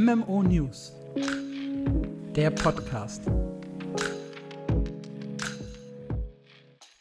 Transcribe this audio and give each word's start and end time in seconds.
MMO 0.00 0.44
News. 0.44 0.92
Der 2.36 2.50
Podcast. 2.50 3.22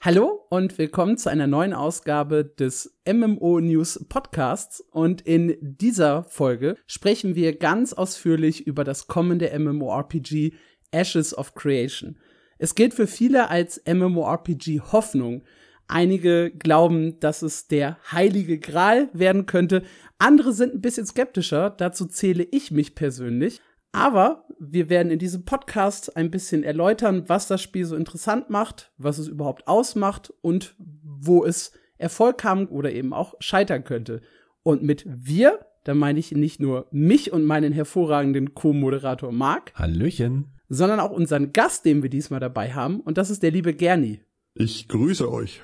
Hallo 0.01 0.41
und 0.49 0.79
willkommen 0.79 1.19
zu 1.19 1.29
einer 1.29 1.45
neuen 1.45 1.73
Ausgabe 1.73 2.43
des 2.43 2.97
MMO 3.07 3.59
News 3.59 4.03
Podcasts. 4.09 4.79
Und 4.79 5.21
in 5.21 5.57
dieser 5.61 6.23
Folge 6.23 6.75
sprechen 6.87 7.35
wir 7.35 7.59
ganz 7.59 7.93
ausführlich 7.93 8.65
über 8.65 8.83
das 8.83 9.05
kommende 9.05 9.51
MMORPG 9.59 10.53
Ashes 10.89 11.37
of 11.37 11.53
Creation. 11.53 12.17
Es 12.57 12.73
gilt 12.73 12.95
für 12.95 13.05
viele 13.05 13.51
als 13.51 13.79
MMORPG 13.85 14.79
Hoffnung. 14.91 15.43
Einige 15.87 16.51
glauben, 16.51 17.19
dass 17.19 17.41
es 17.41 17.67
der 17.67 17.97
heilige 18.11 18.59
Gral 18.59 19.09
werden 19.13 19.45
könnte. 19.45 19.83
Andere 20.17 20.51
sind 20.51 20.73
ein 20.73 20.81
bisschen 20.81 21.05
skeptischer. 21.05 21.69
Dazu 21.69 22.05
zähle 22.05 22.43
ich 22.43 22.71
mich 22.71 22.93
persönlich. 22.93 23.61
Aber 23.93 24.45
wir 24.59 24.89
werden 24.89 25.11
in 25.11 25.19
diesem 25.19 25.45
Podcast 25.45 26.17
ein 26.17 26.29
bisschen 26.29 26.63
erläutern, 26.63 27.23
was 27.27 27.47
das 27.47 27.61
Spiel 27.61 27.85
so 27.85 27.95
interessant 27.95 28.49
macht, 28.49 28.91
was 28.97 29.17
es 29.17 29.27
überhaupt 29.27 29.67
ausmacht 29.67 30.33
und 30.41 30.75
wo 30.77 31.45
es 31.45 31.71
Erfolg 31.97 32.43
haben 32.43 32.67
oder 32.67 32.91
eben 32.91 33.13
auch 33.13 33.35
scheitern 33.39 33.83
könnte. 33.83 34.21
Und 34.63 34.83
mit 34.83 35.05
wir, 35.07 35.65
da 35.85 35.93
meine 35.93 36.19
ich 36.19 36.31
nicht 36.31 36.59
nur 36.59 36.87
mich 36.91 37.31
und 37.31 37.45
meinen 37.45 37.71
hervorragenden 37.71 38.53
Co-Moderator 38.53 39.31
Marc. 39.31 39.73
Hallöchen. 39.73 40.47
Sondern 40.67 40.99
auch 40.99 41.11
unseren 41.11 41.53
Gast, 41.53 41.85
den 41.85 42.03
wir 42.03 42.09
diesmal 42.09 42.41
dabei 42.41 42.73
haben. 42.73 42.99
Und 42.99 43.17
das 43.17 43.29
ist 43.29 43.41
der 43.41 43.51
liebe 43.51 43.73
Gerni. 43.73 44.19
Ich 44.53 44.89
grüße 44.89 45.31
euch. 45.31 45.61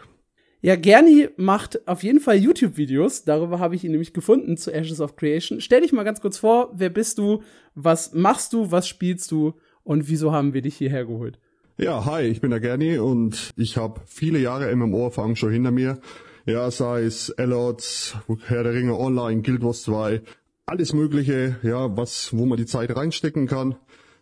Ja, 0.66 0.77
Gerni 0.77 1.27
macht 1.35 1.90
auf 1.90 2.03
jeden 2.03 2.22
Fall 2.22 2.38
YouTube-Videos. 2.38 3.26
Darüber 3.26 3.59
habe 3.59 3.76
ich 3.76 3.84
ihn 3.84 3.91
nämlich 3.91 4.13
gefunden 4.13 4.55
zu 4.55 4.72
Ashes 4.72 5.02
of 5.02 5.17
Creation. 5.17 5.59
Stell 5.59 5.81
dich 5.81 5.91
mal 5.91 6.03
ganz 6.03 6.22
kurz 6.22 6.38
vor, 6.38 6.72
wer 6.73 6.89
bist 6.89 7.17
du, 7.17 7.44
was 7.75 8.14
machst 8.14 8.53
du, 8.53 8.72
was 8.72 8.88
spielst 8.88 9.30
du 9.31 9.56
und 9.84 10.08
wieso 10.08 10.31
haben 10.31 10.53
wir 10.53 10.61
dich 10.61 10.78
hierher 10.78 11.03
geholt? 11.03 11.38
Ja, 11.78 12.06
hi, 12.06 12.22
ich 12.22 12.39
bin 12.39 12.52
der 12.52 12.61
Gerni 12.61 12.97
und 12.97 13.52
ich 13.58 13.75
habe 13.75 14.00
viele 14.06 14.39
Jahre 14.39 14.73
MMO-Erfahrung 14.73 15.36
schon 15.36 15.52
hinter 15.52 15.72
mir. 15.72 16.00
Ja, 16.45 16.72
sei 16.72 17.02
es 17.02 17.30
Allots, 17.31 18.16
Herr 18.45 18.64
der 18.64 18.73
Ringe 18.73 18.97
Online, 18.97 19.41
Guild 19.41 19.64
Wars 19.64 19.84
2, 19.84 20.22
alles 20.66 20.94
Mögliche, 20.94 21.58
ja, 21.64 21.97
was, 21.97 22.30
wo 22.31 22.45
man 22.45 22.58
die 22.58 22.66
Zeit 22.66 22.95
reinstecken 22.95 23.47
kann. 23.47 23.75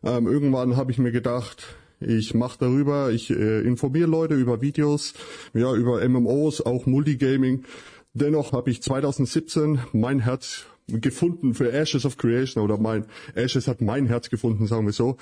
Ähm, 0.03 0.25
irgendwann 0.25 0.75
habe 0.75 0.92
ich 0.92 0.97
mir 0.97 1.12
gedacht, 1.12 1.75
ich 2.02 2.33
mache 2.33 2.57
darüber, 2.59 3.11
ich 3.11 3.30
äh, 3.30 3.61
informiere 3.61 4.09
Leute 4.09 4.35
über 4.35 4.61
Videos, 4.61 5.13
ja, 5.53 5.73
über 5.73 6.07
MMOs, 6.07 6.61
auch 6.61 6.85
Multigaming. 6.85 7.63
Dennoch 8.13 8.52
habe 8.52 8.71
ich 8.71 8.81
2017 8.81 9.80
mein 9.94 10.19
Herz 10.19 10.66
gefunden 10.88 11.53
für 11.53 11.72
Ashes 11.72 12.05
of 12.05 12.17
Creation 12.17 12.63
oder 12.63 12.77
mein 12.77 13.05
Ashes 13.35 13.67
hat 13.67 13.81
mein 13.81 14.07
Herz 14.07 14.29
gefunden, 14.29 14.67
sagen 14.67 14.85
wir 14.85 14.94
so. 14.94 15.17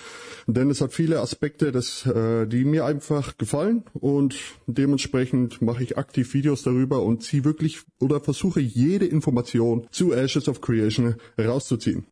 Denn 0.47 0.69
es 0.69 0.81
hat 0.81 0.93
viele 0.93 1.19
Aspekte, 1.19 1.71
das, 1.71 2.05
äh, 2.05 2.47
die 2.47 2.63
mir 2.63 2.85
einfach 2.85 3.37
gefallen 3.37 3.83
und 3.93 4.35
dementsprechend 4.67 5.61
mache 5.61 5.83
ich 5.83 5.97
aktiv 5.97 6.33
Videos 6.33 6.63
darüber 6.63 7.03
und 7.03 7.23
ziehe 7.23 7.45
wirklich 7.45 7.81
oder 7.99 8.19
versuche 8.19 8.59
jede 8.59 9.05
Information 9.05 9.87
zu 9.91 10.13
Ashes 10.13 10.47
of 10.47 10.61
Creation 10.61 11.15
rauszuziehen. 11.37 12.07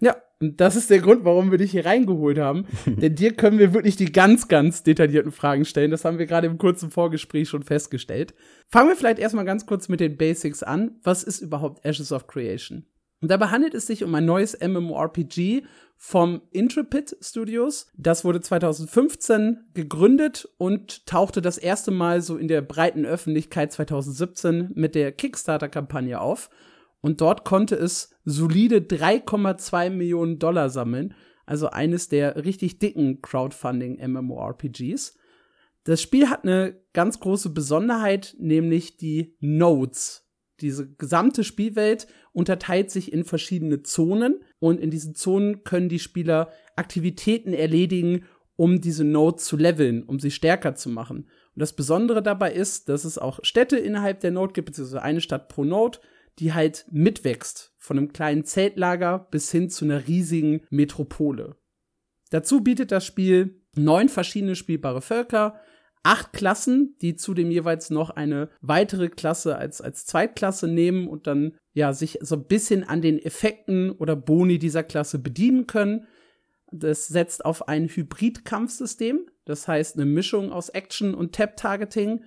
Ja, 0.00 0.16
und 0.42 0.60
das 0.60 0.74
ist 0.74 0.90
der 0.90 0.98
Grund, 0.98 1.24
warum 1.24 1.52
wir 1.52 1.58
dich 1.58 1.70
hier 1.70 1.86
reingeholt 1.86 2.36
haben. 2.36 2.66
Denn 2.86 3.14
dir 3.14 3.32
können 3.34 3.60
wir 3.60 3.72
wirklich 3.72 3.94
die 3.94 4.10
ganz, 4.10 4.48
ganz 4.48 4.82
detaillierten 4.82 5.30
Fragen 5.30 5.64
stellen. 5.64 5.92
Das 5.92 6.04
haben 6.04 6.18
wir 6.18 6.26
gerade 6.26 6.48
im 6.48 6.58
kurzen 6.58 6.90
Vorgespräch 6.90 7.48
schon 7.48 7.62
festgestellt. 7.62 8.34
Fangen 8.66 8.88
wir 8.88 8.96
vielleicht 8.96 9.20
erstmal 9.20 9.44
ganz 9.44 9.66
kurz 9.66 9.88
mit 9.88 10.00
den 10.00 10.16
Basics 10.16 10.64
an. 10.64 10.98
Was 11.04 11.22
ist 11.22 11.40
überhaupt 11.42 11.84
Ashes 11.84 12.10
of 12.10 12.26
Creation? 12.26 12.84
Und 13.20 13.30
dabei 13.30 13.46
handelt 13.46 13.72
es 13.74 13.86
sich 13.86 14.02
um 14.02 14.12
ein 14.16 14.24
neues 14.24 14.58
MMORPG 14.60 15.62
vom 15.96 16.42
Intrepid 16.50 17.16
Studios. 17.20 17.86
Das 17.96 18.24
wurde 18.24 18.40
2015 18.40 19.68
gegründet 19.74 20.48
und 20.58 21.06
tauchte 21.06 21.40
das 21.40 21.56
erste 21.56 21.92
Mal 21.92 22.20
so 22.20 22.36
in 22.36 22.48
der 22.48 22.62
breiten 22.62 23.06
Öffentlichkeit 23.06 23.70
2017 23.72 24.72
mit 24.74 24.96
der 24.96 25.12
Kickstarter-Kampagne 25.12 26.20
auf. 26.20 26.50
Und 27.02 27.20
dort 27.20 27.44
konnte 27.44 27.74
es 27.74 28.14
solide 28.24 28.78
3,2 28.78 29.90
Millionen 29.90 30.38
Dollar 30.38 30.70
sammeln. 30.70 31.14
Also 31.44 31.68
eines 31.68 32.08
der 32.08 32.44
richtig 32.44 32.78
dicken 32.78 33.20
Crowdfunding-MMORPGs. 33.20 35.18
Das 35.84 36.00
Spiel 36.00 36.30
hat 36.30 36.44
eine 36.44 36.80
ganz 36.92 37.18
große 37.20 37.50
Besonderheit, 37.50 38.36
nämlich 38.38 38.96
die 38.96 39.36
Nodes. 39.40 40.28
Diese 40.60 40.88
gesamte 40.94 41.42
Spielwelt 41.42 42.06
unterteilt 42.32 42.92
sich 42.92 43.12
in 43.12 43.24
verschiedene 43.24 43.82
Zonen 43.82 44.44
und 44.60 44.78
in 44.78 44.92
diesen 44.92 45.16
Zonen 45.16 45.64
können 45.64 45.88
die 45.88 45.98
Spieler 45.98 46.52
Aktivitäten 46.76 47.52
erledigen, 47.52 48.26
um 48.54 48.80
diese 48.80 49.02
Nodes 49.02 49.44
zu 49.44 49.56
leveln, 49.56 50.04
um 50.04 50.20
sie 50.20 50.30
stärker 50.30 50.76
zu 50.76 50.88
machen. 50.88 51.28
Und 51.54 51.60
das 51.60 51.74
Besondere 51.74 52.22
dabei 52.22 52.52
ist, 52.52 52.88
dass 52.88 53.04
es 53.04 53.18
auch 53.18 53.40
Städte 53.42 53.76
innerhalb 53.76 54.20
der 54.20 54.30
Node 54.30 54.52
gibt, 54.52 54.66
beziehungsweise 54.66 55.02
eine 55.02 55.20
Stadt 55.20 55.48
pro 55.48 55.64
Node, 55.64 55.98
die 56.38 56.52
halt 56.52 56.86
mitwächst, 56.90 57.74
von 57.78 57.98
einem 57.98 58.12
kleinen 58.12 58.44
Zeltlager 58.44 59.28
bis 59.30 59.50
hin 59.50 59.68
zu 59.70 59.84
einer 59.84 60.06
riesigen 60.06 60.62
Metropole. 60.70 61.56
Dazu 62.30 62.62
bietet 62.62 62.92
das 62.92 63.04
Spiel 63.04 63.62
neun 63.74 64.08
verschiedene 64.08 64.56
spielbare 64.56 65.02
Völker, 65.02 65.60
acht 66.02 66.32
Klassen, 66.32 66.96
die 67.00 67.14
zudem 67.14 67.50
jeweils 67.50 67.90
noch 67.90 68.10
eine 68.10 68.48
weitere 68.60 69.08
Klasse 69.08 69.56
als, 69.56 69.80
als 69.80 70.04
Zweitklasse 70.06 70.68
nehmen 70.68 71.06
und 71.06 71.26
dann 71.26 71.56
ja 71.74 71.92
sich 71.92 72.18
so 72.20 72.36
ein 72.36 72.46
bisschen 72.46 72.84
an 72.84 73.02
den 73.02 73.18
Effekten 73.18 73.90
oder 73.90 74.16
Boni 74.16 74.58
dieser 74.58 74.82
Klasse 74.82 75.18
bedienen 75.18 75.66
können. 75.66 76.06
Das 76.72 77.06
setzt 77.06 77.44
auf 77.44 77.68
ein 77.68 77.88
Hybrid-Kampfsystem, 77.88 79.26
das 79.44 79.68
heißt 79.68 79.96
eine 79.96 80.06
Mischung 80.06 80.50
aus 80.50 80.70
Action 80.70 81.14
und 81.14 81.34
Tap-Targeting 81.34 82.24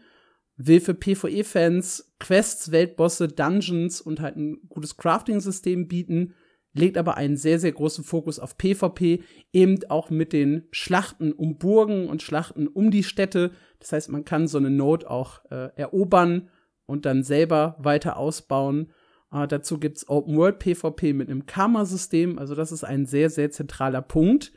will 0.57 0.79
für 0.79 0.93
PvE-Fans 0.93 2.04
Quests, 2.19 2.71
Weltbosse, 2.71 3.27
Dungeons 3.27 4.01
und 4.01 4.21
halt 4.21 4.37
ein 4.37 4.59
gutes 4.69 4.97
Crafting-System 4.97 5.87
bieten, 5.87 6.33
legt 6.73 6.97
aber 6.97 7.15
einen 7.17 7.37
sehr, 7.37 7.59
sehr 7.59 7.71
großen 7.71 8.03
Fokus 8.03 8.39
auf 8.39 8.57
PvP, 8.57 9.23
eben 9.53 9.79
auch 9.89 10.09
mit 10.09 10.33
den 10.33 10.67
Schlachten 10.71 11.31
um 11.31 11.57
Burgen 11.57 12.07
und 12.09 12.21
Schlachten 12.21 12.67
um 12.67 12.91
die 12.91 13.03
Städte. 13.03 13.51
Das 13.79 13.91
heißt, 13.91 14.09
man 14.09 14.25
kann 14.25 14.47
so 14.47 14.57
eine 14.57 14.69
Node 14.69 15.09
auch 15.09 15.39
äh, 15.49 15.69
erobern 15.75 16.49
und 16.85 17.05
dann 17.05 17.23
selber 17.23 17.77
weiter 17.79 18.17
ausbauen. 18.17 18.91
Äh, 19.31 19.47
dazu 19.47 19.79
gibt's 19.79 20.07
Open 20.09 20.35
World 20.35 20.59
PvP 20.59 21.13
mit 21.13 21.29
einem 21.29 21.45
Karma-System. 21.45 22.37
Also 22.37 22.55
das 22.55 22.71
ist 22.71 22.83
ein 22.83 23.05
sehr, 23.05 23.29
sehr 23.29 23.51
zentraler 23.51 24.01
Punkt. 24.01 24.51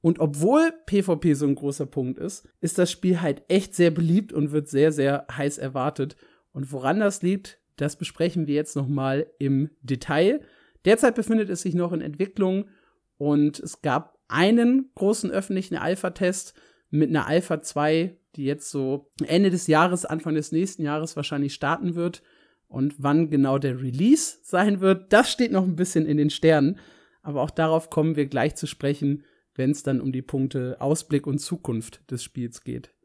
Und 0.00 0.20
obwohl 0.20 0.72
PvP 0.86 1.34
so 1.34 1.46
ein 1.46 1.56
großer 1.56 1.86
Punkt 1.86 2.18
ist, 2.18 2.48
ist 2.60 2.78
das 2.78 2.92
Spiel 2.92 3.20
halt 3.20 3.42
echt 3.48 3.74
sehr 3.74 3.90
beliebt 3.90 4.32
und 4.32 4.52
wird 4.52 4.68
sehr, 4.68 4.92
sehr 4.92 5.26
heiß 5.32 5.58
erwartet. 5.58 6.16
Und 6.56 6.72
woran 6.72 7.00
das 7.00 7.20
liegt, 7.20 7.60
das 7.76 7.96
besprechen 7.96 8.46
wir 8.46 8.54
jetzt 8.54 8.76
noch 8.76 8.88
mal 8.88 9.26
im 9.38 9.68
Detail. 9.82 10.40
Derzeit 10.86 11.14
befindet 11.14 11.50
es 11.50 11.60
sich 11.60 11.74
noch 11.74 11.92
in 11.92 12.00
Entwicklung 12.00 12.70
und 13.18 13.60
es 13.60 13.82
gab 13.82 14.18
einen 14.28 14.90
großen 14.94 15.30
öffentlichen 15.30 15.76
Alpha-Test 15.76 16.54
mit 16.88 17.10
einer 17.10 17.26
Alpha 17.26 17.60
2, 17.60 18.16
die 18.36 18.44
jetzt 18.46 18.70
so 18.70 19.12
Ende 19.26 19.50
des 19.50 19.66
Jahres, 19.66 20.06
Anfang 20.06 20.34
des 20.34 20.50
nächsten 20.50 20.82
Jahres 20.82 21.14
wahrscheinlich 21.14 21.52
starten 21.52 21.94
wird. 21.94 22.22
Und 22.68 22.94
wann 22.96 23.28
genau 23.28 23.58
der 23.58 23.78
Release 23.82 24.38
sein 24.42 24.80
wird, 24.80 25.12
das 25.12 25.30
steht 25.30 25.52
noch 25.52 25.64
ein 25.64 25.76
bisschen 25.76 26.06
in 26.06 26.16
den 26.16 26.30
Sternen. 26.30 26.78
Aber 27.20 27.42
auch 27.42 27.50
darauf 27.50 27.90
kommen 27.90 28.16
wir 28.16 28.28
gleich 28.28 28.54
zu 28.54 28.66
sprechen, 28.66 29.24
wenn 29.56 29.72
es 29.72 29.82
dann 29.82 30.00
um 30.00 30.10
die 30.10 30.22
Punkte 30.22 30.78
Ausblick 30.80 31.26
und 31.26 31.38
Zukunft 31.38 32.10
des 32.10 32.24
Spiels 32.24 32.64
geht. 32.64 32.95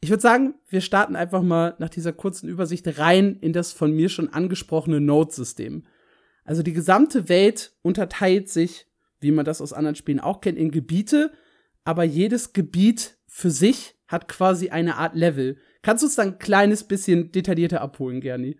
Ich 0.00 0.10
würde 0.10 0.22
sagen, 0.22 0.54
wir 0.68 0.80
starten 0.80 1.16
einfach 1.16 1.42
mal 1.42 1.74
nach 1.78 1.88
dieser 1.88 2.12
kurzen 2.12 2.48
Übersicht 2.48 2.98
rein 2.98 3.36
in 3.40 3.52
das 3.52 3.72
von 3.72 3.92
mir 3.92 4.08
schon 4.08 4.32
angesprochene 4.32 5.00
Node-System. 5.00 5.84
Also 6.44 6.62
die 6.62 6.72
gesamte 6.72 7.28
Welt 7.28 7.72
unterteilt 7.82 8.48
sich, 8.48 8.86
wie 9.20 9.32
man 9.32 9.44
das 9.44 9.60
aus 9.60 9.72
anderen 9.72 9.96
Spielen 9.96 10.20
auch 10.20 10.40
kennt, 10.40 10.56
in 10.56 10.70
Gebiete, 10.70 11.32
aber 11.84 12.04
jedes 12.04 12.52
Gebiet 12.52 13.18
für 13.26 13.50
sich 13.50 13.96
hat 14.06 14.28
quasi 14.28 14.70
eine 14.70 14.96
Art 14.96 15.14
Level. 15.14 15.56
Kannst 15.82 16.02
du 16.02 16.06
uns 16.06 16.14
dann 16.14 16.28
ein 16.28 16.38
kleines 16.38 16.84
bisschen 16.84 17.32
detaillierter 17.32 17.80
abholen, 17.80 18.20
Gerni? 18.20 18.58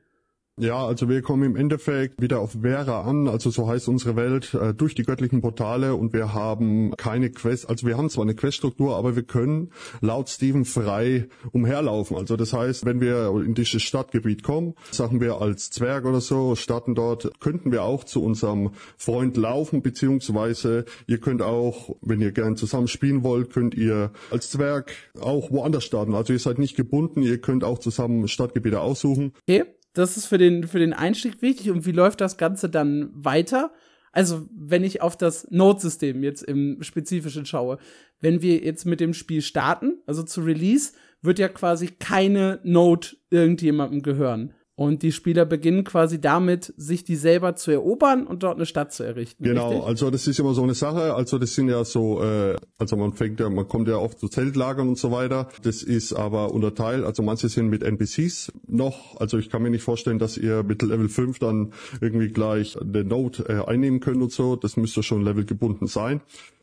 Ja, 0.61 0.85
also 0.85 1.09
wir 1.09 1.23
kommen 1.23 1.45
im 1.45 1.57
Endeffekt 1.57 2.21
wieder 2.21 2.41
auf 2.41 2.57
Vera 2.63 3.03
an, 3.03 3.29
also 3.29 3.49
so 3.51 3.69
heißt 3.69 3.87
unsere 3.87 4.17
Welt, 4.17 4.55
äh, 4.55 4.75
durch 4.75 4.97
die 4.97 5.05
göttlichen 5.05 5.41
Portale 5.41 5.95
und 5.95 6.13
wir 6.13 6.35
haben 6.35 6.93
keine 6.97 7.31
Quest, 7.31 7.71
also 7.71 7.87
wir 7.87 7.97
haben 7.97 8.11
zwar 8.11 8.25
eine 8.25 8.35
Queststruktur, 8.35 8.97
aber 8.97 9.15
wir 9.15 9.23
können 9.23 9.71
laut 10.01 10.29
Steven 10.29 10.65
frei 10.65 11.29
umherlaufen. 11.53 12.17
Also 12.17 12.37
das 12.37 12.53
heißt, 12.53 12.85
wenn 12.87 13.01
wir 13.01 13.33
in 13.47 13.55
dieses 13.55 13.83
Stadtgebiet 13.83 14.43
kommen, 14.43 14.75
sagen 14.91 15.21
wir 15.21 15.41
als 15.41 15.71
Zwerg 15.71 16.05
oder 16.07 16.21
so, 16.21 16.57
starten 16.57 16.97
dort, 16.97 17.31
könnten 17.39 17.71
wir 17.71 17.85
auch 17.85 18.03
zu 18.03 18.21
unserem 18.21 18.71
Freund 18.97 19.37
laufen, 19.37 19.83
beziehungsweise 19.83 20.87
ihr 21.07 21.19
könnt 21.19 21.41
auch, 21.41 21.95
wenn 22.01 22.21
ihr 22.21 22.33
gern 22.33 22.57
zusammen 22.57 22.89
spielen 22.89 23.23
wollt, 23.23 23.53
könnt 23.53 23.77
ihr 23.77 24.11
als 24.33 24.51
Zwerg 24.51 24.91
auch 25.21 25.53
woanders 25.53 25.85
starten. 25.85 26.17
Also 26.17 26.33
ihr 26.33 26.41
seid 26.41 26.59
nicht 26.59 26.75
gebunden, 26.75 27.23
ihr 27.23 27.39
könnt 27.39 27.63
auch 27.63 27.79
zusammen 27.79 28.27
Stadtgebiete 28.27 28.81
aussuchen. 28.81 29.33
Okay 29.49 29.65
das 29.99 30.17
ist 30.17 30.27
für 30.27 30.39
den, 30.39 30.67
für 30.67 30.79
den 30.79 30.93
Einstieg 30.93 31.43
wichtig. 31.43 31.71
Und 31.71 31.85
wie 31.85 31.93
läuft 31.93 32.21
das 32.21 32.37
Ganze 32.37 32.69
dann 32.69 33.11
weiter? 33.13 33.73
Also, 34.13 34.49
wenn 34.57 34.85
ich 34.85 35.03
auf 35.03 35.17
das 35.17 35.51
Node-System 35.51 36.23
jetzt 36.23 36.43
im 36.43 36.83
Spezifischen 36.83 37.47
schaue, 37.47 37.79
wenn 38.21 38.41
wir 38.43 38.65
jetzt 38.65 38.85
mit 38.87 39.01
dem 39.01 39.13
Spiel 39.13 39.43
starten, 39.43 39.99
also 40.07 40.23
zu 40.23 40.43
Release, 40.43 40.93
wird 41.21 41.39
ja 41.39 41.49
quasi 41.49 41.89
keine 41.89 42.61
Node 42.63 43.09
irgendjemandem 43.31 44.03
gehören. 44.03 44.55
Und 44.79 45.03
die 45.03 45.11
Spieler 45.11 45.45
beginnen 45.45 45.83
quasi 45.83 46.21
damit, 46.21 46.73
sich 46.77 47.03
die 47.03 47.17
selber 47.17 47.57
zu 47.57 47.73
erobern 47.73 48.29
und 48.29 48.45
dort 48.45 48.55
eine 48.59 48.65
Stadt 48.65 48.93
zu 48.93 49.03
errichten. 49.03 49.43
Genau, 49.43 49.71
richtig? 49.71 49.87
also 49.89 50.11
das 50.11 50.29
ist 50.29 50.39
immer 50.39 50.55
so 50.55 50.63
eine 50.63 50.75
Sache. 50.75 51.15
Also 51.15 51.37
das 51.39 51.57
sind 51.57 51.69
ja 51.69 51.85
so, 51.85 52.23
äh, 52.23 52.55
also 52.79 52.95
man 52.95 53.13
fängt 53.13 53.41
ja, 53.41 53.51
man 53.51 53.67
kommt 53.67 53.89
ja 53.89 53.97
oft 53.97 54.21
zu 54.21 54.29
Zeltlagern 54.29 54.89
und 54.89 54.97
so 54.97 55.11
weiter. 55.11 55.49
Das 55.65 55.83
ist 55.83 56.13
aber 56.13 56.53
unterteilt, 56.53 57.05
also 57.05 57.25
manche 57.25 57.49
sind 57.49 57.67
mit 57.71 57.83
NPCs 57.83 58.53
noch. 58.69 59.21
Also 59.21 59.37
ich 59.39 59.51
kann 59.51 59.63
mir 59.65 59.71
nicht 59.71 59.83
vorstellen, 59.83 60.21
dass 60.21 60.39
ihr 60.39 60.63
mit 60.63 60.81
Level 60.81 61.09
5 61.09 61.41
dann 61.41 61.73
irgendwie 62.01 62.29
gleich 62.29 62.79
den 62.81 63.09
Node 63.09 63.49
äh, 63.49 63.69
einnehmen 63.69 63.99
könnt 63.99 64.23
und 64.23 64.31
so. 64.31 64.55
Das 64.55 64.77
müsste 64.77 65.03
schon 65.03 65.25
levelgebunden 65.25 65.89
sein. 65.89 66.21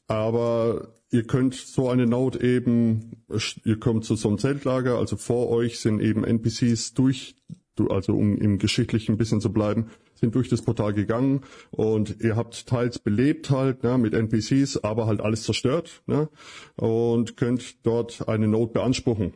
Aber 0.08 0.88
ihr 1.12 1.24
könnt 1.24 1.54
so 1.56 1.90
eine 1.90 2.08
Node 2.08 2.40
eben, 2.42 3.26
ihr 3.66 3.78
kommt 3.78 4.06
zu 4.06 4.16
so 4.16 4.30
einem 4.30 4.38
Zeltlager, 4.38 5.00
also 5.00 5.18
vor 5.18 5.50
euch 5.50 5.82
sind 5.82 6.00
eben 6.00 6.24
NPCs 6.24 6.94
durch 6.94 7.36
also 7.90 8.14
um 8.14 8.38
im 8.38 8.58
Geschichtlichen 8.58 9.14
ein 9.14 9.18
bisschen 9.18 9.42
zu 9.42 9.52
bleiben, 9.52 9.90
sind 10.14 10.36
durch 10.36 10.50
das 10.50 10.62
Portal 10.62 10.94
gegangen 10.94 11.42
und 11.72 12.22
ihr 12.22 12.36
habt 12.36 12.68
teils 12.68 13.00
belebt 13.00 13.50
halt 13.50 13.84
ne, 13.84 13.98
mit 13.98 14.14
NPCs, 14.14 14.84
aber 14.84 15.08
halt 15.08 15.22
alles 15.22 15.44
zerstört 15.44 16.04
ne, 16.08 16.30
und 16.76 17.38
könnt 17.38 17.86
dort 17.86 18.28
eine 18.28 18.48
Node 18.48 18.74
beanspruchen. 18.74 19.34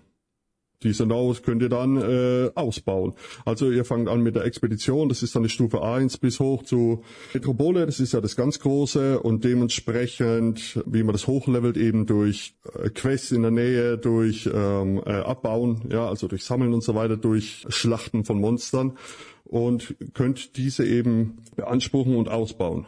Diese 0.84 1.06
Node 1.06 1.42
könnt 1.42 1.62
ihr 1.62 1.70
dann 1.70 1.98
äh, 1.98 2.52
ausbauen. 2.56 3.14
Also 3.44 3.70
ihr 3.70 3.84
fangt 3.84 4.08
an 4.08 4.22
mit 4.22 4.36
der 4.36 4.46
Expedition, 4.46 5.10
das 5.10 5.24
ist 5.24 5.36
dann 5.36 5.44
die 5.44 5.50
Stufe 5.50 5.82
1 5.82 6.18
bis 6.20 6.40
hoch 6.40 6.64
zu 6.64 7.04
Metropole, 7.34 7.86
das 7.86 8.00
ist 8.00 8.14
ja 8.14 8.22
das 8.22 8.38
ganz 8.38 8.60
große 8.60 9.20
und 9.20 9.44
dementsprechend, 9.44 10.82
wie 10.86 11.04
man 11.04 11.12
das 11.12 11.28
hochlevelt, 11.28 11.76
eben 11.76 12.06
durch 12.06 12.56
äh, 12.74 12.90
Quests 12.90 13.32
in 13.32 13.42
der 13.42 13.52
Nähe, 13.52 13.98
durch 13.98 14.50
ähm, 14.52 15.02
äh, 15.06 15.12
Abbauen, 15.12 15.82
ja, 15.92 16.08
also 16.08 16.28
durch 16.28 16.46
Sammeln 16.46 16.74
und 16.74 16.84
so 16.84 16.96
weiter, 16.96 17.18
durch 17.18 17.66
Schlachten 17.68 18.24
von 18.24 18.40
Monstern 18.40 18.98
und 19.44 19.96
könnt 20.14 20.56
diese 20.56 20.86
eben 20.86 21.38
beanspruchen 21.56 22.16
und 22.16 22.30
ausbauen. 22.30 22.88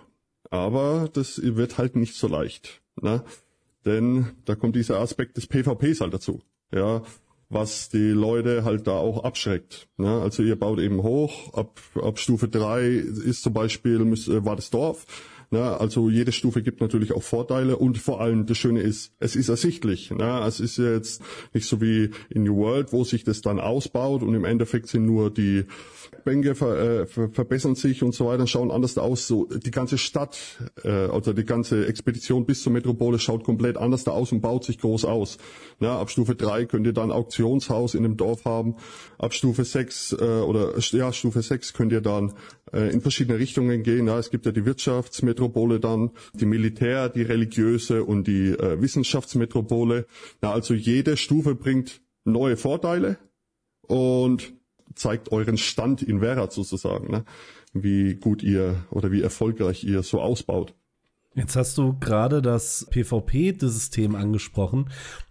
Aber 0.49 1.09
das 1.11 1.41
wird 1.43 1.77
halt 1.77 1.95
nicht 1.95 2.15
so 2.15 2.27
leicht, 2.27 2.81
ne? 3.01 3.23
Denn 3.85 4.27
da 4.45 4.55
kommt 4.55 4.75
dieser 4.75 4.99
Aspekt 4.99 5.37
des 5.37 5.47
PvPs 5.47 6.01
halt 6.01 6.13
dazu. 6.13 6.41
Ja, 6.71 7.01
was 7.51 7.89
die 7.89 8.11
Leute 8.11 8.63
halt 8.63 8.87
da 8.87 8.93
auch 8.93 9.23
abschreckt. 9.23 9.89
Ne? 9.97 10.21
Also 10.21 10.41
ihr 10.41 10.57
baut 10.57 10.79
eben 10.79 11.03
hoch, 11.03 11.53
ab, 11.53 11.79
ab 12.01 12.17
Stufe 12.17 12.47
drei 12.47 12.87
ist 12.87 13.43
zum 13.43 13.53
Beispiel, 13.53 14.01
äh, 14.01 14.45
war 14.45 14.55
das 14.55 14.69
Dorf, 14.69 15.05
Ne? 15.51 15.79
Also 15.79 16.09
jede 16.09 16.31
Stufe 16.31 16.63
gibt 16.63 16.79
natürlich 16.79 17.11
auch 17.11 17.23
Vorteile 17.23 17.75
und 17.75 17.97
vor 17.97 18.21
allem 18.21 18.45
das 18.45 18.57
Schöne 18.57 18.79
ist, 18.81 19.11
es 19.19 19.35
ist 19.35 19.49
ersichtlich. 19.49 20.09
Ne? 20.09 20.41
Es 20.47 20.61
ist 20.61 20.77
jetzt 20.77 21.21
nicht 21.53 21.67
so 21.67 21.81
wie 21.81 22.11
in 22.29 22.43
New 22.43 22.55
World, 22.55 22.93
wo 22.93 23.03
sich 23.03 23.25
das 23.25 23.41
dann 23.41 23.59
ausbaut 23.59 24.23
und 24.23 24.33
im 24.33 24.45
Endeffekt 24.45 24.87
sind 24.87 25.05
nur 25.05 25.29
die 25.29 25.65
Bänke 26.23 26.55
ver, 26.55 27.01
äh, 27.01 27.05
ver, 27.05 27.29
verbessern 27.29 27.75
sich 27.75 28.01
und 28.01 28.15
so 28.15 28.27
weiter, 28.27 28.47
schauen 28.47 28.71
anders 28.71 28.97
aus. 28.97 29.27
So 29.27 29.45
die 29.45 29.71
ganze 29.71 29.97
Stadt, 29.97 30.37
äh, 30.83 30.89
also 30.89 31.33
die 31.33 31.43
ganze 31.43 31.85
Expedition 31.85 32.45
bis 32.45 32.63
zur 32.63 32.71
Metropole 32.71 33.19
schaut 33.19 33.43
komplett 33.43 33.75
anders 33.75 34.05
da 34.05 34.11
aus 34.11 34.31
und 34.31 34.39
baut 34.39 34.63
sich 34.63 34.77
groß 34.77 35.03
aus. 35.03 35.37
Ne? 35.81 35.89
Ab 35.89 36.09
Stufe 36.09 36.35
3 36.35 36.65
könnt 36.65 36.85
ihr 36.87 36.93
dann 36.93 37.11
Auktionshaus 37.11 37.93
in 37.93 38.03
dem 38.03 38.15
Dorf 38.15 38.45
haben. 38.45 38.75
Ab 39.17 39.33
Stufe 39.33 39.65
6 39.65 40.13
äh, 40.13 40.15
oder 40.15 40.79
ja, 40.79 41.11
Stufe 41.11 41.41
6 41.41 41.73
könnt 41.73 41.91
ihr 41.91 42.01
dann 42.01 42.33
äh, 42.73 42.91
in 42.91 43.01
verschiedene 43.01 43.39
Richtungen 43.39 43.83
gehen. 43.83 44.07
Ja, 44.07 44.17
es 44.19 44.29
gibt 44.29 44.45
ja 44.45 44.51
die 44.51 44.65
Wirtschaftsmetropole 44.65 45.79
dann, 45.79 46.11
die 46.33 46.45
Militär, 46.45 47.09
die 47.09 47.23
religiöse 47.23 48.03
und 48.03 48.27
die 48.27 48.49
äh, 48.49 48.81
Wissenschaftsmetropole. 48.81 50.05
Ja, 50.41 50.51
also 50.51 50.73
jede 50.73 51.17
Stufe 51.17 51.55
bringt 51.55 52.01
neue 52.23 52.57
Vorteile 52.57 53.17
und 53.81 54.53
zeigt 54.95 55.31
euren 55.31 55.57
Stand 55.57 56.01
in 56.01 56.19
Vera 56.19 56.49
sozusagen, 56.49 57.11
ne? 57.11 57.25
wie 57.73 58.15
gut 58.15 58.43
ihr 58.43 58.85
oder 58.91 59.11
wie 59.11 59.21
erfolgreich 59.21 59.83
ihr 59.83 60.03
so 60.03 60.19
ausbaut. 60.19 60.75
Jetzt 61.33 61.55
hast 61.55 61.77
du 61.77 61.97
gerade 61.97 62.41
das 62.41 62.85
PvP-System 62.91 64.15
angesprochen 64.15 64.89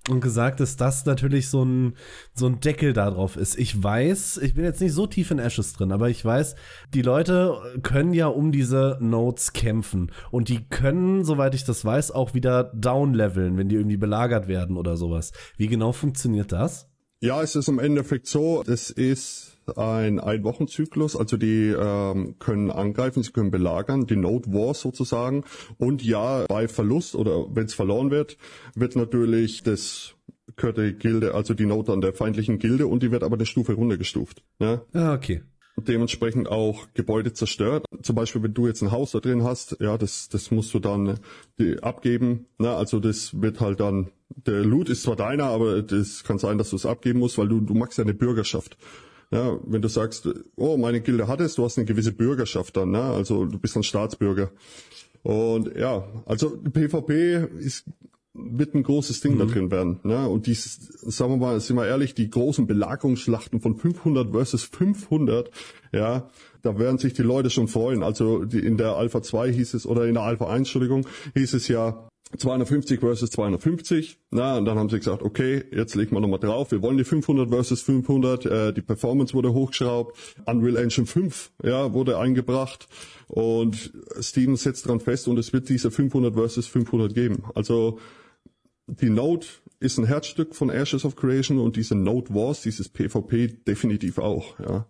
und 0.09 0.23
gesagt, 0.23 0.61
dass 0.61 0.77
das 0.79 1.05
natürlich 1.05 1.51
so 1.51 1.63
ein, 1.63 1.95
so 2.33 2.47
ein 2.47 2.59
Deckel 2.61 2.95
darauf 2.95 3.37
ist. 3.37 3.59
Ich 3.59 3.83
weiß, 3.83 4.39
ich 4.39 4.55
bin 4.55 4.65
jetzt 4.65 4.81
nicht 4.81 4.95
so 4.95 5.07
tief 5.07 5.31
in 5.31 5.39
Ashes 5.39 5.75
drin, 5.75 5.93
aber 5.93 6.09
ich 6.09 6.25
weiß, 6.25 6.55
die 6.95 7.03
Leute 7.03 7.61
können 7.83 8.15
ja 8.15 8.29
um 8.29 8.51
diese 8.51 8.97
Nodes 9.01 9.53
kämpfen 9.53 10.11
und 10.31 10.49
die 10.49 10.65
können, 10.71 11.23
soweit 11.23 11.55
ich 11.55 11.65
das 11.65 11.85
weiß, 11.85 12.13
auch 12.13 12.33
wieder 12.33 12.73
downleveln, 12.75 13.59
wenn 13.59 13.69
die 13.69 13.77
irgendwie 13.77 13.99
belagert 13.99 14.49
werden 14.49 14.79
oder 14.79 14.97
sowas. 14.97 15.33
Wie 15.59 15.67
genau 15.67 15.93
funktioniert 15.93 16.51
das? 16.51 16.89
Ja, 17.21 17.43
es 17.43 17.55
ist 17.57 17.69
im 17.69 17.79
Endeffekt 17.79 18.27
so, 18.27 18.65
es 18.67 18.89
ist 18.89 19.50
ein 19.77 20.21
Ein-Wochen-Zyklus, 20.21 21.17
also 21.17 21.37
die 21.37 21.69
ähm, 21.69 22.37
können 22.39 22.71
angreifen, 22.71 23.23
sie 23.23 23.33
können 23.33 23.51
belagern, 23.51 24.07
die 24.07 24.17
Node 24.17 24.53
Wars 24.53 24.81
sozusagen. 24.81 25.45
Und 25.79 26.05
ja, 26.05 26.45
bei 26.49 26.69
Verlust 26.69 27.15
oder 27.15 27.47
wenn 27.55 27.67
es 27.67 27.75
verloren 27.75 28.11
wird, 28.11 28.37
wird 28.75 28.97
natürlich 28.97 29.63
das 29.63 30.15
gehört 30.57 30.79
die 30.79 30.93
Gilde, 30.95 31.35
also 31.35 31.55
die 31.55 31.67
Note 31.67 31.93
an 31.93 32.01
der 32.01 32.13
feindlichen 32.13 32.59
Gilde 32.59 32.87
und 32.87 33.03
die 33.03 33.13
wird 33.13 33.23
aber 33.23 33.37
eine 33.37 33.47
Stufe 33.47 33.75
runtergestuft. 33.75 34.43
Ja? 34.59 34.83
Ah, 34.93 35.15
okay 35.15 35.43
dementsprechend 35.87 36.49
auch 36.49 36.89
Gebäude 36.95 37.33
zerstört. 37.33 37.87
Zum 38.03 38.17
Beispiel, 38.17 38.43
wenn 38.43 38.55
du 38.55 38.67
jetzt 38.67 38.83
ein 38.83 38.91
Haus 38.91 39.13
da 39.13 39.21
drin 39.21 39.45
hast, 39.45 39.77
ja, 39.81 39.99
das, 39.99 40.29
das 40.29 40.51
musst 40.51 40.73
du 40.75 40.79
dann 40.79 41.19
die, 41.59 41.83
abgeben. 41.83 42.47
Ne? 42.59 42.71
Also 42.71 43.01
das 43.01 43.41
wird 43.41 43.61
halt 43.61 43.81
dann, 43.81 44.11
der 44.29 44.65
Loot 44.65 44.89
ist 44.89 45.03
zwar 45.03 45.17
deiner, 45.17 45.45
aber 45.45 45.83
das 45.83 46.25
kann 46.25 46.39
sein, 46.39 46.59
dass 46.59 46.71
du 46.71 46.77
es 46.77 46.87
abgeben 46.87 47.19
musst, 47.21 47.39
weil 47.39 47.49
du, 47.49 47.61
du 47.61 47.75
magst 47.75 47.99
ja 47.99 48.05
eine 48.05 48.15
Bürgerschaft. 48.15 48.77
Ja, 49.31 49.59
wenn 49.65 49.81
du 49.81 49.89
sagst, 49.89 50.29
oh, 50.57 50.77
meine 50.77 51.01
Gilde 51.01 51.29
hat 51.29 51.41
es, 51.41 51.55
du 51.55 51.65
hast 51.65 51.79
eine 51.79 51.87
gewisse 51.87 52.13
Bürgerschaft 52.13 52.77
dann, 52.77 52.91
ne? 52.91 53.03
also 53.03 53.45
du 53.45 53.59
bist 53.59 53.77
ein 53.77 53.85
Staatsbürger. 53.85 54.51
Und 55.23 55.77
ja, 55.77 56.05
also 56.27 56.57
PvP 56.57 57.47
ist, 57.59 57.85
wird 58.33 58.75
ein 58.75 58.83
großes 58.83 59.21
Ding 59.21 59.35
mhm. 59.35 59.39
da 59.39 59.45
drin 59.45 59.71
werden. 59.71 60.01
Ne? 60.03 60.29
Und 60.29 60.47
dieses, 60.47 60.77
sagen 60.77 61.33
wir 61.33 61.37
mal, 61.37 61.61
sind 61.61 61.77
wir 61.77 61.87
ehrlich, 61.87 62.15
die 62.15 62.31
großen 62.31 62.67
Belagerungsschlachten 62.67 63.61
von 63.61 63.77
500 63.77 64.33
versus 64.33 64.65
500, 64.65 65.51
ja, 65.93 66.29
da 66.63 66.79
werden 66.79 66.99
sich 66.99 67.13
die 67.13 67.23
Leute 67.23 67.51
schon 67.51 67.69
freuen. 67.69 68.03
Also 68.03 68.45
die, 68.45 68.59
in 68.59 68.79
der 68.79 68.97
Alpha 68.97 69.23
2 69.23 69.53
hieß 69.53 69.75
es, 69.75 69.87
oder 69.87 70.07
in 70.07 70.15
der 70.15 70.25
Alpha 70.25 70.47
1, 70.47 70.59
Entschuldigung, 70.59 71.07
hieß 71.35 71.55
es 71.55 71.69
ja, 71.69 72.09
250 72.37 73.01
versus 73.01 73.31
250. 73.31 74.19
Na, 74.31 74.59
und 74.59 74.65
dann 74.65 74.79
haben 74.79 74.89
sie 74.89 74.99
gesagt, 74.99 75.23
okay, 75.23 75.65
jetzt 75.73 75.95
legen 75.95 76.15
wir 76.15 76.21
nochmal 76.21 76.39
drauf. 76.39 76.71
Wir 76.71 76.81
wollen 76.83 76.97
die 76.97 77.05
500 77.05 77.49
versus 77.49 77.83
500. 77.83 78.47
Äh, 78.47 78.73
die 78.73 78.83
Performance 78.83 79.35
wurde 79.35 79.53
hochgeschraubt. 79.53 80.17
Unreal 80.47 80.77
Engine 80.77 81.07
5, 81.07 81.51
ja, 81.65 81.93
wurde 81.93 82.19
eingebracht. 82.19 82.89
Und 83.27 83.93
Steven 84.21 84.57
setzt 84.57 84.87
dran 84.87 85.01
fest 85.01 85.29
und 85.29 85.39
es 85.39 85.53
wird 85.53 85.69
diese 85.69 85.91
500 85.91 86.35
versus 86.35 86.67
500 86.67 87.15
geben. 87.15 87.43
Also, 87.55 87.99
die 88.87 89.11
Node 89.11 89.47
ist 89.81 89.99
ein 89.99 90.05
Herzstück 90.05 90.55
von 90.55 90.71
Ashes 90.71 91.05
of 91.05 91.17
Creation 91.17 91.59
und 91.59 91.77
diese 91.77 91.95
Node 91.95 92.35
Wars, 92.35 92.63
dieses 92.63 92.89
PvP 92.89 93.49
definitiv 93.67 94.19
auch, 94.19 94.59
ja. 94.61 94.87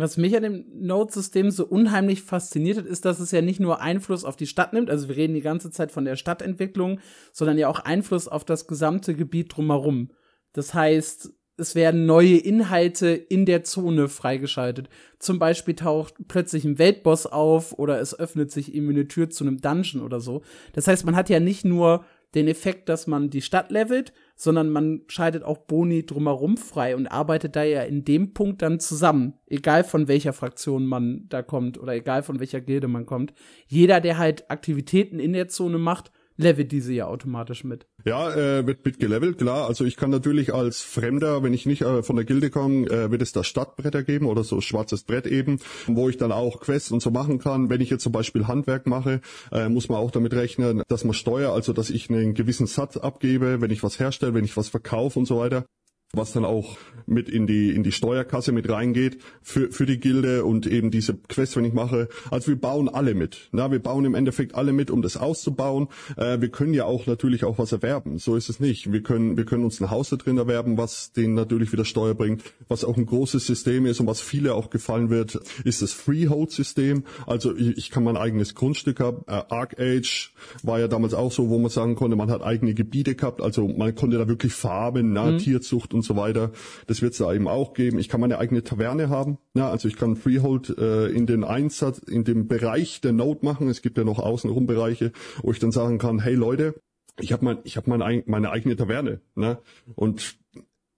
Was 0.00 0.16
mich 0.16 0.36
an 0.36 0.44
dem 0.44 0.64
Node-System 0.72 1.50
so 1.50 1.66
unheimlich 1.66 2.22
fasziniert 2.22 2.78
hat, 2.78 2.86
ist, 2.86 3.04
dass 3.04 3.18
es 3.18 3.32
ja 3.32 3.42
nicht 3.42 3.58
nur 3.58 3.80
Einfluss 3.80 4.24
auf 4.24 4.36
die 4.36 4.46
Stadt 4.46 4.72
nimmt, 4.72 4.90
also 4.90 5.08
wir 5.08 5.16
reden 5.16 5.34
die 5.34 5.40
ganze 5.40 5.72
Zeit 5.72 5.90
von 5.90 6.04
der 6.04 6.14
Stadtentwicklung, 6.14 7.00
sondern 7.32 7.58
ja 7.58 7.68
auch 7.68 7.80
Einfluss 7.80 8.28
auf 8.28 8.44
das 8.44 8.68
gesamte 8.68 9.14
Gebiet 9.14 9.56
drumherum. 9.56 10.12
Das 10.52 10.72
heißt, 10.72 11.34
es 11.56 11.74
werden 11.74 12.06
neue 12.06 12.36
Inhalte 12.36 13.08
in 13.08 13.44
der 13.44 13.64
Zone 13.64 14.08
freigeschaltet. 14.08 14.88
Zum 15.18 15.40
Beispiel 15.40 15.74
taucht 15.74 16.14
plötzlich 16.28 16.64
ein 16.64 16.78
Weltboss 16.78 17.26
auf 17.26 17.76
oder 17.76 18.00
es 18.00 18.16
öffnet 18.16 18.52
sich 18.52 18.72
ihm 18.72 18.88
eine 18.88 19.08
Tür 19.08 19.28
zu 19.28 19.42
einem 19.42 19.60
Dungeon 19.60 20.04
oder 20.04 20.20
so. 20.20 20.42
Das 20.74 20.86
heißt, 20.86 21.04
man 21.04 21.16
hat 21.16 21.28
ja 21.28 21.40
nicht 21.40 21.64
nur 21.64 22.04
den 22.34 22.48
Effekt, 22.48 22.88
dass 22.88 23.06
man 23.06 23.30
die 23.30 23.42
Stadt 23.42 23.70
levelt, 23.70 24.12
sondern 24.36 24.70
man 24.70 25.02
scheidet 25.08 25.42
auch 25.42 25.58
Boni 25.58 26.04
drumherum 26.04 26.56
frei 26.56 26.94
und 26.94 27.06
arbeitet 27.06 27.56
da 27.56 27.62
ja 27.62 27.82
in 27.82 28.04
dem 28.04 28.34
Punkt 28.34 28.62
dann 28.62 28.80
zusammen, 28.80 29.34
egal 29.46 29.82
von 29.82 30.08
welcher 30.08 30.32
Fraktion 30.32 30.86
man 30.86 31.26
da 31.28 31.42
kommt 31.42 31.78
oder 31.78 31.94
egal 31.94 32.22
von 32.22 32.38
welcher 32.38 32.60
Gilde 32.60 32.88
man 32.88 33.06
kommt. 33.06 33.32
Jeder, 33.66 34.00
der 34.00 34.18
halt 34.18 34.50
Aktivitäten 34.50 35.18
in 35.18 35.32
der 35.32 35.48
Zone 35.48 35.78
macht, 35.78 36.12
levelt 36.38 36.72
diese 36.72 36.92
ja 36.94 37.06
automatisch 37.06 37.64
mit. 37.64 37.86
Ja, 38.04 38.32
äh, 38.32 38.66
wird 38.66 38.84
mit 38.86 38.98
gelevelt, 38.98 39.38
klar. 39.38 39.66
Also 39.66 39.84
ich 39.84 39.96
kann 39.96 40.10
natürlich 40.10 40.54
als 40.54 40.80
Fremder, 40.80 41.42
wenn 41.42 41.52
ich 41.52 41.66
nicht 41.66 41.82
äh, 41.82 42.02
von 42.02 42.16
der 42.16 42.24
Gilde 42.24 42.48
komme, 42.48 42.86
äh, 42.86 43.10
wird 43.10 43.20
es 43.20 43.32
da 43.32 43.44
Stadtbretter 43.44 44.04
geben 44.04 44.26
oder 44.26 44.44
so 44.44 44.60
schwarzes 44.60 45.02
Brett 45.02 45.26
eben, 45.26 45.58
wo 45.86 46.08
ich 46.08 46.16
dann 46.16 46.32
auch 46.32 46.60
Quests 46.60 46.90
und 46.92 47.02
so 47.02 47.10
machen 47.10 47.38
kann. 47.38 47.68
Wenn 47.68 47.80
ich 47.80 47.90
jetzt 47.90 48.04
zum 48.04 48.12
Beispiel 48.12 48.46
Handwerk 48.46 48.86
mache, 48.86 49.20
äh, 49.52 49.68
muss 49.68 49.88
man 49.88 49.98
auch 49.98 50.12
damit 50.12 50.32
rechnen, 50.32 50.82
dass 50.88 51.04
man 51.04 51.12
Steuer, 51.12 51.52
also 51.52 51.72
dass 51.72 51.90
ich 51.90 52.08
einen 52.08 52.34
gewissen 52.34 52.66
Satz 52.66 52.96
abgebe, 52.96 53.60
wenn 53.60 53.70
ich 53.70 53.82
was 53.82 53.98
herstelle, 53.98 54.34
wenn 54.34 54.44
ich 54.44 54.56
was 54.56 54.68
verkaufe 54.68 55.18
und 55.18 55.26
so 55.26 55.38
weiter. 55.38 55.66
Was 56.14 56.32
dann 56.32 56.46
auch 56.46 56.78
mit 57.06 57.28
in 57.28 57.46
die 57.46 57.74
in 57.74 57.82
die 57.82 57.92
Steuerkasse 57.92 58.52
mit 58.52 58.68
reingeht 58.70 59.18
für 59.42 59.70
für 59.70 59.84
die 59.84 59.98
Gilde 59.98 60.44
und 60.44 60.66
eben 60.66 60.90
diese 60.90 61.14
Quest, 61.14 61.56
wenn 61.56 61.64
ich 61.64 61.74
mache. 61.74 62.08
Also 62.30 62.48
wir 62.48 62.60
bauen 62.60 62.88
alle 62.88 63.14
mit. 63.14 63.48
Na, 63.52 63.70
wir 63.70 63.78
bauen 63.78 64.04
im 64.06 64.14
Endeffekt 64.14 64.54
alle 64.54 64.72
mit, 64.72 64.90
um 64.90 65.02
das 65.02 65.16
auszubauen. 65.18 65.88
Äh, 66.16 66.40
wir 66.40 66.48
können 66.48 66.72
ja 66.72 66.84
auch 66.84 67.06
natürlich 67.06 67.44
auch 67.44 67.58
was 67.58 67.72
erwerben. 67.72 68.18
So 68.18 68.36
ist 68.36 68.48
es 68.48 68.58
nicht. 68.58 68.90
Wir 68.90 69.02
können 69.02 69.36
wir 69.36 69.44
können 69.44 69.64
uns 69.64 69.80
ein 69.80 69.90
Haus 69.90 70.08
da 70.08 70.16
drin 70.16 70.38
erwerben, 70.38 70.78
was 70.78 71.12
den 71.12 71.34
natürlich 71.34 71.72
wieder 71.72 71.84
Steuer 71.84 72.14
bringt. 72.14 72.42
Was 72.68 72.84
auch 72.84 72.96
ein 72.96 73.06
großes 73.06 73.46
System 73.46 73.84
ist 73.84 74.00
und 74.00 74.06
was 74.06 74.20
viele 74.20 74.54
auch 74.54 74.70
gefallen 74.70 75.10
wird, 75.10 75.38
ist 75.64 75.82
das 75.82 75.92
Freehold-System. 75.92 77.04
Also 77.26 77.54
ich, 77.54 77.76
ich, 77.76 77.90
kann 77.90 78.04
mein 78.04 78.16
eigenes 78.16 78.54
Grundstück 78.54 79.00
haben. 79.00 79.24
Äh, 79.26 79.42
Arc 79.48 79.78
Age 79.78 80.32
war 80.62 80.80
ja 80.80 80.88
damals 80.88 81.14
auch 81.14 81.32
so, 81.32 81.50
wo 81.50 81.58
man 81.58 81.70
sagen 81.70 81.96
konnte, 81.96 82.16
man 82.16 82.30
hat 82.30 82.42
eigene 82.42 82.74
Gebiete 82.74 83.14
gehabt. 83.14 83.42
Also 83.42 83.68
man 83.68 83.94
konnte 83.94 84.18
da 84.18 84.26
wirklich 84.26 84.52
farben, 84.52 85.12
na, 85.12 85.32
mhm. 85.32 85.38
Tierzucht 85.38 85.94
und 85.98 86.02
so 86.02 86.16
weiter. 86.16 86.52
Das 86.86 87.02
wird 87.02 87.12
es 87.12 87.18
da 87.18 87.32
eben 87.32 87.48
auch 87.48 87.74
geben. 87.74 87.98
Ich 87.98 88.08
kann 88.08 88.20
meine 88.20 88.38
eigene 88.38 88.62
Taverne 88.62 89.08
haben. 89.08 89.38
Ja, 89.54 89.70
also 89.70 89.88
ich 89.88 89.96
kann 89.96 90.16
Freehold 90.16 90.76
äh, 90.78 91.08
in 91.08 91.26
den 91.26 91.44
Einsatz, 91.44 91.98
in 91.98 92.24
dem 92.24 92.48
Bereich 92.48 93.00
der 93.00 93.12
Node 93.12 93.44
machen. 93.44 93.68
Es 93.68 93.82
gibt 93.82 93.98
ja 93.98 94.04
noch 94.04 94.18
außenrum 94.18 94.66
Bereiche, 94.66 95.12
wo 95.42 95.52
ich 95.52 95.58
dann 95.58 95.72
sagen 95.72 95.98
kann, 95.98 96.20
hey 96.20 96.34
Leute, 96.34 96.74
ich 97.20 97.32
habe 97.32 97.44
mein, 97.44 97.58
ich 97.64 97.76
habe 97.76 97.90
meine, 97.90 98.22
meine 98.26 98.50
eigene 98.50 98.76
Taverne. 98.76 99.20
Ne? 99.34 99.58
Und 99.94 100.38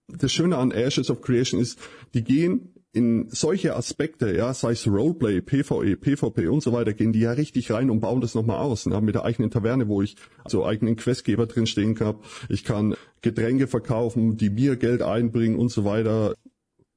das 0.07 0.31
Schöne 0.31 0.57
an 0.57 0.71
Ashes 0.71 1.09
of 1.09 1.21
Creation 1.21 1.59
ist, 1.59 1.79
die 2.13 2.23
gehen 2.23 2.73
in 2.93 3.29
solche 3.29 3.75
Aspekte, 3.75 4.35
ja, 4.35 4.53
sei 4.53 4.71
es 4.71 4.85
Roleplay, 4.85 5.41
PvE, 5.41 5.95
PvP 5.95 6.47
und 6.47 6.61
so 6.61 6.73
weiter, 6.73 6.93
gehen 6.93 7.13
die 7.13 7.21
ja 7.21 7.31
richtig 7.31 7.71
rein 7.71 7.89
und 7.89 8.01
bauen 8.01 8.19
das 8.19 8.35
nochmal 8.35 8.57
aus. 8.57 8.85
Ne? 8.85 8.99
Mit 8.99 9.15
der 9.15 9.23
eigenen 9.23 9.49
Taverne, 9.49 9.87
wo 9.87 10.01
ich 10.01 10.17
so 10.45 10.65
eigenen 10.65 10.97
Questgeber 10.97 11.47
drin 11.47 11.67
stehen 11.67 11.95
kann. 11.95 12.15
Ich 12.49 12.65
kann 12.65 12.95
Getränke 13.21 13.67
verkaufen, 13.67 14.35
die 14.35 14.49
mir 14.49 14.75
Geld 14.75 15.01
einbringen 15.01 15.57
und 15.57 15.69
so 15.69 15.85
weiter. 15.85 16.35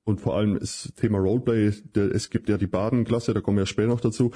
Und 0.07 0.21
vor 0.21 0.37
allem 0.37 0.57
ist 0.57 0.97
Thema 0.97 1.19
Roleplay, 1.19 1.73
der, 1.95 2.15
es 2.15 2.29
gibt 2.29 2.49
ja 2.49 2.59
die 2.59 2.67
Badenklasse, 2.67 3.33
da 3.33 3.41
kommen 3.41 3.57
wir 3.57 3.63
ja 3.63 3.67
später 3.67 3.89
noch 3.89 4.01
dazu. 4.01 4.33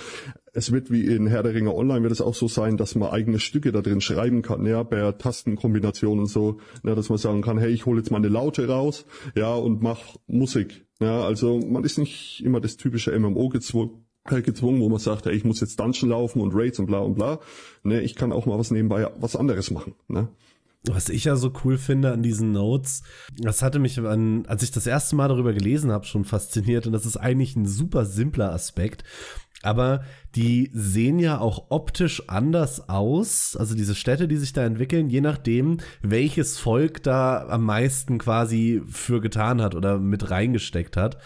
Es 0.55 0.73
wird 0.73 0.91
wie 0.91 1.05
in 1.07 1.27
Herr 1.27 1.43
der 1.43 1.55
Ringe 1.55 1.75
Online 1.75 2.03
wird 2.03 2.13
es 2.13 2.23
auch 2.23 2.35
so 2.35 2.49
sein, 2.49 2.79
dass 2.79 2.95
man 2.95 3.11
eigene 3.11 3.39
Stücke 3.39 3.71
da 3.71 3.83
drin 3.83 4.01
schreiben 4.01 4.41
kann, 4.41 4.65
ja, 4.65 4.83
per 4.85 5.19
Tastenkombination 5.19 6.21
und 6.21 6.27
so, 6.27 6.61
ja, 6.85 6.95
dass 6.95 7.11
man 7.11 7.19
sagen 7.19 7.43
kann, 7.43 7.59
hey, 7.59 7.71
ich 7.71 7.85
hole 7.85 7.99
jetzt 7.99 8.11
meine 8.11 8.29
Laute 8.29 8.67
raus, 8.69 9.05
ja, 9.35 9.55
und 9.55 9.83
mach 9.83 10.17
Musik. 10.27 10.88
Ja, 11.01 11.23
also 11.23 11.61
man 11.61 11.85
ist 11.85 11.99
nicht 11.99 12.43
immer 12.45 12.61
das 12.61 12.77
typische 12.77 13.17
MMO 13.19 13.49
gezwungen 13.49 14.05
äh, 14.31 14.43
gezwungen, 14.43 14.81
wo 14.81 14.89
man 14.89 14.99
sagt, 14.99 15.27
hey, 15.27 15.35
ich 15.35 15.45
muss 15.45 15.61
jetzt 15.61 15.79
Dungeon 15.81 16.11
laufen 16.11 16.41
und 16.41 16.55
Raids 16.55 16.79
und 16.79 16.87
bla 16.87 16.99
und 16.99 17.15
bla. 17.15 17.41
Ne, 17.83 18.01
ich 18.03 18.15
kann 18.15 18.33
auch 18.33 18.47
mal 18.47 18.59
was 18.59 18.71
nebenbei 18.71 19.09
was 19.19 19.37
anderes 19.37 19.71
machen. 19.71 19.95
Ne? 20.09 20.29
Was 20.85 21.09
ich 21.09 21.25
ja 21.25 21.37
so 21.37 21.53
cool 21.65 21.77
finde 21.77 22.13
an 22.13 22.23
diesen 22.23 22.53
Notes, 22.53 23.03
das 23.37 23.63
hatte 23.63 23.79
mich, 23.79 23.99
an, 23.99 24.47
als 24.47 24.63
ich 24.63 24.71
das 24.71 24.87
erste 24.87 25.17
Mal 25.17 25.29
darüber 25.29 25.53
gelesen 25.53 25.91
habe, 25.91 26.07
schon 26.07 26.25
fasziniert. 26.25 26.87
Und 26.87 26.93
das 26.93 27.05
ist 27.05 27.17
eigentlich 27.17 27.57
ein 27.57 27.67
super 27.67 28.05
simpler 28.05 28.53
Aspekt. 28.53 29.03
Aber 29.63 30.03
die 30.37 30.71
sehen 30.73 31.19
ja 31.19 31.41
auch 31.41 31.67
optisch 31.71 32.29
anders 32.29 32.89
aus, 32.89 33.57
also 33.59 33.75
diese 33.75 33.97
Städte, 33.97 34.29
die 34.29 34.37
sich 34.37 34.53
da 34.53 34.65
entwickeln, 34.65 35.11
je 35.11 35.21
nachdem, 35.21 35.79
welches 36.01 36.59
Volk 36.59 37.03
da 37.03 37.49
am 37.49 37.65
meisten 37.65 38.19
quasi 38.19 38.83
für 38.89 39.21
getan 39.21 39.61
hat 39.61 39.75
oder 39.75 39.99
mit 39.99 40.31
reingesteckt 40.31 40.97
hat. 40.97 41.19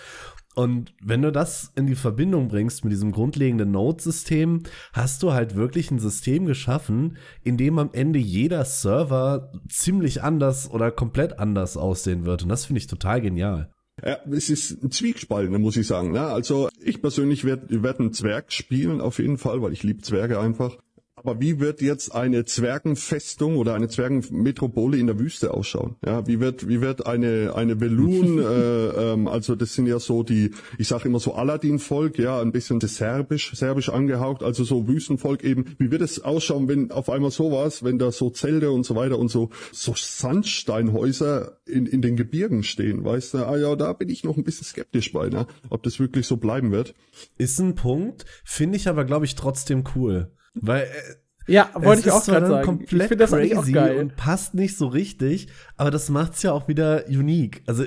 Und 0.54 0.94
wenn 1.02 1.22
du 1.22 1.32
das 1.32 1.72
in 1.76 1.86
die 1.86 1.94
Verbindung 1.94 2.48
bringst 2.48 2.84
mit 2.84 2.92
diesem 2.92 3.10
grundlegenden 3.10 3.70
Node-System, 3.70 4.62
hast 4.92 5.22
du 5.22 5.32
halt 5.32 5.54
wirklich 5.54 5.90
ein 5.90 5.98
System 5.98 6.44
geschaffen, 6.44 7.16
in 7.42 7.56
dem 7.56 7.78
am 7.78 7.90
Ende 7.92 8.18
jeder 8.18 8.64
Server 8.64 9.50
ziemlich 9.68 10.22
anders 10.22 10.70
oder 10.70 10.90
komplett 10.90 11.38
anders 11.38 11.78
aussehen 11.78 12.26
wird. 12.26 12.42
Und 12.42 12.50
das 12.50 12.66
finde 12.66 12.80
ich 12.80 12.86
total 12.86 13.22
genial. 13.22 13.70
Ja, 14.04 14.18
es 14.32 14.50
ist 14.50 14.82
ein 14.82 14.90
Zwiegespalt, 14.90 15.50
muss 15.50 15.76
ich 15.76 15.86
sagen. 15.86 16.12
Ne? 16.12 16.22
Also 16.22 16.68
ich 16.80 17.00
persönlich 17.00 17.44
werde 17.44 17.82
werd 17.82 18.00
einen 18.00 18.12
Zwerg 18.12 18.52
spielen 18.52 19.00
auf 19.00 19.18
jeden 19.18 19.38
Fall, 19.38 19.62
weil 19.62 19.72
ich 19.72 19.84
liebe 19.84 20.02
Zwerge 20.02 20.40
einfach. 20.40 20.76
Aber 21.24 21.40
wie 21.40 21.60
wird 21.60 21.80
jetzt 21.80 22.14
eine 22.14 22.44
Zwergenfestung 22.44 23.56
oder 23.56 23.74
eine 23.74 23.88
Zwergenmetropole 23.88 24.98
in 24.98 25.06
der 25.06 25.18
Wüste 25.18 25.54
ausschauen? 25.54 25.96
Ja, 26.04 26.26
wie 26.26 26.40
wird 26.40 26.68
wie 26.68 26.80
wird 26.80 27.06
eine 27.06 27.52
eine 27.54 27.80
Velun, 27.80 28.38
äh, 28.42 29.12
ähm, 29.12 29.28
also 29.28 29.54
das 29.54 29.74
sind 29.74 29.86
ja 29.86 30.00
so 30.00 30.22
die, 30.22 30.50
ich 30.78 30.88
sage 30.88 31.08
immer 31.08 31.20
so 31.20 31.34
Aladdin-Volk, 31.34 32.18
ja, 32.18 32.40
ein 32.40 32.50
bisschen 32.50 32.80
das 32.80 32.96
serbisch 32.96 33.54
serbisch 33.54 33.88
angehaucht, 33.88 34.42
also 34.42 34.64
so 34.64 34.88
Wüstenvolk 34.88 35.44
eben. 35.44 35.76
Wie 35.78 35.90
wird 35.90 36.02
es 36.02 36.24
ausschauen, 36.24 36.68
wenn 36.68 36.90
auf 36.90 37.08
einmal 37.08 37.30
sowas, 37.30 37.84
wenn 37.84 37.98
da 37.98 38.10
so 38.10 38.30
Zelte 38.30 38.72
und 38.72 38.84
so 38.84 38.96
weiter 38.96 39.18
und 39.18 39.28
so 39.28 39.50
so 39.70 39.94
Sandsteinhäuser 39.96 41.58
in 41.66 41.86
in 41.86 42.02
den 42.02 42.16
Gebirgen 42.16 42.64
stehen, 42.64 43.04
weißt 43.04 43.34
du? 43.34 43.38
Ah 43.46 43.56
ja, 43.56 43.76
da 43.76 43.92
bin 43.92 44.08
ich 44.08 44.24
noch 44.24 44.36
ein 44.36 44.44
bisschen 44.44 44.64
skeptisch 44.64 45.12
bei, 45.12 45.28
ne? 45.28 45.46
ob 45.70 45.82
das 45.82 46.00
wirklich 46.00 46.26
so 46.26 46.36
bleiben 46.36 46.72
wird. 46.72 46.94
Ist 47.38 47.60
ein 47.60 47.74
Punkt, 47.74 48.24
finde 48.44 48.76
ich 48.76 48.88
aber 48.88 49.04
glaube 49.04 49.26
ich 49.26 49.34
trotzdem 49.34 49.84
cool. 49.94 50.32
Weil 50.54 50.82
äh, 50.82 51.52
ja, 51.52 51.70
wollte 51.74 52.02
ich 52.02 52.10
auch 52.10 52.24
gerade 52.24 52.46
sagen. 52.46 52.64
Komplett 52.64 52.92
ich 52.92 53.08
finde 53.08 53.16
das 53.16 53.30
crazy 53.30 53.54
auch 53.54 53.66
geil. 53.72 53.98
und 53.98 54.16
passt 54.16 54.54
nicht 54.54 54.76
so 54.76 54.86
richtig, 54.86 55.48
aber 55.76 55.90
das 55.90 56.08
macht's 56.08 56.42
ja 56.42 56.52
auch 56.52 56.68
wieder 56.68 57.06
unique. 57.08 57.62
Also 57.66 57.84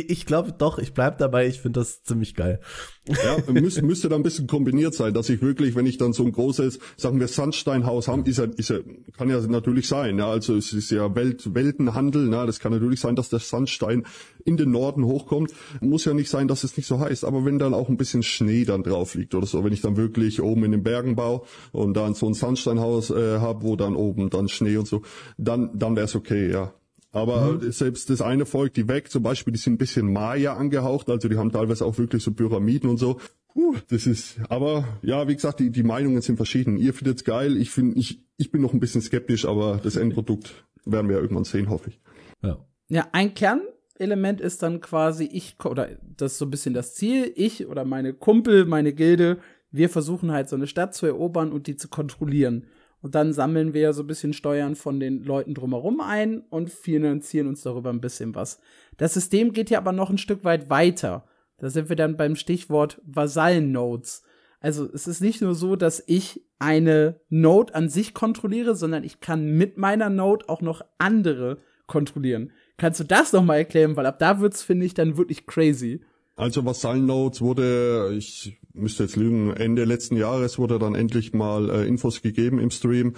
ich 0.00 0.26
glaube 0.26 0.52
doch, 0.52 0.78
ich 0.78 0.94
bleib 0.94 1.18
dabei, 1.18 1.46
ich 1.46 1.60
finde 1.60 1.80
das 1.80 2.02
ziemlich 2.02 2.34
geil. 2.34 2.60
Ja, 3.08 3.52
müß, 3.52 3.82
müsste 3.82 4.08
da 4.08 4.16
ein 4.16 4.22
bisschen 4.22 4.46
kombiniert 4.46 4.94
sein, 4.94 5.14
dass 5.14 5.28
ich 5.28 5.40
wirklich, 5.40 5.76
wenn 5.76 5.86
ich 5.86 5.96
dann 5.96 6.12
so 6.12 6.24
ein 6.24 6.32
großes, 6.32 6.80
sagen 6.96 7.20
wir 7.20 7.28
Sandsteinhaus 7.28 8.08
haben, 8.08 8.24
ist 8.24 8.38
ja, 8.38 8.44
ist 8.44 8.70
ja, 8.70 8.78
kann 9.16 9.30
ja 9.30 9.40
natürlich 9.40 9.86
sein, 9.86 10.18
ja, 10.18 10.28
also 10.28 10.56
es 10.56 10.72
ist 10.72 10.90
ja 10.90 11.14
Welt, 11.14 11.54
Weltenhandel, 11.54 12.26
na, 12.28 12.46
das 12.46 12.58
kann 12.58 12.72
natürlich 12.72 13.00
sein, 13.00 13.14
dass 13.14 13.28
der 13.28 13.38
Sandstein 13.38 14.04
in 14.44 14.56
den 14.56 14.70
Norden 14.70 15.04
hochkommt. 15.04 15.52
Muss 15.80 16.04
ja 16.04 16.14
nicht 16.14 16.30
sein, 16.30 16.48
dass 16.48 16.64
es 16.64 16.76
nicht 16.76 16.86
so 16.86 16.98
heißt, 16.98 17.24
aber 17.24 17.44
wenn 17.44 17.58
dann 17.58 17.74
auch 17.74 17.88
ein 17.88 17.96
bisschen 17.96 18.22
Schnee 18.22 18.64
dann 18.64 18.82
drauf 18.82 19.14
liegt 19.14 19.34
oder 19.34 19.46
so, 19.46 19.62
wenn 19.64 19.72
ich 19.72 19.82
dann 19.82 19.96
wirklich 19.96 20.42
oben 20.42 20.64
in 20.64 20.72
den 20.72 20.82
Bergen 20.82 21.14
baue 21.14 21.42
und 21.72 21.96
dann 21.96 22.14
so 22.14 22.26
ein 22.26 22.34
Sandsteinhaus 22.34 23.10
äh, 23.10 23.38
habe, 23.38 23.62
wo 23.62 23.76
dann 23.76 23.94
oben 23.94 24.30
dann 24.30 24.48
Schnee 24.48 24.76
und 24.76 24.88
so, 24.88 25.02
dann, 25.38 25.70
dann 25.78 25.94
wäre 25.96 26.06
es 26.06 26.16
okay, 26.16 26.50
ja. 26.50 26.72
Aber 27.16 27.52
mhm. 27.52 27.72
selbst 27.72 28.10
das 28.10 28.20
eine 28.20 28.44
Volk, 28.44 28.74
die 28.74 28.88
weg, 28.88 29.10
zum 29.10 29.22
Beispiel, 29.22 29.50
die 29.50 29.58
sind 29.58 29.74
ein 29.74 29.78
bisschen 29.78 30.12
Maya 30.12 30.54
angehaucht, 30.54 31.08
also 31.08 31.28
die 31.28 31.38
haben 31.38 31.50
teilweise 31.50 31.86
auch 31.86 31.96
wirklich 31.96 32.22
so 32.22 32.32
Pyramiden 32.32 32.90
und 32.90 32.98
so. 32.98 33.18
Uh, 33.54 33.74
das 33.88 34.06
ist, 34.06 34.38
aber 34.50 34.86
ja, 35.00 35.26
wie 35.26 35.34
gesagt, 35.34 35.60
die, 35.60 35.70
die 35.70 35.82
Meinungen 35.82 36.20
sind 36.20 36.36
verschieden. 36.36 36.76
Ihr 36.76 36.92
findet's 36.92 37.24
geil, 37.24 37.56
ich 37.56 37.70
finde, 37.70 37.98
ich, 37.98 38.20
ich 38.36 38.50
bin 38.50 38.60
noch 38.60 38.74
ein 38.74 38.80
bisschen 38.80 39.00
skeptisch, 39.00 39.46
aber 39.46 39.80
das 39.82 39.96
Endprodukt 39.96 40.66
werden 40.84 41.08
wir 41.08 41.16
ja 41.16 41.22
irgendwann 41.22 41.44
sehen, 41.44 41.70
hoffe 41.70 41.88
ich. 41.88 42.00
Ja. 42.42 42.58
Ja, 42.90 43.08
ein 43.12 43.32
Kernelement 43.32 44.42
ist 44.42 44.62
dann 44.62 44.82
quasi 44.82 45.24
ich, 45.24 45.56
oder 45.64 45.88
das 46.18 46.32
ist 46.32 46.38
so 46.38 46.44
ein 46.44 46.50
bisschen 46.50 46.74
das 46.74 46.94
Ziel, 46.94 47.32
ich 47.34 47.66
oder 47.66 47.86
meine 47.86 48.12
Kumpel, 48.12 48.66
meine 48.66 48.92
Gilde, 48.92 49.38
wir 49.70 49.88
versuchen 49.88 50.32
halt 50.32 50.50
so 50.50 50.56
eine 50.56 50.66
Stadt 50.66 50.94
zu 50.94 51.06
erobern 51.06 51.50
und 51.50 51.66
die 51.66 51.76
zu 51.76 51.88
kontrollieren. 51.88 52.66
Und 53.06 53.14
dann 53.14 53.32
sammeln 53.32 53.72
wir 53.72 53.92
so 53.92 54.02
ein 54.02 54.08
bisschen 54.08 54.32
Steuern 54.32 54.74
von 54.74 54.98
den 54.98 55.22
Leuten 55.22 55.54
drumherum 55.54 56.00
ein 56.00 56.40
und 56.40 56.70
finanzieren 56.70 57.46
uns 57.46 57.62
darüber 57.62 57.90
ein 57.90 58.00
bisschen 58.00 58.34
was. 58.34 58.58
Das 58.96 59.14
System 59.14 59.52
geht 59.52 59.70
ja 59.70 59.78
aber 59.78 59.92
noch 59.92 60.10
ein 60.10 60.18
Stück 60.18 60.42
weit 60.42 60.70
weiter. 60.70 61.24
Da 61.58 61.70
sind 61.70 61.88
wir 61.88 61.94
dann 61.94 62.16
beim 62.16 62.34
Stichwort 62.34 63.00
Vasallen-Nodes. 63.06 64.24
Also 64.58 64.90
es 64.92 65.06
ist 65.06 65.20
nicht 65.20 65.40
nur 65.40 65.54
so, 65.54 65.76
dass 65.76 66.02
ich 66.08 66.42
eine 66.58 67.20
Node 67.28 67.76
an 67.76 67.88
sich 67.88 68.12
kontrolliere, 68.12 68.74
sondern 68.74 69.04
ich 69.04 69.20
kann 69.20 69.56
mit 69.56 69.78
meiner 69.78 70.10
Node 70.10 70.48
auch 70.48 70.60
noch 70.60 70.84
andere 70.98 71.58
kontrollieren. 71.86 72.50
Kannst 72.76 72.98
du 72.98 73.04
das 73.04 73.32
noch 73.32 73.44
mal 73.44 73.58
erklären? 73.58 73.94
Weil 73.94 74.06
ab 74.06 74.18
da 74.18 74.40
wird's, 74.40 74.64
finde 74.64 74.84
ich, 74.84 74.94
dann 74.94 75.16
wirklich 75.16 75.46
crazy. 75.46 76.00
Also 76.36 76.66
Vasallen-Nodes 76.66 77.40
wurde, 77.40 78.14
ich 78.14 78.58
müsste 78.74 79.04
jetzt 79.04 79.16
lügen, 79.16 79.54
Ende 79.54 79.84
letzten 79.84 80.16
Jahres 80.16 80.58
wurde 80.58 80.78
dann 80.78 80.94
endlich 80.94 81.32
mal 81.32 81.70
äh, 81.70 81.88
Infos 81.88 82.20
gegeben 82.20 82.58
im 82.58 82.70
Stream. 82.70 83.14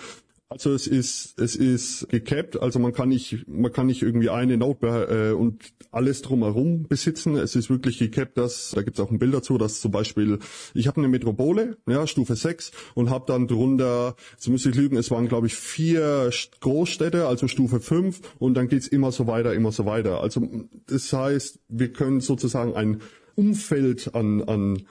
Also 0.50 0.72
es 0.72 0.86
ist 0.86 1.38
es 1.38 1.56
ist 1.56 2.08
gecapped, 2.08 2.62
also 2.62 2.78
man 2.78 2.94
kann 2.94 3.10
nicht 3.10 3.46
man 3.46 3.70
kann 3.70 3.86
nicht 3.86 4.00
irgendwie 4.00 4.30
eine 4.30 4.56
Node 4.56 5.30
äh, 5.30 5.34
und 5.34 5.62
alles 5.90 6.22
drumherum 6.22 6.84
besitzen. 6.88 7.36
Es 7.36 7.54
ist 7.54 7.68
wirklich 7.68 7.98
gecapped, 7.98 8.38
dass 8.38 8.70
da 8.74 8.80
gibt 8.80 8.98
es 8.98 9.04
auch 9.04 9.10
ein 9.10 9.18
Bild 9.18 9.34
dazu, 9.34 9.58
dass 9.58 9.82
zum 9.82 9.90
Beispiel 9.90 10.38
ich 10.72 10.86
habe 10.86 11.02
eine 11.02 11.08
Metropole, 11.08 11.76
ja 11.86 12.06
Stufe 12.06 12.34
6 12.34 12.72
und 12.94 13.10
habe 13.10 13.26
dann 13.26 13.46
drunter, 13.46 14.16
jetzt 14.32 14.48
müsste 14.48 14.70
ich 14.70 14.74
lügen, 14.76 14.96
es 14.96 15.10
waren 15.10 15.28
glaube 15.28 15.48
ich 15.48 15.54
vier 15.54 16.30
Großstädte, 16.60 17.26
also 17.26 17.46
Stufe 17.46 17.80
5 17.80 18.20
und 18.38 18.54
dann 18.54 18.68
geht's 18.68 18.88
immer 18.88 19.12
so 19.12 19.26
weiter, 19.26 19.52
immer 19.52 19.70
so 19.70 19.84
weiter. 19.84 20.22
Also 20.22 20.48
das 20.86 21.12
heißt, 21.12 21.60
wir 21.68 21.92
können 21.92 22.20
sozusagen 22.20 22.74
ein 22.74 23.02
Umfeld 23.34 24.14
an, 24.14 24.42
an, 24.42 24.82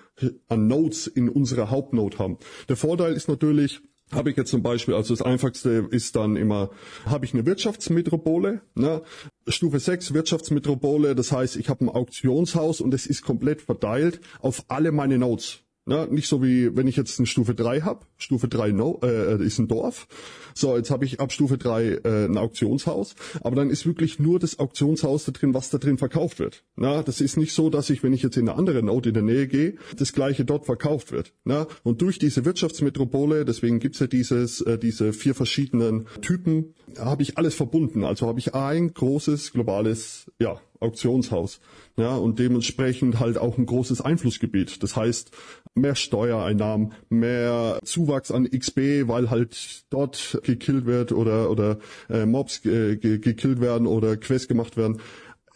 an 0.47 0.67
Nodes 0.67 1.07
in 1.07 1.29
unserer 1.29 1.71
Hauptnode 1.71 2.19
haben. 2.19 2.37
Der 2.69 2.77
Vorteil 2.77 3.13
ist 3.13 3.27
natürlich, 3.27 3.81
habe 4.11 4.29
ich 4.29 4.37
jetzt 4.37 4.51
zum 4.51 4.63
Beispiel, 4.63 4.93
also 4.93 5.13
das 5.13 5.21
einfachste 5.21 5.87
ist 5.91 6.15
dann 6.15 6.35
immer, 6.35 6.69
habe 7.05 7.25
ich 7.25 7.33
eine 7.33 7.45
Wirtschaftsmetropole, 7.45 8.61
ne? 8.75 9.01
Stufe 9.47 9.79
6 9.79 10.13
Wirtschaftsmetropole, 10.13 11.15
das 11.15 11.31
heißt, 11.31 11.57
ich 11.57 11.69
habe 11.69 11.85
ein 11.85 11.89
Auktionshaus 11.89 12.81
und 12.81 12.93
es 12.93 13.05
ist 13.05 13.21
komplett 13.21 13.61
verteilt 13.61 14.21
auf 14.39 14.63
alle 14.69 14.91
meine 14.91 15.17
Nodes. 15.17 15.66
Na, 15.87 16.05
nicht 16.05 16.27
so 16.27 16.43
wie 16.43 16.75
wenn 16.75 16.85
ich 16.85 16.97
jetzt 16.97 17.17
eine 17.17 17.27
Stufe 17.27 17.55
3 17.55 17.81
habe. 17.81 18.05
Stufe 18.17 18.49
3 18.49 18.73
no, 18.73 18.99
äh, 19.03 19.41
ist 19.41 19.57
ein 19.57 19.69
Dorf. 19.69 20.07
So, 20.53 20.75
jetzt 20.75 20.91
habe 20.91 21.05
ich 21.05 21.21
ab 21.21 21.31
Stufe 21.31 21.57
3 21.57 21.83
äh, 21.85 22.25
ein 22.25 22.37
Auktionshaus, 22.37 23.15
aber 23.41 23.55
dann 23.55 23.69
ist 23.69 23.85
wirklich 23.85 24.19
nur 24.19 24.37
das 24.37 24.59
Auktionshaus 24.59 25.23
da 25.23 25.31
drin, 25.31 25.53
was 25.53 25.69
da 25.69 25.77
drin 25.77 25.97
verkauft 25.97 26.39
wird. 26.39 26.65
Na, 26.75 27.03
das 27.03 27.21
ist 27.21 27.37
nicht 27.37 27.53
so, 27.53 27.69
dass 27.69 27.89
ich, 27.89 28.03
wenn 28.03 28.11
ich 28.11 28.21
jetzt 28.21 28.35
in 28.35 28.49
eine 28.49 28.57
andere 28.57 28.83
Node 28.83 29.09
in 29.09 29.13
der 29.13 29.23
Nähe 29.23 29.47
gehe, 29.47 29.75
das 29.95 30.11
gleiche 30.11 30.43
dort 30.43 30.65
verkauft 30.65 31.13
wird. 31.13 31.31
Na, 31.45 31.67
und 31.83 32.01
durch 32.01 32.19
diese 32.19 32.43
Wirtschaftsmetropole, 32.43 33.45
deswegen 33.45 33.79
gibt's 33.79 33.99
ja 33.99 34.07
dieses, 34.07 34.59
äh, 34.61 34.77
diese 34.77 35.13
vier 35.13 35.35
verschiedenen 35.35 36.07
Typen, 36.21 36.73
habe 36.99 37.23
ich 37.23 37.37
alles 37.37 37.55
verbunden. 37.55 38.03
Also 38.03 38.27
habe 38.27 38.39
ich 38.39 38.53
ein 38.53 38.93
großes 38.93 39.53
globales, 39.53 40.29
ja, 40.37 40.59
Auktionshaus. 40.79 41.59
Ja, 41.97 42.15
und 42.15 42.39
dementsprechend 42.39 43.19
halt 43.19 43.37
auch 43.37 43.57
ein 43.57 43.65
großes 43.65 44.01
Einflussgebiet. 44.01 44.83
Das 44.83 44.95
heißt, 44.95 45.31
mehr 45.73 45.95
Steuereinnahmen, 45.95 46.93
mehr 47.09 47.79
Zuwachs 47.83 48.31
an 48.31 48.49
XP, 48.49 49.07
weil 49.07 49.29
halt 49.29 49.85
dort 49.89 50.39
gekillt 50.43 50.85
wird 50.85 51.11
oder, 51.11 51.49
oder 51.49 51.79
äh, 52.09 52.25
Mobs 52.25 52.63
äh, 52.65 52.97
gekillt 52.97 53.61
werden 53.61 53.87
oder 53.87 54.17
Quests 54.17 54.47
gemacht 54.47 54.77
werden. 54.77 55.01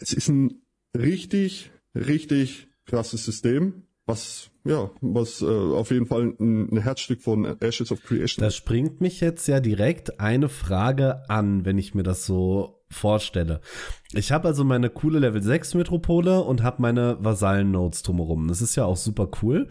Es 0.00 0.12
ist 0.12 0.28
ein 0.28 0.62
richtig, 0.96 1.70
richtig 1.94 2.68
krasses 2.86 3.24
System, 3.24 3.84
was 4.06 4.50
ja, 4.64 4.90
was 5.00 5.42
äh, 5.42 5.46
auf 5.46 5.90
jeden 5.90 6.06
Fall 6.06 6.34
ein, 6.38 6.72
ein 6.72 6.78
Herzstück 6.78 7.20
von 7.20 7.44
Ashes 7.60 7.90
of 7.90 8.02
Creation. 8.02 8.44
Das 8.44 8.54
springt 8.54 9.00
mich 9.00 9.20
jetzt 9.20 9.48
ja 9.48 9.60
direkt 9.60 10.20
eine 10.20 10.48
Frage 10.48 11.28
an, 11.28 11.64
wenn 11.64 11.78
ich 11.78 11.94
mir 11.94 12.04
das 12.04 12.26
so 12.26 12.81
vorstelle. 12.92 13.60
Ich 14.12 14.32
habe 14.32 14.48
also 14.48 14.64
meine 14.64 14.90
coole 14.90 15.18
Level 15.18 15.42
6 15.42 15.74
Metropole 15.74 16.42
und 16.42 16.62
habe 16.62 16.82
meine 16.82 17.16
Vasallen-Nodes 17.20 18.02
drumherum. 18.02 18.48
Das 18.48 18.62
ist 18.62 18.76
ja 18.76 18.84
auch 18.84 18.96
super 18.96 19.28
cool. 19.42 19.68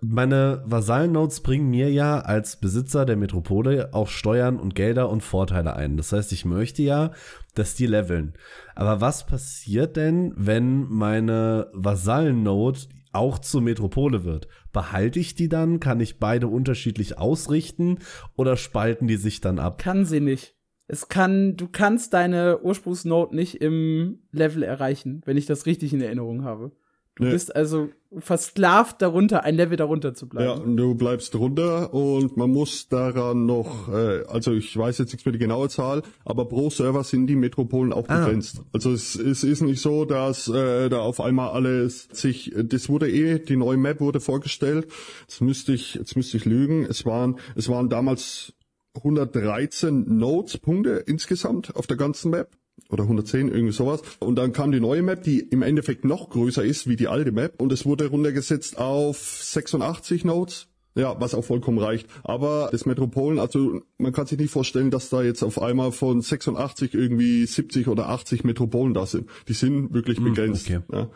Meine 0.00 0.62
Vasallen-Nodes 0.64 1.40
bringen 1.40 1.70
mir 1.70 1.90
ja 1.90 2.20
als 2.20 2.60
Besitzer 2.60 3.04
der 3.04 3.16
Metropole 3.16 3.92
auch 3.92 4.08
Steuern 4.08 4.58
und 4.58 4.74
Gelder 4.76 5.08
und 5.08 5.22
Vorteile 5.22 5.74
ein. 5.74 5.96
Das 5.96 6.12
heißt, 6.12 6.32
ich 6.32 6.44
möchte 6.44 6.82
ja, 6.82 7.10
dass 7.54 7.74
die 7.74 7.86
leveln. 7.86 8.34
Aber 8.76 9.00
was 9.00 9.26
passiert 9.26 9.96
denn, 9.96 10.32
wenn 10.36 10.88
meine 10.88 11.68
Vasallen-Node 11.72 12.80
auch 13.12 13.38
zur 13.38 13.62
Metropole 13.62 14.24
wird. 14.24 14.48
Behalte 14.72 15.18
ich 15.18 15.34
die 15.34 15.48
dann? 15.48 15.80
Kann 15.80 16.00
ich 16.00 16.18
beide 16.18 16.46
unterschiedlich 16.46 17.18
ausrichten 17.18 17.98
oder 18.36 18.56
spalten 18.56 19.06
die 19.06 19.16
sich 19.16 19.40
dann 19.40 19.58
ab? 19.58 19.78
Kann 19.78 20.04
sie 20.04 20.20
nicht. 20.20 20.57
Es 20.88 21.08
kann, 21.08 21.56
du 21.56 21.68
kannst 21.68 22.14
deine 22.14 22.60
Ursprungsnote 22.62 23.36
nicht 23.36 23.56
im 23.56 24.20
Level 24.32 24.62
erreichen, 24.62 25.20
wenn 25.26 25.36
ich 25.36 25.46
das 25.46 25.66
richtig 25.66 25.92
in 25.92 26.00
Erinnerung 26.00 26.44
habe. 26.44 26.72
Du 27.18 27.24
nee. 27.24 27.32
bist 27.32 27.54
also 27.54 27.88
versklavt 28.16 29.02
darunter, 29.02 29.42
ein 29.42 29.56
Level 29.56 29.76
darunter 29.76 30.14
zu 30.14 30.28
bleiben. 30.28 30.48
Ja, 30.48 30.76
du 30.76 30.94
bleibst 30.94 31.34
drunter 31.34 31.92
und 31.92 32.36
man 32.36 32.50
muss 32.50 32.88
daran 32.88 33.44
noch, 33.44 33.88
äh, 33.88 34.24
also 34.28 34.52
ich 34.52 34.74
weiß 34.74 34.98
jetzt 34.98 35.12
nichts 35.12 35.26
mehr 35.26 35.32
die 35.32 35.38
genaue 35.38 35.68
Zahl, 35.68 36.02
aber 36.24 36.46
pro 36.46 36.70
Server 36.70 37.02
sind 37.02 37.26
die 37.26 37.34
Metropolen 37.34 37.92
auch 37.92 38.08
ah. 38.08 38.20
begrenzt. 38.20 38.62
Also 38.72 38.92
es, 38.92 39.16
es 39.16 39.42
ist 39.42 39.62
nicht 39.62 39.82
so, 39.82 40.04
dass 40.04 40.48
äh, 40.48 40.88
da 40.88 41.00
auf 41.00 41.20
einmal 41.20 41.50
alles 41.50 42.08
sich, 42.12 42.54
das 42.56 42.88
wurde 42.88 43.10
eh, 43.10 43.40
die 43.40 43.56
neue 43.56 43.76
Map 43.76 44.00
wurde 44.00 44.20
vorgestellt. 44.20 44.86
Jetzt 45.22 45.40
müsste 45.40 45.72
ich, 45.72 45.94
jetzt 45.94 46.16
müsste 46.16 46.36
ich 46.36 46.44
lügen. 46.44 46.86
Es 46.88 47.04
waren, 47.04 47.38
es 47.56 47.68
waren 47.68 47.88
damals 47.88 48.54
113 48.98 50.16
Nodes, 50.18 50.58
Punkte 50.58 51.02
insgesamt 51.06 51.74
auf 51.76 51.86
der 51.86 51.96
ganzen 51.96 52.30
Map 52.30 52.50
oder 52.90 53.02
110, 53.04 53.48
irgendwie 53.48 53.72
sowas. 53.72 54.02
Und 54.20 54.36
dann 54.36 54.52
kam 54.52 54.72
die 54.72 54.80
neue 54.80 55.02
Map, 55.02 55.22
die 55.22 55.40
im 55.40 55.62
Endeffekt 55.62 56.04
noch 56.04 56.30
größer 56.30 56.64
ist 56.64 56.88
wie 56.88 56.96
die 56.96 57.08
alte 57.08 57.32
Map 57.32 57.60
und 57.60 57.72
es 57.72 57.84
wurde 57.84 58.06
runtergesetzt 58.06 58.78
auf 58.78 59.18
86 59.18 60.24
Nodes. 60.24 60.68
Ja, 60.94 61.20
was 61.20 61.34
auch 61.34 61.44
vollkommen 61.44 61.78
reicht. 61.78 62.08
Aber 62.24 62.70
das 62.72 62.84
Metropolen, 62.84 63.38
also 63.38 63.82
man 63.98 64.12
kann 64.12 64.26
sich 64.26 64.38
nicht 64.38 64.50
vorstellen, 64.50 64.90
dass 64.90 65.10
da 65.10 65.22
jetzt 65.22 65.44
auf 65.44 65.62
einmal 65.62 65.92
von 65.92 66.22
86 66.22 66.92
irgendwie 66.94 67.46
70 67.46 67.86
oder 67.86 68.08
80 68.08 68.42
Metropolen 68.42 68.94
da 68.94 69.06
sind. 69.06 69.28
Die 69.46 69.52
sind 69.52 69.94
wirklich 69.94 70.18
hm, 70.18 70.24
begrenzt. 70.24 70.66
Okay. 70.66 70.80
Ja. 70.92 71.08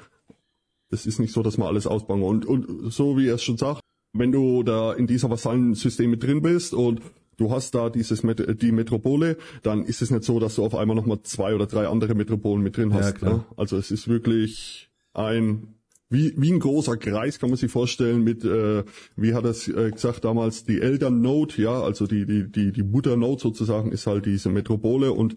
Das 0.90 1.04
ist 1.04 1.18
nicht 1.18 1.32
so, 1.32 1.42
dass 1.42 1.58
man 1.58 1.66
alles 1.66 1.88
ausbauen. 1.88 2.22
Und, 2.22 2.46
und 2.46 2.92
so 2.92 3.16
wie 3.16 3.26
er 3.26 3.36
es 3.36 3.42
schon 3.42 3.56
sagt, 3.56 3.80
wenn 4.12 4.30
du 4.30 4.62
da 4.62 4.92
in 4.92 5.06
dieser 5.06 5.30
Vasallen-System 5.30 6.10
mit 6.10 6.22
drin 6.22 6.42
bist 6.42 6.74
und 6.74 7.00
du 7.42 7.50
hast 7.50 7.74
da 7.74 7.90
dieses 7.90 8.22
die 8.22 8.72
Metropole, 8.72 9.36
dann 9.62 9.84
ist 9.84 10.02
es 10.02 10.10
nicht 10.10 10.24
so, 10.24 10.38
dass 10.38 10.56
du 10.56 10.64
auf 10.64 10.74
einmal 10.74 10.96
nochmal 10.96 11.22
zwei 11.22 11.54
oder 11.54 11.66
drei 11.66 11.88
andere 11.88 12.14
Metropolen 12.14 12.62
mit 12.62 12.76
drin 12.76 12.94
hast. 12.94 13.20
Ja. 13.20 13.28
Ne? 13.28 13.44
Also 13.56 13.76
es 13.76 13.90
ist 13.90 14.08
wirklich 14.08 14.90
ein 15.12 15.74
wie, 16.08 16.34
wie 16.36 16.52
ein 16.52 16.60
großer 16.60 16.98
Kreis 16.98 17.38
kann 17.38 17.48
man 17.48 17.56
sich 17.56 17.72
vorstellen 17.72 18.22
mit, 18.22 18.44
äh, 18.44 18.84
wie 19.16 19.32
hat 19.32 19.46
es 19.46 19.66
äh, 19.66 19.90
gesagt 19.90 20.26
damals, 20.26 20.64
die 20.64 20.78
Eltern 20.78 21.22
Node, 21.22 21.54
ja, 21.56 21.80
also 21.80 22.06
die, 22.06 22.26
die, 22.26 22.52
die, 22.52 22.70
die 22.70 22.82
Mutter 22.82 23.16
Node 23.16 23.40
sozusagen 23.40 23.92
ist 23.92 24.06
halt 24.06 24.26
diese 24.26 24.50
Metropole 24.50 25.12
und 25.12 25.36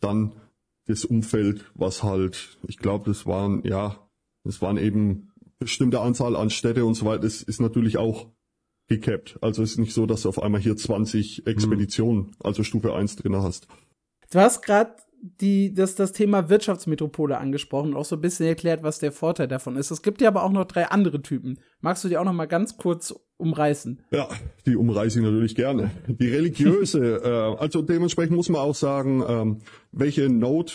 dann 0.00 0.32
das 0.86 1.04
Umfeld, 1.04 1.70
was 1.74 2.02
halt, 2.02 2.56
ich 2.66 2.78
glaube, 2.78 3.04
das 3.04 3.26
waren, 3.26 3.62
ja, 3.64 3.98
das 4.44 4.62
waren 4.62 4.78
eben 4.78 5.28
bestimmte 5.58 6.00
Anzahl 6.00 6.36
an 6.36 6.48
Städte 6.48 6.86
und 6.86 6.94
so 6.94 7.04
weiter. 7.04 7.20
Das 7.20 7.42
ist 7.42 7.60
natürlich 7.60 7.98
auch 7.98 8.30
gecapped. 8.88 9.38
Also 9.40 9.62
es 9.62 9.72
ist 9.72 9.78
nicht 9.78 9.94
so, 9.94 10.06
dass 10.06 10.22
du 10.22 10.28
auf 10.28 10.42
einmal 10.42 10.60
hier 10.60 10.76
20 10.76 11.46
Expeditionen, 11.46 12.26
hm. 12.26 12.34
also 12.40 12.62
Stufe 12.62 12.94
1 12.94 13.16
drin 13.16 13.36
hast. 13.36 13.66
Du 14.30 14.40
hast 14.40 14.62
gerade 14.62 14.96
die, 15.40 15.72
das, 15.72 15.94
das 15.94 16.12
Thema 16.12 16.50
Wirtschaftsmetropole 16.50 17.38
angesprochen 17.38 17.94
und 17.94 17.96
auch 17.96 18.04
so 18.04 18.16
ein 18.16 18.20
bisschen 18.20 18.46
erklärt, 18.46 18.82
was 18.82 18.98
der 18.98 19.10
Vorteil 19.10 19.48
davon 19.48 19.76
ist. 19.76 19.90
Es 19.90 20.02
gibt 20.02 20.20
ja 20.20 20.28
aber 20.28 20.42
auch 20.42 20.52
noch 20.52 20.66
drei 20.66 20.86
andere 20.86 21.22
Typen. 21.22 21.58
Magst 21.80 22.04
du 22.04 22.08
die 22.08 22.18
auch 22.18 22.24
noch 22.24 22.34
mal 22.34 22.46
ganz 22.46 22.76
kurz 22.76 23.14
umreißen? 23.36 24.00
Ja, 24.10 24.28
die 24.66 24.76
umreiße 24.76 25.18
ich 25.18 25.24
natürlich 25.24 25.54
gerne. 25.54 25.90
Die 26.06 26.28
religiöse, 26.28 27.16
äh, 27.24 27.62
also 27.62 27.82
dementsprechend 27.82 28.36
muss 28.36 28.48
man 28.48 28.60
auch 28.60 28.74
sagen, 28.74 29.22
ähm, 29.26 29.58
welche 29.92 30.28
Node 30.28 30.72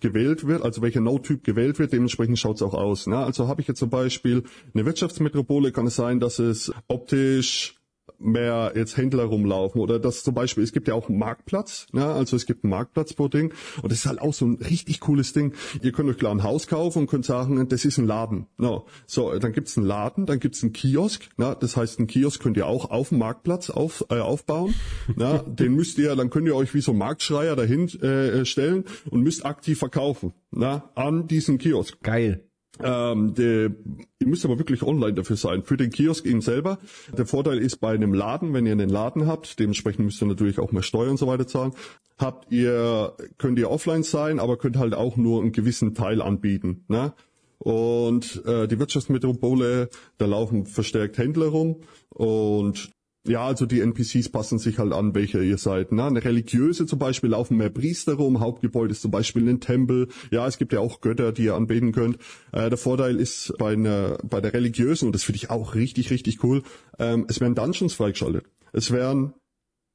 gewählt 0.00 0.46
wird, 0.46 0.62
also 0.62 0.82
welcher 0.82 1.00
Node-Typ 1.00 1.44
gewählt 1.44 1.78
wird, 1.78 1.92
dementsprechend 1.92 2.38
schaut 2.38 2.56
es 2.56 2.62
auch 2.62 2.74
aus. 2.74 3.06
Ne? 3.06 3.16
Also 3.16 3.48
habe 3.48 3.60
ich 3.60 3.68
jetzt 3.68 3.78
zum 3.78 3.90
Beispiel 3.90 4.42
eine 4.74 4.84
Wirtschaftsmetropole, 4.84 5.72
kann 5.72 5.86
es 5.86 5.96
sein, 5.96 6.20
dass 6.20 6.38
es 6.38 6.72
optisch 6.88 7.81
mehr 8.22 8.72
jetzt 8.74 8.96
Händler 8.96 9.24
rumlaufen 9.24 9.80
oder 9.80 9.98
das 9.98 10.22
zum 10.22 10.34
Beispiel, 10.34 10.64
es 10.64 10.72
gibt 10.72 10.88
ja 10.88 10.94
auch 10.94 11.08
einen 11.08 11.18
Marktplatz, 11.18 11.86
ne? 11.92 12.04
also 12.06 12.36
es 12.36 12.46
gibt 12.46 12.64
einen 12.64 12.70
Marktplatz 12.70 13.12
pro 13.14 13.28
Ding 13.28 13.52
und 13.82 13.90
das 13.90 14.00
ist 14.00 14.06
halt 14.06 14.20
auch 14.20 14.34
so 14.34 14.46
ein 14.46 14.54
richtig 14.56 15.00
cooles 15.00 15.32
Ding. 15.32 15.54
Ihr 15.82 15.92
könnt 15.92 16.08
euch 16.08 16.18
klar 16.18 16.32
ein 16.32 16.42
Haus 16.42 16.66
kaufen 16.66 17.00
und 17.00 17.06
könnt 17.06 17.24
sagen, 17.24 17.68
das 17.68 17.84
ist 17.84 17.98
ein 17.98 18.06
Laden. 18.06 18.46
No. 18.56 18.86
So, 19.06 19.36
dann 19.38 19.52
gibt's 19.52 19.76
einen 19.76 19.86
Laden, 19.86 20.26
dann 20.26 20.40
gibt's 20.40 20.62
einen 20.62 20.72
Kiosk, 20.72 21.28
ne? 21.36 21.56
das 21.58 21.76
heißt, 21.76 21.98
einen 21.98 22.08
Kiosk 22.08 22.42
könnt 22.42 22.56
ihr 22.56 22.66
auch 22.66 22.90
auf 22.90 23.10
dem 23.10 23.18
Marktplatz 23.18 23.70
auf, 23.70 24.04
äh, 24.10 24.18
aufbauen. 24.18 24.74
ne? 25.14 25.44
Den 25.52 25.74
müsst 25.74 25.98
ihr, 25.98 26.14
dann 26.16 26.30
könnt 26.30 26.46
ihr 26.46 26.56
euch 26.56 26.74
wie 26.74 26.80
so 26.80 26.92
ein 26.92 26.98
Marktschreier 26.98 27.56
dahin 27.56 27.88
äh, 28.00 28.44
stellen 28.44 28.84
und 29.10 29.22
müsst 29.22 29.44
aktiv 29.44 29.78
verkaufen 29.78 30.32
ne? 30.50 30.82
an 30.94 31.26
diesen 31.26 31.58
Kiosk. 31.58 32.00
Geil. 32.02 32.44
Ähm, 32.82 33.34
der, 33.34 33.70
ihr 34.18 34.26
müsst 34.26 34.44
aber 34.44 34.58
wirklich 34.58 34.82
online 34.82 35.14
dafür 35.14 35.36
sein. 35.36 35.62
Für 35.62 35.76
den 35.76 35.90
Kiosk 35.90 36.26
ihn 36.26 36.40
selber. 36.40 36.78
Der 37.16 37.26
Vorteil 37.26 37.58
ist 37.58 37.76
bei 37.76 37.92
einem 37.92 38.14
Laden, 38.14 38.52
wenn 38.54 38.66
ihr 38.66 38.72
einen 38.72 38.90
Laden 38.90 39.26
habt, 39.26 39.58
dementsprechend 39.58 40.04
müsst 40.04 40.22
ihr 40.22 40.28
natürlich 40.28 40.58
auch 40.58 40.72
mehr 40.72 40.82
Steuern 40.82 41.10
und 41.10 41.16
so 41.18 41.26
weiter 41.26 41.46
zahlen, 41.46 41.72
habt 42.18 42.52
ihr, 42.52 43.14
könnt 43.38 43.58
ihr 43.58 43.70
offline 43.70 44.02
sein, 44.02 44.38
aber 44.38 44.56
könnt 44.56 44.76
halt 44.76 44.94
auch 44.94 45.16
nur 45.16 45.40
einen 45.40 45.52
gewissen 45.52 45.94
Teil 45.94 46.22
anbieten. 46.22 46.84
Ne? 46.88 47.12
Und 47.58 48.44
äh, 48.44 48.66
die 48.66 48.78
Wirtschaftsmetropole, 48.78 49.88
da 50.18 50.26
laufen 50.26 50.66
verstärkt 50.66 51.18
Händler 51.18 51.46
rum 51.46 51.82
und 52.08 52.90
ja, 53.26 53.46
also 53.46 53.66
die 53.66 53.80
NPCs 53.80 54.30
passen 54.30 54.58
sich 54.58 54.78
halt 54.78 54.92
an, 54.92 55.14
welcher 55.14 55.42
ihr 55.42 55.58
seid. 55.58 55.92
Ne? 55.92 56.04
Eine 56.04 56.24
religiöse 56.24 56.86
zum 56.86 56.98
Beispiel 56.98 57.30
laufen 57.30 57.56
mehr 57.56 57.70
Priester 57.70 58.14
rum, 58.14 58.40
Hauptgebäude 58.40 58.92
ist 58.92 59.02
zum 59.02 59.12
Beispiel 59.12 59.48
ein 59.48 59.60
Tempel. 59.60 60.08
Ja, 60.32 60.46
es 60.48 60.58
gibt 60.58 60.72
ja 60.72 60.80
auch 60.80 61.00
Götter, 61.00 61.30
die 61.30 61.44
ihr 61.44 61.54
anbeten 61.54 61.92
könnt. 61.92 62.18
Äh, 62.50 62.68
der 62.68 62.78
Vorteil 62.78 63.20
ist 63.20 63.54
bei, 63.58 63.74
einer, 63.74 64.18
bei 64.24 64.40
der 64.40 64.52
religiösen, 64.52 65.06
und 65.06 65.12
das 65.12 65.22
finde 65.22 65.36
ich 65.36 65.50
auch 65.50 65.76
richtig, 65.76 66.10
richtig 66.10 66.42
cool, 66.42 66.62
ähm, 66.98 67.26
es 67.28 67.40
werden 67.40 67.54
Dungeons 67.54 67.94
freigeschaltet. 67.94 68.44
Es 68.72 68.90
werden 68.90 69.34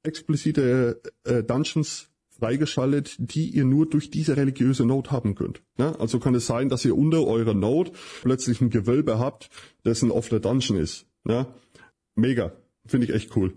explizite 0.03 1.01
äh, 1.25 1.43
Dungeons 1.43 2.09
freigeschaltet, 2.29 3.15
die 3.19 3.49
ihr 3.49 3.65
nur 3.65 3.89
durch 3.89 4.09
diese 4.09 4.37
religiöse 4.37 4.85
Node 4.85 5.11
haben 5.11 5.35
könnt. 5.35 5.61
Ja, 5.77 5.93
also 5.99 6.19
kann 6.19 6.35
es 6.35 6.45
sein, 6.45 6.69
dass 6.69 6.85
ihr 6.85 6.95
unter 6.95 7.25
eurer 7.25 7.53
Node 7.53 7.91
plötzlich 8.21 8.61
ein 8.61 8.69
Gewölbe 8.69 9.19
habt, 9.19 9.49
dessen 9.83 10.11
oft 10.11 10.31
der 10.31 10.39
Dungeon 10.39 10.77
ist. 10.77 11.05
Ja, 11.27 11.53
mega. 12.15 12.53
Finde 12.87 13.07
ich 13.07 13.13
echt 13.13 13.35
cool. 13.35 13.53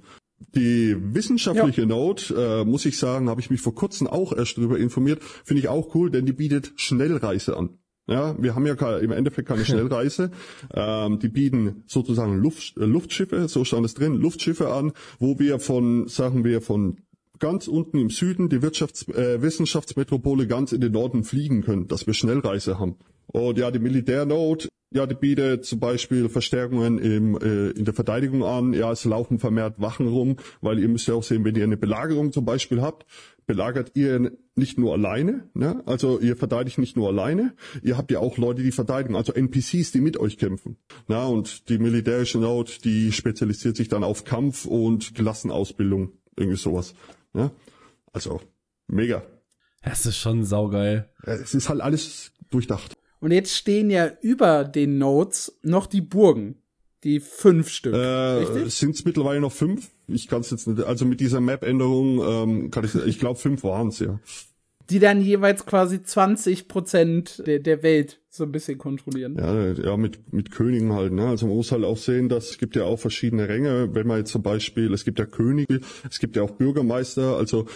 Die 0.54 0.96
wissenschaftliche 0.98 1.82
ja. 1.82 1.86
Note, 1.86 2.34
äh, 2.34 2.64
muss 2.64 2.86
ich 2.86 2.98
sagen, 2.98 3.28
habe 3.28 3.40
ich 3.40 3.50
mich 3.50 3.60
vor 3.60 3.74
kurzem 3.74 4.06
auch 4.06 4.32
erst 4.32 4.56
drüber 4.56 4.78
informiert, 4.78 5.22
finde 5.44 5.60
ich 5.60 5.68
auch 5.68 5.94
cool, 5.94 6.10
denn 6.10 6.24
die 6.24 6.32
bietet 6.32 6.72
Schnellreise 6.76 7.56
an. 7.56 7.78
Ja, 8.06 8.34
wir 8.42 8.54
haben 8.54 8.66
ja 8.66 8.74
im 8.98 9.12
Endeffekt 9.12 9.48
keine 9.48 9.64
Schnellreise. 9.66 10.30
ähm, 10.74 11.18
die 11.20 11.28
bieten 11.28 11.84
sozusagen 11.86 12.38
Luft, 12.38 12.76
äh, 12.78 12.84
Luftschiffe, 12.84 13.48
so 13.48 13.64
stand 13.64 13.84
es 13.84 13.94
drin, 13.94 14.14
Luftschiffe 14.14 14.72
an, 14.72 14.92
wo 15.18 15.38
wir 15.38 15.60
von, 15.60 16.08
sagen 16.08 16.42
wir, 16.42 16.62
von 16.62 16.96
ganz 17.38 17.68
unten 17.68 17.98
im 17.98 18.10
Süden 18.10 18.48
die 18.48 18.62
Wirtschafts-, 18.62 19.12
äh, 19.14 19.42
Wissenschaftsmetropole 19.42 20.46
ganz 20.46 20.72
in 20.72 20.80
den 20.80 20.92
Norden 20.92 21.22
fliegen 21.22 21.62
können, 21.62 21.86
dass 21.86 22.06
wir 22.06 22.14
Schnellreise 22.14 22.78
haben. 22.78 22.96
Und 23.26 23.58
ja, 23.58 23.70
die 23.70 23.78
Militärnote 23.78 24.68
ja, 24.92 25.06
die 25.06 25.14
bietet 25.14 25.64
zum 25.64 25.78
Beispiel 25.78 26.28
Verstärkungen 26.28 26.98
im, 26.98 27.36
äh, 27.36 27.70
in 27.70 27.84
der 27.84 27.94
Verteidigung 27.94 28.44
an. 28.44 28.72
Ja, 28.72 28.90
es 28.90 29.04
laufen 29.04 29.38
vermehrt 29.38 29.80
Wachen 29.80 30.08
rum, 30.08 30.36
weil 30.60 30.80
ihr 30.80 30.88
müsst 30.88 31.06
ja 31.06 31.14
auch 31.14 31.22
sehen, 31.22 31.44
wenn 31.44 31.54
ihr 31.54 31.62
eine 31.62 31.76
Belagerung 31.76 32.32
zum 32.32 32.44
Beispiel 32.44 32.82
habt, 32.82 33.06
belagert 33.46 33.92
ihr 33.94 34.32
nicht 34.56 34.78
nur 34.78 34.92
alleine, 34.92 35.48
ne? 35.54 35.82
also 35.86 36.20
ihr 36.20 36.36
verteidigt 36.36 36.78
nicht 36.78 36.96
nur 36.96 37.08
alleine, 37.08 37.54
ihr 37.82 37.96
habt 37.96 38.10
ja 38.10 38.18
auch 38.18 38.36
Leute, 38.36 38.62
die 38.62 38.72
verteidigen, 38.72 39.16
also 39.16 39.32
NPCs, 39.32 39.92
die 39.92 40.00
mit 40.00 40.18
euch 40.18 40.38
kämpfen. 40.38 40.76
Na, 41.08 41.26
und 41.26 41.68
die 41.68 41.78
militärische 41.78 42.38
Note, 42.38 42.80
die 42.80 43.10
spezialisiert 43.10 43.76
sich 43.76 43.88
dann 43.88 44.04
auf 44.04 44.24
Kampf 44.24 44.66
und 44.66 45.14
Klassenausbildung, 45.14 46.12
irgendwie 46.36 46.58
sowas. 46.58 46.94
Ne? 47.32 47.50
Also 48.12 48.40
mega. 48.86 49.22
Das 49.82 50.04
ist 50.04 50.18
schon 50.18 50.44
saugeil. 50.44 51.08
Es 51.22 51.54
ist 51.54 51.68
halt 51.68 51.80
alles 51.80 52.32
durchdacht. 52.50 52.96
Und 53.20 53.32
jetzt 53.32 53.54
stehen 53.54 53.90
ja 53.90 54.10
über 54.22 54.64
den 54.64 54.98
Nodes 54.98 55.58
noch 55.62 55.86
die 55.86 56.00
Burgen. 56.00 56.56
Die 57.04 57.20
fünf 57.20 57.70
Stück. 57.70 57.94
Äh, 57.94 58.68
Sind 58.68 58.94
es 58.94 59.04
mittlerweile 59.06 59.40
noch 59.40 59.52
fünf? 59.52 59.90
Ich 60.06 60.28
kann 60.28 60.42
es 60.42 60.50
jetzt 60.50 60.66
nicht. 60.66 60.82
Also 60.82 61.06
mit 61.06 61.20
dieser 61.20 61.40
Map-Änderung 61.40 62.20
ähm, 62.22 62.70
kann 62.70 62.84
ich. 62.84 62.94
Ich 62.94 63.18
glaube 63.18 63.38
fünf 63.38 63.64
waren 63.64 63.88
es 63.88 64.00
ja. 64.00 64.18
Die 64.90 64.98
dann 64.98 65.22
jeweils 65.22 65.64
quasi 65.64 66.02
20 66.02 66.66
Prozent 66.68 67.42
der, 67.46 67.60
der 67.60 67.82
Welt 67.82 68.20
so 68.28 68.44
ein 68.44 68.52
bisschen 68.52 68.76
kontrollieren. 68.76 69.36
Ja, 69.38 69.72
ja, 69.72 69.96
mit 69.96 70.32
mit 70.32 70.50
Königen 70.50 70.92
halt. 70.92 71.12
Ne? 71.12 71.26
Also 71.26 71.46
man 71.46 71.56
muss 71.56 71.72
halt 71.72 71.84
auch 71.84 71.96
sehen, 71.96 72.28
dass 72.28 72.50
es 72.50 72.58
gibt 72.58 72.76
ja 72.76 72.84
auch 72.84 72.98
verschiedene 72.98 73.48
Ränge. 73.48 73.94
Wenn 73.94 74.06
man 74.06 74.18
jetzt 74.18 74.32
zum 74.32 74.42
Beispiel, 74.42 74.92
es 74.92 75.04
gibt 75.04 75.18
ja 75.18 75.26
Könige, 75.26 75.80
es 76.10 76.18
gibt 76.18 76.36
ja 76.36 76.42
auch 76.42 76.50
Bürgermeister. 76.50 77.36
Also 77.36 77.66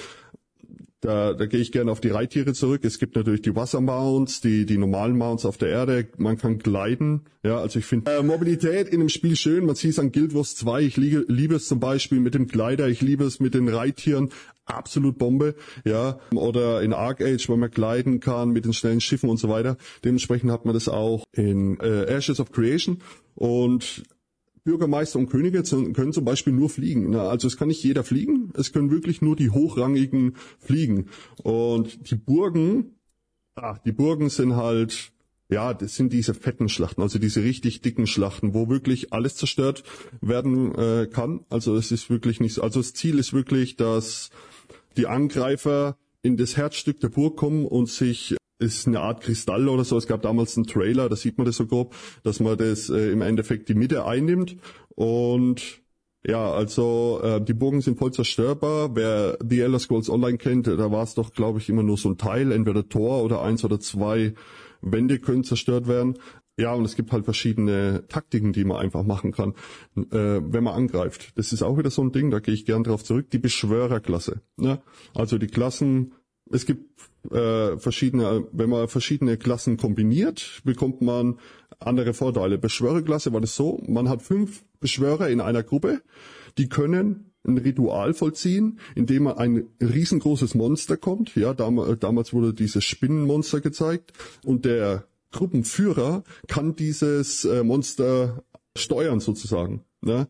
da, 1.05 1.35
da 1.35 1.45
gehe 1.45 1.61
ich 1.61 1.71
gerne 1.71 1.93
auf 1.93 2.01
die 2.01 2.09
Reittiere 2.09 2.55
zurück. 2.55 2.83
Es 2.83 2.99
gibt 2.99 3.15
natürlich 3.15 3.43
die 3.43 3.55
Wassermounts, 3.55 4.41
die, 4.41 4.65
die 4.65 4.79
normalen 4.79 5.19
Mounts 5.19 5.45
auf 5.45 5.59
der 5.59 5.69
Erde. 5.69 6.09
Man 6.17 6.39
kann 6.39 6.59
gleiten. 6.59 7.27
Ja, 7.43 7.59
also 7.59 7.79
ich 7.79 7.85
finde 7.85 8.11
äh, 8.11 8.23
Mobilität 8.23 8.89
in 8.89 9.01
dem 9.01 9.11
Spiel 9.11 9.37
schön. 9.37 9.67
Man 9.67 9.75
sieht 9.75 9.91
es 9.91 9.99
an 9.99 10.13
Guild 10.13 10.35
Wars 10.35 10.57
2. 10.57 10.81
Ich 10.81 10.97
liebe, 10.97 11.27
liebe 11.29 11.57
es 11.57 11.69
zum 11.69 11.79
Beispiel 11.79 12.21
mit 12.21 12.33
dem 12.33 12.47
Gleiter. 12.47 12.89
Ich 12.89 13.03
liebe 13.03 13.25
es 13.25 13.39
mit 13.39 13.53
den 13.53 13.69
Reittieren. 13.69 14.31
Absolut 14.65 15.19
Bombe. 15.19 15.57
Ja, 15.85 16.21
oder 16.35 16.81
in 16.81 16.95
Arc 16.95 17.21
Age, 17.21 17.51
wo 17.51 17.57
man 17.57 17.71
gleiten 17.71 18.21
kann 18.21 18.51
mit 18.51 18.65
den 18.65 18.73
schnellen 18.73 19.03
Schiffen 19.03 19.29
und 19.29 19.37
so 19.37 19.51
weiter. 19.51 19.77
Dementsprechend 20.05 20.51
hat 20.51 20.65
man 20.65 20.73
das 20.73 20.89
auch 20.89 21.25
in 21.33 21.79
äh, 21.81 22.05
Ashes 22.05 22.41
of 22.41 22.51
Creation. 22.51 23.03
Und 23.35 24.05
Bürgermeister 24.65 25.19
und 25.19 25.29
Könige 25.29 25.63
können 25.63 26.13
zum 26.13 26.25
Beispiel 26.25 26.53
nur 26.53 26.71
fliegen. 26.71 27.15
Also 27.15 27.47
es 27.47 27.59
kann 27.59 27.69
nicht 27.69 27.85
jeder 27.85 28.03
fliegen, 28.03 28.51
es 28.57 28.73
können 28.73 28.91
wirklich 28.91 29.21
nur 29.21 29.37
die 29.37 29.51
hochrangigen 29.51 30.37
fliegen. 30.59 31.11
Und 31.43 32.11
die 32.11 32.17
Burgen, 32.17 32.95
ah, 33.55 33.79
die 33.85 33.93
Burgen 33.93 34.31
sind 34.31 34.57
halt, 34.57 35.13
ja, 35.51 35.75
das 35.75 35.97
sind 35.97 36.15
diese 36.15 36.33
fetten 36.33 36.71
Schlachten, 36.71 37.03
also 37.03 37.19
diese 37.19 37.43
richtig 37.43 37.83
dicken 37.83 38.07
Schlachten, 38.07 38.55
wo 38.55 38.71
wirklich 38.71 39.13
alles 39.13 39.37
zerstört 39.37 39.85
werden 40.23 40.75
äh, 40.75 41.07
kann. 41.13 41.45
Also 41.51 41.77
es 41.77 41.93
ist 41.93 42.09
wirklich 42.09 42.41
nicht, 42.41 42.59
also 42.59 42.81
das 42.81 42.95
Ziel 42.95 43.19
ist 43.19 43.35
wirklich, 43.35 43.77
dass 43.77 44.31
die 44.97 45.07
Angreifer 45.07 45.99
in 46.23 46.39
das 46.39 46.57
Herzstück 46.57 47.01
der 47.01 47.11
Burg 47.11 47.37
kommen 47.37 47.67
und 47.67 47.91
sich 47.91 48.35
ist 48.59 48.87
eine 48.87 49.01
Art 49.01 49.23
Kristall 49.23 49.69
oder 49.69 49.85
so. 49.85 49.97
Es 49.97 50.07
gab 50.07 50.23
damals 50.23 50.57
einen 50.57 50.67
Trailer, 50.67 51.09
da 51.09 51.17
sieht 51.17 51.39
man 51.39 51.47
das 51.47 51.57
so 51.57 51.67
grob, 51.67 51.95
dass 52.23 52.41
man 52.41 52.57
das 52.57 52.89
äh, 52.89 53.11
im 53.11 53.23
Endeffekt 53.23 53.69
die 53.69 53.75
Mitte 53.75 54.05
einnimmt 54.05 54.57
und 54.95 55.83
ja, 56.27 56.51
also 56.53 57.21
äh, 57.23 57.41
die 57.43 57.53
Burgen 57.53 57.83
sind 57.83 57.99
voll 57.99 58.13
zerstörbar. 58.13 58.97
Wer 58.97 59.37
The 59.47 59.61
Elder 59.61 59.79
Scrolls 59.79 60.09
Online 60.09 60.39
kennt, 60.39 60.67
da 60.67 60.91
war 60.91 61.03
es 61.03 61.15
doch, 61.15 61.35
glaube 61.35 61.59
ich, 61.59 61.69
immer 61.69 61.83
nur 61.83 61.99
so 61.99 62.09
ein 62.09 62.17
Teil, 62.17 62.51
entweder 62.51 62.89
Tor 62.89 63.23
oder 63.23 63.43
eins 63.43 63.63
oder 63.63 63.79
zwei 63.79 64.33
Wände 64.81 65.19
können 65.19 65.45
zerstört 65.45 65.87
werden. 65.87 66.19
Ja, 66.57 66.73
und 66.73 66.85
es 66.85 66.95
gibt 66.95 67.13
halt 67.13 67.25
verschiedene 67.25 68.07
Taktiken, 68.09 68.53
die 68.53 68.65
man 68.65 68.79
einfach 68.79 69.03
machen 69.03 69.33
kann, 69.33 69.55
äh, 69.97 70.41
wenn 70.41 70.65
man 70.65 70.75
angreift. 70.75 71.33
Das 71.37 71.53
ist 71.53 71.63
auch 71.63 71.77
wieder 71.77 71.91
so 71.91 72.03
ein 72.03 72.13
Ding, 72.13 72.31
da 72.31 72.39
gehe 72.39 72.55
ich 72.55 72.65
gern 72.65 72.85
drauf 72.85 73.03
zurück. 73.03 73.29
Die 73.31 73.39
Beschwörerklasse. 73.39 74.41
Ne? 74.57 74.81
Also 75.15 75.37
die 75.37 75.49
Klassen 75.49 76.15
es 76.51 76.67
gibt 76.67 77.01
äh, 77.31 77.79
verschiedene, 77.79 78.47
wenn 78.53 78.71
man 78.71 78.89
verschiedene 78.89 79.37
Klassen 79.37 79.77
kombiniert, 79.77 80.61
bekommt 80.65 81.01
man 81.01 81.39
andere 81.79 82.15
Vorteile. 82.15 82.59
Beschwörerklasse 82.59 83.33
war 83.33 83.41
das 83.41 83.57
so, 83.57 83.83
man 83.87 84.09
hat 84.09 84.23
fünf 84.23 84.65
Beschwörer 84.81 85.29
in 85.29 85.41
einer 85.41 85.63
Gruppe, 85.63 86.03
die 86.59 86.69
können 86.69 87.31
ein 87.47 87.59
Ritual 87.59 88.15
vollziehen, 88.15 88.79
indem 88.95 89.25
man 89.25 89.37
ein 89.37 89.65
riesengroßes 89.81 90.55
Monster 90.55 90.97
kommt. 90.97 91.35
Ja, 91.37 91.53
dam 91.53 91.97
damals 92.01 92.33
wurde 92.33 92.55
dieses 92.55 92.85
Spinnenmonster 92.85 93.61
gezeigt 93.61 94.13
und 94.45 94.65
der 94.65 95.07
Gruppenführer 95.31 96.25
kann 96.47 96.77
dieses 96.77 97.45
äh, 97.45 97.63
Monster 97.63 98.45
steuern 98.77 99.21
sozusagen. 99.21 99.85
Ne? 100.01 100.29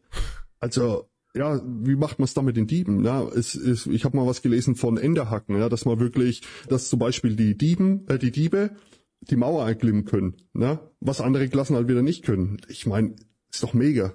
Also 0.58 1.08
ja, 1.36 1.60
wie 1.64 1.96
macht 1.96 2.18
man 2.18 2.24
es 2.24 2.34
da 2.34 2.42
mit 2.42 2.56
den 2.56 2.66
Dieben? 2.66 3.04
Ja, 3.04 3.22
es, 3.24 3.54
es, 3.54 3.86
ich 3.86 4.04
habe 4.04 4.16
mal 4.16 4.26
was 4.26 4.42
gelesen 4.42 4.76
von 4.76 4.96
Enderhacken, 4.98 5.58
ja, 5.58 5.68
dass 5.68 5.84
man 5.84 5.98
wirklich, 5.98 6.42
dass 6.68 6.88
zum 6.88 6.98
Beispiel 6.98 7.34
die 7.34 7.56
Dieben, 7.56 8.06
äh, 8.08 8.18
die 8.18 8.30
Diebe 8.30 8.70
die 9.20 9.36
Mauer 9.36 9.66
erklimmen 9.66 10.04
können, 10.04 10.36
ne? 10.52 10.78
was 11.00 11.20
andere 11.20 11.48
Klassen 11.48 11.76
halt 11.76 11.88
wieder 11.88 12.02
nicht 12.02 12.24
können. 12.24 12.58
Ich 12.68 12.86
meine, 12.86 13.16
ist 13.50 13.62
doch 13.62 13.74
mega. 13.74 14.14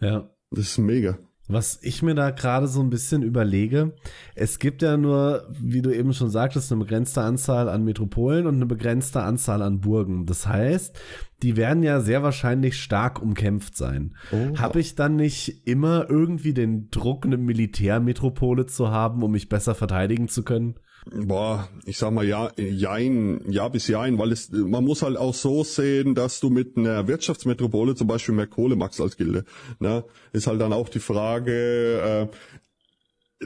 Ja. 0.00 0.30
Das 0.50 0.66
ist 0.66 0.78
mega. 0.78 1.18
Was 1.46 1.78
ich 1.82 2.02
mir 2.02 2.14
da 2.14 2.30
gerade 2.30 2.66
so 2.66 2.80
ein 2.80 2.88
bisschen 2.88 3.22
überlege, 3.22 3.92
es 4.34 4.58
gibt 4.58 4.80
ja 4.80 4.96
nur, 4.96 5.46
wie 5.50 5.82
du 5.82 5.94
eben 5.94 6.14
schon 6.14 6.30
sagtest, 6.30 6.72
eine 6.72 6.80
begrenzte 6.82 7.20
Anzahl 7.20 7.68
an 7.68 7.84
Metropolen 7.84 8.46
und 8.46 8.54
eine 8.54 8.66
begrenzte 8.66 9.22
Anzahl 9.22 9.60
an 9.60 9.80
Burgen. 9.80 10.24
Das 10.24 10.46
heißt, 10.46 10.98
die 11.42 11.56
werden 11.58 11.82
ja 11.82 12.00
sehr 12.00 12.22
wahrscheinlich 12.22 12.80
stark 12.80 13.20
umkämpft 13.20 13.76
sein. 13.76 14.16
Oh. 14.32 14.56
Habe 14.56 14.80
ich 14.80 14.94
dann 14.94 15.16
nicht 15.16 15.66
immer 15.66 16.08
irgendwie 16.08 16.54
den 16.54 16.90
Druck, 16.90 17.26
eine 17.26 17.36
Militärmetropole 17.36 18.64
zu 18.64 18.90
haben, 18.90 19.22
um 19.22 19.32
mich 19.32 19.50
besser 19.50 19.74
verteidigen 19.74 20.28
zu 20.28 20.44
können? 20.44 20.76
Boah, 21.12 21.68
ich 21.84 21.98
sag 21.98 22.12
mal 22.12 22.24
ja, 22.24 22.50
jein, 22.56 23.40
ja 23.48 23.68
bis 23.68 23.88
jein, 23.88 24.18
weil 24.18 24.32
es, 24.32 24.50
man 24.50 24.84
muss 24.84 25.02
halt 25.02 25.16
auch 25.16 25.34
so 25.34 25.62
sehen, 25.62 26.14
dass 26.14 26.40
du 26.40 26.48
mit 26.50 26.76
einer 26.76 27.06
Wirtschaftsmetropole 27.06 27.94
zum 27.94 28.06
Beispiel 28.06 28.34
mehr 28.34 28.46
Kohle 28.46 28.74
machst 28.74 29.00
als 29.00 29.16
Gilde. 29.16 29.44
Ne? 29.80 30.04
Ist 30.32 30.46
halt 30.46 30.60
dann 30.60 30.72
auch 30.72 30.88
die 30.88 31.00
Frage, 31.00 32.30
äh, 32.30 32.36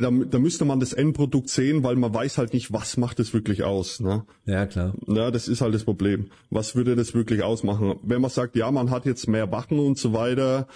da, 0.01 0.11
da 0.11 0.39
müsste 0.39 0.65
man 0.65 0.81
das 0.81 0.93
Endprodukt 0.93 1.49
sehen, 1.49 1.83
weil 1.83 1.97
man 1.97 2.13
weiß 2.15 2.39
halt 2.39 2.53
nicht, 2.53 2.73
was 2.73 2.97
macht 2.97 3.21
es 3.21 3.35
wirklich 3.35 3.65
aus. 3.65 4.01
Ne? 4.01 4.25
Ja, 4.45 4.67
klar. 4.67 4.95
Ja, 5.07 5.31
das 5.31 5.49
ist 5.49 5.61
halt 5.61 5.75
das 5.75 5.85
Problem. 5.85 6.31
Was 6.51 6.77
würde 6.77 6.97
das 6.97 7.15
wirklich 7.15 7.43
ausmachen? 7.43 7.97
Wenn 8.03 8.21
man 8.21 8.31
sagt, 8.31 8.57
ja, 8.57 8.71
man 8.71 8.91
hat 8.91 9.07
jetzt 9.07 9.29
mehr 9.29 9.51
Wachen 9.51 9.79
und 9.79 9.99
so 9.99 10.13
weiter, 10.13 10.69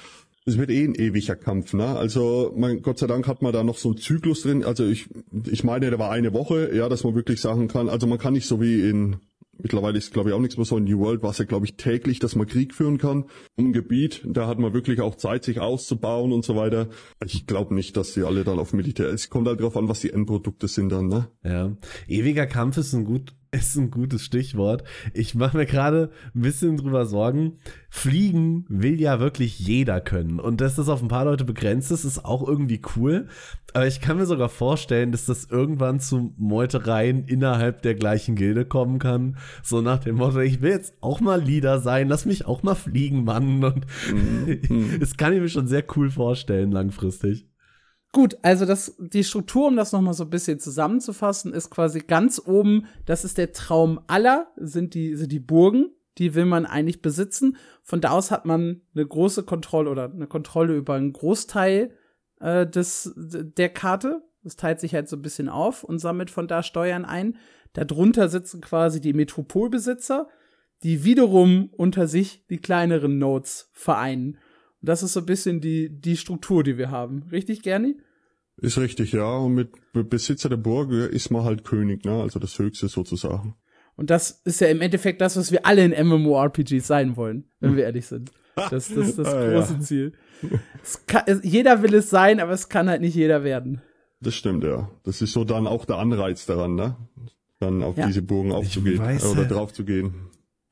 es 0.44 0.58
wird 0.58 0.70
eh 0.70 0.84
ein 0.84 0.94
ewiger 0.94 1.36
Kampf, 1.36 1.72
ne? 1.72 1.86
Also, 1.86 2.52
mein, 2.56 2.82
Gott 2.82 2.98
sei 2.98 3.06
Dank 3.06 3.28
hat 3.28 3.42
man 3.42 3.52
da 3.52 3.62
noch 3.62 3.78
so 3.78 3.90
einen 3.90 3.98
Zyklus 3.98 4.42
drin. 4.42 4.64
Also 4.64 4.84
ich, 4.86 5.08
ich 5.50 5.62
meine, 5.62 5.90
da 5.90 5.98
war 5.98 6.10
eine 6.10 6.32
Woche, 6.32 6.74
ja, 6.74 6.88
dass 6.88 7.04
man 7.04 7.14
wirklich 7.14 7.40
sagen 7.40 7.68
kann, 7.68 7.88
also 7.88 8.06
man 8.06 8.18
kann 8.18 8.32
nicht 8.32 8.46
so 8.46 8.60
wie 8.60 8.88
in, 8.88 9.16
mittlerweile 9.58 9.98
ist 9.98 10.12
glaube 10.12 10.30
ich 10.30 10.34
auch 10.34 10.40
nichts 10.40 10.56
mehr 10.56 10.66
so 10.66 10.76
in 10.76 10.84
New 10.84 10.98
World, 10.98 11.22
war 11.22 11.30
es 11.30 11.38
ja 11.38 11.44
glaube 11.44 11.66
ich 11.66 11.76
täglich, 11.76 12.18
dass 12.18 12.34
man 12.34 12.46
Krieg 12.48 12.74
führen 12.74 12.98
kann 12.98 13.26
um 13.56 13.72
Gebiet. 13.72 14.22
Da 14.26 14.48
hat 14.48 14.58
man 14.58 14.74
wirklich 14.74 15.00
auch 15.00 15.14
Zeit, 15.14 15.44
sich 15.44 15.60
auszubauen 15.60 16.32
und 16.32 16.44
so 16.44 16.56
weiter. 16.56 16.88
Ich 17.24 17.46
glaube 17.46 17.74
nicht, 17.74 17.96
dass 17.96 18.14
sie 18.14 18.24
alle 18.24 18.42
dann 18.42 18.58
auf 18.58 18.72
Militär, 18.72 19.08
es 19.08 19.30
kommt 19.30 19.46
halt 19.46 19.60
drauf 19.60 19.76
an, 19.76 19.88
was 19.88 20.00
die 20.00 20.10
Endprodukte 20.10 20.66
sind 20.66 20.90
dann, 20.90 21.06
ne? 21.06 21.28
Ja. 21.44 21.76
Ewiger 22.08 22.46
Kampf 22.46 22.78
ist 22.78 22.92
ein 22.94 23.04
gut, 23.04 23.34
ist 23.56 23.76
ein 23.76 23.90
gutes 23.90 24.24
Stichwort. 24.24 24.82
Ich 25.12 25.34
mache 25.34 25.58
mir 25.58 25.66
gerade 25.66 26.10
ein 26.34 26.40
bisschen 26.40 26.78
drüber 26.78 27.04
Sorgen. 27.04 27.58
Fliegen 27.90 28.64
will 28.68 28.98
ja 28.98 29.20
wirklich 29.20 29.58
jeder 29.58 30.00
können. 30.00 30.40
Und 30.40 30.62
dass 30.62 30.76
das 30.76 30.88
auf 30.88 31.02
ein 31.02 31.08
paar 31.08 31.26
Leute 31.26 31.44
begrenzt 31.44 31.90
ist, 31.90 32.04
ist 32.04 32.24
auch 32.24 32.48
irgendwie 32.48 32.80
cool. 32.96 33.28
Aber 33.74 33.86
ich 33.86 34.00
kann 34.00 34.16
mir 34.16 34.24
sogar 34.24 34.48
vorstellen, 34.48 35.12
dass 35.12 35.26
das 35.26 35.44
irgendwann 35.44 36.00
zu 36.00 36.32
Meutereien 36.38 37.26
innerhalb 37.26 37.82
der 37.82 37.94
gleichen 37.94 38.36
Gilde 38.36 38.64
kommen 38.64 38.98
kann. 38.98 39.36
So 39.62 39.82
nach 39.82 39.98
dem 39.98 40.16
Motto, 40.16 40.40
ich 40.40 40.62
will 40.62 40.70
jetzt 40.70 40.94
auch 41.02 41.20
mal 41.20 41.42
Leader 41.42 41.80
sein, 41.80 42.08
lass 42.08 42.24
mich 42.24 42.46
auch 42.46 42.62
mal 42.62 42.74
fliegen, 42.74 43.24
Mann. 43.24 43.62
Und 43.62 43.86
mhm. 44.10 44.96
das 45.00 45.18
kann 45.18 45.34
ich 45.34 45.40
mir 45.40 45.48
schon 45.50 45.66
sehr 45.66 45.84
cool 45.94 46.10
vorstellen, 46.10 46.72
langfristig. 46.72 47.51
Gut, 48.12 48.36
also 48.42 48.66
das, 48.66 48.94
die 48.98 49.24
Struktur, 49.24 49.68
um 49.68 49.76
das 49.76 49.92
nochmal 49.92 50.12
so 50.12 50.24
ein 50.24 50.30
bisschen 50.30 50.60
zusammenzufassen, 50.60 51.54
ist 51.54 51.70
quasi 51.70 52.00
ganz 52.00 52.40
oben, 52.44 52.86
das 53.06 53.24
ist 53.24 53.38
der 53.38 53.52
Traum 53.52 54.00
aller, 54.06 54.48
sind 54.56 54.92
die, 54.92 55.16
sind 55.16 55.32
die 55.32 55.40
Burgen, 55.40 55.86
die 56.18 56.34
will 56.34 56.44
man 56.44 56.66
eigentlich 56.66 57.00
besitzen. 57.00 57.56
Von 57.82 58.02
da 58.02 58.10
aus 58.10 58.30
hat 58.30 58.44
man 58.44 58.82
eine 58.94 59.06
große 59.06 59.44
Kontrolle 59.44 59.88
oder 59.88 60.12
eine 60.12 60.26
Kontrolle 60.26 60.76
über 60.76 60.94
einen 60.94 61.14
Großteil 61.14 61.90
äh, 62.40 62.66
des, 62.66 63.14
der 63.16 63.70
Karte. 63.70 64.22
Das 64.42 64.56
teilt 64.56 64.80
sich 64.80 64.94
halt 64.94 65.08
so 65.08 65.16
ein 65.16 65.22
bisschen 65.22 65.48
auf 65.48 65.82
und 65.82 65.98
sammelt 65.98 66.30
von 66.30 66.48
da 66.48 66.62
Steuern 66.62 67.06
ein. 67.06 67.38
Darunter 67.72 68.28
sitzen 68.28 68.60
quasi 68.60 69.00
die 69.00 69.14
Metropolbesitzer, 69.14 70.28
die 70.82 71.04
wiederum 71.04 71.70
unter 71.72 72.06
sich 72.06 72.46
die 72.48 72.58
kleineren 72.58 73.18
Nodes 73.18 73.70
vereinen. 73.72 74.36
Das 74.82 75.02
ist 75.02 75.12
so 75.12 75.20
ein 75.20 75.26
bisschen 75.26 75.60
die, 75.60 75.88
die 75.88 76.16
Struktur, 76.16 76.62
die 76.64 76.76
wir 76.76 76.90
haben. 76.90 77.22
Richtig, 77.30 77.62
Gerni? 77.62 77.96
Ist 78.56 78.78
richtig, 78.78 79.12
ja. 79.12 79.36
Und 79.36 79.54
mit 79.54 79.70
Besitzer 80.10 80.48
der 80.48 80.56
Burg 80.56 80.90
ist 80.92 81.30
man 81.30 81.44
halt 81.44 81.64
König, 81.64 82.04
ne? 82.04 82.20
Also 82.20 82.38
das 82.38 82.58
Höchste 82.58 82.88
sozusagen. 82.88 83.54
Und 83.96 84.10
das 84.10 84.42
ist 84.44 84.60
ja 84.60 84.68
im 84.68 84.80
Endeffekt 84.80 85.20
das, 85.20 85.36
was 85.36 85.52
wir 85.52 85.66
alle 85.66 85.84
in 85.84 86.06
MMORPGs 86.06 86.86
sein 86.86 87.16
wollen, 87.16 87.44
wenn 87.60 87.76
wir 87.76 87.84
ehrlich 87.84 88.06
sind. 88.06 88.30
Das, 88.56 88.70
das 88.70 88.90
ist 88.90 89.18
das 89.18 89.28
Ah, 89.34 89.50
große 89.50 89.74
ja. 89.74 89.80
Ziel. 89.80 90.12
Es 90.82 91.06
kann, 91.06 91.22
es, 91.26 91.40
jeder 91.42 91.82
will 91.82 91.94
es 91.94 92.10
sein, 92.10 92.40
aber 92.40 92.52
es 92.52 92.68
kann 92.68 92.88
halt 92.88 93.00
nicht 93.00 93.14
jeder 93.14 93.44
werden. 93.44 93.80
Das 94.20 94.34
stimmt, 94.34 94.64
ja. 94.64 94.90
Das 95.04 95.22
ist 95.22 95.32
so 95.32 95.44
dann 95.44 95.66
auch 95.66 95.84
der 95.84 95.98
Anreiz 95.98 96.46
daran, 96.46 96.74
ne? 96.74 96.96
Dann 97.60 97.82
auf 97.82 97.96
Ja. 97.96 98.06
diese 98.06 98.22
Burgen 98.22 98.52
aufzugehen 98.52 98.98
weiß, 98.98 99.24
oder 99.26 99.44
drauf 99.44 99.72
zu 99.72 99.84
gehen. 99.84 100.14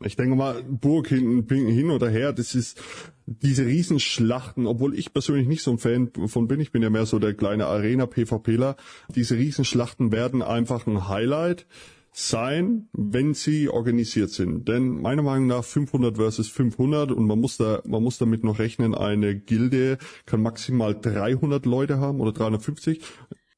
Ich 0.03 0.17
denke 0.17 0.35
mal, 0.35 0.63
Burg 0.63 1.09
hin, 1.09 1.47
hin 1.49 1.91
oder 1.91 2.09
her, 2.09 2.33
das 2.33 2.55
ist 2.55 2.81
diese 3.31 3.65
Riesenschlachten, 3.65 4.67
obwohl 4.67 4.99
ich 4.99 5.13
persönlich 5.13 5.47
nicht 5.47 5.63
so 5.63 5.71
ein 5.71 5.79
Fan 5.79 6.11
von 6.27 6.49
bin, 6.49 6.59
ich 6.59 6.73
bin 6.73 6.83
ja 6.83 6.91
mehr 6.91 7.07
so 7.07 7.21
der 7.21 7.35
kleine 7.35 7.67
Arena-PvPler. 7.67 8.77
Diese 9.15 9.37
Riesenschlachten 9.37 10.11
werden 10.11 10.43
einfach 10.43 10.87
ein 10.87 11.09
Highlight 11.09 11.67
sein, 12.13 12.89
wenn 12.93 13.35
sie 13.35 13.69
organisiert 13.69 14.31
sind. 14.31 14.67
Denn 14.67 15.01
meiner 15.01 15.23
Meinung 15.23 15.47
nach 15.47 15.63
500 15.63 16.17
versus 16.17 16.49
500 16.49 17.13
und 17.13 17.25
man 17.25 17.39
muss 17.39 17.57
da, 17.57 17.83
man 17.87 18.03
muss 18.03 18.19
damit 18.19 18.43
noch 18.43 18.59
rechnen, 18.59 18.97
eine 18.97 19.37
Gilde 19.37 19.99
kann 20.27 20.43
maximal 20.43 20.99
300 21.01 21.65
Leute 21.67 21.99
haben 21.99 22.21
oder 22.21 22.33
350 22.33 23.01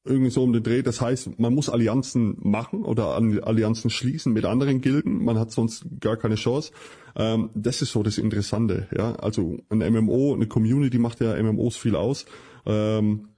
irgendwie 0.05 0.31
so 0.31 0.43
um 0.43 0.53
den 0.53 0.63
Dreh. 0.63 0.81
Das 0.81 1.01
heißt, 1.01 1.39
man 1.39 1.53
muss 1.53 1.69
Allianzen 1.69 2.37
machen 2.41 2.83
oder 2.83 3.15
an 3.15 3.39
Allianzen 3.39 3.89
schließen 3.89 4.33
mit 4.33 4.45
anderen 4.45 4.81
Gilden. 4.81 5.23
Man 5.23 5.39
hat 5.39 5.51
sonst 5.51 5.85
gar 5.99 6.17
keine 6.17 6.35
Chance. 6.35 6.71
Ähm, 7.15 7.49
das 7.53 7.81
ist 7.81 7.91
so 7.91 8.03
das 8.03 8.17
Interessante. 8.17 8.87
Ja, 8.95 9.15
also 9.15 9.57
ein 9.69 9.79
MMO, 9.79 10.33
eine 10.33 10.47
Community 10.47 10.97
macht 10.97 11.21
ja 11.21 11.41
MMOs 11.41 11.77
viel 11.77 11.95
aus. 11.95 12.25
Ähm, 12.65 13.29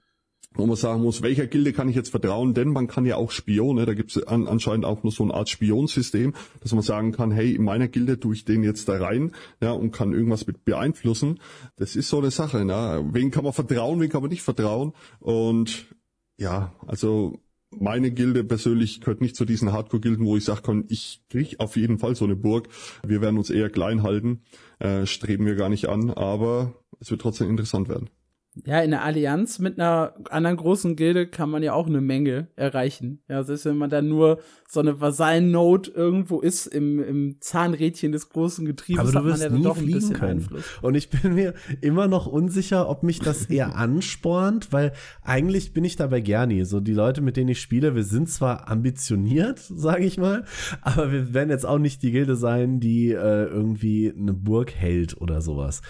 wo 0.56 0.66
man 0.66 0.76
sagen 0.76 1.02
muss, 1.02 1.22
welcher 1.22 1.46
Gilde 1.46 1.72
kann 1.72 1.88
ich 1.88 1.96
jetzt 1.96 2.10
vertrauen, 2.10 2.54
denn 2.54 2.68
man 2.68 2.86
kann 2.86 3.04
ja 3.04 3.16
auch 3.16 3.30
Spione, 3.30 3.84
da 3.84 3.94
gibt 3.94 4.16
es 4.16 4.26
an, 4.26 4.48
anscheinend 4.48 4.86
auch 4.86 5.02
nur 5.02 5.12
so 5.12 5.22
eine 5.22 5.34
Art 5.34 5.48
Spionsystem, 5.48 6.34
dass 6.60 6.72
man 6.72 6.82
sagen 6.82 7.12
kann, 7.12 7.30
hey, 7.30 7.54
in 7.54 7.62
meiner 7.62 7.88
Gilde 7.88 8.18
tue 8.18 8.34
ich 8.34 8.44
den 8.44 8.62
jetzt 8.62 8.88
da 8.88 8.96
rein, 8.96 9.32
ja, 9.60 9.72
und 9.72 9.92
kann 9.92 10.12
irgendwas 10.12 10.46
mit 10.46 10.64
beeinflussen. 10.64 11.40
Das 11.76 11.94
ist 11.94 12.08
so 12.08 12.18
eine 12.18 12.30
Sache, 12.30 12.64
ne? 12.64 13.06
Wen 13.12 13.30
kann 13.30 13.44
man 13.44 13.52
vertrauen, 13.52 14.00
wen 14.00 14.08
kann 14.08 14.22
man 14.22 14.30
nicht 14.30 14.42
vertrauen? 14.42 14.92
Und 15.20 15.88
ja, 16.38 16.74
also 16.86 17.38
meine 17.70 18.10
Gilde 18.10 18.44
persönlich 18.44 19.00
gehört 19.00 19.20
nicht 19.20 19.36
zu 19.36 19.44
diesen 19.44 19.72
Hardcore-Gilden, 19.72 20.24
wo 20.24 20.36
ich 20.36 20.44
sagen 20.44 20.62
kann, 20.62 20.84
ich 20.88 21.22
krieg 21.28 21.58
auf 21.58 21.76
jeden 21.76 21.98
Fall 21.98 22.14
so 22.14 22.24
eine 22.24 22.36
Burg. 22.36 22.68
Wir 23.04 23.20
werden 23.20 23.38
uns 23.38 23.50
eher 23.50 23.70
klein 23.70 24.02
halten, 24.02 24.42
äh, 24.78 25.06
streben 25.06 25.46
wir 25.46 25.56
gar 25.56 25.68
nicht 25.68 25.88
an, 25.88 26.10
aber 26.10 26.74
es 27.00 27.10
wird 27.10 27.20
trotzdem 27.20 27.50
interessant 27.50 27.88
werden. 27.88 28.08
Ja, 28.64 28.80
in 28.80 28.90
der 28.90 29.02
Allianz 29.02 29.58
mit 29.58 29.78
einer 29.78 30.14
anderen 30.30 30.56
großen 30.56 30.96
Gilde 30.96 31.26
kann 31.26 31.50
man 31.50 31.62
ja 31.62 31.74
auch 31.74 31.86
eine 31.86 32.00
Menge 32.00 32.48
erreichen. 32.56 33.22
Ja, 33.28 33.42
selbst 33.42 33.66
wenn 33.66 33.76
man 33.76 33.90
dann 33.90 34.08
nur 34.08 34.40
so 34.66 34.80
eine 34.80 34.98
Vasallen-Note 35.00 35.90
irgendwo 35.90 36.40
ist 36.40 36.66
im, 36.66 37.02
im 37.02 37.36
Zahnrädchen 37.40 38.12
des 38.12 38.30
großen 38.30 38.64
Getriebes, 38.64 39.00
Aber 39.00 39.12
du 39.12 39.18
hat 39.18 39.24
man 39.24 39.40
ja 39.40 39.48
dann 39.48 39.58
nie 39.58 39.64
doch 39.64 39.76
ein 39.76 39.82
fliegen 39.82 39.98
bisschen 39.98 40.16
können. 40.16 40.40
Einfluss. 40.40 40.64
Und 40.80 40.94
ich 40.94 41.10
bin 41.10 41.34
mir 41.34 41.52
immer 41.82 42.08
noch 42.08 42.26
unsicher, 42.26 42.88
ob 42.88 43.02
mich 43.02 43.18
das 43.18 43.44
eher 43.46 43.76
anspornt, 43.76 44.72
weil 44.72 44.92
eigentlich 45.22 45.74
bin 45.74 45.84
ich 45.84 45.96
dabei 45.96 46.20
gerne. 46.20 46.64
So 46.64 46.80
die 46.80 46.94
Leute, 46.94 47.20
mit 47.20 47.36
denen 47.36 47.50
ich 47.50 47.60
spiele, 47.60 47.94
wir 47.94 48.04
sind 48.04 48.30
zwar 48.30 48.68
ambitioniert, 48.70 49.58
sage 49.68 50.04
ich 50.04 50.16
mal, 50.16 50.44
aber 50.80 51.12
wir 51.12 51.34
werden 51.34 51.50
jetzt 51.50 51.66
auch 51.66 51.78
nicht 51.78 52.02
die 52.02 52.12
Gilde 52.12 52.36
sein, 52.36 52.80
die 52.80 53.10
äh, 53.10 53.44
irgendwie 53.44 54.14
eine 54.16 54.32
Burg 54.32 54.74
hält 54.74 55.20
oder 55.20 55.42
sowas. 55.42 55.82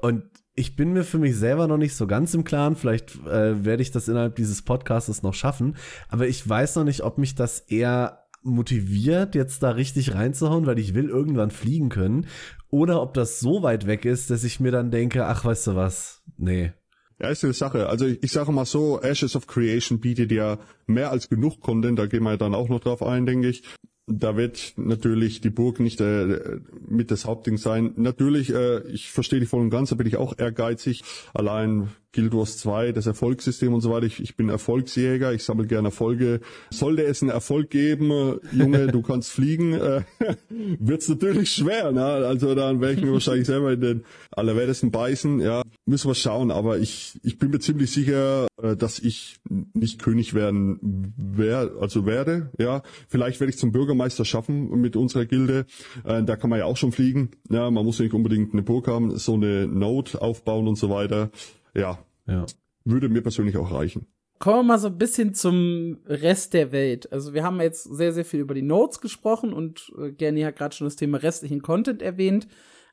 Und 0.00 0.22
ich 0.58 0.74
bin 0.74 0.92
mir 0.92 1.04
für 1.04 1.18
mich 1.18 1.36
selber 1.36 1.68
noch 1.68 1.76
nicht 1.76 1.94
so 1.94 2.08
ganz 2.08 2.34
im 2.34 2.42
Klaren. 2.42 2.74
Vielleicht 2.74 3.14
äh, 3.26 3.64
werde 3.64 3.80
ich 3.80 3.92
das 3.92 4.08
innerhalb 4.08 4.34
dieses 4.34 4.62
Podcasts 4.62 5.22
noch 5.22 5.34
schaffen. 5.34 5.76
Aber 6.08 6.26
ich 6.26 6.46
weiß 6.46 6.76
noch 6.76 6.84
nicht, 6.84 7.02
ob 7.02 7.16
mich 7.16 7.36
das 7.36 7.60
eher 7.60 8.24
motiviert, 8.42 9.36
jetzt 9.36 9.62
da 9.62 9.70
richtig 9.70 10.14
reinzuhauen, 10.14 10.66
weil 10.66 10.80
ich 10.80 10.94
will 10.94 11.08
irgendwann 11.08 11.52
fliegen 11.52 11.90
können. 11.90 12.26
Oder 12.70 13.00
ob 13.02 13.14
das 13.14 13.38
so 13.38 13.62
weit 13.62 13.86
weg 13.86 14.04
ist, 14.04 14.30
dass 14.30 14.42
ich 14.42 14.58
mir 14.58 14.72
dann 14.72 14.90
denke, 14.90 15.26
ach, 15.26 15.44
weißt 15.44 15.68
du 15.68 15.76
was? 15.76 16.22
Nee. 16.36 16.72
Ja, 17.20 17.28
ist 17.28 17.44
eine 17.44 17.52
Sache. 17.52 17.88
Also 17.88 18.06
ich, 18.06 18.22
ich 18.22 18.32
sage 18.32 18.50
mal 18.50 18.64
so, 18.64 19.00
Ashes 19.00 19.36
of 19.36 19.46
Creation 19.46 20.00
bietet 20.00 20.32
ja 20.32 20.58
mehr 20.86 21.10
als 21.12 21.28
genug 21.28 21.60
Content, 21.60 21.98
da 21.98 22.06
gehen 22.06 22.24
wir 22.24 22.36
dann 22.36 22.54
auch 22.54 22.68
noch 22.68 22.80
drauf 22.80 23.02
ein, 23.02 23.26
denke 23.26 23.48
ich. 23.48 23.62
Da 24.10 24.36
wird 24.36 24.72
natürlich 24.76 25.42
die 25.42 25.50
Burg 25.50 25.80
nicht 25.80 26.00
äh, 26.00 26.60
mit 26.88 27.10
das 27.10 27.26
Hauptding 27.26 27.58
sein. 27.58 27.92
Natürlich, 27.96 28.52
äh, 28.52 28.80
ich 28.88 29.10
verstehe 29.10 29.38
dich 29.38 29.50
voll 29.50 29.60
und 29.60 29.70
ganz, 29.70 29.90
da 29.90 29.96
bin 29.96 30.06
ich 30.06 30.16
auch 30.16 30.38
ehrgeizig. 30.38 31.04
Allein 31.34 31.88
Guild 32.12 32.32
Wars 32.32 32.56
2, 32.58 32.92
das 32.92 33.06
Erfolgssystem 33.06 33.74
und 33.74 33.82
so 33.82 33.90
weiter. 33.90 34.06
Ich, 34.06 34.20
ich 34.20 34.36
bin 34.36 34.48
Erfolgsjäger, 34.48 35.32
ich 35.32 35.44
sammle 35.44 35.66
gerne 35.66 35.88
Erfolge. 35.88 36.40
Sollte 36.70 37.04
es 37.04 37.22
einen 37.22 37.30
Erfolg 37.30 37.70
geben, 37.70 38.10
äh, 38.10 38.36
Junge, 38.52 38.86
du 38.86 39.02
kannst 39.02 39.30
fliegen, 39.30 39.74
äh, 39.74 40.02
wird's 40.78 41.08
natürlich 41.08 41.50
schwer. 41.50 41.92
Ne? 41.92 42.04
Also 42.04 42.54
dann 42.54 42.80
werde 42.80 42.94
ich 42.94 43.02
mir 43.02 43.12
wahrscheinlich 43.12 43.46
selber 43.46 43.72
in 43.72 43.80
den 43.80 44.04
allerwertesten 44.30 44.90
beißen. 44.90 45.40
Ja, 45.40 45.62
müssen 45.84 46.08
wir 46.08 46.14
schauen. 46.14 46.50
Aber 46.50 46.78
ich, 46.78 47.18
ich 47.22 47.38
bin 47.38 47.50
mir 47.50 47.58
ziemlich 47.58 47.90
sicher, 47.90 48.46
äh, 48.62 48.74
dass 48.74 48.98
ich 48.98 49.36
nicht 49.74 50.00
König 50.00 50.32
werden 50.32 51.12
wer, 51.16 51.72
also 51.80 52.06
werde. 52.06 52.50
Ja, 52.58 52.82
vielleicht 53.08 53.40
werde 53.40 53.52
ich 53.52 53.58
zum 53.58 53.72
Bürgermeister 53.72 54.24
schaffen 54.24 54.70
mit 54.80 54.96
unserer 54.96 55.26
Gilde. 55.26 55.66
Äh, 56.04 56.22
da 56.24 56.36
kann 56.36 56.48
man 56.48 56.58
ja 56.58 56.64
auch 56.64 56.76
schon 56.76 56.92
fliegen. 56.92 57.30
Ja, 57.50 57.70
man 57.70 57.84
muss 57.84 57.98
nicht 57.98 58.14
unbedingt 58.14 58.52
eine 58.52 58.62
Burg 58.62 58.88
haben, 58.88 59.16
so 59.18 59.34
eine 59.34 59.66
Note 59.66 60.22
aufbauen 60.22 60.68
und 60.68 60.76
so 60.76 60.88
weiter. 60.90 61.30
Ja, 61.74 61.98
Ja. 62.26 62.46
würde 62.84 63.08
mir 63.08 63.22
persönlich 63.22 63.56
auch 63.56 63.70
reichen. 63.72 64.06
Kommen 64.38 64.58
wir 64.58 64.62
mal 64.74 64.78
so 64.78 64.86
ein 64.88 64.98
bisschen 64.98 65.34
zum 65.34 65.98
Rest 66.06 66.54
der 66.54 66.70
Welt. 66.70 67.12
Also 67.12 67.34
wir 67.34 67.42
haben 67.42 67.60
jetzt 67.60 67.84
sehr, 67.84 68.12
sehr 68.12 68.24
viel 68.24 68.40
über 68.40 68.54
die 68.54 68.62
Notes 68.62 69.00
gesprochen 69.00 69.52
und 69.52 69.92
äh, 69.98 70.12
Gerni 70.12 70.42
hat 70.42 70.56
gerade 70.56 70.76
schon 70.76 70.86
das 70.86 70.94
Thema 70.96 71.18
restlichen 71.18 71.60
Content 71.60 72.02
erwähnt. 72.02 72.46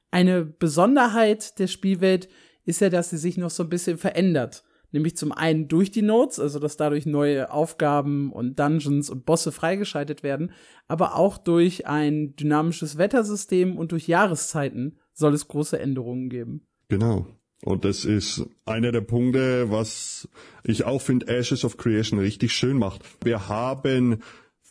Eine 0.09 0.43
Besonderheit 0.45 1.59
der 1.59 1.67
Spielwelt 1.67 2.29
ist 2.63 2.81
ja, 2.81 2.89
dass 2.89 3.11
sie 3.11 3.17
sich 3.17 3.37
noch 3.37 3.51
so 3.51 3.61
ein 3.63 3.69
bisschen 3.69 3.97
verändert. 3.97 4.63
Nämlich 4.91 5.17
zum 5.17 5.31
einen 5.33 5.67
durch 5.67 5.91
die 5.91 6.01
Notes, 6.01 6.39
also 6.39 6.57
dass 6.57 6.77
dadurch 6.77 7.05
neue 7.05 7.51
Aufgaben 7.51 8.31
und 8.31 8.57
Dungeons 8.59 9.09
und 9.09 9.25
Bosse 9.25 9.51
freigeschaltet 9.51 10.23
werden, 10.23 10.51
aber 10.87 11.15
auch 11.15 11.37
durch 11.37 11.85
ein 11.85 12.35
dynamisches 12.37 12.97
Wettersystem 12.97 13.77
und 13.77 13.91
durch 13.91 14.07
Jahreszeiten 14.07 14.97
soll 15.13 15.33
es 15.33 15.47
große 15.47 15.77
Änderungen 15.77 16.29
geben. 16.29 16.65
Genau. 16.87 17.27
Und 17.63 17.85
das 17.85 18.05
ist 18.05 18.45
einer 18.65 18.91
der 18.91 19.01
Punkte, 19.01 19.71
was 19.71 20.27
ich 20.63 20.83
auch 20.83 21.01
finde, 21.01 21.27
Ashes 21.27 21.65
of 21.65 21.77
Creation 21.77 22.19
richtig 22.19 22.53
schön 22.53 22.77
macht. 22.77 23.01
Wir 23.23 23.47
haben 23.47 24.21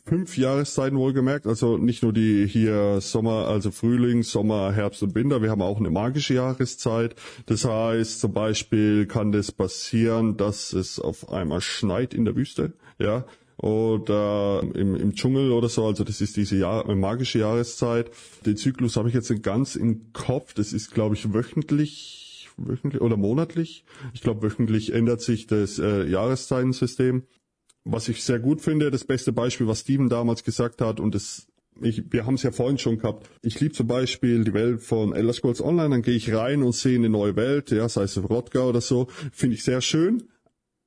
fünf 0.06 0.36
Jahreszeiten 0.36 0.98
wohlgemerkt, 0.98 1.46
also 1.46 1.78
nicht 1.78 2.02
nur 2.02 2.12
die 2.12 2.46
hier 2.46 3.00
Sommer, 3.00 3.48
also 3.48 3.70
Frühling, 3.70 4.22
Sommer, 4.22 4.72
Herbst 4.72 5.02
und 5.02 5.14
Winter, 5.14 5.42
wir 5.42 5.50
haben 5.50 5.62
auch 5.62 5.78
eine 5.78 5.90
magische 5.90 6.34
Jahreszeit. 6.34 7.14
Das 7.46 7.64
heißt, 7.64 8.20
zum 8.20 8.32
Beispiel 8.32 9.06
kann 9.06 9.32
das 9.32 9.50
passieren, 9.50 10.36
dass 10.36 10.72
es 10.74 11.00
auf 11.00 11.32
einmal 11.32 11.62
schneit 11.62 12.12
in 12.12 12.26
der 12.26 12.36
Wüste, 12.36 12.74
ja, 12.98 13.24
oder 13.56 14.62
im, 14.74 14.94
im 14.94 15.14
Dschungel 15.14 15.52
oder 15.52 15.68
so, 15.68 15.86
also 15.86 16.04
das 16.04 16.20
ist 16.20 16.36
diese 16.36 16.58
Jahr, 16.58 16.92
magische 16.94 17.38
Jahreszeit. 17.38 18.10
Den 18.44 18.56
Zyklus 18.56 18.96
habe 18.96 19.08
ich 19.08 19.14
jetzt 19.14 19.42
ganz 19.42 19.74
im 19.74 20.12
Kopf, 20.12 20.52
das 20.52 20.72
ist 20.74 20.92
glaube 20.92 21.14
ich 21.14 21.32
wöchentlich, 21.32 22.23
wöchentlich 22.56 23.00
oder 23.00 23.16
monatlich. 23.16 23.84
Ich 24.12 24.20
glaube 24.20 24.42
wöchentlich 24.42 24.92
ändert 24.92 25.20
sich 25.20 25.46
das 25.46 25.78
äh, 25.78 26.04
Jahreszeitensystem. 26.08 27.24
Was 27.84 28.08
ich 28.08 28.24
sehr 28.24 28.38
gut 28.38 28.60
finde, 28.62 28.90
das 28.90 29.04
beste 29.04 29.32
Beispiel, 29.32 29.66
was 29.66 29.80
Steven 29.80 30.08
damals 30.08 30.42
gesagt 30.42 30.80
hat, 30.80 31.00
und 31.00 31.14
das 31.14 31.46
ich, 31.80 32.12
wir 32.12 32.24
haben 32.24 32.34
es 32.34 32.42
ja 32.42 32.52
vorhin 32.52 32.78
schon 32.78 32.98
gehabt. 32.98 33.28
Ich 33.42 33.60
liebe 33.60 33.74
zum 33.74 33.86
Beispiel 33.86 34.44
die 34.44 34.54
Welt 34.54 34.80
von 34.80 35.12
Elder 35.12 35.32
Scrolls 35.32 35.60
Online, 35.60 35.90
dann 35.90 36.02
gehe 36.02 36.14
ich 36.14 36.32
rein 36.32 36.62
und 36.62 36.72
sehe 36.72 36.96
eine 36.96 37.08
neue 37.08 37.36
Welt, 37.36 37.70
ja, 37.70 37.88
sei 37.88 38.04
es 38.04 38.16
Rodga 38.16 38.62
oder 38.64 38.80
so, 38.80 39.08
finde 39.32 39.56
ich 39.56 39.64
sehr 39.64 39.80
schön. 39.80 40.22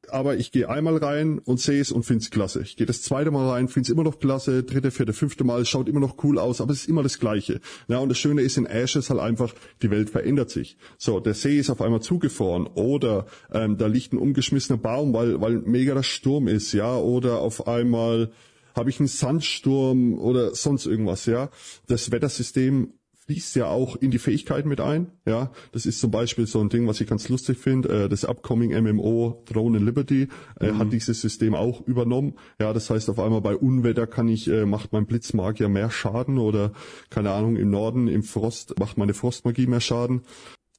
Aber 0.10 0.38
ich 0.38 0.52
gehe 0.52 0.70
einmal 0.70 0.98
rein 0.98 1.40
und 1.40 1.60
sehe 1.60 1.82
es 1.82 1.92
und 1.92 2.04
finde 2.04 2.24
es 2.24 2.30
klasse. 2.30 2.62
Ich 2.62 2.78
gehe 2.78 2.86
das 2.86 3.02
zweite 3.02 3.32
Mal 3.32 3.50
rein, 3.50 3.68
finde 3.68 3.88
es 3.88 3.94
immer 3.94 4.04
noch 4.04 4.20
klasse, 4.20 4.64
dritte, 4.64 4.92
vierte, 4.92 5.14
fünfte 5.14 5.44
Mal, 5.44 5.62
es 5.62 5.70
schaut 5.70 5.90
immer 5.90 6.00
noch 6.00 6.24
cool 6.24 6.40
aus, 6.40 6.62
aber 6.62 6.72
es 6.72 6.82
ist 6.82 6.90
immer 6.90 7.04
das 7.04 7.20
Gleiche. 7.20 7.60
Ja, 7.88 8.00
und 8.00 8.10
das 8.10 8.18
Schöne 8.18 8.42
ist 8.42 8.58
in 8.58 8.66
Ashes 8.66 9.10
halt 9.10 9.20
einfach, 9.20 9.54
die 9.82 9.92
Welt 9.92 10.10
verändert 10.10 10.50
sich. 10.50 10.78
So, 10.98 11.20
der 11.20 11.34
See 11.34 11.58
ist 11.58 11.70
auf 11.70 11.82
einmal 11.82 12.02
zugefroren 12.02 12.68
oder 12.68 13.26
ähm, 13.52 13.78
da 13.78 13.88
liegt 13.88 14.14
ein 14.14 14.18
umgeschmissener 14.18 14.78
Baum, 14.78 15.14
weil, 15.14 15.42
weil 15.42 15.60
mega 15.60 15.94
der 15.94 16.04
Sturm 16.04 16.48
ist, 16.48 16.72
ja, 16.74 16.96
oder 16.96 17.40
auf 17.40 17.68
einmal 17.68 18.32
habe 18.78 18.92
ich 18.92 19.00
einen 19.00 19.08
Sandsturm 19.08 20.20
oder 20.20 20.54
sonst 20.56 20.86
irgendwas, 20.86 21.26
ja. 21.26 21.50
Das 21.88 22.12
Wettersystem 22.12 22.94
fließt 23.28 23.58
ja 23.58 23.68
auch 23.68 23.98
in 23.98 24.10
die 24.10 24.20
Fähigkeiten 24.20 24.70
mit 24.70 24.80
ein, 24.80 25.12
ja. 25.26 25.52
Das 25.74 25.86
ist 25.86 26.00
zum 26.00 26.12
Beispiel 26.12 26.48
so 26.48 26.62
ein 26.62 26.70
Ding, 26.70 26.88
was 26.88 27.02
ich 27.02 27.08
ganz 27.08 27.28
lustig 27.28 27.58
finde, 27.58 28.06
äh, 28.06 28.10
das 28.10 28.24
upcoming 28.24 28.72
MMO 28.72 29.44
Throne 29.46 29.78
and 29.78 29.86
Liberty 29.86 30.30
äh, 30.62 30.72
hat 30.74 30.94
dieses 30.94 31.20
System 31.20 31.54
auch 31.54 31.86
übernommen, 31.86 32.36
ja. 32.58 32.72
Das 32.72 32.90
heißt, 32.90 33.10
auf 33.10 33.20
einmal 33.20 33.42
bei 33.42 33.56
Unwetter 33.56 34.08
kann 34.08 34.30
ich, 34.30 34.48
äh, 34.48 34.66
macht 34.66 34.94
mein 34.94 35.06
Blitzmagier 35.06 35.68
mehr 35.68 35.92
Schaden 35.92 36.38
oder, 36.38 36.72
keine 37.10 37.32
Ahnung, 37.32 37.58
im 37.58 37.70
Norden, 37.70 38.08
im 38.08 38.24
Frost 38.24 38.80
macht 38.80 38.98
meine 38.98 39.14
Frostmagie 39.14 39.68
mehr 39.68 39.82
Schaden. 39.82 40.22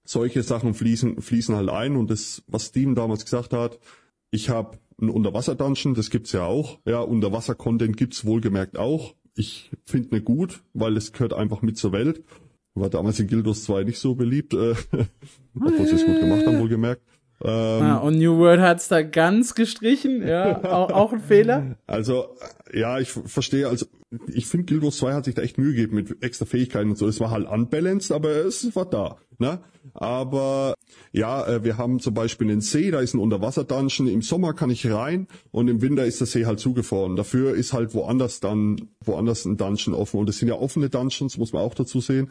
Solche 0.04 0.42
Sachen 0.42 0.72
fließen, 0.72 1.20
fließen 1.20 1.54
halt 1.54 1.68
ein 1.68 1.96
und 1.96 2.10
das, 2.10 2.42
was 2.46 2.68
Steven 2.68 2.94
damals 2.94 3.24
gesagt 3.24 3.52
hat, 3.52 3.78
ich 4.30 4.48
habe 4.48 4.78
ein 5.00 5.10
Unterwasser-Dungeon, 5.10 5.94
das 5.94 6.08
gibt's 6.08 6.32
ja 6.32 6.44
auch. 6.44 6.78
Ja, 6.86 7.00
Unterwasser-Content 7.00 7.98
gibt's 7.98 8.24
wohlgemerkt 8.24 8.78
auch. 8.78 9.14
Ich 9.38 9.70
finde 9.84 10.14
ne 10.14 10.20
gut, 10.20 10.62
weil 10.74 10.96
es 10.96 11.12
gehört 11.12 11.32
einfach 11.32 11.62
mit 11.62 11.78
zur 11.78 11.92
Welt. 11.92 12.24
War 12.74 12.90
damals 12.90 13.18
in 13.20 13.28
Guild 13.28 13.46
Wars 13.46 13.64
2 13.64 13.84
nicht 13.84 13.98
so 13.98 14.14
beliebt, 14.14 14.54
äh, 14.54 14.74
obwohl 15.54 15.86
sie 15.86 15.94
es 15.94 16.04
gut 16.04 16.20
gemacht 16.20 16.46
haben, 16.46 16.58
wohlgemerkt. 16.58 17.02
Ähm, 17.44 17.82
ah, 17.82 17.96
und 17.98 18.18
New 18.18 18.36
World 18.38 18.60
hat's 18.60 18.88
da 18.88 19.02
ganz 19.02 19.54
gestrichen, 19.54 20.26
ja, 20.26 20.64
auch, 20.64 20.90
auch 20.90 21.12
ein 21.12 21.20
Fehler. 21.20 21.76
Also, 21.86 22.36
ja, 22.72 22.98
ich 22.98 23.10
verstehe, 23.10 23.68
also 23.68 23.86
ich 24.26 24.46
finde 24.46 24.66
Guild 24.66 24.82
Wars 24.82 24.96
2 24.96 25.12
hat 25.12 25.24
sich 25.26 25.34
da 25.34 25.42
echt 25.42 25.58
Mühe 25.58 25.74
gegeben 25.74 25.96
mit 25.96 26.22
extra 26.22 26.46
Fähigkeiten 26.46 26.90
und 26.90 26.96
so. 26.96 27.06
Es 27.06 27.20
war 27.20 27.30
halt 27.30 27.46
unbalanced, 27.46 28.10
aber 28.10 28.30
es 28.30 28.74
war 28.74 28.86
da. 28.86 29.18
Ne? 29.38 29.60
Aber 29.94 30.74
ja, 31.12 31.46
äh, 31.46 31.64
wir 31.64 31.76
haben 31.76 32.00
zum 32.00 32.14
Beispiel 32.14 32.50
einen 32.50 32.60
See, 32.60 32.90
da 32.90 33.00
ist 33.00 33.14
ein 33.14 33.20
Unterwasser-Dungeon. 33.20 34.08
Im 34.08 34.22
Sommer 34.22 34.54
kann 34.54 34.70
ich 34.70 34.90
rein 34.90 35.28
und 35.50 35.68
im 35.68 35.82
Winter 35.82 36.06
ist 36.06 36.20
der 36.20 36.26
See 36.26 36.46
halt 36.46 36.58
zugefroren. 36.58 37.16
Dafür 37.16 37.54
ist 37.54 37.72
halt 37.72 37.94
woanders 37.94 38.40
dann, 38.40 38.88
woanders 39.04 39.44
ein 39.44 39.56
Dungeon 39.56 39.94
offen. 39.94 40.20
Und 40.20 40.28
es 40.28 40.38
sind 40.38 40.48
ja 40.48 40.54
offene 40.54 40.88
Dungeons, 40.88 41.36
muss 41.36 41.52
man 41.52 41.62
auch 41.62 41.74
dazu 41.74 42.00
sehen. 42.00 42.30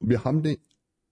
Wir 0.00 0.24
haben 0.24 0.38
eine 0.38 0.58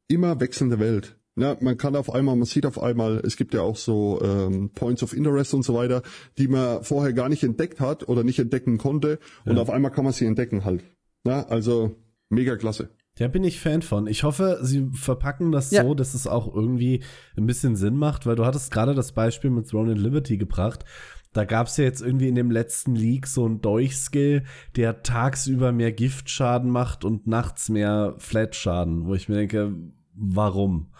immer 0.09 0.41
wechselnde 0.41 0.79
Welt. 0.79 1.18
Ja, 1.39 1.57
man 1.61 1.77
kann 1.77 1.97
auf 1.97 2.13
einmal, 2.13 2.37
man 2.37 2.47
sieht 2.47 2.67
auf 2.67 2.83
einmal, 2.83 3.19
es 3.25 3.37
gibt 3.37 3.55
ja 3.55 3.63
auch 3.63 3.77
so 3.77 4.21
ähm, 4.23 4.71
Points 4.75 5.03
of 5.03 5.15
Interest 5.15 5.55
und 5.55 5.63
so 5.63 5.75
weiter, 5.75 6.03
die 6.37 6.49
man 6.49 6.83
vorher 6.83 7.13
gar 7.13 7.29
nicht 7.29 7.45
entdeckt 7.45 7.81
hat 7.81 8.09
oder 8.09 8.25
nicht 8.25 8.39
entdecken 8.39 8.79
konnte 8.79 9.19
und 9.45 9.57
ja. 9.57 9.63
auf 9.63 9.71
einmal 9.71 9.93
kann 9.93 10.05
man 10.05 10.13
sie 10.13 10.27
entdecken 10.27 10.65
halt. 10.65 10.85
Ja, 11.25 11.47
also 11.47 11.97
mega 12.29 12.57
klasse. 12.57 12.91
Da 13.19 13.27
bin 13.27 13.43
ich 13.43 13.61
Fan 13.61 13.83
von. 13.83 14.07
Ich 14.07 14.23
hoffe, 14.23 14.61
sie 14.63 14.89
verpacken 14.93 15.51
das 15.51 15.73
ja. 15.73 15.83
so, 15.83 15.95
dass 15.95 16.15
es 16.15 16.29
auch 16.29 16.55
irgendwie 16.55 17.03
ein 17.37 17.47
bisschen 17.47 17.75
Sinn 17.75 17.97
macht, 17.97 18.27
weil 18.27 18.37
du 18.37 18.45
hattest 18.45 18.71
gerade 18.71 18.95
das 18.95 19.13
Beispiel 19.13 19.51
mit 19.51 19.69
Throne 19.69 19.93
and 19.93 20.01
Liberty 20.01 20.37
gebracht. 20.37 20.85
Da 21.33 21.45
gab 21.45 21.67
es 21.67 21.77
ja 21.77 21.85
jetzt 21.85 22.01
irgendwie 22.01 22.29
in 22.29 22.37
dem 22.37 22.51
letzten 22.51 22.95
League 22.95 23.27
so 23.27 23.45
einen 23.45 23.61
Dolchskill, 23.61 24.45
der 24.77 25.03
tagsüber 25.03 25.73
mehr 25.73 25.93
Giftschaden 25.93 26.71
macht 26.71 27.05
und 27.05 27.27
nachts 27.27 27.69
mehr 27.69 28.15
Flat-Schaden, 28.19 29.07
wo 29.07 29.15
ich 29.15 29.29
mir 29.29 29.37
denke, 29.37 29.75
warum? 30.15 30.93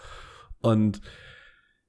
Und 0.61 1.01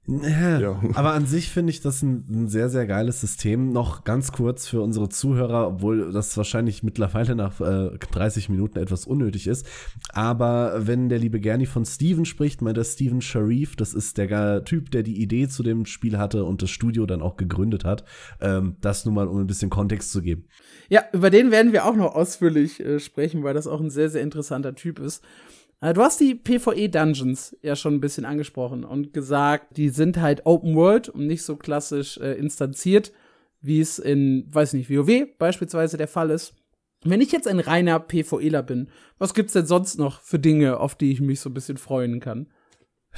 ja. 0.07 0.81
Aber 0.95 1.13
an 1.13 1.25
sich 1.25 1.49
finde 1.49 1.71
ich 1.71 1.81
das 1.81 2.01
ein, 2.01 2.25
ein, 2.29 2.47
sehr, 2.47 2.69
sehr 2.69 2.87
geiles 2.87 3.21
System. 3.21 3.71
Noch 3.71 4.03
ganz 4.03 4.31
kurz 4.31 4.67
für 4.67 4.81
unsere 4.81 5.09
Zuhörer, 5.09 5.67
obwohl 5.67 6.11
das 6.11 6.35
wahrscheinlich 6.35 6.81
mittlerweile 6.81 7.35
nach 7.35 7.61
äh, 7.61 7.97
30 7.97 8.49
Minuten 8.49 8.79
etwas 8.79 9.05
unnötig 9.05 9.47
ist. 9.47 9.65
Aber 10.11 10.87
wenn 10.87 11.07
der 11.09 11.19
liebe 11.19 11.39
Gerni 11.39 11.67
von 11.67 11.85
Steven 11.85 12.25
spricht, 12.25 12.61
meint 12.61 12.77
er 12.77 12.83
Steven 12.83 13.21
Sharif, 13.21 13.75
das 13.75 13.93
ist 13.93 14.17
der 14.17 14.65
Typ, 14.65 14.91
der 14.91 15.03
die 15.03 15.21
Idee 15.21 15.47
zu 15.47 15.61
dem 15.61 15.85
Spiel 15.85 16.17
hatte 16.17 16.45
und 16.45 16.61
das 16.61 16.71
Studio 16.71 17.05
dann 17.05 17.21
auch 17.21 17.37
gegründet 17.37 17.85
hat. 17.85 18.03
Ähm, 18.41 18.77
das 18.81 19.05
nur 19.05 19.13
mal, 19.13 19.27
um 19.27 19.39
ein 19.39 19.47
bisschen 19.47 19.69
Kontext 19.69 20.11
zu 20.11 20.21
geben. 20.21 20.45
Ja, 20.89 21.03
über 21.13 21.29
den 21.29 21.51
werden 21.51 21.73
wir 21.73 21.85
auch 21.85 21.95
noch 21.95 22.15
ausführlich 22.15 22.79
äh, 22.79 22.99
sprechen, 22.99 23.43
weil 23.43 23.53
das 23.53 23.67
auch 23.67 23.79
ein 23.79 23.91
sehr, 23.91 24.09
sehr 24.09 24.23
interessanter 24.23 24.73
Typ 24.73 24.99
ist. 24.99 25.23
Äh, 25.81 25.93
du 25.93 26.01
hast 26.01 26.19
die 26.19 26.35
PvE-Dungeons 26.35 27.57
ja 27.61 27.75
schon 27.75 27.95
ein 27.95 28.01
bisschen 28.01 28.25
angesprochen 28.25 28.85
und 28.85 29.13
gesagt, 29.13 29.77
die 29.77 29.89
sind 29.89 30.21
halt 30.21 30.45
Open 30.45 30.75
World 30.75 31.09
und 31.09 31.27
nicht 31.27 31.43
so 31.43 31.57
klassisch 31.57 32.17
äh, 32.19 32.33
instanziert, 32.33 33.11
wie 33.61 33.81
es 33.81 33.99
in, 33.99 34.45
weiß 34.49 34.73
nicht, 34.73 34.89
WoW 34.89 35.27
beispielsweise 35.37 35.97
der 35.97 36.07
Fall 36.07 36.29
ist. 36.29 36.55
Wenn 37.03 37.21
ich 37.21 37.31
jetzt 37.31 37.47
ein 37.47 37.59
reiner 37.59 37.99
PvEler 37.99 38.61
bin, 38.61 38.89
was 39.17 39.33
gibt's 39.33 39.53
denn 39.53 39.65
sonst 39.65 39.97
noch 39.97 40.21
für 40.21 40.37
Dinge, 40.37 40.79
auf 40.79 40.95
die 40.95 41.11
ich 41.11 41.19
mich 41.19 41.39
so 41.39 41.49
ein 41.49 41.53
bisschen 41.55 41.77
freuen 41.77 42.19
kann? 42.19 42.47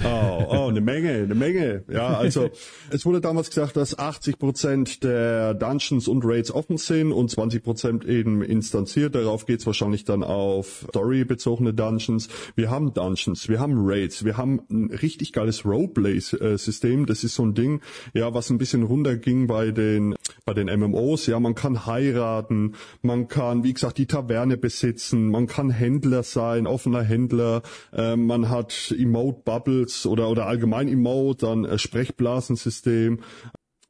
Oh, 0.04 0.46
oh, 0.50 0.68
eine 0.70 0.82
Menge, 0.82 1.12
eine 1.12 1.36
Menge. 1.36 1.84
Ja, 1.88 2.18
also 2.18 2.50
es 2.90 3.06
wurde 3.06 3.22
damals 3.22 3.50
gesagt, 3.50 3.78
dass 3.78 3.98
80 3.98 4.40
Prozent 4.40 5.04
der 5.04 5.54
Dungeons 5.54 6.08
und 6.08 6.26
Raids 6.26 6.50
offen 6.50 6.78
sind 6.78 7.12
und 7.12 7.30
20 7.30 7.64
Prozent 7.64 8.06
eben 8.06 8.42
instanziert. 8.42 9.14
Darauf 9.14 9.46
geht's 9.46 9.68
wahrscheinlich 9.68 10.04
dann 10.04 10.24
auf 10.24 10.86
Story-bezogene 10.90 11.76
Dungeons. 11.76 12.28
Wir 12.56 12.72
haben 12.72 12.96
Dungeons, 12.96 13.50
wir 13.50 13.60
haben 13.60 13.76
Raids, 13.78 14.26
wir 14.26 14.36
haben 14.36 14.62
ein 14.72 14.90
richtig 14.90 15.32
geiles 15.32 15.64
Roleplay-System. 15.64 17.06
Das 17.06 17.24
ist 17.24 17.36
so 17.36 17.46
ein 17.46 17.54
Ding, 17.54 17.82
ja, 18.16 18.34
was 18.34 18.50
ein 18.50 18.58
bisschen 18.58 18.82
runterging 18.82 19.46
bei 19.46 19.70
den 19.70 20.16
bei 20.46 20.56
den 20.56 20.68
MMOs. 20.68 21.28
Ja, 21.28 21.40
man 21.40 21.54
kann 21.54 21.86
heiraten, 21.86 22.74
man 23.04 23.28
kann, 23.28 23.64
wie 23.64 23.74
gesagt, 23.74 24.00
die 24.00 24.08
Taverne 24.08 24.58
besitzen, 24.58 25.30
man 25.30 25.46
kann 25.46 25.70
Händler 25.70 26.24
sein, 26.24 26.66
offener 26.66 27.04
Händler, 27.04 27.62
äh, 27.94 28.16
man 28.16 28.50
hat 28.50 28.94
Emote 28.98 29.42
Bubble 29.46 29.83
Tools 29.84 30.06
oder, 30.06 30.30
oder 30.30 30.48
allgemein 30.48 30.88
Emote, 30.88 31.46
dann 31.46 31.66
äh, 31.66 31.78
Sprechblasensystem, 31.78 33.20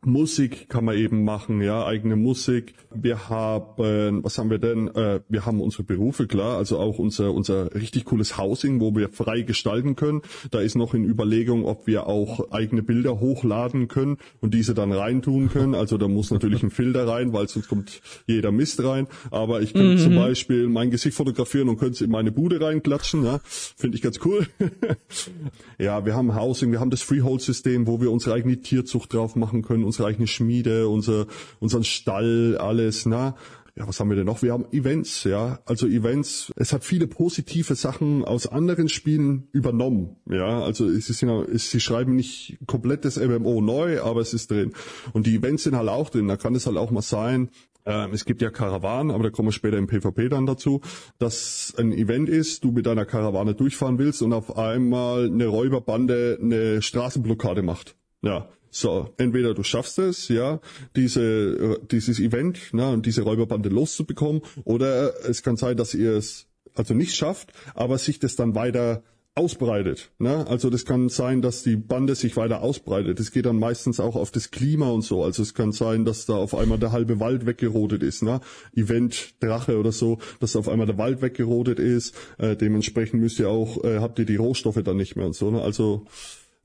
Musik 0.05 0.69
kann 0.69 0.85
man 0.85 0.97
eben 0.97 1.23
machen, 1.23 1.61
ja, 1.61 1.85
eigene 1.85 2.15
Musik. 2.15 2.73
Wir 2.93 3.29
haben, 3.29 4.23
was 4.23 4.37
haben 4.37 4.49
wir 4.49 4.59
denn? 4.59 4.87
Äh, 4.95 5.21
wir 5.29 5.45
haben 5.45 5.61
unsere 5.61 5.83
Berufe, 5.83 6.27
klar, 6.27 6.57
also 6.57 6.77
auch 6.77 6.99
unser, 6.99 7.33
unser 7.33 7.73
richtig 7.73 8.05
cooles 8.05 8.37
Housing, 8.37 8.79
wo 8.79 8.95
wir 8.95 9.09
frei 9.09 9.41
gestalten 9.41 9.95
können. 9.95 10.21
Da 10.51 10.59
ist 10.59 10.75
noch 10.75 10.93
in 10.93 11.05
Überlegung, 11.05 11.65
ob 11.65 11.87
wir 11.87 12.07
auch 12.07 12.51
eigene 12.51 12.83
Bilder 12.83 13.19
hochladen 13.19 13.87
können 13.87 14.17
und 14.41 14.53
diese 14.53 14.73
dann 14.73 14.91
reintun 14.91 15.49
können. 15.49 15.75
Also 15.75 15.97
da 15.97 16.07
muss 16.07 16.31
natürlich 16.31 16.63
ein 16.63 16.71
Filter 16.71 17.07
rein, 17.07 17.33
weil 17.33 17.47
sonst 17.47 17.67
kommt 17.67 18.01
jeder 18.27 18.51
Mist 18.51 18.83
rein. 18.83 19.07
Aber 19.31 19.61
ich 19.61 19.73
könnte 19.73 19.95
mhm. 19.95 19.99
zum 19.99 20.15
Beispiel 20.15 20.67
mein 20.67 20.91
Gesicht 20.91 21.15
fotografieren 21.15 21.69
und 21.69 21.77
könnte 21.77 21.93
es 21.93 22.01
in 22.01 22.11
meine 22.11 22.31
Bude 22.31 22.61
reinklatschen, 22.61 23.23
ja. 23.23 23.39
Finde 23.45 23.97
ich 23.97 24.03
ganz 24.03 24.19
cool. 24.25 24.47
ja, 25.79 26.05
wir 26.05 26.15
haben 26.15 26.35
Housing, 26.35 26.71
wir 26.71 26.79
haben 26.79 26.91
das 26.91 27.01
Freehold-System, 27.01 27.87
wo 27.87 28.01
wir 28.01 28.11
unsere 28.11 28.35
eigene 28.35 28.57
Tierzucht 28.61 29.13
drauf 29.13 29.35
machen 29.35 29.61
können 29.61 29.83
unsere 29.93 30.07
eigene 30.07 30.27
Schmiede, 30.27 30.87
unser, 30.87 31.27
unseren 31.59 31.83
Stall, 31.83 32.57
alles, 32.57 33.05
na. 33.05 33.35
Ja, 33.75 33.87
was 33.87 33.99
haben 33.99 34.09
wir 34.09 34.15
denn 34.15 34.27
noch? 34.27 34.43
Wir 34.43 34.53
haben 34.53 34.65
Events, 34.71 35.23
ja. 35.23 35.59
Also 35.65 35.87
Events, 35.87 36.51
es 36.55 36.73
hat 36.73 36.83
viele 36.83 37.07
positive 37.07 37.73
Sachen 37.73 38.23
aus 38.23 38.45
anderen 38.45 38.87
Spielen 38.87 39.47
übernommen, 39.51 40.17
ja. 40.29 40.61
Also 40.61 40.87
es 40.87 41.09
ist 41.09 41.25
sie 41.69 41.79
schreiben 41.79 42.15
nicht 42.15 42.57
komplett 42.65 43.05
das 43.05 43.17
MMO 43.17 43.61
neu, 43.61 44.01
aber 44.01 44.21
es 44.21 44.33
ist 44.33 44.49
drin. 44.49 44.73
Und 45.13 45.27
die 45.27 45.35
Events 45.35 45.63
sind 45.63 45.75
halt 45.75 45.89
auch 45.89 46.09
drin. 46.09 46.27
Da 46.27 46.37
kann 46.37 46.55
es 46.55 46.65
halt 46.67 46.77
auch 46.77 46.91
mal 46.91 47.01
sein, 47.01 47.49
ähm, 47.85 48.11
es 48.13 48.25
gibt 48.25 48.41
ja 48.41 48.49
Karawanen, 48.49 49.11
aber 49.11 49.23
da 49.23 49.29
kommen 49.29 49.49
wir 49.49 49.53
später 49.53 49.77
im 49.77 49.87
PvP 49.87 50.29
dann 50.29 50.45
dazu, 50.45 50.81
dass 51.19 51.73
ein 51.77 51.91
Event 51.91 52.29
ist, 52.29 52.63
du 52.63 52.71
mit 52.71 52.85
deiner 52.85 53.05
Karawane 53.05 53.55
durchfahren 53.55 53.97
willst 53.97 54.21
und 54.21 54.33
auf 54.33 54.57
einmal 54.57 55.25
eine 55.25 55.47
Räuberbande 55.47 56.37
eine 56.41 56.81
Straßenblockade 56.81 57.61
macht. 57.61 57.95
Ja, 58.21 58.49
so, 58.75 59.13
entweder 59.17 59.53
du 59.53 59.63
schaffst 59.63 59.99
es, 59.99 60.27
ja, 60.29 60.59
diese, 60.95 61.21
äh, 61.21 61.77
dieses 61.91 62.19
Event, 62.19 62.73
ne, 62.73 62.89
und 62.89 63.05
diese 63.05 63.21
Räuberbande 63.21 63.69
loszubekommen, 63.69 64.41
oder 64.63 65.13
es 65.29 65.43
kann 65.43 65.57
sein, 65.57 65.77
dass 65.77 65.93
ihr 65.93 66.13
es 66.13 66.47
also 66.75 66.93
nicht 66.93 67.15
schafft, 67.15 67.53
aber 67.75 67.99
sich 67.99 68.17
das 68.17 68.35
dann 68.35 68.55
weiter 68.55 69.03
ausbreitet. 69.35 70.11
Ne? 70.19 70.45
Also 70.47 70.69
das 70.69 70.85
kann 70.85 71.09
sein, 71.09 71.41
dass 71.41 71.63
die 71.63 71.75
Bande 71.75 72.13
sich 72.13 72.37
weiter 72.37 72.61
ausbreitet. 72.61 73.19
Es 73.19 73.31
geht 73.31 73.45
dann 73.45 73.57
meistens 73.57 73.99
auch 73.99 74.15
auf 74.15 74.29
das 74.29 74.51
Klima 74.51 74.89
und 74.89 75.01
so. 75.01 75.23
Also 75.23 75.41
es 75.41 75.55
kann 75.55 75.71
sein, 75.71 76.05
dass 76.05 76.27
da 76.27 76.33
auf 76.35 76.53
einmal 76.53 76.77
der 76.77 76.91
halbe 76.91 77.19
Wald 77.19 77.45
weggerodet 77.47 78.03
ist. 78.03 78.21
Ne? 78.21 78.41
Event 78.75 79.35
Drache 79.39 79.79
oder 79.79 79.91
so, 79.91 80.19
dass 80.39 80.55
auf 80.55 80.69
einmal 80.69 80.85
der 80.85 80.99
Wald 80.99 81.21
weggerodet 81.21 81.79
ist. 81.79 82.15
Äh, 82.37 82.55
dementsprechend 82.55 83.21
müsst 83.21 83.39
ihr 83.39 83.49
auch, 83.49 83.83
äh, 83.83 83.99
habt 83.99 84.19
ihr 84.19 84.25
die 84.25 84.35
Rohstoffe 84.35 84.81
dann 84.83 84.97
nicht 84.97 85.15
mehr 85.15 85.25
und 85.25 85.35
so. 85.35 85.49
Ne? 85.49 85.61
Also 85.61 86.05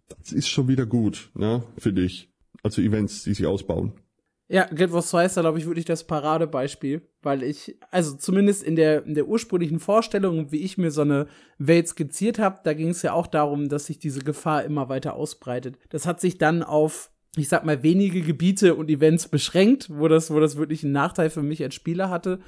das 0.08 0.32
ist 0.32 0.48
schon 0.48 0.68
wieder 0.68 0.86
gut, 0.86 1.30
ne, 1.34 1.62
finde 1.76 2.02
ich. 2.02 2.30
Also 2.62 2.82
Events, 2.82 3.24
die 3.24 3.34
sich 3.34 3.46
ausbauen. 3.46 3.92
Ja, 4.50 4.64
Guild 4.64 4.92
Wars 4.92 5.10
2 5.10 5.26
ist 5.26 5.36
da, 5.36 5.42
glaube 5.42 5.58
ich, 5.58 5.66
wirklich 5.66 5.84
das 5.84 6.06
Paradebeispiel, 6.06 7.02
weil 7.20 7.42
ich, 7.42 7.76
also 7.90 8.16
zumindest 8.16 8.62
in 8.62 8.76
der, 8.76 9.04
in 9.04 9.14
der 9.14 9.28
ursprünglichen 9.28 9.78
Vorstellung, 9.78 10.50
wie 10.50 10.62
ich 10.62 10.78
mir 10.78 10.90
so 10.90 11.02
eine 11.02 11.26
Welt 11.58 11.86
skizziert 11.86 12.38
habe, 12.38 12.60
da 12.64 12.72
ging 12.72 12.88
es 12.88 13.02
ja 13.02 13.12
auch 13.12 13.26
darum, 13.26 13.68
dass 13.68 13.86
sich 13.86 13.98
diese 13.98 14.20
Gefahr 14.20 14.64
immer 14.64 14.88
weiter 14.88 15.14
ausbreitet. 15.14 15.78
Das 15.90 16.06
hat 16.06 16.22
sich 16.22 16.38
dann 16.38 16.62
auf, 16.62 17.10
ich 17.36 17.48
sag 17.48 17.66
mal, 17.66 17.82
wenige 17.82 18.22
Gebiete 18.22 18.74
und 18.74 18.88
Events 18.88 19.28
beschränkt, 19.28 19.90
wo 19.90 20.08
das, 20.08 20.30
wo 20.30 20.40
das 20.40 20.56
wirklich 20.56 20.82
einen 20.82 20.92
Nachteil 20.92 21.28
für 21.28 21.42
mich 21.42 21.62
als 21.62 21.74
Spieler 21.74 22.08
hatte. 22.08 22.40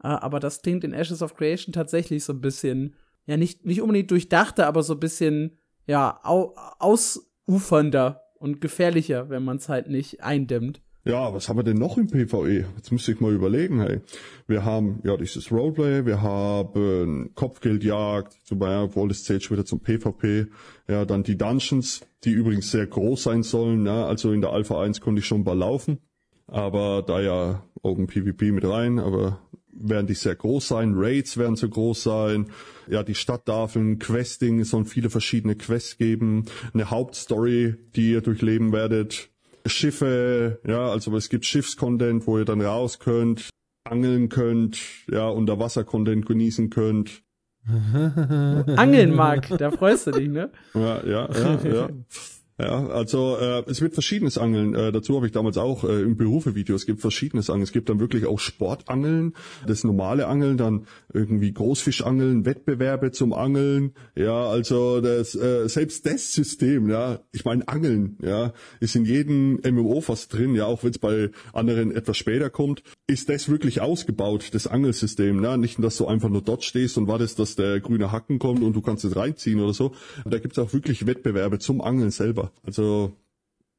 Äh, 0.00 0.06
aber 0.06 0.38
das 0.38 0.62
klingt 0.62 0.84
in 0.84 0.92
Ashes 0.92 1.22
of 1.22 1.34
Creation 1.34 1.72
tatsächlich 1.72 2.22
so 2.22 2.34
ein 2.34 2.40
bisschen, 2.40 2.94
ja, 3.26 3.36
nicht, 3.36 3.66
nicht 3.66 3.82
unbedingt 3.82 4.12
durchdachter, 4.12 4.68
aber 4.68 4.84
so 4.84 4.92
ein 4.92 5.00
bisschen 5.00 5.58
ja, 5.88 6.20
au 6.22 6.54
ausufernder 6.78 8.22
und 8.38 8.60
gefährlicher, 8.60 9.28
wenn 9.30 9.42
man 9.42 9.56
es 9.56 9.68
halt 9.68 9.88
nicht 9.88 10.22
eindämmt. 10.22 10.80
Ja, 11.04 11.32
was 11.32 11.48
haben 11.48 11.56
wir 11.56 11.62
denn 11.62 11.78
noch 11.78 11.96
im 11.96 12.08
PvE? 12.08 12.66
Jetzt 12.76 12.92
müsste 12.92 13.12
ich 13.12 13.20
mal 13.20 13.32
überlegen, 13.32 13.80
hey. 13.80 14.00
Wir 14.46 14.64
haben 14.64 15.00
ja 15.04 15.16
dieses 15.16 15.50
Roleplay, 15.50 16.04
wir 16.04 16.20
haben 16.20 17.30
Kopfgeldjagd, 17.34 18.34
zum 18.44 18.58
Beispiel, 18.58 19.08
das 19.08 19.24
zählt 19.24 19.42
schon 19.42 19.56
wieder 19.56 19.64
zum 19.64 19.80
PvP. 19.80 20.46
Ja, 20.86 21.06
dann 21.06 21.22
die 21.22 21.38
Dungeons, 21.38 22.02
die 22.24 22.32
übrigens 22.32 22.70
sehr 22.70 22.86
groß 22.86 23.22
sein 23.22 23.42
sollen. 23.42 23.86
Ja, 23.86 24.04
also 24.04 24.32
in 24.32 24.42
der 24.42 24.52
Alpha 24.52 24.82
1 24.82 25.00
konnte 25.00 25.20
ich 25.20 25.26
schon 25.26 25.44
paar 25.44 25.54
laufen. 25.54 25.98
Aber 26.46 27.02
da 27.02 27.20
ja 27.20 27.62
Open 27.82 28.06
PvP 28.06 28.52
mit 28.52 28.64
rein, 28.66 28.98
aber 28.98 29.40
werden 29.80 30.06
die 30.06 30.14
sehr 30.14 30.34
groß 30.34 30.68
sein, 30.68 30.94
Raids 30.96 31.36
werden 31.36 31.56
so 31.56 31.68
groß 31.68 32.02
sein, 32.02 32.50
ja, 32.88 33.02
die 33.02 33.14
Stadttafeln, 33.14 33.98
Questing, 33.98 34.60
es 34.60 34.70
sollen 34.70 34.86
viele 34.86 35.10
verschiedene 35.10 35.56
Quests 35.56 35.98
geben, 35.98 36.46
eine 36.74 36.90
Hauptstory, 36.90 37.76
die 37.94 38.12
ihr 38.12 38.20
durchleben 38.20 38.72
werdet, 38.72 39.30
Schiffe, 39.66 40.60
ja, 40.66 40.88
also 40.88 41.14
es 41.16 41.28
gibt 41.28 41.44
Schiffscontent, 41.44 42.26
wo 42.26 42.38
ihr 42.38 42.44
dann 42.44 42.60
raus 42.60 42.98
könnt, 42.98 43.50
angeln 43.84 44.28
könnt, 44.28 44.78
ja, 45.10 45.28
Unterwasser-Content 45.28 46.26
genießen 46.26 46.70
könnt. 46.70 47.22
Angeln 48.76 49.14
mag, 49.14 49.46
da 49.58 49.70
freust 49.70 50.06
du 50.06 50.10
dich, 50.12 50.28
ne? 50.28 50.50
Ja, 50.74 51.04
ja, 51.04 51.28
ja, 51.30 51.60
ja. 51.64 51.88
Ja, 52.60 52.88
also 52.88 53.36
äh, 53.36 53.62
es 53.70 53.80
wird 53.80 53.94
verschiedenes 53.94 54.36
Angeln. 54.36 54.74
Äh, 54.74 54.90
dazu 54.90 55.14
habe 55.14 55.26
ich 55.26 55.32
damals 55.32 55.56
auch 55.58 55.84
äh, 55.84 56.02
im 56.02 56.16
Berufe-Video. 56.16 56.74
Es 56.74 56.86
gibt 56.86 57.00
verschiedenes 57.00 57.50
Angeln. 57.50 57.62
Es 57.62 57.70
gibt 57.70 57.88
dann 57.88 58.00
wirklich 58.00 58.26
auch 58.26 58.40
Sportangeln, 58.40 59.34
das 59.64 59.84
normale 59.84 60.26
Angeln, 60.26 60.56
dann 60.56 60.86
irgendwie 61.12 61.52
Großfischangeln, 61.52 62.46
Wettbewerbe 62.46 63.12
zum 63.12 63.32
Angeln. 63.32 63.92
Ja, 64.16 64.48
also 64.48 65.00
das 65.00 65.36
äh, 65.36 65.68
selbst 65.68 66.04
das 66.04 66.32
System, 66.32 66.90
ja, 66.90 67.20
ich 67.30 67.44
meine 67.44 67.68
Angeln, 67.68 68.18
ja, 68.22 68.52
ist 68.80 68.96
in 68.96 69.04
jedem 69.04 69.60
MMO 69.64 70.00
fast 70.00 70.34
drin. 70.34 70.56
Ja, 70.56 70.66
auch 70.66 70.82
wenn 70.82 70.90
es 70.90 70.98
bei 70.98 71.30
anderen 71.52 71.94
etwas 71.94 72.16
später 72.16 72.50
kommt, 72.50 72.82
ist 73.06 73.28
das 73.28 73.48
wirklich 73.48 73.80
ausgebaut, 73.82 74.48
das 74.52 74.66
Angelsystem. 74.66 75.40
Ne? 75.40 75.58
Nicht, 75.58 75.80
dass 75.82 75.96
du 75.96 76.08
einfach 76.08 76.28
nur 76.28 76.42
dort 76.42 76.64
stehst 76.64 76.98
und 76.98 77.06
wartest, 77.06 77.38
dass 77.38 77.54
der 77.54 77.78
grüne 77.78 78.10
Hacken 78.10 78.40
kommt 78.40 78.64
und 78.64 78.74
du 78.74 78.80
kannst 78.80 79.04
es 79.04 79.14
reinziehen 79.14 79.60
oder 79.60 79.74
so. 79.74 79.92
Da 80.24 80.40
gibt 80.40 80.58
es 80.58 80.58
auch 80.58 80.72
wirklich 80.72 81.06
Wettbewerbe 81.06 81.60
zum 81.60 81.80
Angeln 81.80 82.10
selber. 82.10 82.47
Also, 82.64 83.16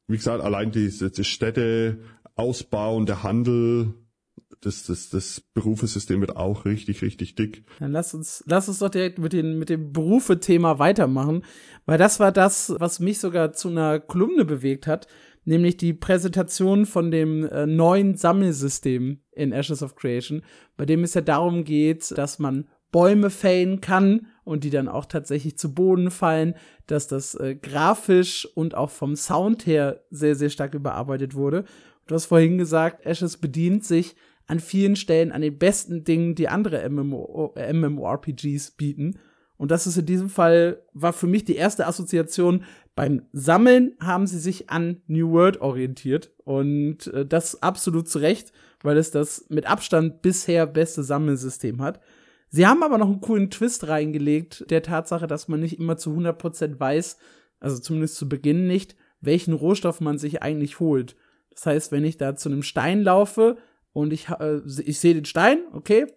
wie 0.08 0.18
gesagt, 0.18 0.44
allein 0.44 0.72
die, 0.72 0.90
die 0.90 1.24
Städte, 1.24 2.00
Ausbau 2.36 2.96
und 2.96 3.10
der 3.10 3.24
Handel, 3.24 3.94
das, 4.62 4.86
das, 4.86 5.10
das 5.10 5.42
Berufesystem 5.54 6.20
wird 6.22 6.36
auch 6.36 6.66
richtig, 6.66 7.02
richtig 7.02 7.36
dick. 7.36 7.64
Dann 7.80 7.92
lass 7.92 8.14
uns, 8.14 8.44
lass 8.48 8.68
uns 8.68 8.80
doch 8.80 8.90
direkt 8.90 9.20
mit, 9.20 9.34
den, 9.34 9.58
mit 9.58 9.70
dem 9.70 9.92
Berufe-Thema 9.94 10.80
weitermachen, 10.80 11.44
weil 11.86 11.98
das 11.98 12.20
war 12.20 12.32
das, 12.32 12.76
was 12.78 13.00
mich 13.00 13.20
sogar 13.20 13.54
zu 13.54 13.70
einer 13.70 14.00
Kolumne 14.00 14.46
bewegt 14.46 14.88
hat, 14.88 15.08
nämlich 15.46 15.78
die 15.78 15.94
Präsentation 15.94 16.86
von 16.86 17.12
dem 17.12 17.46
äh, 17.46 17.66
neuen 17.66 18.16
Sammelsystem 18.16 19.20
in 19.32 19.52
Ashes 19.52 19.82
of 19.82 19.96
Creation, 19.96 20.44
bei 20.78 20.86
dem 20.86 21.04
es 21.04 21.14
ja 21.14 21.22
darum 21.22 21.64
geht, 21.64 22.18
dass 22.18 22.40
man 22.40 22.68
Bäume 22.92 23.30
fällen 23.30 23.82
kann 23.82 24.28
und 24.50 24.64
die 24.64 24.72
dann 24.72 24.88
auch 24.88 25.06
tatsächlich 25.06 25.58
zu 25.58 25.74
Boden 25.74 26.10
fallen, 26.10 26.56
dass 26.88 27.08
das 27.08 27.36
äh, 27.36 27.56
grafisch 27.56 28.48
und 28.56 28.76
auch 28.76 28.90
vom 28.90 29.16
Sound 29.16 29.68
her 29.68 30.02
sehr, 30.10 30.36
sehr 30.36 30.50
stark 30.50 30.74
überarbeitet 30.74 31.36
wurde. 31.36 31.66
Du 32.08 32.16
hast 32.16 32.26
vorhin 32.26 32.58
gesagt, 32.58 33.06
Ashes 33.06 33.38
bedient 33.38 33.86
sich 33.86 34.16
an 34.48 34.60
vielen 34.60 34.96
Stellen 34.96 35.32
an 35.32 35.42
den 35.42 35.60
besten 35.60 36.04
Dingen, 36.04 36.34
die 36.34 36.50
andere 36.50 36.90
MMO, 36.90 37.54
äh, 37.56 37.72
MMORPGs 37.72 38.72
bieten. 38.72 39.20
Und 39.58 39.70
das 39.70 39.86
ist 39.86 39.98
in 39.98 40.08
diesem 40.08 40.30
Fall, 40.30 40.82
war 40.94 41.14
für 41.14 41.28
mich 41.28 41.46
die 41.46 41.56
erste 41.56 41.86
Assoziation. 41.86 42.64
Beim 42.96 43.22
Sammeln 43.32 43.92
haben 44.00 44.26
sie 44.26 44.40
sich 44.40 44.72
an 44.72 45.02
New 45.06 45.30
World 45.30 45.62
orientiert. 45.62 46.32
Und 46.44 47.06
äh, 47.14 47.24
das 47.24 47.62
absolut 47.62 48.10
zu 48.10 48.18
Recht, 48.18 48.52
weil 48.82 48.98
es 48.98 49.12
das 49.12 49.46
mit 49.50 49.70
Abstand 49.70 50.24
bisher 50.24 50.66
beste 50.66 51.04
Sammelsystem 51.04 51.84
hat. 51.84 52.00
Sie 52.50 52.66
haben 52.66 52.84
aber 52.84 52.98
noch 52.98 53.08
einen 53.08 53.22
coolen 53.22 53.52
Twist 53.52 53.88
reingelegt, 53.88 54.70
der 54.70 54.82
Tatsache, 54.82 55.28
dass 55.28 55.48
man 55.48 55.60
nicht 55.60 55.80
immer 55.80 55.98
zu 55.98 56.12
100% 56.12 56.80
weiß, 56.80 57.18
also 57.60 57.80
zumindest 57.80 58.16
zu 58.16 58.28
Beginn 58.28 58.68
nicht, 58.68 58.96
welchen 59.22 59.54
Rohstoff 59.54 60.02
man 60.02 60.18
sich 60.18 60.42
eigentlich 60.42 60.80
holt. 60.80 61.16
Das 61.52 61.66
heißt, 61.66 61.92
wenn 61.92 62.06
ich 62.06 62.18
da 62.18 62.36
zu 62.36 62.50
einem 62.50 62.64
Stein 62.64 63.02
laufe 63.02 63.58
und 63.92 64.14
ich, 64.14 64.30
äh, 64.30 64.62
ich 64.86 65.00
sehe 65.00 65.14
den 65.14 65.26
Stein, 65.26 65.60
okay, 65.74 66.08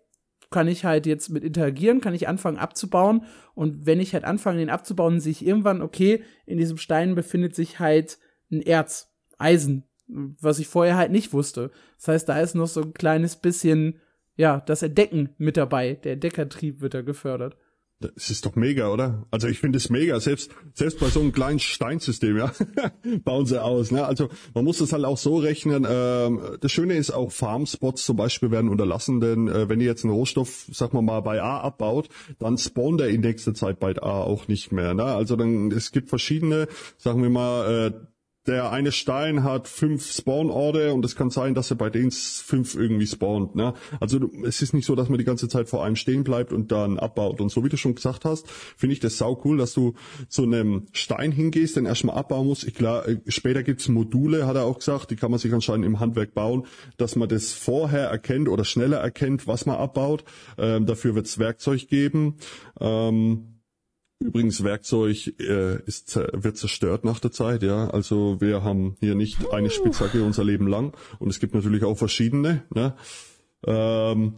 kann 0.51 0.69
ich 0.69 0.85
halt 0.85 1.07
jetzt 1.07 1.31
mit 1.31 1.43
interagieren, 1.43 2.01
kann 2.01 2.15
ich 2.15 2.29
anfangen 2.29 2.59
abzubauen. 2.59 3.25
Und 3.55 3.87
wenn 3.87 4.01
ich 4.01 4.13
halt 4.15 4.25
anfange, 4.25 4.59
den 4.59 4.71
abzubauen, 4.71 5.19
sehe 5.19 5.33
ich 5.33 5.45
irgendwann, 5.45 5.83
okay, 5.83 6.23
in 6.47 6.59
diesem 6.59 6.77
Stein 6.77 7.15
befindet 7.15 7.55
sich 7.55 7.81
halt 7.81 8.19
ein 8.53 8.61
Erz, 8.61 9.11
Eisen, 9.39 9.85
was 10.07 10.59
ich 10.59 10.69
vorher 10.69 10.97
halt 10.97 11.11
nicht 11.11 11.33
wusste. 11.33 11.71
Das 11.97 12.09
heißt, 12.09 12.29
da 12.29 12.39
ist 12.41 12.55
noch 12.55 12.69
so 12.69 12.83
ein 12.83 12.95
kleines 12.95 13.37
bisschen 13.37 13.99
ja, 14.37 14.61
das 14.61 14.83
Entdecken 14.83 15.31
mit 15.39 15.57
dabei. 15.57 15.95
Der 15.95 16.15
Entdeckertrieb 16.15 16.81
wird 16.81 16.95
da 16.95 17.03
gefördert. 17.03 17.57
Das 18.03 18.31
ist 18.31 18.45
doch 18.47 18.57
mega, 18.57 18.89
oder? 18.89 19.27
Also 19.31 19.47
ich 19.47 19.61
finde 19.61 19.77
es 19.77 19.89
mega. 19.89 20.19
Selbst, 20.19 20.51
selbst 20.75 20.99
bei 20.99 21.09
so 21.09 21.21
einem 21.21 21.33
kleinen 21.33 21.61
Steinsystem, 21.61 22.37
ja, 22.37 22.53
bauen 23.25 23.47
sie 23.47 23.63
aus. 23.63 23.91
Ne? 23.91 24.05
Also 24.05 24.29
man 24.55 24.65
muss 24.65 24.79
das 24.79 24.93
halt 24.93 25.05
auch 25.05 25.19
so 25.19 25.37
rechnen. 25.37 25.87
Ähm, 25.89 26.41
das 26.61 26.73
Schöne 26.73 26.95
ist 26.95 27.11
auch 27.11 27.31
Farmspots 27.31 28.05
zum 28.05 28.17
Beispiel 28.17 28.51
werden 28.51 28.71
unterlassen, 28.71 29.21
denn 29.21 29.49
äh, 29.49 29.69
wenn 29.69 29.81
ihr 29.81 29.87
jetzt 29.87 30.05
einen 30.05 30.13
Rohstoff, 30.13 30.67
sag 30.73 30.93
mal 30.93 31.03
mal, 31.03 31.21
bei 31.21 31.41
A 31.41 31.61
abbaut, 31.61 32.09
dann 32.39 32.59
spawnt 32.59 33.01
der 33.01 33.09
in 33.09 33.21
nächster 33.21 33.55
Zeit 33.55 33.79
bei 33.79 33.95
A 33.97 34.23
auch 34.23 34.49
nicht 34.49 34.73
mehr. 34.73 34.95
Ne? 34.95 35.05
Also 35.05 35.37
dann, 35.37 35.71
es 35.71 35.93
gibt 35.93 36.09
verschiedene, 36.09 36.67
sagen 36.99 37.23
wir 37.23 37.31
mal, 37.31 37.87
äh, 37.87 37.93
der 38.47 38.73
eine 38.73 38.91
Stein 38.91 39.45
hat 39.45 39.69
fünf 39.69 40.11
Spawn-Orte 40.11 40.93
und 40.93 41.05
es 41.05 41.15
kann 41.15 41.31
sein, 41.31 41.55
dass 41.55 41.71
er 41.71 41.77
bei 41.77 41.91
denen 41.91 42.11
fünf 42.11 42.75
irgendwie 42.75 43.07
spawnt. 43.07 43.55
Ne? 43.55 43.75
Also 44.01 44.19
es 44.45 44.63
ist 44.63 44.75
nicht 44.75 44.85
so, 44.85 44.97
dass 44.97 45.09
man 45.09 45.19
die 45.19 45.25
ganze 45.25 45.49
Zeit 45.49 45.69
vor 45.69 45.85
einem 45.85 45.95
stehen 45.95 46.25
bleibt 46.25 46.53
und 46.53 46.73
dann 46.73 46.99
abbaut. 46.99 47.41
Und 47.41 47.51
so 47.51 47.65
wie 47.65 47.69
du 47.69 47.77
schon 47.77 47.95
gesagt 47.95 48.25
hast, 48.25 48.51
finde 48.51 48.95
ich 48.95 49.01
das 49.01 49.17
sau 49.19 49.41
cool, 49.45 49.59
dass 49.59 49.75
du 49.75 49.95
zu 50.29 50.43
einem 50.43 50.87
Stein 50.93 51.31
hingehst, 51.31 51.77
den 51.77 51.87
erstmal 51.87 52.17
abbauen 52.17 52.49
musst. 52.49 52.65
Ich 52.65 52.75
klar, 52.75 53.07
äh, 53.07 53.19
später 53.29 53.63
gibt's 53.63 53.89
Module, 53.89 54.47
hat 54.47 54.57
er 54.57 54.65
auch 54.65 54.79
gesagt, 54.79 55.13
die 55.13 55.17
kann 55.17 55.31
man 55.31 55.39
sich 55.39 55.53
anscheinend 55.53 55.87
im 55.87 56.01
Handwerk 56.01 56.35
bauen, 56.35 56.67
dass 56.97 57.15
man 57.15 57.29
das 57.29 57.53
vorher 57.53 58.09
erkennt 58.09 58.49
oder 58.49 58.65
schneller 58.65 58.99
erkennt, 58.99 59.47
was 59.47 59.67
man 59.67 59.77
abbaut. 59.77 60.25
Ähm, 60.59 60.87
dafür 60.87 61.15
wird's 61.15 61.39
Werkzeug 61.39 61.87
geben. 61.87 62.39
Ähm, 62.81 63.52
Übrigens, 64.23 64.63
Werkzeug 64.63 65.35
äh, 65.41 65.83
ist, 65.85 66.17
wird 66.17 66.57
zerstört 66.57 67.05
nach 67.05 67.21
der 67.21 67.33
Zeit, 67.33 67.63
ja. 67.63 67.91
Also 67.91 68.41
wir 68.41 68.63
haben 68.63 68.97
hier 69.01 69.15
nicht 69.15 69.53
eine 69.53 69.71
Spitzhacke 69.71 70.23
unser 70.23 70.45
Leben 70.45 70.67
lang 70.67 70.97
und 71.19 71.29
es 71.29 71.41
gibt 71.41 71.55
natürlich 71.55 71.85
auch 71.85 71.97
verschiedene. 71.97 72.63
Ne? 72.75 72.95
Ähm, 73.67 74.35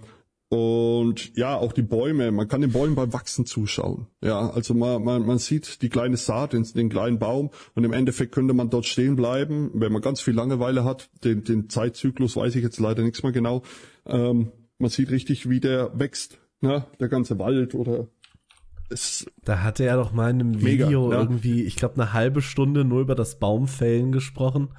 und 0.49 1.37
ja, 1.37 1.57
auch 1.57 1.72
die 1.72 1.82
Bäume, 1.82 2.30
man 2.30 2.47
kann 2.47 2.61
den 2.61 2.70
Bäumen 2.70 2.95
beim 2.95 3.12
Wachsen 3.12 3.45
zuschauen. 3.45 4.07
Ja, 4.22 4.51
also 4.51 4.72
man, 4.72 5.03
man, 5.03 5.26
man 5.26 5.39
sieht 5.39 5.82
die 5.82 5.89
kleine 5.89 6.16
Saat, 6.16 6.53
den, 6.53 6.62
den 6.62 6.91
kleinen 6.91 7.18
Baum 7.18 7.51
und 7.74 7.85
im 7.85 7.93
Endeffekt 7.93 8.32
könnte 8.32 8.55
man 8.55 8.70
dort 8.70 8.87
stehen 8.87 9.16
bleiben, 9.16 9.70
wenn 9.74 9.93
man 9.93 10.01
ganz 10.01 10.20
viel 10.20 10.35
Langeweile 10.35 10.85
hat. 10.85 11.11
Den, 11.24 11.43
den 11.45 11.68
Zeitzyklus 11.68 12.37
weiß 12.37 12.55
ich 12.55 12.62
jetzt 12.62 12.78
leider 12.78 13.03
nichts 13.03 13.22
mehr 13.22 13.32
genau. 13.32 13.62
Ähm, 14.07 14.53
man 14.78 14.91
sieht 14.91 15.11
richtig, 15.11 15.49
wie 15.49 15.61
der 15.61 15.99
wächst, 15.99 16.39
ne? 16.61 16.87
der 17.01 17.09
ganze 17.09 17.39
Wald 17.39 17.74
oder 17.74 18.07
es 18.91 19.26
da 19.45 19.62
hatte 19.62 19.85
er 19.85 19.97
doch 19.97 20.12
mal 20.12 20.30
in 20.30 20.41
einem 20.41 20.62
Video 20.62 21.09
mega, 21.09 21.20
irgendwie, 21.20 21.62
ich 21.64 21.76
glaube, 21.76 21.95
eine 21.95 22.12
halbe 22.12 22.43
Stunde 22.43 22.85
nur 22.85 23.01
über 23.01 23.14
das 23.14 23.39
Baumfällen 23.39 24.12
gesprochen. 24.12 24.70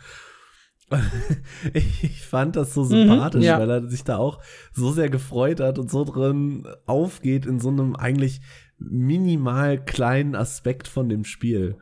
ich 1.74 2.22
fand 2.22 2.56
das 2.56 2.74
so 2.74 2.84
mhm, 2.84 2.90
sympathisch, 2.90 3.42
mhm, 3.42 3.48
ja. 3.48 3.60
weil 3.60 3.70
er 3.70 3.90
sich 3.90 4.04
da 4.04 4.18
auch 4.18 4.42
so 4.72 4.92
sehr 4.92 5.10
gefreut 5.10 5.60
hat 5.60 5.80
und 5.80 5.90
so 5.90 6.04
drin 6.04 6.68
aufgeht 6.86 7.46
in 7.46 7.60
so 7.60 7.70
einem 7.70 7.96
eigentlich 7.96 8.42
minimal 8.78 9.84
kleinen 9.84 10.36
Aspekt 10.36 10.88
von 10.88 11.10
dem 11.10 11.26
Spiel. 11.26 11.78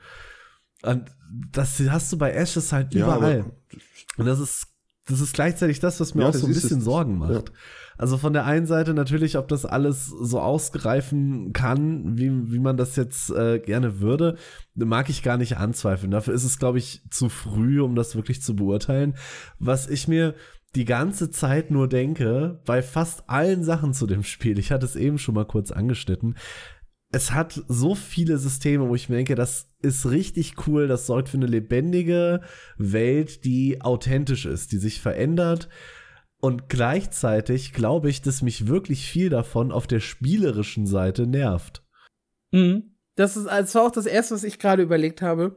Und 0.84 1.12
das 1.52 1.80
hast 1.90 2.12
du 2.14 2.18
bei 2.18 2.32
Ashes 2.34 2.72
halt 2.72 2.94
überall. 2.94 3.40
Ja, 3.40 3.78
und 4.18 4.26
das 4.26 4.40
ist, 4.40 4.68
das 5.08 5.20
ist 5.20 5.34
gleichzeitig 5.34 5.80
das, 5.80 6.00
was 6.00 6.14
mir 6.14 6.24
ja, 6.24 6.30
auch 6.30 6.34
so 6.34 6.46
ein 6.46 6.54
bisschen 6.54 6.82
Sorgen 6.82 7.18
macht. 7.18 7.52
Also 7.98 8.18
von 8.18 8.34
der 8.34 8.46
einen 8.46 8.66
Seite 8.66 8.94
natürlich, 8.94 9.38
ob 9.38 9.48
das 9.48 9.66
alles 9.66 10.08
so 10.08 10.40
ausgreifen 10.40 11.54
kann, 11.54 12.18
wie, 12.18 12.52
wie 12.52 12.60
man 12.60 12.78
das 12.78 12.96
jetzt 12.96 13.30
äh, 13.30 13.60
gerne 13.60 14.00
würde, 14.00 14.38
mag 14.76 15.10
ich 15.10 15.24
gar 15.24 15.38
nicht 15.38 15.58
anzweifeln. 15.58 16.12
Dafür 16.12 16.34
ist 16.34 16.44
es, 16.44 16.60
glaube 16.60 16.80
ich, 16.80 17.02
zu 17.12 17.30
früh, 17.30 17.82
um 17.82 17.96
das 17.96 18.16
wirklich 18.16 18.42
zu 18.42 18.56
beurteilen. 18.56 19.16
Was 19.60 19.88
ich 19.88 20.08
mir 20.08 20.34
die 20.76 20.86
ganze 20.86 21.30
Zeit 21.30 21.70
nur 21.70 21.88
denke, 21.88 22.60
bei 22.66 22.82
fast 22.82 23.30
allen 23.30 23.64
Sachen 23.64 23.94
zu 23.94 24.08
dem 24.08 24.24
Spiel, 24.24 24.58
ich 24.58 24.72
hatte 24.72 24.86
es 24.86 24.96
eben 24.96 25.20
schon 25.20 25.36
mal 25.36 25.46
kurz 25.46 25.72
angeschnitten, 25.72 26.36
es 27.12 27.32
hat 27.32 27.62
so 27.68 27.94
viele 27.94 28.40
Systeme, 28.40 28.90
wo 28.90 28.96
ich 28.96 29.08
mir 29.08 29.18
denke, 29.18 29.36
das 29.36 29.70
ist 29.84 30.10
richtig 30.10 30.56
cool, 30.66 30.88
das 30.88 31.06
sorgt 31.06 31.30
für 31.30 31.38
eine 31.38 31.46
lebendige 31.46 32.42
Welt, 32.78 33.46
die 33.46 33.82
authentisch 33.82 34.48
ist, 34.48 34.72
die 34.72 34.80
sich 34.80 35.00
verändert 35.00 35.70
und 36.44 36.68
gleichzeitig 36.68 37.72
glaube 37.72 38.10
ich, 38.10 38.22
dass 38.22 38.42
mich 38.42 38.68
wirklich 38.68 39.08
viel 39.08 39.30
davon 39.30 39.72
auf 39.72 39.88
der 39.88 40.02
spielerischen 40.02 40.86
Seite 40.86 41.26
nervt. 41.26 41.86
Mhm. 42.52 42.98
Das 43.16 43.38
ist 43.38 43.48
also 43.48 43.80
auch 43.80 43.92
das 43.92 44.06
erste, 44.06 44.36
was 44.36 44.44
ich 44.44 44.60
gerade 44.60 44.84
überlegt 44.84 45.22
habe, 45.22 45.56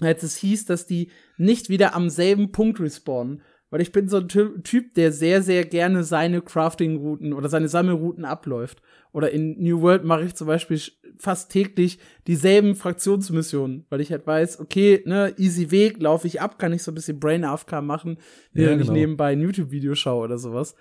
als 0.00 0.22
es 0.22 0.36
hieß, 0.36 0.66
dass 0.66 0.86
die 0.86 1.10
nicht 1.36 1.68
wieder 1.68 1.96
am 1.96 2.10
selben 2.10 2.52
Punkt 2.52 2.78
respawnen. 2.78 3.42
Weil 3.74 3.80
ich 3.80 3.90
bin 3.90 4.06
so 4.06 4.18
ein 4.18 4.28
Typ, 4.28 4.94
der 4.94 5.10
sehr, 5.10 5.42
sehr 5.42 5.64
gerne 5.64 6.04
seine 6.04 6.40
Crafting-Routen 6.42 7.32
oder 7.32 7.48
seine 7.48 7.66
Sammelrouten 7.66 8.24
abläuft. 8.24 8.80
Oder 9.10 9.32
in 9.32 9.60
New 9.60 9.80
World 9.80 10.04
mache 10.04 10.22
ich 10.22 10.36
zum 10.36 10.46
Beispiel 10.46 10.80
fast 11.18 11.50
täglich 11.50 11.98
dieselben 12.28 12.76
Fraktionsmissionen, 12.76 13.84
weil 13.88 14.00
ich 14.00 14.12
halt 14.12 14.28
weiß, 14.28 14.60
okay, 14.60 15.02
ne, 15.06 15.34
easy 15.38 15.72
Weg, 15.72 16.00
laufe 16.00 16.28
ich 16.28 16.40
ab, 16.40 16.56
kann 16.56 16.72
ich 16.72 16.84
so 16.84 16.92
ein 16.92 16.94
bisschen 16.94 17.18
Brain 17.18 17.42
AFK 17.42 17.82
machen, 17.82 18.18
während 18.52 18.78
ja, 18.80 18.84
genau. 18.84 18.92
ich 18.92 19.00
nebenbei 19.00 19.32
ein 19.32 19.40
YouTube-Video 19.40 19.96
schaue 19.96 20.22
oder 20.22 20.38
sowas. 20.38 20.76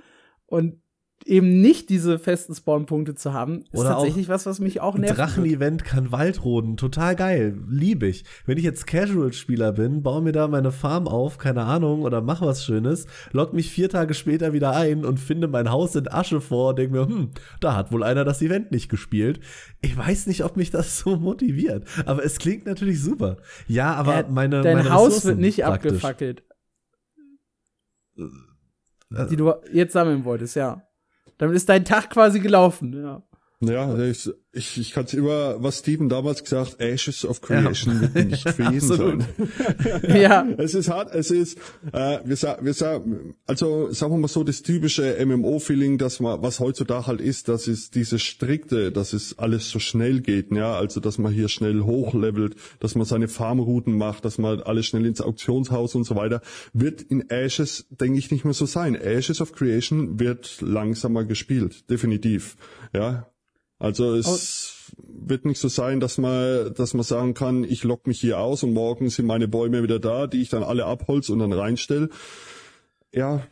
Und 0.46 0.80
eben 1.26 1.61
nicht 1.61 1.89
diese 1.89 2.20
festen 2.20 2.53
Spawnpunkte 2.53 3.16
zu 3.16 3.34
haben, 3.34 3.61
ist 3.72 3.80
Oder 3.80 3.91
tatsächlich 3.91 4.28
was, 4.28 4.45
was 4.45 4.59
mich 4.59 4.82
auch 4.82 4.97
nervt. 4.97 5.18
Drachen-Event 5.18 5.86
kann 5.86 6.11
Waldroden, 6.11 6.76
total 6.76 7.16
geil, 7.16 7.57
liebe 7.70 8.07
ich. 8.07 8.26
Wenn 8.45 8.57
ich 8.57 8.66
jetzt 8.66 8.88
Casual-Spieler 8.88 9.72
bin, 9.72 10.03
baue 10.03 10.22
mir 10.22 10.34
da 10.34 10.49
meine 10.49 10.72
Farm 10.74 11.07
auf, 11.07 11.38
keine 11.38 11.64
Ahnung, 11.64 12.01
oder 12.01 12.22
mach 12.22 12.41
was 12.41 12.66
Schönes, 12.66 13.07
log 13.32 13.53
mich 13.53 13.72
vier 13.72 13.89
Tage 13.89 14.14
später 14.14 14.51
wieder 14.51 14.76
ein 14.76 15.05
und 15.05 15.18
finde 15.18 15.47
mein 15.47 15.72
Haus 15.72 15.95
in 15.95 16.11
Asche 16.11 16.41
vor 16.41 16.76
denke 16.76 16.93
mir, 16.97 17.07
hm, 17.07 17.30
da 17.61 17.76
hat 17.76 17.93
wohl 17.93 18.03
einer 18.03 18.26
das 18.26 18.41
Event 18.41 18.72
nicht 18.72 18.89
gespielt. 18.89 19.39
Ich 19.82 19.95
weiß 19.95 20.28
nicht, 20.28 20.43
ob 20.43 20.57
mich 20.57 20.72
das 20.72 20.97
so 20.99 21.16
motiviert, 21.16 21.86
aber 22.05 22.26
es 22.26 22.38
klingt 22.38 22.66
natürlich 22.66 23.01
super. 23.01 23.38
Ja, 23.68 23.93
aber 23.93 24.26
Äh, 24.26 24.26
meine 24.30 24.61
Dein 24.61 24.78
meine 24.78 24.91
Haus 24.91 25.07
Ressourcen 25.07 25.28
wird 25.30 25.39
nicht 25.39 25.61
praktisch. 25.61 25.91
abgefackelt, 25.93 26.43
Äh, 28.18 29.28
die 29.30 29.36
du 29.38 29.53
jetzt 29.72 29.93
sammeln 29.93 30.26
wolltest, 30.26 30.55
ja. 30.55 30.86
Damit 31.44 31.58
ist 31.58 31.68
dein 31.68 31.84
Tag 31.84 32.10
quasi 32.10 32.39
gelaufen, 32.39 32.94
ja. 32.94 33.22
Ja, 33.68 33.97
ich, 33.99 34.30
ich, 34.51 34.78
ich 34.80 34.91
kann 34.91 35.05
es 35.05 35.14
immer, 35.14 35.61
was 35.64 35.80
Steven 35.80 36.09
damals 36.09 36.43
gesagt, 36.43 36.80
Ashes 36.80 37.26
of 37.26 37.41
Creation 37.41 37.95
Ja. 37.95 38.14
wird 38.14 38.30
nicht 38.30 38.49
für 38.49 38.64
jeden 38.72 38.80
sein. 38.80 39.26
ja. 40.07 40.47
Es 40.57 40.74
ist 40.74 40.89
hart, 40.89 41.14
es 41.14 41.32
ist, 41.32 41.57
äh, 41.91 42.20
wir 42.24 42.36
sagen, 42.36 42.66
wir 42.66 42.74
sagen, 42.74 43.36
also 43.47 43.91
sagen 43.91 44.14
wir 44.14 44.18
mal 44.20 44.28
so, 44.28 44.43
das 44.43 44.61
typische 44.61 45.18
MMO-Feeling, 45.26 45.97
dass 45.97 46.20
man, 46.20 46.41
was 46.41 46.59
heutzutage 46.59 47.07
halt 47.07 47.22
ist, 47.22 47.47
das 47.47 47.68
ist 47.68 47.95
diese 47.95 48.20
strikte, 48.20 48.91
dass 48.91 49.14
es 49.14 49.39
alles 49.39 49.70
so 49.70 49.80
schnell 49.80 50.22
geht, 50.22 50.51
ja, 50.51 50.76
also 50.76 50.99
dass 50.99 51.18
man 51.18 51.32
hier 51.34 51.47
schnell 51.49 51.82
hochlevelt, 51.82 52.55
dass 52.80 52.95
man 52.95 53.05
seine 53.05 53.28
Farmrouten 53.28 53.97
macht, 53.97 54.24
dass 54.26 54.38
man 54.38 54.61
alles 54.61 54.86
schnell 54.86 55.05
ins 55.05 55.22
Auktionshaus 55.22 55.95
und 55.95 56.03
so 56.03 56.16
weiter, 56.16 56.41
wird 56.74 57.01
in 57.01 57.30
Ashes, 57.30 57.86
denke 57.89 58.20
ich, 58.20 58.32
nicht 58.32 58.45
mehr 58.45 58.53
so 58.53 58.66
sein. 58.66 58.95
Ashes 58.95 59.41
of 59.41 59.53
Creation 59.53 60.20
wird 60.20 60.61
langsamer 60.61 61.24
gespielt, 61.24 61.89
definitiv, 61.89 62.55
ja. 62.93 63.28
Also 63.84 64.16
es 64.16 64.94
wird 64.98 65.44
nicht 65.44 65.60
so 65.60 65.68
sein, 65.68 66.00
dass 66.00 66.18
man, 66.18 66.74
dass 66.74 66.94
man 66.94 67.04
sagen 67.04 67.34
kann, 67.34 67.66
ich 67.66 67.84
lock 67.84 68.08
mich 68.08 68.18
hier 68.18 68.40
aus 68.40 68.64
und 68.64 68.72
morgen 68.72 69.10
sind 69.10 69.26
meine 69.26 69.50
Bäume 69.50 69.84
wieder 69.84 70.00
da, 70.00 70.26
die 70.26 70.42
ich 70.42 70.48
dann 70.48 70.64
alle 70.64 70.86
abholz 70.86 71.28
und 71.28 71.40
dann 71.40 71.52
reinstelle. 71.52 72.08
Ja, 73.14 73.46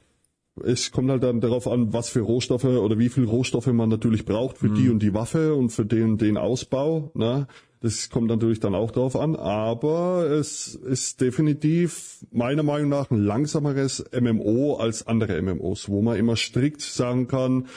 es 0.63 0.91
kommt 0.91 1.09
halt 1.09 1.23
dann 1.23 1.41
darauf 1.41 1.67
an, 1.67 1.91
was 1.91 2.07
für 2.07 2.21
Rohstoffe 2.21 2.63
oder 2.63 2.97
wie 2.97 3.09
viel 3.09 3.25
Rohstoffe 3.25 3.67
man 3.67 3.89
natürlich 3.89 4.23
braucht 4.23 4.59
für 4.59 4.69
die 4.69 4.87
und 4.87 4.99
die 4.99 5.13
Waffe 5.13 5.53
und 5.53 5.69
für 5.71 5.85
den, 5.85 6.17
den 6.17 6.37
Ausbau. 6.37 7.11
Ne? 7.13 7.47
Das 7.81 8.09
kommt 8.09 8.29
natürlich 8.29 8.61
dann 8.61 8.73
auch 8.73 8.91
darauf 8.91 9.17
an, 9.17 9.35
aber 9.35 10.29
es 10.29 10.75
ist 10.75 11.19
definitiv 11.19 12.25
meiner 12.31 12.63
Meinung 12.63 12.87
nach 12.87 13.11
ein 13.11 13.21
langsameres 13.21 14.05
MMO 14.17 14.75
als 14.75 15.05
andere 15.05 15.41
MMOs, 15.41 15.89
wo 15.89 16.01
man 16.01 16.15
immer 16.15 16.37
strikt 16.37 16.79
sagen 16.79 17.27
kann, 17.27 17.67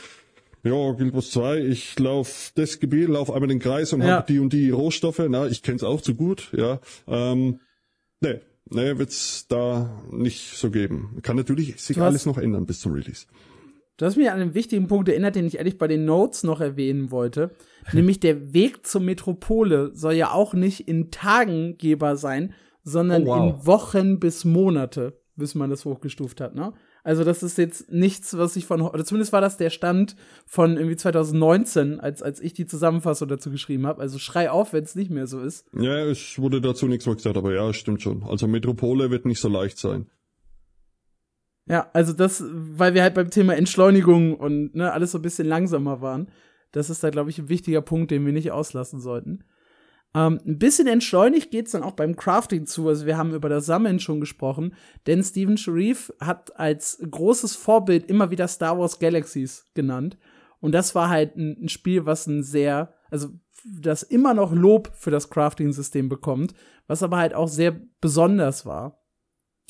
ja, 0.65 0.93
Guild 0.93 1.15
Wars 1.15 1.31
2, 1.31 1.59
ich 1.61 1.99
lauf 1.99 2.53
das 2.57 2.81
Gebiet, 2.81 3.09
lauf 3.09 3.31
einmal 3.31 3.49
den 3.49 3.59
Kreis 3.61 3.93
und 3.93 4.03
Ja. 4.03 4.17
hab 4.19 4.27
die 4.27 4.39
und 4.41 4.53
die 4.53 4.71
Rohstoffe, 4.71 5.23
na, 5.29 5.47
ich 5.47 5.62
kenn's 5.62 5.85
auch 5.85 6.01
zu 6.01 6.15
gut, 6.15 6.51
ja. 6.57 6.81
Ähm, 7.07 7.61
nee, 8.21 8.41
nee, 8.71 8.99
wird's 8.99 9.47
da 9.49 10.03
nicht 10.11 10.57
so 10.57 10.71
geben. 10.71 11.19
Kann 11.23 11.37
natürlich 11.37 11.81
sich 11.81 11.97
hast- 11.99 12.05
alles 12.07 12.27
noch 12.27 12.39
ändern 12.39 12.67
bis 12.67 12.81
zum 12.81 12.93
Release. 12.93 13.27
Du 13.97 14.07
hast 14.07 14.17
mich 14.17 14.29
an 14.29 14.41
einen 14.41 14.55
wichtigen 14.55 14.89
Punkt 14.89 15.09
erinnert, 15.09 15.37
den 15.37 15.47
ich 15.47 15.61
eigentlich 15.61 15.79
bei 15.79 15.87
den 15.87 16.05
Notes 16.05 16.43
noch 16.43 16.61
erwähnen 16.61 17.12
wollte. 17.12 17.53
Nämlich 17.93 18.19
der 18.19 18.53
Weg 18.53 18.85
zur 18.87 19.01
Metropole 19.01 19.93
soll 19.95 20.15
ja 20.15 20.33
auch 20.33 20.53
nicht 20.55 20.89
in 20.89 21.12
Tagen 21.12 21.77
gehbar 21.79 22.17
sein, 22.17 22.55
sondern 22.83 23.23
Oh, 23.23 23.27
wow. 23.27 23.61
in 23.61 23.67
Wochen 23.67 24.19
bis 24.19 24.45
Monate, 24.45 25.21
bis 25.37 25.55
man 25.55 25.71
das 25.71 25.85
hochgestuft 25.85 26.41
hat, 26.41 26.55
ne? 26.57 26.73
Also 27.05 27.23
das 27.23 27.43
ist 27.43 27.59
jetzt 27.59 27.93
nichts, 27.93 28.37
was 28.37 28.57
ich 28.57 28.65
von, 28.65 28.81
oder 28.81 29.05
zumindest 29.05 29.35
war 29.35 29.43
das 29.43 29.59
der 29.59 29.69
Stand 29.69 30.17
von 30.47 30.79
irgendwie 30.79 30.97
2019, 30.97 32.01
als, 32.01 32.23
als 32.23 32.41
ich 32.41 32.55
die 32.55 32.65
Zusammenfassung 32.65 33.29
dazu 33.29 33.51
geschrieben 33.51 33.87
habe. 33.87 34.01
Also 34.01 34.19
schrei 34.19 34.51
auf, 34.51 34.73
wenn 34.73 34.85
es 34.85 34.95
nicht 34.95 35.11
mehr 35.11 35.27
so 35.27 35.41
ist. 35.41 35.67
Ja, 35.79 35.99
es 36.07 36.39
wurde 36.39 36.63
dazu 36.63 36.89
nichts 36.89 37.05
mehr 37.05 37.15
gesagt, 37.15 37.37
aber 37.37 37.55
ja, 37.55 37.75
stimmt 37.75 38.01
schon. 38.01 38.23
Also 38.23 38.49
Metropole 38.49 39.11
wird 39.11 39.27
nicht 39.27 39.39
so 39.39 39.51
leicht 39.51 39.77
sein. 39.77 40.07
Ja, 41.67 41.91
also 41.93 42.15
das, 42.15 42.43
weil 42.51 42.95
wir 42.95 43.03
halt 43.03 43.15
beim 43.15 43.29
Thema 43.29 43.55
Entschleunigung 43.55 44.35
und 44.35 44.75
ne, 44.75 44.91
alles 44.91 45.13
so 45.13 45.19
ein 45.19 45.23
bisschen 45.23 45.47
langsamer 45.47 46.01
waren. 46.01 46.31
Das 46.73 46.89
ist 46.89 47.05
da, 47.05 47.11
glaube 47.11 47.29
ich, 47.29 47.39
ein 47.39 47.51
wichtiger 47.51 47.83
Punkt, 47.83 48.11
den 48.13 48.25
wir 48.25 48.33
nicht 48.33 48.51
auslassen 48.51 48.99
sollten. 48.99 49.45
Ähm, 50.15 50.41
ein 50.47 50.59
bisschen 50.59 50.87
entschleunigt 50.87 51.51
geht's 51.51 51.73
dann 51.73 51.83
auch 51.83 51.93
beim 51.93 52.15
Crafting 52.17 52.67
zu. 52.67 52.89
Also 52.89 53.05
wir 53.05 53.19
haben 53.19 53.35
über 53.35 53.49
das 53.49 53.67
Sammeln 53.67 53.99
schon 53.99 54.21
gesprochen, 54.21 54.75
denn 55.07 55.23
Steven 55.25 55.57
Sharif 55.57 56.12
hat 56.21 56.59
als 56.59 56.99
großes 57.11 57.57
Vorbild 57.57 58.09
immer 58.09 58.31
wieder 58.31 58.47
Star 58.47 58.79
Wars 58.79 58.99
Galaxies 59.01 59.67
genannt. 59.75 60.17
Und 60.61 60.73
das 60.73 60.95
war 60.95 61.09
halt 61.09 61.37
ein, 61.37 61.65
ein 61.65 61.69
Spiel, 61.69 62.07
was 62.07 62.27
ein 62.27 62.43
sehr, 62.43 62.95
also 63.11 63.29
das 63.65 64.03
immer 64.03 64.35
noch 64.35 64.53
Lob 64.53 64.91
für 64.95 65.11
das 65.11 65.31
Crafting-System 65.31 66.09
bekommt, 66.09 66.55
was 66.87 67.03
aber 67.03 67.17
halt 67.17 67.35
auch 67.35 67.49
sehr 67.49 67.81
besonders 68.01 68.67
war. 68.67 69.01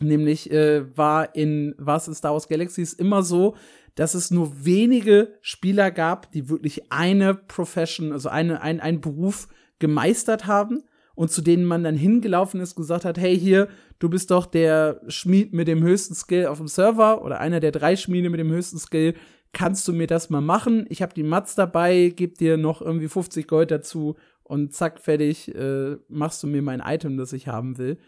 Nämlich 0.01 0.51
äh, 0.51 0.97
war 0.97 1.35
in 1.37 1.75
war 1.79 1.97
es 1.97 2.09
in 2.09 2.15
Star 2.15 2.33
Wars 2.33 2.49
Galaxies 2.49 2.93
immer 2.93 3.23
so, 3.23 3.55
dass 3.95 4.15
es 4.15 4.31
nur 4.33 4.65
wenige 4.65 5.39
Spieler 5.41 5.91
gab, 5.93 6.33
die 6.33 6.49
wirklich 6.49 6.93
eine 6.93 7.35
Profession, 7.35 8.13
also 8.13 8.29
eine, 8.29 8.61
ein, 8.61 8.81
einen 8.81 9.01
Beruf 9.01 9.49
gemeistert 9.79 10.47
haben 10.47 10.83
und 11.15 11.31
zu 11.31 11.43
denen 11.43 11.65
man 11.65 11.85
dann 11.85 11.95
hingelaufen 11.95 12.61
ist, 12.61 12.75
gesagt 12.75 13.05
hat, 13.05 13.19
hey 13.19 13.39
hier, 13.39 13.69
du 13.99 14.09
bist 14.09 14.31
doch 14.31 14.47
der 14.47 15.01
Schmied 15.09 15.53
mit 15.53 15.69
dem 15.69 15.83
höchsten 15.83 16.15
Skill 16.15 16.47
auf 16.47 16.59
dem 16.59 16.69
Server 16.69 17.23
oder 17.23 17.41
einer 17.41 17.61
der 17.61 17.73
drei 17.73 17.97
Schmiede 17.97 18.31
mit 18.31 18.41
dem 18.41 18.51
höchsten 18.51 18.79
Skill, 18.79 19.15
kannst 19.53 19.87
du 19.87 19.93
mir 19.93 20.07
das 20.07 20.31
mal 20.31 20.41
machen? 20.41 20.87
Ich 20.89 21.03
habe 21.03 21.15
die 21.15 21.23
Mats 21.23 21.55
dabei, 21.55 22.13
geb 22.15 22.39
dir 22.39 22.57
noch 22.57 22.83
irgendwie 22.83 23.09
50 23.09 23.47
Gold 23.47 23.71
dazu 23.71 24.17
und 24.43 24.75
zack, 24.75 25.01
fertig, 25.01 25.55
äh, 25.55 25.97
machst 26.09 26.43
du 26.43 26.47
mir 26.47 26.63
mein 26.63 26.83
Item, 26.85 27.17
das 27.17 27.33
ich 27.33 27.49
haben 27.49 27.79
will. 27.79 27.99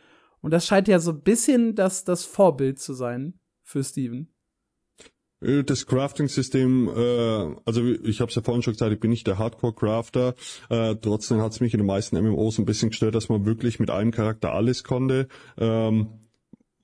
Und 0.40 0.50
das 0.50 0.66
scheint 0.66 0.88
ja 0.88 0.98
so 0.98 1.12
ein 1.12 1.22
bisschen 1.22 1.74
das, 1.74 2.04
das 2.04 2.24
Vorbild 2.24 2.78
zu 2.78 2.92
sein 2.92 3.40
für 3.62 3.82
Steven. 3.82 4.35
Äh, 5.40 5.64
Das 5.64 5.86
Crafting-System, 5.86 6.88
äh, 6.88 7.56
also 7.64 7.84
ich 7.84 8.20
habe 8.20 8.30
es 8.30 8.34
ja 8.34 8.42
vorhin 8.42 8.62
schon 8.62 8.72
gesagt, 8.72 8.92
ich 8.92 9.00
bin 9.00 9.10
nicht 9.10 9.26
der 9.26 9.38
Hardcore-Crafter. 9.38 10.34
Äh, 10.68 10.96
trotzdem 10.96 11.40
hat 11.40 11.52
es 11.52 11.60
mich 11.60 11.74
in 11.74 11.78
den 11.78 11.86
meisten 11.86 12.16
MMOs 12.20 12.58
ein 12.58 12.64
bisschen 12.64 12.90
gestört, 12.90 13.14
dass 13.14 13.28
man 13.28 13.44
wirklich 13.44 13.78
mit 13.80 13.90
einem 13.90 14.10
Charakter 14.10 14.52
alles 14.52 14.84
konnte. 14.84 15.28
Ähm, 15.58 16.08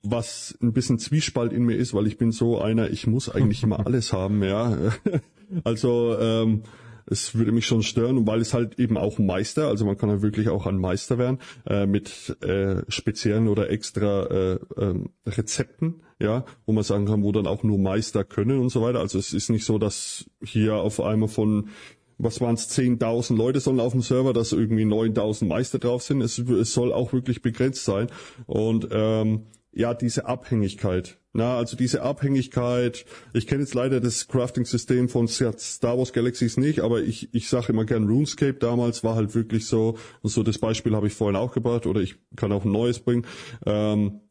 was 0.03 0.57
ein 0.61 0.73
bisschen 0.73 0.99
Zwiespalt 0.99 1.53
in 1.53 1.63
mir 1.63 1.75
ist, 1.77 1.93
weil 1.93 2.07
ich 2.07 2.17
bin 2.17 2.31
so 2.31 2.59
einer, 2.59 2.89
ich 2.89 3.07
muss 3.07 3.29
eigentlich 3.29 3.63
immer 3.63 3.79
alles 3.85 4.13
haben, 4.13 4.43
ja. 4.43 4.77
Also 5.63 6.17
ähm, 6.19 6.63
es 7.05 7.35
würde 7.35 7.51
mich 7.51 7.65
schon 7.65 7.83
stören, 7.83 8.25
weil 8.27 8.41
es 8.41 8.53
halt 8.53 8.79
eben 8.79 8.97
auch 8.97 9.19
Meister, 9.19 9.67
also 9.67 9.85
man 9.85 9.97
kann 9.97 10.09
ja 10.09 10.21
wirklich 10.21 10.49
auch 10.49 10.65
ein 10.65 10.77
Meister 10.77 11.17
werden, 11.17 11.39
äh, 11.65 11.85
mit 11.85 12.37
äh, 12.41 12.83
speziellen 12.87 13.47
oder 13.47 13.69
extra 13.69 14.25
äh, 14.25 14.59
ähm, 14.77 15.09
Rezepten, 15.25 16.03
ja, 16.19 16.45
wo 16.65 16.73
man 16.73 16.83
sagen 16.83 17.05
kann, 17.05 17.23
wo 17.23 17.31
dann 17.31 17.47
auch 17.47 17.63
nur 17.63 17.77
Meister 17.77 18.23
können 18.23 18.59
und 18.59 18.69
so 18.69 18.81
weiter. 18.81 18.99
Also 18.99 19.19
es 19.19 19.33
ist 19.33 19.49
nicht 19.49 19.65
so, 19.65 19.77
dass 19.77 20.25
hier 20.43 20.75
auf 20.75 20.99
einmal 20.99 21.29
von 21.29 21.69
was 22.19 22.39
waren 22.41 22.53
es, 22.53 22.69
10.000 22.69 23.35
Leute 23.35 23.59
sollen 23.59 23.79
auf 23.79 23.91
dem 23.91 24.01
Server, 24.01 24.33
dass 24.33 24.53
irgendwie 24.53 24.85
9.000 24.85 25.45
Meister 25.45 25.79
drauf 25.79 26.03
sind. 26.03 26.21
Es, 26.21 26.37
es 26.37 26.73
soll 26.73 26.93
auch 26.93 27.11
wirklich 27.11 27.41
begrenzt 27.41 27.83
sein. 27.83 28.07
Und 28.45 28.87
ähm, 28.91 29.47
ja, 29.73 29.93
diese 29.93 30.25
Abhängigkeit. 30.25 31.17
Na, 31.35 31.57
also 31.57 31.75
diese 31.75 32.03
Abhängigkeit. 32.03 33.05
Ich 33.33 33.47
kenne 33.47 33.61
jetzt 33.61 33.73
leider 33.73 33.99
das 33.99 34.27
Crafting-System 34.27 35.09
von 35.09 35.27
Star 35.27 35.97
Wars 35.97 36.13
Galaxies 36.13 36.57
nicht, 36.57 36.81
aber 36.81 37.01
ich, 37.01 37.33
ich 37.33 37.49
sage 37.49 37.73
immer 37.73 37.85
gern 37.85 38.05
RuneScape 38.07 38.53
damals 38.53 39.03
war 39.03 39.15
halt 39.15 39.33
wirklich 39.33 39.65
so, 39.65 39.97
und 40.21 40.29
so 40.29 40.43
das 40.43 40.59
Beispiel 40.59 40.95
habe 40.95 41.07
ich 41.07 41.13
vorhin 41.13 41.35
auch 41.35 41.51
gebracht, 41.51 41.87
oder 41.87 42.01
ich 42.01 42.17
kann 42.35 42.51
auch 42.51 42.65
ein 42.65 42.71
neues 42.71 42.99
bringen. 42.99 43.25
Ähm, 43.65 44.21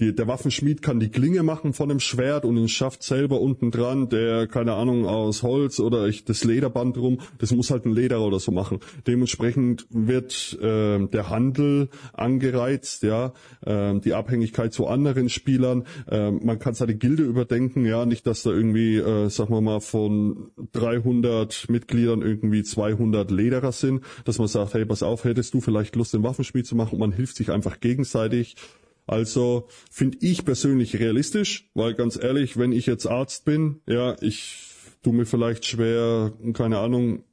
die, 0.00 0.12
der 0.12 0.26
Waffenschmied 0.26 0.82
kann 0.82 0.98
die 0.98 1.08
Klinge 1.08 1.44
machen 1.44 1.72
von 1.72 1.88
dem 1.88 2.00
Schwert 2.00 2.44
und 2.44 2.56
den 2.56 2.68
Schaft 2.68 3.04
selber 3.04 3.40
unten 3.40 3.70
dran, 3.70 4.08
der, 4.08 4.48
keine 4.48 4.74
Ahnung, 4.74 5.06
aus 5.06 5.44
Holz 5.44 5.78
oder 5.78 6.08
ich, 6.08 6.24
das 6.24 6.42
Lederband 6.42 6.98
rum, 6.98 7.20
das 7.38 7.52
muss 7.52 7.70
halt 7.70 7.86
ein 7.86 7.92
Lederer 7.92 8.26
oder 8.26 8.40
so 8.40 8.50
machen. 8.50 8.80
Dementsprechend 9.06 9.86
wird 9.90 10.58
äh, 10.60 11.06
der 11.06 11.30
Handel 11.30 11.90
angereizt, 12.12 13.04
ja, 13.04 13.34
äh, 13.64 14.00
die 14.00 14.14
Abhängigkeit 14.14 14.72
zu 14.72 14.88
anderen 14.88 15.28
Spielern. 15.28 15.84
Äh, 16.10 16.32
man 16.32 16.58
kann 16.58 16.74
seine 16.74 16.96
Gilde 16.96 17.22
überdenken, 17.22 17.86
ja, 17.86 18.04
nicht, 18.04 18.26
dass 18.26 18.42
da 18.42 18.50
irgendwie, 18.50 18.96
äh, 18.96 19.28
sagen 19.30 19.54
wir 19.54 19.60
mal, 19.60 19.80
von 19.80 20.50
300 20.72 21.68
Mitgliedern 21.68 22.20
irgendwie 22.20 22.64
200 22.64 23.30
Lederer 23.30 23.70
sind, 23.70 24.02
dass 24.24 24.38
man 24.38 24.48
sagt, 24.48 24.74
hey, 24.74 24.84
pass 24.84 25.04
auf, 25.04 25.22
hättest 25.22 25.54
du 25.54 25.60
vielleicht 25.60 25.94
Lust, 25.94 26.14
den 26.14 26.24
Waffenschmied 26.24 26.66
zu 26.66 26.74
machen 26.74 26.94
und 26.94 27.00
man 27.00 27.12
hilft 27.12 27.36
sich 27.36 27.52
einfach 27.52 27.78
gegenseitig. 27.78 28.56
Also 29.06 29.68
finde 29.90 30.18
ich 30.20 30.44
persönlich 30.44 30.98
realistisch, 30.98 31.70
weil 31.74 31.94
ganz 31.94 32.16
ehrlich, 32.20 32.56
wenn 32.56 32.72
ich 32.72 32.86
jetzt 32.86 33.06
Arzt 33.06 33.44
bin, 33.44 33.80
ja, 33.86 34.16
ich 34.20 34.70
tu 35.02 35.12
mir 35.12 35.26
vielleicht 35.26 35.66
schwer, 35.66 36.32
keine 36.54 36.78
Ahnung, 36.78 37.24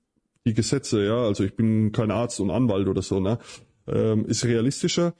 die 0.45 0.53
Gesetze, 0.53 1.05
ja, 1.05 1.23
also 1.23 1.43
ich 1.43 1.55
bin 1.55 1.91
kein 1.91 2.11
Arzt 2.11 2.39
und 2.39 2.51
Anwalt 2.51 2.87
oder 2.87 3.01
so, 3.01 3.19
ne, 3.19 3.39
ähm, 3.87 4.25
ist 4.25 4.45
realistischer. 4.45 5.13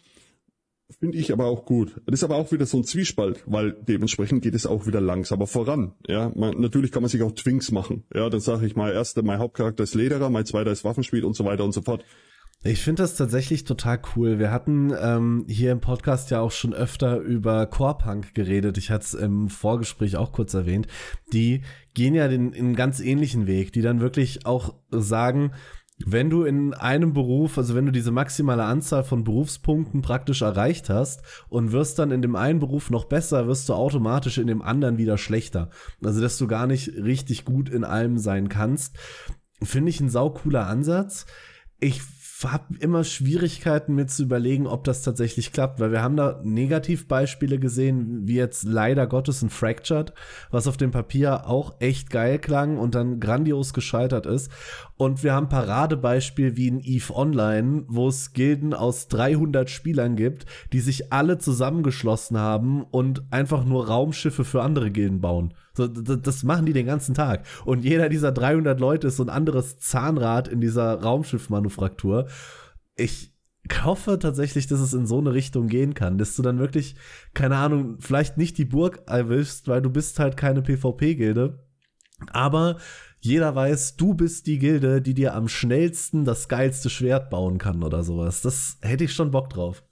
finde 1.00 1.18
ich 1.18 1.32
aber 1.32 1.46
auch 1.46 1.66
gut. 1.66 2.02
Das 2.06 2.20
ist 2.20 2.24
aber 2.24 2.36
auch 2.36 2.52
wieder 2.52 2.66
so 2.66 2.78
ein 2.78 2.84
Zwiespalt, 2.84 3.44
weil 3.46 3.72
dementsprechend 3.72 4.42
geht 4.44 4.56
es 4.56 4.66
auch 4.66 4.88
wieder 4.88 5.00
langsamer 5.00 5.48
voran. 5.48 5.94
Ja, 6.08 6.32
man, 6.36 6.60
natürlich 6.60 6.92
kann 6.92 7.02
man 7.02 7.10
sich 7.10 7.24
auch 7.24 7.32
Twinks 7.32 7.72
machen. 7.72 8.04
Ja, 8.14 8.30
dann 8.30 8.42
sage 8.42 8.66
ich 8.66 8.76
mal, 8.76 8.92
erster, 8.92 9.24
mein 9.24 9.40
Hauptcharakter 9.40 9.84
ist 9.84 9.96
Lederer, 9.96 10.30
mein 10.30 10.46
zweiter 10.46 10.72
ist 10.72 10.84
Waffenschmied 10.84 11.24
und 11.24 11.36
so 11.36 11.46
weiter 11.46 11.64
und 11.64 11.72
so 11.72 11.82
fort. 11.82 12.04
Ich 12.64 12.84
finde 12.84 13.02
das 13.02 13.16
tatsächlich 13.16 13.64
total 13.64 14.00
cool. 14.16 14.38
Wir 14.38 14.52
hatten 14.52 14.94
ähm, 14.96 15.46
hier 15.48 15.72
im 15.72 15.80
Podcast 15.80 16.30
ja 16.30 16.42
auch 16.42 16.52
schon 16.52 16.76
öfter 16.76 17.18
über 17.18 17.66
Core-Punk 17.66 18.36
geredet. 18.36 18.78
Ich 18.78 18.92
hatte 18.92 19.04
es 19.04 19.14
im 19.16 19.50
Vorgespräch 19.50 20.16
auch 20.16 20.32
kurz 20.32 20.54
erwähnt. 20.54 20.86
Die 21.34 21.64
gehen 21.96 22.14
ja 22.14 22.28
den, 22.28 22.54
in 22.54 22.66
einen 22.66 22.76
ganz 22.76 23.00
ähnlichen 23.00 23.48
Weg, 23.48 23.74
die 23.74 23.82
dann 23.82 24.00
wirklich 24.00 24.46
auch 24.46 24.76
sagen, 24.92 25.54
wenn 26.06 26.30
du 26.30 26.44
in 26.44 26.76
einem 26.76 27.14
Beruf, 27.14 27.58
also 27.58 27.74
wenn 27.74 27.88
du 27.88 27.92
diese 27.92 28.12
maximale 28.12 28.64
Anzahl 28.64 29.04
von 29.04 29.24
Berufspunkten 29.24 30.04
praktisch 30.04 30.44
erreicht 30.44 30.88
hast 30.88 31.24
und 31.50 31.72
wirst 31.72 31.98
dann 31.98 32.12
in 32.12 32.22
dem 32.22 32.36
einen 32.36 32.60
Beruf 32.60 32.92
noch 32.92 33.06
besser, 33.06 33.48
wirst 33.48 33.70
du 33.70 33.74
automatisch 33.74 34.38
in 34.38 34.48
dem 34.48 34.62
anderen 34.62 35.00
wieder 35.00 35.18
schlechter. 35.18 35.72
Also 36.04 36.22
dass 36.22 36.38
du 36.38 36.46
gar 36.46 36.68
nicht 36.68 36.90
richtig 36.90 37.44
gut 37.44 37.70
in 37.70 37.84
allem 37.84 38.20
sein 38.20 38.50
kannst, 38.50 38.98
finde 39.64 39.90
ich 39.90 40.00
ein 40.00 40.10
saucooler 40.10 40.68
Ansatz. 40.68 41.26
Ich 41.80 42.02
habe 42.44 42.76
immer 42.80 43.04
Schwierigkeiten 43.04 43.96
mir 43.96 44.08
zu 44.08 44.24
überlegen, 44.24 44.68
ob 44.68 44.84
das 44.84 45.02
tatsächlich 45.02 45.52
klappt, 45.52 45.80
weil 45.80 45.92
wir 45.92 46.02
haben 46.02 46.16
da 46.16 46.40
Negativbeispiele 46.44 47.60
gesehen, 47.60 48.28
wie 48.28 48.36
jetzt 48.36 48.64
leider 48.64 49.08
Gottes 49.08 49.42
ein 49.42 49.50
Fractured, 49.50 50.14
was 50.50 50.68
auf 50.68 50.78
dem 50.78 50.92
Papier 50.92 51.48
auch 51.48 51.76
echt 51.80 52.10
geil 52.10 52.40
klang 52.40 52.78
und 52.78 52.96
dann 52.96 53.20
grandios 53.20 53.74
gescheitert 53.74 54.26
ist. 54.26 54.52
Und 54.98 55.24
wir 55.24 55.34
haben 55.34 55.50
Paradebeispiel 55.50 56.58
wie 56.58 56.70
ein 56.70 56.80
EVE 56.80 57.16
Online, 57.16 57.86
wo 57.88 58.08
es 58.08 58.34
Gilden 58.34 58.74
aus 58.74 59.08
300 59.08 59.70
Spielern 59.70 60.16
gibt, 60.16 60.46
die 60.74 60.80
sich 60.80 61.12
alle 61.12 61.38
zusammengeschlossen 61.38 62.38
haben 62.38 62.84
und 62.84 63.24
einfach 63.32 63.66
nur 63.66 63.88
Raumschiffe 63.88 64.44
für 64.44 64.62
andere 64.62 64.92
Gilden 64.92 65.22
bauen. 65.22 65.54
So, 65.74 65.88
das 65.88 66.44
machen 66.44 66.66
die 66.66 66.74
den 66.74 66.86
ganzen 66.86 67.16
Tag. 67.16 67.46
Und 67.66 67.84
jeder 67.84 68.10
dieser 68.10 68.32
300 68.32 68.80
Leute 68.80 69.08
ist 69.08 69.18
so 69.18 69.24
ein 69.24 69.30
anderes 69.30 69.80
Zahnrad 69.80 70.48
in 70.48 70.62
dieser 70.62 71.02
Raumschiffmanufaktur. 71.02 72.28
Ich 72.96 73.34
hoffe 73.84 74.20
tatsächlich, 74.20 74.68
dass 74.68 74.80
es 74.80 74.94
in 74.94 75.06
so 75.06 75.20
eine 75.20 75.34
Richtung 75.34 75.68
gehen 75.68 75.94
kann, 75.94 76.18
dass 76.18 76.36
du 76.36 76.42
dann 76.42 76.60
wirklich, 76.60 76.96
keine 77.34 77.58
Ahnung, 77.58 77.98
vielleicht 78.00 78.38
nicht 78.38 78.58
die 78.58 78.66
Burg 78.66 79.04
erwischst, 79.08 79.68
weil 79.68 79.82
du 79.82 79.90
bist 79.90 80.20
halt 80.20 80.36
keine 80.36 80.62
PvP-Gilde, 80.62 81.60
aber 82.32 82.78
jeder 83.20 83.54
weiß, 83.54 83.98
du 83.98 84.16
bist 84.16 84.48
die 84.48 84.58
Gilde, 84.58 85.02
die 85.02 85.14
dir 85.14 85.36
am 85.36 85.48
schnellsten 85.48 86.26
das 86.26 86.48
geilste 86.50 86.90
Schwert 86.90 87.30
bauen 87.30 87.60
kann 87.60 87.84
oder 87.84 88.04
sowas. 88.04 88.42
Das 88.42 88.78
hätte 88.82 89.04
ich 89.04 89.14
schon 89.14 89.32
Bock 89.32 89.50
drauf. 89.50 89.84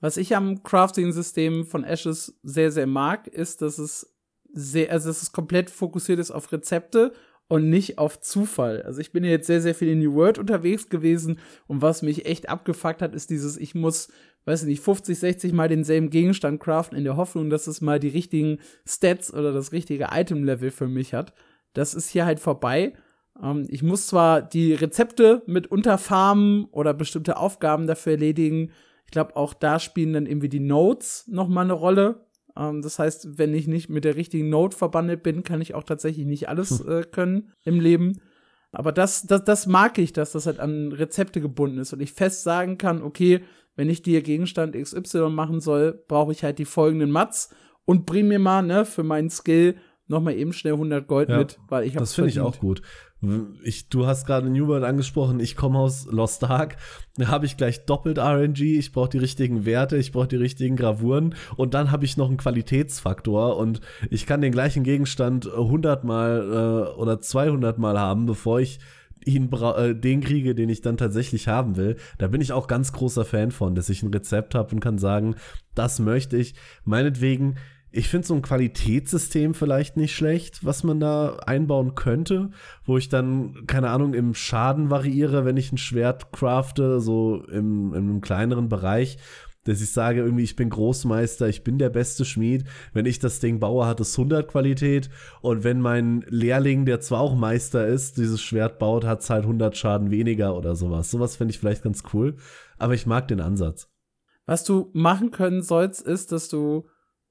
Was 0.00 0.16
ich 0.16 0.36
am 0.36 0.62
Crafting-System 0.62 1.64
von 1.64 1.82
Ashes 1.82 2.38
sehr, 2.42 2.70
sehr 2.70 2.86
mag, 2.86 3.26
ist, 3.26 3.62
dass 3.62 3.78
es 3.78 4.14
sehr, 4.52 4.90
also 4.90 5.08
dass 5.08 5.22
es 5.22 5.32
komplett 5.32 5.70
fokussiert 5.70 6.18
ist 6.18 6.30
auf 6.30 6.50
Rezepte 6.52 7.12
und 7.48 7.70
nicht 7.70 7.98
auf 7.98 8.20
Zufall. 8.20 8.82
Also 8.82 9.00
ich 9.00 9.12
bin 9.12 9.24
jetzt 9.24 9.46
sehr, 9.46 9.60
sehr 9.60 9.74
viel 9.74 9.88
in 9.88 10.00
New 10.00 10.14
World 10.14 10.38
unterwegs 10.38 10.88
gewesen 10.88 11.38
und 11.66 11.82
was 11.82 12.02
mich 12.02 12.26
echt 12.26 12.48
abgefuckt 12.48 13.02
hat, 13.02 13.14
ist 13.14 13.30
dieses, 13.30 13.56
ich 13.56 13.74
muss, 13.74 14.08
weiß 14.44 14.62
ich 14.62 14.68
nicht, 14.68 14.82
50, 14.82 15.18
60 15.18 15.52
mal 15.52 15.68
denselben 15.68 16.10
Gegenstand 16.10 16.60
craften 16.60 16.96
in 16.96 17.04
der 17.04 17.16
Hoffnung, 17.16 17.50
dass 17.50 17.66
es 17.66 17.80
mal 17.80 17.98
die 17.98 18.08
richtigen 18.08 18.58
Stats 18.86 19.32
oder 19.32 19.52
das 19.52 19.72
richtige 19.72 20.08
Item-Level 20.12 20.70
für 20.70 20.88
mich 20.88 21.14
hat. 21.14 21.32
Das 21.72 21.94
ist 21.94 22.10
hier 22.10 22.26
halt 22.26 22.40
vorbei. 22.40 22.94
Ähm, 23.42 23.66
ich 23.68 23.82
muss 23.82 24.06
zwar 24.06 24.42
die 24.42 24.74
Rezepte 24.74 25.42
mit 25.46 25.68
unterfarmen 25.68 26.66
oder 26.66 26.94
bestimmte 26.94 27.36
Aufgaben 27.36 27.86
dafür 27.86 28.12
erledigen. 28.12 28.72
Ich 29.06 29.12
glaube, 29.12 29.36
auch 29.36 29.54
da 29.54 29.78
spielen 29.78 30.12
dann 30.12 30.26
irgendwie 30.26 30.50
die 30.50 30.60
Notes 30.60 31.24
noch 31.28 31.48
mal 31.48 31.62
eine 31.62 31.72
Rolle. 31.72 32.26
Ähm, 32.58 32.82
das 32.82 32.98
heißt, 32.98 33.38
wenn 33.38 33.54
ich 33.54 33.66
nicht 33.66 33.88
mit 33.88 34.04
der 34.04 34.16
richtigen 34.16 34.50
Note 34.50 34.76
verbandelt 34.76 35.22
bin, 35.22 35.44
kann 35.44 35.60
ich 35.60 35.74
auch 35.74 35.84
tatsächlich 35.84 36.26
nicht 36.26 36.48
alles 36.48 36.80
hm. 36.80 36.90
äh, 36.90 37.02
können 37.04 37.52
im 37.64 37.80
Leben. 37.80 38.20
Aber 38.72 38.92
das, 38.92 39.22
das, 39.22 39.44
das 39.44 39.66
mag 39.66 39.96
ich, 39.98 40.12
dass 40.12 40.32
das 40.32 40.46
halt 40.46 40.60
an 40.60 40.92
Rezepte 40.92 41.40
gebunden 41.40 41.78
ist 41.78 41.92
und 41.92 42.00
ich 42.00 42.12
fest 42.12 42.42
sagen 42.42 42.76
kann, 42.76 43.02
okay, 43.02 43.42
wenn 43.76 43.88
ich 43.88 44.02
dir 44.02 44.22
Gegenstand 44.22 44.74
XY 44.76 45.30
machen 45.30 45.60
soll, 45.60 46.04
brauche 46.08 46.32
ich 46.32 46.42
halt 46.42 46.58
die 46.58 46.64
folgenden 46.64 47.10
Mats 47.10 47.54
und 47.84 48.04
bring 48.04 48.28
mir 48.28 48.40
mal, 48.40 48.62
ne, 48.62 48.84
für 48.84 49.04
meinen 49.04 49.30
Skill 49.30 49.76
noch 50.08 50.20
mal 50.20 50.34
eben 50.34 50.52
schnell 50.52 50.74
100 50.74 51.06
Gold 51.06 51.28
ja, 51.28 51.38
mit, 51.38 51.58
weil 51.68 51.86
ich 51.86 51.94
Das 51.94 52.14
finde 52.14 52.30
ich 52.30 52.40
auch 52.40 52.58
gut. 52.58 52.82
Ich, 53.64 53.88
du 53.88 54.06
hast 54.06 54.26
gerade 54.26 54.48
New 54.48 54.68
World 54.68 54.84
angesprochen, 54.84 55.40
ich 55.40 55.56
komme 55.56 55.80
aus 55.80 56.06
Lost 56.06 56.44
Ark, 56.44 56.76
da 57.16 57.26
habe 57.26 57.46
ich 57.46 57.56
gleich 57.56 57.84
doppelt 57.84 58.16
RNG, 58.16 58.60
ich 58.78 58.92
brauche 58.92 59.08
die 59.08 59.18
richtigen 59.18 59.64
Werte, 59.64 59.96
ich 59.96 60.12
brauche 60.12 60.28
die 60.28 60.36
richtigen 60.36 60.76
Gravuren 60.76 61.34
und 61.56 61.74
dann 61.74 61.90
habe 61.90 62.04
ich 62.04 62.16
noch 62.16 62.28
einen 62.28 62.36
Qualitätsfaktor 62.36 63.56
und 63.56 63.80
ich 64.08 64.24
kann 64.24 64.40
den 64.40 64.52
gleichen 64.52 64.84
Gegenstand 64.84 65.52
100 65.52 66.04
mal 66.04 66.92
äh, 66.94 66.96
oder 66.96 67.20
200 67.20 67.76
mal 67.76 67.98
haben, 67.98 68.26
bevor 68.26 68.60
ich 68.60 68.78
ihn 69.24 69.52
äh, 69.52 69.96
den 69.96 70.20
kriege, 70.20 70.54
den 70.54 70.68
ich 70.68 70.80
dann 70.80 70.96
tatsächlich 70.96 71.48
haben 71.48 71.76
will. 71.76 71.96
Da 72.18 72.28
bin 72.28 72.40
ich 72.40 72.52
auch 72.52 72.68
ganz 72.68 72.92
großer 72.92 73.24
Fan 73.24 73.50
von, 73.50 73.74
dass 73.74 73.88
ich 73.88 74.04
ein 74.04 74.12
Rezept 74.12 74.54
habe 74.54 74.72
und 74.74 74.80
kann 74.80 74.98
sagen, 74.98 75.34
das 75.74 75.98
möchte 75.98 76.36
ich. 76.36 76.54
Meinetwegen 76.84 77.56
ich 77.90 78.08
finde 78.08 78.26
so 78.26 78.34
ein 78.34 78.42
Qualitätssystem 78.42 79.54
vielleicht 79.54 79.96
nicht 79.96 80.14
schlecht, 80.14 80.64
was 80.64 80.84
man 80.84 81.00
da 81.00 81.36
einbauen 81.46 81.94
könnte, 81.94 82.50
wo 82.84 82.98
ich 82.98 83.08
dann, 83.08 83.66
keine 83.66 83.90
Ahnung, 83.90 84.14
im 84.14 84.34
Schaden 84.34 84.90
variiere, 84.90 85.44
wenn 85.44 85.56
ich 85.56 85.72
ein 85.72 85.78
Schwert 85.78 86.32
crafte, 86.32 87.00
so 87.00 87.42
im, 87.44 87.94
einem 87.94 88.20
kleineren 88.20 88.68
Bereich, 88.68 89.18
dass 89.64 89.82
ich 89.82 89.92
sage, 89.92 90.20
irgendwie, 90.20 90.44
ich 90.44 90.56
bin 90.56 90.70
Großmeister, 90.70 91.48
ich 91.48 91.62
bin 91.62 91.78
der 91.78 91.90
beste 91.90 92.24
Schmied. 92.24 92.64
Wenn 92.94 93.04
ich 93.04 93.18
das 93.18 93.38
Ding 93.38 93.60
baue, 93.60 93.86
hat 93.86 94.00
es 94.00 94.18
100 94.18 94.48
Qualität. 94.48 95.10
Und 95.42 95.62
wenn 95.62 95.80
mein 95.80 96.24
Lehrling, 96.28 96.86
der 96.86 97.00
zwar 97.00 97.20
auch 97.20 97.36
Meister 97.36 97.86
ist, 97.86 98.16
dieses 98.16 98.40
Schwert 98.40 98.78
baut, 98.78 99.04
hat 99.04 99.20
es 99.20 99.28
halt 99.28 99.42
100 99.42 99.76
Schaden 99.76 100.10
weniger 100.10 100.56
oder 100.56 100.74
sowas. 100.74 101.10
Sowas 101.10 101.36
fände 101.36 101.52
ich 101.52 101.58
vielleicht 101.58 101.82
ganz 101.82 102.02
cool. 102.14 102.36
Aber 102.78 102.94
ich 102.94 103.04
mag 103.04 103.28
den 103.28 103.40
Ansatz. 103.40 103.90
Was 104.46 104.64
du 104.64 104.90
machen 104.94 105.30
können 105.30 105.60
sollst, 105.60 106.00
ist, 106.00 106.32
dass 106.32 106.48
du 106.48 106.86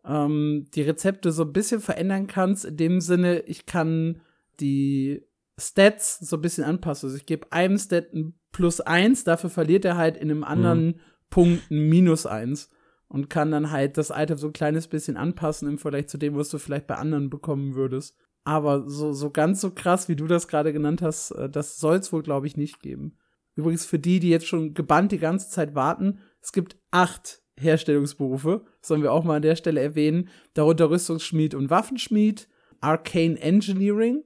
ähm, 0.07 0.67
die 0.73 0.81
Rezepte 0.81 1.31
so 1.31 1.43
ein 1.43 1.53
bisschen 1.53 1.81
verändern 1.81 2.27
kannst. 2.27 2.65
In 2.65 2.77
dem 2.77 3.01
Sinne, 3.01 3.41
ich 3.41 3.65
kann 3.65 4.21
die 4.59 5.23
Stats 5.59 6.19
so 6.19 6.37
ein 6.37 6.41
bisschen 6.41 6.63
anpassen. 6.63 7.07
Also 7.07 7.17
ich 7.17 7.25
gebe 7.25 7.51
einem 7.51 7.77
Stat 7.77 8.13
ein 8.13 8.33
plus 8.51 8.81
eins, 8.81 9.23
dafür 9.23 9.49
verliert 9.49 9.85
er 9.85 9.97
halt 9.97 10.17
in 10.17 10.31
einem 10.31 10.43
anderen 10.43 10.85
mhm. 10.87 10.99
Punkt 11.29 11.69
ein 11.69 11.89
minus 11.89 12.25
eins 12.25 12.69
und 13.07 13.29
kann 13.29 13.51
dann 13.51 13.71
halt 13.71 13.97
das 13.97 14.09
Item 14.09 14.37
so 14.37 14.47
ein 14.47 14.53
kleines 14.53 14.87
bisschen 14.87 15.17
anpassen 15.17 15.67
im 15.67 15.77
Vergleich 15.77 16.07
zu 16.07 16.17
dem, 16.17 16.35
was 16.35 16.49
du 16.49 16.57
vielleicht 16.57 16.87
bei 16.87 16.95
anderen 16.95 17.29
bekommen 17.29 17.75
würdest. 17.75 18.15
Aber 18.43 18.89
so, 18.89 19.11
so 19.11 19.29
ganz 19.29 19.59
so 19.61 19.71
krass, 19.71 20.07
wie 20.07 20.15
du 20.15 20.25
das 20.25 20.47
gerade 20.47 20.71
genannt 20.71 21.01
hast, 21.01 21.31
äh, 21.31 21.49
das 21.49 21.77
soll 21.77 21.97
es 21.97 22.13
wohl, 22.13 22.23
glaube 22.23 22.47
ich, 22.47 22.55
nicht 22.55 22.79
geben. 22.79 23.17
Übrigens 23.55 23.85
für 23.85 23.99
die, 23.99 24.19
die 24.19 24.29
jetzt 24.29 24.47
schon 24.47 24.73
gebannt 24.73 25.11
die 25.11 25.19
ganze 25.19 25.49
Zeit 25.49 25.75
warten, 25.75 26.19
es 26.41 26.51
gibt 26.51 26.77
acht 26.91 27.41
Herstellungsberufe, 27.59 28.65
sollen 28.81 29.01
wir 29.01 29.11
auch 29.11 29.23
mal 29.23 29.37
an 29.37 29.41
der 29.41 29.55
Stelle 29.55 29.81
erwähnen. 29.81 30.29
Darunter 30.53 30.89
Rüstungsschmied 30.89 31.55
und 31.55 31.69
Waffenschmied, 31.69 32.47
Arcane 32.81 33.39
Engineering, 33.39 34.23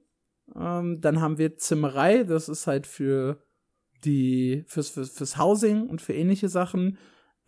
ähm, 0.54 1.00
dann 1.00 1.20
haben 1.20 1.38
wir 1.38 1.56
Zimmerei, 1.56 2.24
das 2.24 2.48
ist 2.48 2.66
halt 2.66 2.86
für 2.86 3.42
die, 4.04 4.64
fürs, 4.66 4.90
fürs, 4.90 5.10
fürs 5.10 5.38
Housing 5.38 5.88
und 5.88 6.02
für 6.02 6.12
ähnliche 6.12 6.48
Sachen. 6.48 6.98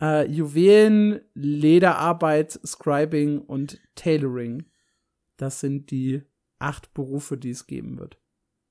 Äh, 0.01 0.29
Juwelen, 0.29 1.21
Lederarbeit, 1.33 2.59
Scribing 2.65 3.39
und 3.39 3.79
Tailoring. 3.95 4.65
Das 5.37 5.59
sind 5.59 5.91
die 5.91 6.23
acht 6.59 6.93
Berufe, 6.93 7.37
die 7.37 7.51
es 7.51 7.67
geben 7.67 7.97
wird. 7.97 8.17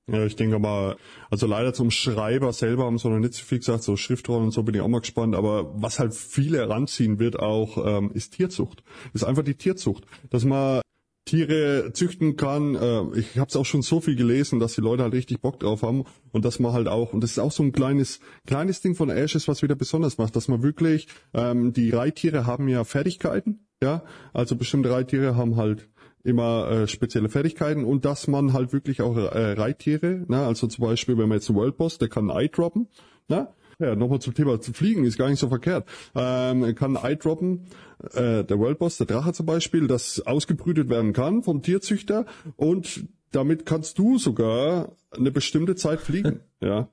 Ja, 0.07 0.23
ich 0.23 0.35
denke 0.35 0.59
mal, 0.59 0.97
also 1.31 1.47
leider 1.47 1.73
zum 1.73 1.89
Schreiber 1.89 2.53
selber 2.53 2.85
haben 2.85 2.99
sie 2.99 3.09
noch 3.09 3.17
nicht 3.17 3.33
so 3.33 3.43
viel 3.43 3.57
gesagt, 3.57 3.81
so 3.81 3.95
Schriftrollen 3.97 4.45
und 4.45 4.51
so 4.51 4.61
bin 4.61 4.75
ich 4.75 4.81
auch 4.81 4.87
mal 4.87 5.01
gespannt, 5.01 5.35
aber 5.35 5.73
was 5.81 5.97
halt 5.97 6.13
viele 6.13 6.59
heranziehen 6.59 7.17
wird 7.17 7.39
auch, 7.39 7.83
ähm, 7.83 8.11
ist 8.13 8.33
Tierzucht. 8.33 8.83
ist 9.13 9.23
einfach 9.23 9.43
die 9.43 9.55
Tierzucht. 9.55 10.05
Dass 10.29 10.45
man 10.45 10.81
Tiere 11.25 11.91
züchten 11.91 12.37
kann. 12.37 12.75
Äh, 12.75 13.19
ich 13.19 13.39
habe 13.39 13.49
es 13.49 13.55
auch 13.55 13.65
schon 13.65 13.81
so 13.81 13.99
viel 13.99 14.15
gelesen, 14.15 14.59
dass 14.59 14.75
die 14.75 14.81
Leute 14.81 15.01
halt 15.01 15.13
richtig 15.13 15.41
Bock 15.41 15.59
drauf 15.59 15.81
haben 15.81 16.05
und 16.31 16.45
dass 16.45 16.59
man 16.59 16.71
halt 16.73 16.87
auch 16.87 17.13
und 17.13 17.21
das 17.21 17.31
ist 17.31 17.39
auch 17.39 17.51
so 17.51 17.63
ein 17.63 17.71
kleines 17.71 18.19
kleines 18.45 18.81
Ding 18.81 18.93
von 18.93 19.09
Ashes, 19.09 19.47
was 19.47 19.63
wieder 19.63 19.75
besonders 19.75 20.19
macht, 20.19 20.35
dass 20.35 20.47
man 20.47 20.61
wirklich 20.61 21.07
ähm, 21.33 21.73
die 21.73 21.89
Reittiere 21.89 22.45
haben 22.45 22.67
ja 22.67 22.83
Fertigkeiten, 22.83 23.65
ja, 23.81 24.03
also 24.33 24.55
bestimmte 24.55 24.91
Reittiere 24.91 25.35
haben 25.35 25.55
halt 25.55 25.89
immer 26.25 26.69
äh, 26.69 26.87
spezielle 26.87 27.29
Fertigkeiten 27.29 27.85
und 27.85 28.03
dass 28.03 28.27
man 28.27 28.51
halt 28.51 28.73
wirklich 28.73 29.01
auch 29.01 29.15
äh, 29.15 29.51
Reittiere, 29.53 30.25
ne, 30.27 30.45
also 30.45 30.67
zum 30.67 30.83
Beispiel, 30.83 31.17
wenn 31.17 31.29
man 31.29 31.37
jetzt 31.37 31.49
einen 31.49 31.59
World 31.59 31.77
Boss, 31.77 31.99
der 31.99 32.09
kann 32.09 32.29
ein 32.29 32.35
Ei 32.35 32.47
droppen, 32.47 32.87
ne? 33.27 33.47
Ja, 33.77 33.93
nochmal 33.93 34.21
zum 34.21 34.33
Thema 34.33 34.61
zu 34.61 34.71
fliegen, 34.71 35.03
ist 35.03 35.17
gar 35.17 35.29
nicht 35.29 35.39
so 35.39 35.49
verkehrt. 35.49 35.85
Ähm, 36.15 36.75
kann 36.75 36.95
ein 36.95 37.03
Ei 37.03 37.15
droppen, 37.15 37.67
äh, 38.13 38.43
der 38.43 38.57
World 38.57 38.79
Boss, 38.79 38.97
der 38.97 39.05
Drache 39.05 39.33
zum 39.33 39.45
Beispiel, 39.45 39.87
das 39.87 40.21
ausgebrütet 40.25 40.89
werden 40.89 41.13
kann 41.13 41.43
vom 41.43 41.61
Tierzüchter 41.61 42.25
und 42.55 43.05
damit 43.31 43.65
kannst 43.65 43.99
du 43.99 44.17
sogar 44.17 44.93
eine 45.11 45.29
bestimmte 45.29 45.75
Zeit 45.75 45.99
fliegen, 45.99 46.39
ja. 46.61 46.89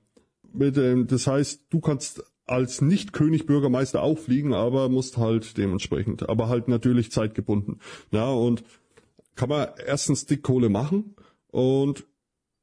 Mit, 0.53 0.77
ähm, 0.77 1.07
das 1.07 1.27
heißt, 1.27 1.63
du 1.71 1.81
kannst 1.81 2.23
als 2.47 2.83
Nicht-König-Bürgermeister 2.83 4.03
auch 4.03 4.19
fliegen, 4.19 4.53
aber 4.53 4.91
musst 4.91 5.17
halt 5.17 5.57
dementsprechend, 5.57 6.29
aber 6.29 6.49
halt 6.49 6.69
natürlich 6.69 7.11
zeitgebunden. 7.11 7.79
Ja, 8.11 8.29
und 8.29 8.65
kann 9.35 9.49
man 9.49 9.69
erstens 9.87 10.27
dick 10.27 10.43
Kohle 10.43 10.69
machen 10.69 11.17
und 11.49 12.05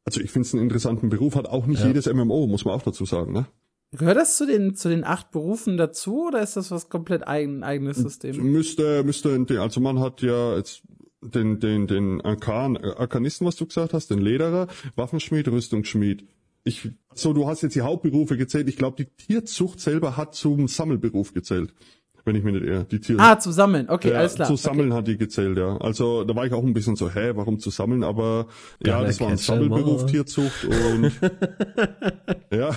also 0.06 0.22
ich 0.22 0.32
finde 0.32 0.48
es 0.48 0.54
einen 0.54 0.64
interessanten 0.64 1.10
Beruf, 1.10 1.36
hat 1.36 1.48
auch 1.48 1.68
nicht 1.68 1.82
Ja. 1.82 1.88
jedes 1.88 2.12
MMO, 2.12 2.48
muss 2.48 2.66
man 2.66 2.74
auch 2.74 2.82
dazu 2.82 3.06
sagen, 3.06 3.32
ne? 3.34 3.46
Gehört 3.92 4.18
das 4.18 4.38
zu 4.38 4.46
den, 4.46 4.76
zu 4.76 4.88
den 4.90 5.04
acht 5.04 5.32
Berufen 5.32 5.78
dazu 5.78 6.28
oder 6.28 6.42
ist 6.44 6.56
das 6.56 6.70
was 6.70 6.90
komplett 6.90 7.28
eigen, 7.28 7.64
eigenes 7.64 7.98
System? 7.98 8.38
Müsste, 8.52 9.04
müsste, 9.04 9.46
also 9.60 9.82
man 9.82 10.00
hat 10.00 10.22
ja 10.22 10.56
jetzt 10.58 10.84
den, 11.22 11.60
den, 11.60 11.88
den 11.88 12.22
Arkan, 12.22 12.78
Arkanisten, 12.78 13.46
was 13.48 13.56
du 13.56 13.66
gesagt 13.66 13.94
hast, 13.94 14.10
den 14.12 14.20
Lederer, 14.20 14.68
Waffenschmied, 14.96 15.48
Rüstungsschmied. 15.48 16.28
Ich, 16.64 16.90
so, 17.16 17.34
du 17.34 17.48
hast 17.48 17.62
jetzt 17.64 17.76
die 17.76 17.82
Hauptberufe 17.82 18.38
gezählt. 18.38 18.70
Ich 18.70 18.78
glaube, 18.78 18.98
die 19.04 19.06
Tierzucht 19.26 19.80
selber 19.80 20.18
hat 20.18 20.36
zum 20.36 20.68
Sammelberuf 20.68 21.34
gezählt. 21.34 21.74
Wenn 22.30 22.36
ich 22.36 22.44
mir 22.44 22.52
nicht 22.52 22.64
irre. 22.64 22.86
Die 22.86 23.00
Tier 23.00 23.16
Ah, 23.20 23.40
zu 23.40 23.52
sammeln. 23.52 23.90
Okay, 23.90 24.12
ja, 24.12 24.20
alles 24.20 24.36
klar. 24.36 24.48
Zu 24.48 24.56
sammeln 24.56 24.94
hat 24.94 25.08
die 25.08 25.18
gezählt, 25.18 25.58
ja. 25.58 25.78
Also 25.78 26.24
da 26.24 26.36
war 26.36 26.46
ich 26.46 26.54
auch 26.54 26.62
ein 26.64 26.76
bisschen 26.76 26.96
so, 26.96 27.10
hä, 27.10 27.32
warum 27.34 27.58
zu 27.58 27.72
sammeln? 27.72 28.04
Aber 28.04 28.46
ja, 28.86 28.98
Gotta 28.98 29.08
das 29.08 29.20
war 29.20 29.30
ein 29.30 29.38
Sammelberuf. 29.38 30.06
Tierzucht 30.06 30.66
und 30.66 31.12
ja, 32.52 32.70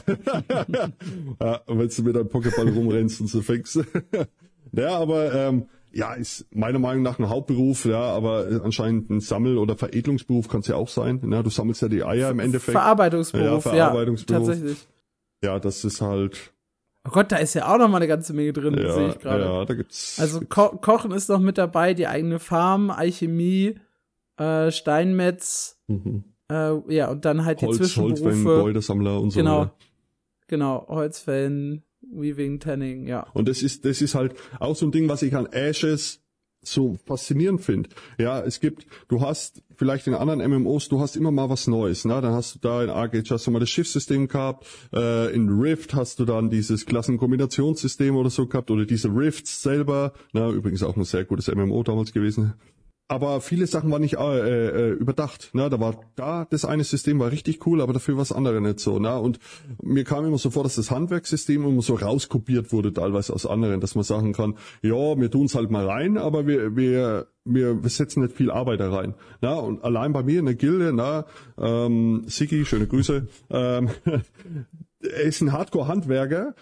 ja, 1.41 1.61
wenn 1.67 1.89
du 1.89 2.03
mit 2.03 2.17
einem 2.17 2.29
Pokéball 2.29 2.73
rumrennst 2.75 3.21
und 3.21 3.27
so 3.27 3.43
fängst. 3.43 3.79
ja, 4.73 4.97
aber 4.99 5.35
ähm, 5.35 5.67
ja, 5.93 6.15
ist 6.15 6.47
meiner 6.55 6.79
Meinung 6.79 7.03
nach 7.03 7.19
ein 7.19 7.29
Hauptberuf, 7.29 7.85
ja, 7.85 8.01
aber 8.01 8.47
anscheinend 8.65 9.11
ein 9.11 9.21
Sammel- 9.21 9.59
oder 9.59 9.77
Veredelungsberuf 9.77 10.49
kann 10.49 10.61
es 10.61 10.67
ja 10.69 10.77
auch 10.77 10.89
sein. 10.89 11.21
Ja, 11.31 11.43
du 11.43 11.51
sammelst 11.51 11.83
ja 11.83 11.89
die 11.89 12.03
Eier 12.05 12.31
im 12.31 12.41
Endeffekt. 12.41 12.73
Verarbeitungsberuf, 12.73 13.45
Ja, 13.67 13.75
ja, 13.75 13.85
Verarbeitungsberuf. 13.85 14.47
tatsächlich. 14.47 14.89
ja, 15.45 15.59
das 15.59 15.85
ist 15.85 16.01
halt, 16.01 16.55
Oh 17.05 17.11
Gott, 17.11 17.33
da 17.33 17.37
ist 17.37 17.55
ja 17.55 17.73
auch 17.73 17.79
noch 17.79 17.89
mal 17.89 17.97
eine 17.97 18.07
ganze 18.07 18.33
Menge 18.33 18.53
drin, 18.53 18.75
sehe 18.77 18.87
ja, 18.87 19.09
ich 19.09 19.19
gerade. 19.19 19.45
ja, 19.45 19.65
da 19.65 19.75
gibt's. 19.75 20.19
Also 20.21 20.41
Ko 20.41 20.69
Kochen 20.77 21.11
ist 21.11 21.29
noch 21.29 21.41
mit 21.41 21.59
dabei, 21.59 21.95
die 21.95 22.07
eigene 22.07 22.39
Farm, 22.39 22.91
Alchemie, 22.91 23.75
äh, 24.37 24.71
Steinmetz, 24.71 25.81
mhm. 25.89 26.25
äh, 26.51 26.95
ja, 26.95 27.11
und 27.11 27.25
dann 27.25 27.45
halt 27.45 27.61
die 27.61 27.67
Holz, 27.67 27.81
Holzfällen, 27.81 28.17
Zwischenberufe. 28.17 28.61
Goldesammler 28.63 29.21
und 29.21 29.31
so 29.33 29.41
Genau. 29.41 29.61
weiter. 29.63 29.75
Genau, 30.47 30.87
Holzfällen, 30.89 31.83
Weaving, 32.03 32.61
Tanning, 32.61 33.07
ja. 33.09 33.27
Und 33.33 33.49
das 33.49 33.63
ist, 33.63 33.85
das 33.85 34.01
ist 34.01 34.15
halt 34.15 34.35
auch 34.61 34.77
so 34.77 34.87
ein 34.87 34.93
Ding, 34.93 35.09
was 35.09 35.23
ich 35.23 35.35
an 35.35 35.47
Ashes 35.47 36.21
so 36.63 36.97
faszinierend 37.07 37.63
finde. 37.63 37.91
Ja, 38.19 38.41
es 38.41 38.61
gibt, 38.61 38.87
du 39.09 39.21
hast 39.21 39.63
vielleicht 39.83 40.07
in 40.07 40.15
anderen 40.15 40.49
MMOs, 40.49 40.89
du 40.89 41.01
hast 41.01 41.17
immer 41.17 41.33
mal 41.33 41.51
was 41.51 41.67
Neues, 41.67 42.05
ne? 42.05 42.21
Dann 42.21 42.35
hast 42.35 42.55
du 42.55 42.59
da 42.61 42.85
in 42.85 42.89
Arcade 42.89 43.25
hast 43.29 43.49
du 43.49 43.51
mal 43.51 43.59
das 43.59 43.69
Schiffssystem 43.69 44.29
gehabt, 44.29 44.65
äh, 44.95 45.35
in 45.35 45.49
Rift 45.49 45.93
hast 45.95 46.21
du 46.21 46.25
dann 46.25 46.51
dieses 46.51 46.87
Klassenkombinationssystem 46.87 48.15
oder 48.15 48.31
so 48.31 48.47
gehabt 48.47 48.71
oder 48.71 48.87
diese 48.87 49.09
Rifts 49.09 49.61
selber, 49.61 50.13
na, 50.33 50.51
übrigens 50.51 50.85
auch 50.85 50.97
ein 50.97 51.03
sehr 51.03 51.25
gutes 51.25 51.49
MMO 51.53 51.83
damals 51.83 52.13
gewesen. 52.13 52.55
Aber 53.09 53.41
viele 53.41 53.67
Sachen 53.67 53.91
waren 53.91 54.01
nicht 54.01 54.17
äh, 54.17 54.69
äh, 54.69 54.91
überdacht. 54.93 55.51
Ne? 55.53 55.69
Da 55.69 55.79
war 55.81 56.01
da 56.15 56.47
das 56.49 56.65
eine 56.65 56.85
System 56.85 57.19
war 57.19 57.31
richtig 57.31 57.67
cool, 57.67 57.83
aber 57.83 57.93
dafür 57.93 58.15
war 58.17 58.23
das 58.23 58.33
andere 58.33 58.61
nicht 58.61 58.81
so. 58.81 58.99
Ne? 58.99 59.19
Und 59.19 59.39
mir 59.83 60.05
kam 60.05 60.25
immer 60.25 60.39
so 60.39 60.51
vor, 60.51 60.63
dass 60.63 60.77
das 60.77 60.91
Handwerkssystem 60.91 61.63
immer 61.65 61.83
so 61.83 61.95
rauskopiert 61.95 62.73
wurde, 62.73 62.93
teilweise 62.93 63.35
aus 63.35 63.45
anderen, 63.45 63.81
dass 63.81 63.95
man 63.95 64.05
sagen 64.05 64.33
kann, 64.33 64.57
ja, 64.81 65.19
wir 65.19 65.31
tun's 65.31 65.55
halt 65.55 65.71
mal 65.71 65.87
rein, 65.87 66.17
aber 66.17 66.47
wir 66.47 66.75
wir 66.75 67.27
wir, 67.45 67.83
wir 67.83 67.91
setzen 67.91 68.23
nicht 68.23 68.37
viel 68.37 68.51
Arbeit 68.51 68.81
da 68.81 68.91
rein. 68.91 69.15
Na, 69.41 69.55
und 69.55 69.83
allein 69.83 70.13
bei 70.13 70.23
mir 70.23 70.39
in 70.39 70.47
der 70.47 70.55
Gilde, 70.55 70.93
na, 70.93 71.27
ähm, 71.59 72.25
Siki, 72.27 72.65
schöne 72.65 72.87
Grüße, 72.87 73.27
ähm, 73.51 73.91
er 75.01 75.23
ist 75.23 75.41
ein 75.41 75.53
Hardcore-Handwerker, 75.53 76.55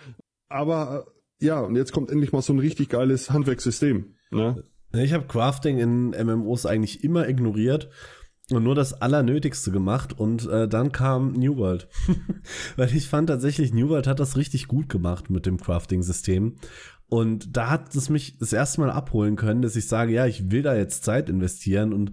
aber 0.48 1.06
äh, 1.40 1.46
ja, 1.46 1.60
und 1.60 1.76
jetzt 1.76 1.92
kommt 1.92 2.10
endlich 2.10 2.32
mal 2.32 2.42
so 2.42 2.52
ein 2.52 2.58
richtig 2.58 2.88
geiles 2.88 3.30
Handwerkssystem. 3.30 4.14
Ne? 4.30 4.64
Ich 4.92 5.12
habe 5.12 5.26
Crafting 5.26 5.78
in 5.78 6.10
MMOs 6.10 6.66
eigentlich 6.66 7.04
immer 7.04 7.28
ignoriert 7.28 7.88
und 8.50 8.64
nur 8.64 8.74
das 8.74 8.92
Allernötigste 8.94 9.70
gemacht 9.70 10.18
und 10.18 10.48
äh, 10.48 10.66
dann 10.66 10.90
kam 10.92 11.32
New 11.32 11.56
World. 11.56 11.88
Weil 12.76 12.94
ich 12.94 13.08
fand 13.08 13.28
tatsächlich, 13.28 13.72
New 13.72 13.88
World 13.88 14.06
hat 14.06 14.20
das 14.20 14.36
richtig 14.36 14.66
gut 14.66 14.88
gemacht 14.88 15.30
mit 15.30 15.46
dem 15.46 15.58
Crafting-System. 15.58 16.56
Und 17.08 17.56
da 17.56 17.70
hat 17.70 17.94
es 17.94 18.08
mich 18.08 18.38
das 18.38 18.52
erste 18.52 18.80
Mal 18.80 18.90
abholen 18.90 19.36
können, 19.36 19.62
dass 19.62 19.76
ich 19.76 19.86
sage, 19.86 20.12
ja, 20.12 20.26
ich 20.26 20.50
will 20.50 20.62
da 20.62 20.74
jetzt 20.76 21.04
Zeit 21.04 21.28
investieren 21.28 21.92
und 21.92 22.12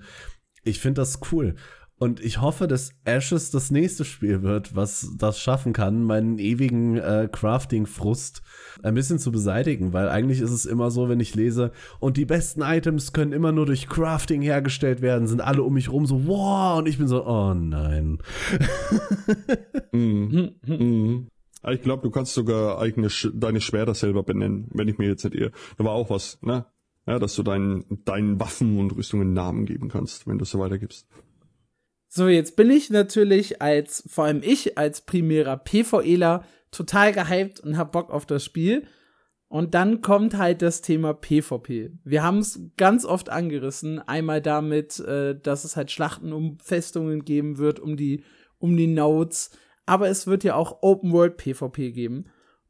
ich 0.63 0.79
finde 0.79 1.01
das 1.01 1.19
cool. 1.31 1.55
Und 1.99 2.19
ich 2.19 2.41
hoffe, 2.41 2.67
dass 2.67 2.91
Ashes 3.05 3.49
das 3.49 3.71
nächste 3.71 4.05
Spiel 4.05 4.43
wird, 4.43 4.75
was 4.75 5.13
das 5.17 5.39
schaffen 5.39 5.73
kann, 5.73 6.03
meinen 6.03 6.37
ewigen 6.37 6.97
äh, 6.97 7.27
Crafting-Frust 7.31 8.43
ein 8.83 8.93
bisschen 8.93 9.17
zu 9.17 9.31
beseitigen, 9.31 9.93
weil 9.93 10.07
eigentlich 10.07 10.39
ist 10.39 10.51
es 10.51 10.65
immer 10.65 10.91
so, 10.91 11.09
wenn 11.09 11.19
ich 11.19 11.33
lese, 11.33 11.71
und 11.99 12.17
die 12.17 12.25
besten 12.25 12.61
Items 12.61 13.13
können 13.13 13.33
immer 13.33 13.51
nur 13.51 13.65
durch 13.65 13.87
Crafting 13.87 14.43
hergestellt 14.43 15.01
werden, 15.01 15.27
sind 15.27 15.41
alle 15.41 15.63
um 15.63 15.73
mich 15.73 15.91
rum 15.91 16.05
so, 16.05 16.27
wow, 16.27 16.77
und 16.77 16.87
ich 16.87 16.99
bin 16.99 17.07
so, 17.07 17.25
oh 17.25 17.53
nein. 17.53 18.19
Mhm. 19.91 20.51
Mhm. 20.65 21.27
Ich 21.69 21.81
glaube, 21.81 22.03
du 22.03 22.11
kannst 22.11 22.33
sogar 22.33 22.79
eigene 22.79 23.09
deine 23.33 23.61
Schwerter 23.61 23.95
selber 23.95 24.21
benennen, 24.23 24.67
wenn 24.73 24.87
ich 24.87 24.97
mir 24.97 25.07
jetzt 25.07 25.23
nicht 25.23 25.35
irre. 25.35 25.51
Da 25.77 25.85
war 25.85 25.93
auch 25.93 26.09
was, 26.09 26.39
ne? 26.41 26.65
Ja, 27.07 27.19
dass 27.19 27.35
du 27.35 27.43
deinen, 27.43 27.85
deinen 28.05 28.39
Waffen 28.39 28.77
und 28.79 28.95
Rüstungen 28.95 29.33
Namen 29.33 29.65
geben 29.65 29.89
kannst, 29.89 30.27
wenn 30.27 30.37
du 30.37 30.43
es 30.43 30.51
so 30.51 30.59
weitergibst. 30.59 31.07
So, 32.07 32.27
jetzt 32.27 32.55
bin 32.55 32.69
ich 32.69 32.89
natürlich 32.89 33.61
als, 33.61 34.03
vor 34.07 34.25
allem 34.25 34.41
ich 34.43 34.77
als 34.77 35.01
primärer 35.01 35.57
PvEler 35.57 36.45
total 36.71 37.11
gehypt 37.11 37.59
und 37.59 37.77
hab 37.77 37.91
Bock 37.91 38.09
auf 38.09 38.25
das 38.25 38.43
Spiel. 38.43 38.87
Und 39.49 39.73
dann 39.73 40.01
kommt 40.01 40.37
halt 40.37 40.61
das 40.61 40.81
Thema 40.81 41.13
PvP. 41.13 41.91
Wir 42.03 42.23
haben 42.23 42.39
es 42.39 42.59
ganz 42.75 43.05
oft 43.05 43.29
angerissen. 43.29 43.99
Einmal 43.99 44.41
damit, 44.41 44.99
äh, 44.99 45.39
dass 45.39 45.63
es 45.63 45.77
halt 45.77 45.89
Schlachten 45.89 46.33
um 46.33 46.57
Festungen 46.59 47.23
geben 47.23 47.57
wird, 47.57 47.79
um 47.79 47.95
die, 47.95 48.23
um 48.59 48.75
die 48.75 48.87
Nodes. 48.87 49.51
Aber 49.85 50.09
es 50.09 50.27
wird 50.27 50.43
ja 50.43 50.55
auch 50.55 50.79
Open 50.81 51.13
World 51.13 51.37
PvP 51.37 51.91
geben. 51.91 52.25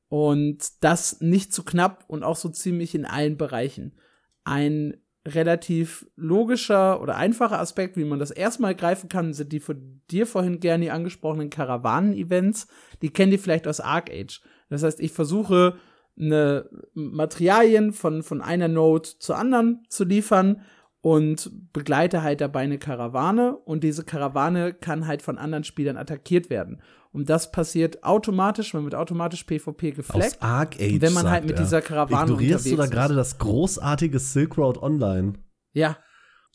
Und 0.07 0.83
das 0.83 1.19
nicht 1.19 1.51
zu 1.51 1.63
knapp 1.63 2.05
und 2.07 2.23
auch 2.23 2.35
so 2.35 2.49
ziemlich 2.49 2.93
in 2.93 3.05
allen 3.05 3.37
Bereichen. 3.37 3.95
Ein 4.43 4.97
relativ 5.27 6.07
logischer 6.15 7.01
oder 7.01 7.17
einfacher 7.17 7.59
Aspekt, 7.59 7.97
wie 7.97 8.05
man 8.05 8.19
das 8.19 8.31
erstmal 8.31 8.75
greifen 8.75 9.09
kann, 9.09 9.33
sind 9.33 9.51
die 9.51 9.59
von 9.59 10.01
dir 10.09 10.25
vorhin 10.25 10.59
gerne 10.59 10.93
angesprochenen 10.93 11.49
Karawanen-Events. 11.49 12.67
Die 13.01 13.09
kennt 13.09 13.33
ihr 13.33 13.39
vielleicht 13.39 13.67
aus 13.67 13.79
Arc 13.79 14.09
Age. 14.09 14.41
Das 14.69 14.83
heißt, 14.83 14.99
ich 14.99 15.11
versuche, 15.11 15.75
eine 16.19 16.69
Materialien 16.93 17.93
von, 17.93 18.23
von 18.23 18.41
einer 18.41 18.67
Node 18.67 19.09
zur 19.19 19.37
anderen 19.37 19.83
zu 19.89 20.03
liefern 20.03 20.61
und 21.07 21.71
begleite 21.71 22.21
halt 22.21 22.41
dabei 22.41 22.63
eine 22.63 22.77
Karawane 22.77 23.55
und 23.55 23.85
diese 23.85 24.03
Karawane 24.03 24.73
kann 24.73 25.07
halt 25.07 25.21
von 25.21 25.37
anderen 25.37 25.63
Spielern 25.63 25.95
attackiert 25.95 26.49
werden. 26.49 26.81
Und 27.13 27.29
das 27.29 27.53
passiert 27.53 28.03
automatisch, 28.03 28.73
man 28.73 28.83
wird 28.83 28.93
automatisch 28.93 29.45
PvP 29.45 29.91
Aus 29.91 29.95
gefleckt. 29.95 30.37
Age, 30.41 30.77
wenn 30.99 31.13
man 31.13 31.29
halt 31.29 31.45
mit 31.45 31.55
er. 31.55 31.63
dieser 31.63 31.81
Karawane 31.81 32.33
Ignorierst 32.33 32.65
du 32.65 32.71
da 32.71 32.83
unterwegs 32.83 32.93
gerade 32.93 33.15
das 33.15 33.37
großartige 33.37 34.19
Silk 34.19 34.57
Road 34.57 34.83
Online? 34.83 35.35
Ja. 35.71 35.97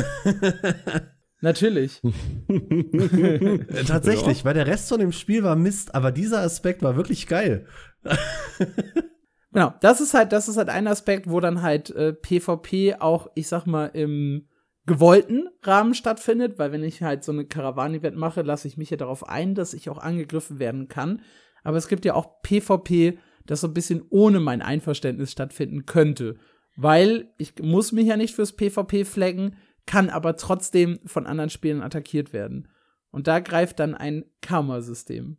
Natürlich. 1.42 2.02
Äh, 2.04 3.84
tatsächlich, 3.86 4.46
weil 4.46 4.56
der 4.56 4.66
Rest 4.66 4.90
von 4.90 5.00
dem 5.00 5.12
Spiel 5.12 5.44
war 5.44 5.56
Mist, 5.56 5.94
aber 5.94 6.12
dieser 6.12 6.40
Aspekt 6.40 6.82
war 6.82 6.96
wirklich 6.96 7.28
geil. 7.28 7.68
Genau, 9.54 9.74
das 9.82 10.02
ist 10.02 10.16
halt, 10.16 10.32
das 10.32 10.50
ist 10.50 10.58
halt 10.58 10.70
ein 10.70 10.88
Aspekt, 10.88 11.30
wo 11.30 11.40
dann 11.40 11.62
halt 11.62 11.92
äh, 11.92 12.12
PvP 12.12 12.96
auch, 12.96 13.28
ich 13.36 13.48
sag 13.48 13.68
mal, 13.68 13.86
im 13.86 14.48
gewollten 14.86 15.48
Rahmen 15.62 15.94
stattfindet, 15.94 16.58
weil 16.58 16.72
wenn 16.72 16.84
ich 16.84 17.04
halt 17.04 17.24
so 17.24 17.32
eine 17.32 17.46
Karawan-Event 17.46 18.18
mache, 18.18 18.42
lasse 18.42 18.68
ich 18.68 18.78
mich 18.78 18.90
ja 18.90 18.98
darauf 18.98 19.30
ein, 19.30 19.56
dass 19.56 19.74
ich 19.74 19.90
auch 19.90 20.00
angegriffen 20.00 20.60
werden 20.60 20.88
kann. 20.88 21.22
Aber 21.64 21.78
es 21.78 21.88
gibt 21.88 22.04
ja 22.04 22.16
auch 22.16 22.42
PvP, 22.42 23.20
das 23.46 23.62
so 23.62 23.68
ein 23.68 23.74
bisschen 23.74 24.04
ohne 24.10 24.40
mein 24.40 24.62
Einverständnis 24.62 25.32
stattfinden 25.32 25.86
könnte. 25.86 26.36
Weil 26.76 27.32
ich 27.38 27.54
muss 27.62 27.92
mich 27.92 28.08
ja 28.08 28.18
nicht 28.18 28.34
fürs 28.34 28.56
PvP 28.56 29.06
flaggen, 29.06 29.56
kann 29.86 30.10
aber 30.10 30.36
trotzdem 30.36 31.00
von 31.06 31.28
anderen 31.28 31.52
Spielern 31.52 31.84
attackiert 31.84 32.34
werden. 32.34 32.68
Und 33.12 33.28
da 33.28 33.40
greift 33.40 33.80
dann 33.80 33.94
ein 33.94 34.26
Karma-System. 34.42 35.38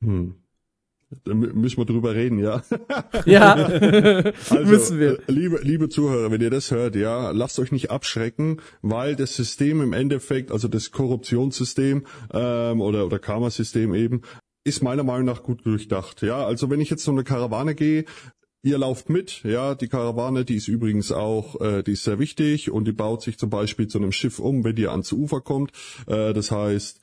Hm. 0.00 0.41
Da 1.24 1.32
mü- 1.32 1.52
müssen 1.52 1.76
wir 1.78 1.84
drüber 1.84 2.14
reden, 2.14 2.38
ja. 2.38 2.62
Ja, 3.26 3.54
Also, 4.50 4.64
müssen 4.64 4.98
wir. 5.00 5.18
äh, 5.18 5.32
Liebe, 5.32 5.60
liebe 5.62 5.88
Zuhörer, 5.88 6.30
wenn 6.30 6.40
ihr 6.40 6.50
das 6.50 6.70
hört, 6.70 6.96
ja, 6.96 7.30
lasst 7.30 7.58
euch 7.58 7.72
nicht 7.72 7.90
abschrecken, 7.90 8.60
weil 8.82 9.16
das 9.16 9.34
System 9.36 9.80
im 9.82 9.92
Endeffekt, 9.92 10.50
also 10.52 10.68
das 10.68 10.90
Korruptionssystem 10.90 12.06
ähm, 12.32 12.80
oder, 12.80 13.06
oder 13.06 13.18
Karma-System 13.18 13.94
eben, 13.94 14.22
ist 14.64 14.82
meiner 14.82 15.02
Meinung 15.04 15.26
nach 15.26 15.42
gut 15.42 15.66
durchdacht. 15.66 16.22
Ja, 16.22 16.44
also 16.46 16.70
wenn 16.70 16.80
ich 16.80 16.90
jetzt 16.90 17.04
so 17.04 17.10
eine 17.12 17.24
Karawane 17.24 17.74
gehe, 17.74 18.04
Ihr 18.64 18.78
lauft 18.78 19.10
mit, 19.10 19.42
ja, 19.42 19.74
die 19.74 19.88
Karawane, 19.88 20.44
die 20.44 20.54
ist 20.54 20.68
übrigens 20.68 21.10
auch, 21.10 21.60
äh, 21.60 21.82
die 21.82 21.94
ist 21.94 22.04
sehr 22.04 22.20
wichtig 22.20 22.70
und 22.70 22.84
die 22.86 22.92
baut 22.92 23.20
sich 23.20 23.36
zum 23.36 23.50
Beispiel 23.50 23.88
zu 23.88 23.98
einem 23.98 24.12
Schiff 24.12 24.38
um, 24.38 24.62
wenn 24.62 24.76
ihr 24.76 24.92
ans 24.92 25.10
Ufer 25.10 25.40
kommt. 25.40 25.72
Äh, 26.06 26.32
das 26.32 26.52
heißt, 26.52 27.00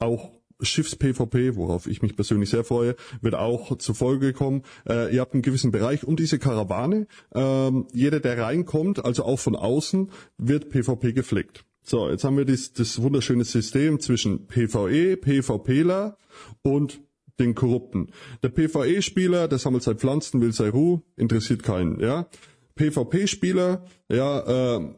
auch 0.00 0.37
Schiffs-PvP, 0.60 1.56
worauf 1.56 1.86
ich 1.86 2.02
mich 2.02 2.16
persönlich 2.16 2.50
sehr 2.50 2.64
freue, 2.64 2.96
wird 3.20 3.34
auch 3.34 3.76
zur 3.78 3.94
Folge 3.94 4.32
kommen. 4.32 4.62
Äh, 4.88 5.14
ihr 5.14 5.20
habt 5.20 5.34
einen 5.34 5.42
gewissen 5.42 5.70
Bereich 5.70 6.04
um 6.04 6.16
diese 6.16 6.38
Karawane. 6.38 7.06
Ähm, 7.34 7.86
jeder, 7.92 8.20
der 8.20 8.38
reinkommt, 8.38 9.04
also 9.04 9.24
auch 9.24 9.38
von 9.38 9.56
außen, 9.56 10.10
wird 10.36 10.70
PvP 10.70 11.12
geflickt. 11.12 11.64
So, 11.82 12.10
jetzt 12.10 12.24
haben 12.24 12.36
wir 12.36 12.44
das, 12.44 12.72
das 12.72 13.00
wunderschöne 13.00 13.44
System 13.44 13.98
zwischen 14.00 14.46
PvE, 14.46 15.16
PvPler 15.16 16.18
und 16.62 17.00
den 17.38 17.54
Korrupten. 17.54 18.08
Der 18.42 18.48
PvE-Spieler, 18.48 19.48
der 19.48 19.58
sammelt 19.58 19.84
seine 19.84 19.98
Pflanzen, 19.98 20.40
will 20.40 20.52
sei 20.52 20.70
Ruhe, 20.70 21.02
interessiert 21.16 21.62
keinen, 21.62 22.00
ja. 22.00 22.28
PvP-Spieler, 22.74 23.84
ja, 24.08 24.76
äh, 24.76 24.94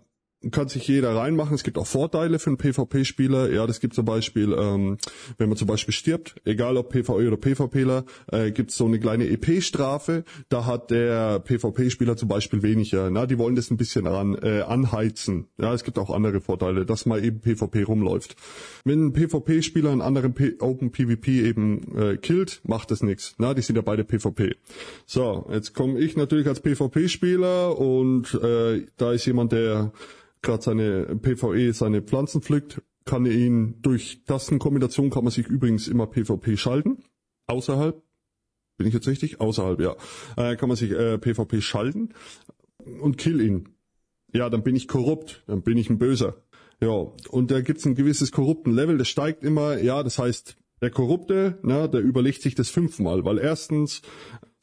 kann 0.51 0.69
sich 0.69 0.89
jeder 0.89 1.15
reinmachen. 1.15 1.55
Es 1.55 1.65
gibt 1.65 1.77
auch 1.77 1.87
Vorteile 1.87 2.39
für 2.39 2.49
einen 2.49 2.57
PvP-Spieler. 2.57 3.53
Ja, 3.53 3.67
das 3.67 3.81
gibt 3.81 3.95
zum 3.95 4.07
Beispiel, 4.07 4.57
ähm, 4.59 4.97
wenn 5.37 5.49
man 5.51 5.59
zum 5.59 5.69
Beispiel 5.69 5.93
stirbt, 5.93 6.37
egal 6.45 6.79
ob 6.79 6.89
PvE 6.89 7.29
oder 7.29 7.37
PvPler, 7.37 8.05
äh, 8.33 8.51
gibt 8.51 8.71
es 8.71 8.77
so 8.77 8.87
eine 8.87 8.99
kleine 8.99 9.29
EP-Strafe. 9.29 10.25
Da 10.49 10.65
hat 10.65 10.91
der 10.91 11.41
PvP-Spieler 11.41 12.17
zum 12.17 12.29
Beispiel 12.29 12.63
weniger. 12.63 13.11
Na, 13.11 13.27
die 13.27 13.37
wollen 13.37 13.55
das 13.55 13.71
ein 13.71 13.77
bisschen 13.77 14.07
ran, 14.07 14.35
äh, 14.41 14.63
anheizen. 14.63 15.49
Ja, 15.59 15.75
es 15.75 15.85
gibt 15.85 15.99
auch 15.99 16.11
andere 16.11 16.41
Vorteile, 16.41 16.87
dass 16.87 17.05
man 17.05 17.23
eben 17.23 17.41
PvP 17.41 17.83
rumläuft. 17.83 18.35
Wenn 18.85 19.09
ein 19.09 19.13
PvP-Spieler 19.13 19.91
einen 19.91 20.01
anderen 20.01 20.33
P 20.33 20.55
Open 20.59 20.91
PvP 20.91 21.43
eben 21.43 21.97
äh, 21.97 22.17
killt, 22.17 22.63
macht 22.65 22.91
das 22.91 23.03
nichts. 23.03 23.35
Na, 23.37 23.53
die 23.53 23.63
sind 23.63 23.77
ja 23.77 23.83
beide 23.83 24.05
PvP. 24.05 24.57
So, 25.05 25.47
jetzt 25.53 25.75
komme 25.75 25.99
ich 25.99 26.17
natürlich 26.17 26.47
als 26.47 26.61
PvP-Spieler 26.61 27.79
und 27.79 28.35
äh, 28.43 28.87
da 28.97 29.13
ist 29.13 29.27
jemand, 29.27 29.53
der 29.53 29.93
gerade 30.43 30.63
seine 30.63 31.17
PvE, 31.17 31.73
seine 31.73 32.03
Pflanzen 32.03 32.43
pflückt, 32.43 32.83
kann 33.05 33.27
er 33.27 33.33
ihn 33.33 33.81
durch 33.83 34.25
Tastenkombination 34.25 35.11
kann 35.11 35.25
man 35.25 35.33
sich 35.33 35.47
übrigens 35.47 35.89
immer 35.89 36.07
PvP 36.07 36.57
schalten. 36.57 36.99
Außerhalb, 37.47 38.03
bin 38.77 38.87
ich 38.87 38.95
jetzt 38.95 39.09
richtig? 39.09 39.41
Außerhalb, 39.41 39.81
ja. 39.81 39.97
Äh, 40.37 40.57
kann 40.57 40.69
man 40.69 40.77
sich 40.77 40.93
äh, 40.93 41.19
PvP 41.19 41.61
schalten 41.61 42.11
und 43.01 43.19
kill 43.19 43.41
ihn. 43.41 43.69
Ja, 44.33 44.49
dann 44.49 44.63
bin 44.63 44.77
ich 44.77 44.87
korrupt, 44.87 45.43
dann 45.47 45.63
bin 45.63 45.77
ich 45.77 45.91
ein 45.91 45.99
Böser. 45.99 46.43
Ja, 46.81 47.07
und 47.29 47.51
da 47.51 47.61
gibt's 47.61 47.85
ein 47.85 47.95
gewisses 47.95 48.33
korrupten 48.33 48.73
Level, 48.73 48.97
das 48.97 49.09
steigt 49.09 49.45
immer, 49.45 49.79
ja, 49.79 50.03
das 50.03 50.19
heißt, 50.19 50.57
der 50.81 50.91
Korrupte, 50.91 51.59
na, 51.63 51.89
der 51.89 52.01
überlegt 52.01 52.41
sich 52.41 52.55
das 52.55 52.71
fünfmal, 52.71 53.25
weil 53.25 53.39
erstens 53.39 54.01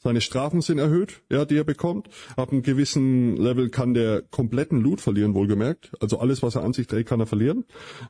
seine 0.08 0.22
Strafen 0.22 0.62
sind 0.62 0.78
erhöht, 0.78 1.20
ja, 1.30 1.44
die 1.44 1.58
er 1.58 1.64
bekommt. 1.64 2.08
Ab 2.34 2.50
einem 2.50 2.62
gewissen 2.62 3.36
Level 3.36 3.68
kann 3.68 3.92
der 3.92 4.22
kompletten 4.22 4.80
Loot 4.80 5.02
verlieren, 5.02 5.34
wohlgemerkt. 5.34 5.92
Also 6.00 6.18
alles, 6.18 6.42
was 6.42 6.54
er 6.54 6.64
an 6.64 6.72
sich 6.72 6.86
trägt, 6.86 7.10
kann 7.10 7.20
er 7.20 7.26
verlieren. 7.26 7.66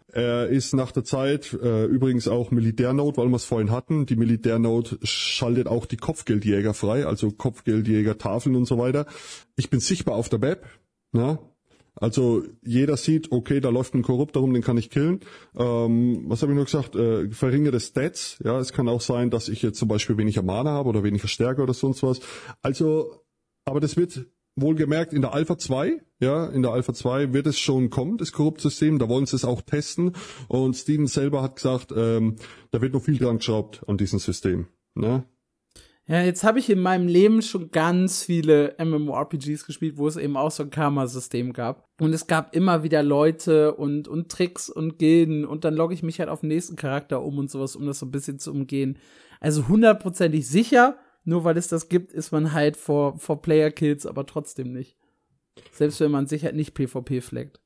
Er 0.07 0.47
ist 0.47 0.75
nach 0.75 0.93
der 0.93 1.03
Zeit 1.03 1.53
äh, 1.61 1.87
übrigens 1.87 2.29
auch 2.29 2.53
Militärnote, 2.53 3.17
weil 3.17 3.27
wir 3.27 3.35
es 3.35 3.47
vorhin 3.47 3.73
hatten. 3.73 4.07
Die 4.07 4.15
Militärnote 4.15 5.01
schaltet 5.03 5.67
auch 5.67 5.87
die 5.87 5.97
Kopfgeldjäger 5.97 6.73
frei, 6.73 7.05
also 7.05 7.33
Kopfgeldjäger, 7.33 8.17
Tafeln 8.17 8.55
und 8.55 8.67
so 8.67 8.79
weiter. 8.79 9.07
Ich 9.57 9.69
bin 9.69 9.81
sichtbar 9.81 10.15
auf 10.15 10.29
der 10.29 10.39
Map. 10.39 10.69
Na, 11.11 11.41
also 12.01 12.45
jeder 12.63 12.97
sieht, 12.97 13.33
okay, 13.33 13.61
da 13.61 13.71
läuft 13.71 13.95
ein 13.95 14.03
Korrupter 14.03 14.41
rum, 14.41 14.55
den 14.55 14.63
kann 14.63 14.79
ich 14.79 14.91
killen. 14.91 15.21
Ähm, 15.57 16.25
was 16.27 16.43
habe 16.43 16.53
ich 16.53 16.59
noch 16.59 16.65
gesagt? 16.65 16.95
Äh, 16.95 17.31
verringerte 17.31 17.81
Stats. 17.81 18.39
Ja, 18.45 18.59
es 18.59 18.73
kann 18.73 18.89
auch 18.89 19.01
sein, 19.01 19.31
dass 19.31 19.49
ich 19.49 19.63
jetzt 19.63 19.79
zum 19.79 19.89
Beispiel 19.89 20.17
weniger 20.17 20.43
Mana 20.43 20.71
habe 20.71 20.89
oder 20.89 21.03
weniger 21.03 21.29
Stärke 21.29 21.63
oder 21.63 21.75
sonst 21.75 22.03
was. 22.03 22.21
Also, 22.63 23.25
aber 23.65 23.81
das 23.81 23.97
wird 23.97 24.27
wohlgemerkt 24.57 25.13
in 25.13 25.23
der 25.23 25.35
Alpha 25.35 25.59
2, 25.59 26.01
ja, 26.21 26.47
in 26.47 26.63
der 26.63 26.73
Alpha 26.73 26.93
2 26.93 27.33
wird 27.33 27.47
es 27.47 27.59
schon 27.59 27.91
kommen, 27.91 28.19
das 28.19 28.33
Korruptsystem. 28.33 28.99
Da 28.99 29.09
wollen 29.09 29.27
sie 29.27 29.37
es 29.37 29.45
auch 29.45 29.63
testen. 29.63 30.13
Und 30.49 30.75
Steven 30.75 31.07
selber 31.07 31.43
hat 31.43 31.57
gesagt, 31.57 31.93
ähm, 31.97 32.37
da 32.71 32.81
wird 32.81 32.93
noch 32.93 33.03
viel 33.03 33.19
dran 33.19 33.39
geschraubt 33.39 33.85
an 33.87 33.97
diesem 33.97 34.19
System. 34.19 34.67
Ne? 34.95 35.25
Ja, 36.11 36.23
jetzt 36.23 36.43
habe 36.43 36.59
ich 36.59 36.71
in 36.71 36.81
meinem 36.81 37.07
Leben 37.07 37.43
schon 37.43 37.71
ganz 37.71 38.25
viele 38.25 38.75
MMORPGs 38.79 39.67
gespielt, 39.67 39.99
wo 39.99 40.09
es 40.09 40.17
eben 40.17 40.39
auch 40.39 40.51
so 40.51 40.63
ein 40.63 40.71
Karma-System 40.71 41.53
gab. 41.53 41.87
Und 42.01 42.15
es 42.15 42.27
gab 42.27 42.57
immer 42.57 42.83
wieder 42.83 43.03
Leute 43.03 43.75
und, 43.75 44.09
und 44.09 44.31
Tricks 44.31 44.71
und 44.71 44.99
Gilden 44.99 45.45
und 45.45 45.65
dann 45.65 45.75
logge 45.75 45.93
ich 45.93 46.03
mich 46.03 46.19
halt 46.19 46.31
auf 46.31 46.41
den 46.41 46.49
nächsten 46.49 46.77
Charakter 46.77 47.23
um 47.23 47.37
und 47.37 47.51
sowas, 47.51 47.77
um 47.77 47.85
das 47.85 47.99
so 47.99 48.07
ein 48.07 48.11
bisschen 48.11 48.39
zu 48.39 48.53
umgehen. 48.53 48.99
Also 49.39 49.69
hundertprozentig 49.69 50.49
sicher, 50.49 50.97
nur 51.25 51.45
weil 51.45 51.59
es 51.59 51.69
das 51.69 51.91
gibt, 51.91 52.13
ist 52.13 52.33
man 52.33 52.55
halt 52.55 52.79
vor, 52.79 53.19
vor 53.19 53.43
Player-Kills, 53.43 54.07
aber 54.07 54.25
trotzdem 54.25 54.73
nicht. 54.73 54.97
Selbst 55.73 56.01
wenn 56.01 56.11
man 56.11 56.27
sich 56.27 56.43
halt 56.43 56.57
nicht 56.57 56.73
PvP 56.73 57.21
fleckt. 57.21 57.61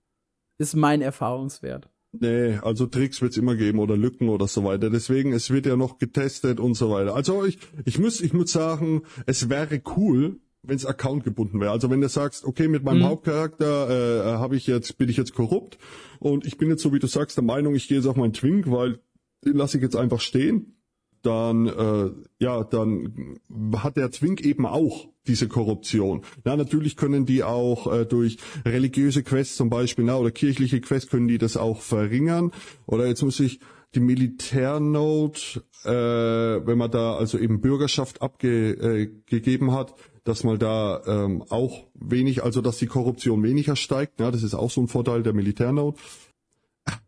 Ist 0.59 0.74
mein 0.74 1.01
Erfahrungswert. 1.01 1.88
Nee, 2.12 2.58
also 2.62 2.86
Tricks 2.86 3.22
wird's 3.22 3.38
immer 3.38 3.56
geben 3.56 3.78
oder 3.78 3.96
Lücken 3.96 4.28
oder 4.28 4.46
so 4.46 4.64
weiter. 4.64 4.90
Deswegen, 4.90 5.32
es 5.32 5.50
wird 5.50 5.64
ja 5.66 5.76
noch 5.76 5.98
getestet 5.98 6.60
und 6.60 6.74
so 6.74 6.90
weiter. 6.90 7.14
Also 7.14 7.44
ich, 7.44 7.58
ich 7.86 7.98
muss, 7.98 8.20
ich 8.20 8.34
muss 8.34 8.52
sagen, 8.52 9.02
es 9.24 9.48
wäre 9.48 9.80
cool, 9.96 10.38
wenn 10.62 10.76
es 10.76 10.84
Account 10.84 11.24
gebunden 11.24 11.58
wäre. 11.60 11.70
Also 11.72 11.90
wenn 11.90 12.02
du 12.02 12.08
sagst, 12.08 12.44
okay, 12.44 12.68
mit 12.68 12.84
meinem 12.84 13.00
mhm. 13.00 13.06
Hauptcharakter 13.06 14.34
äh, 14.34 14.38
habe 14.38 14.56
ich 14.56 14.66
jetzt, 14.66 14.98
bin 14.98 15.08
ich 15.08 15.16
jetzt 15.16 15.34
korrupt 15.34 15.78
und 16.18 16.46
ich 16.46 16.58
bin 16.58 16.68
jetzt 16.68 16.82
so 16.82 16.92
wie 16.92 16.98
du 16.98 17.06
sagst 17.06 17.38
der 17.38 17.44
Meinung, 17.44 17.74
ich 17.74 17.88
gehe 17.88 17.96
jetzt 17.96 18.06
auf 18.06 18.16
meinen 18.16 18.34
Twink, 18.34 18.70
weil 18.70 19.00
den 19.44 19.56
lasse 19.56 19.78
ich 19.78 19.82
jetzt 19.82 19.96
einfach 19.96 20.20
stehen 20.20 20.76
dann 21.22 21.66
äh, 21.66 22.10
ja, 22.38 22.64
dann 22.64 23.38
hat 23.76 23.96
der 23.96 24.10
Zwink 24.10 24.40
eben 24.42 24.66
auch 24.66 25.08
diese 25.26 25.48
Korruption. 25.48 26.22
Ja, 26.44 26.56
natürlich 26.56 26.96
können 26.96 27.26
die 27.26 27.42
auch 27.42 27.92
äh, 27.92 28.04
durch 28.04 28.38
religiöse 28.64 29.22
Quests 29.22 29.56
zum 29.56 29.70
Beispiel, 29.70 30.04
na, 30.04 30.16
oder 30.16 30.30
kirchliche 30.30 30.80
Quests 30.80 31.10
können 31.10 31.28
die 31.28 31.38
das 31.38 31.56
auch 31.56 31.80
verringern. 31.80 32.50
Oder 32.86 33.06
jetzt 33.06 33.22
muss 33.22 33.40
ich 33.40 33.60
die 33.94 34.00
Militärnote, 34.00 35.62
äh, 35.84 36.66
wenn 36.66 36.78
man 36.78 36.90
da 36.90 37.16
also 37.16 37.38
eben 37.38 37.60
Bürgerschaft 37.60 38.22
abgegeben 38.22 39.68
äh, 39.68 39.72
hat, 39.72 39.94
dass 40.24 40.44
man 40.44 40.58
da 40.58 41.02
ähm, 41.06 41.42
auch 41.48 41.84
wenig, 41.94 42.42
also 42.42 42.60
dass 42.60 42.78
die 42.78 42.86
Korruption 42.86 43.42
weniger 43.42 43.76
steigt. 43.76 44.20
Ja, 44.20 44.30
das 44.30 44.42
ist 44.42 44.54
auch 44.54 44.70
so 44.70 44.80
ein 44.80 44.88
Vorteil 44.88 45.22
der 45.22 45.32
Militärnote 45.32 46.00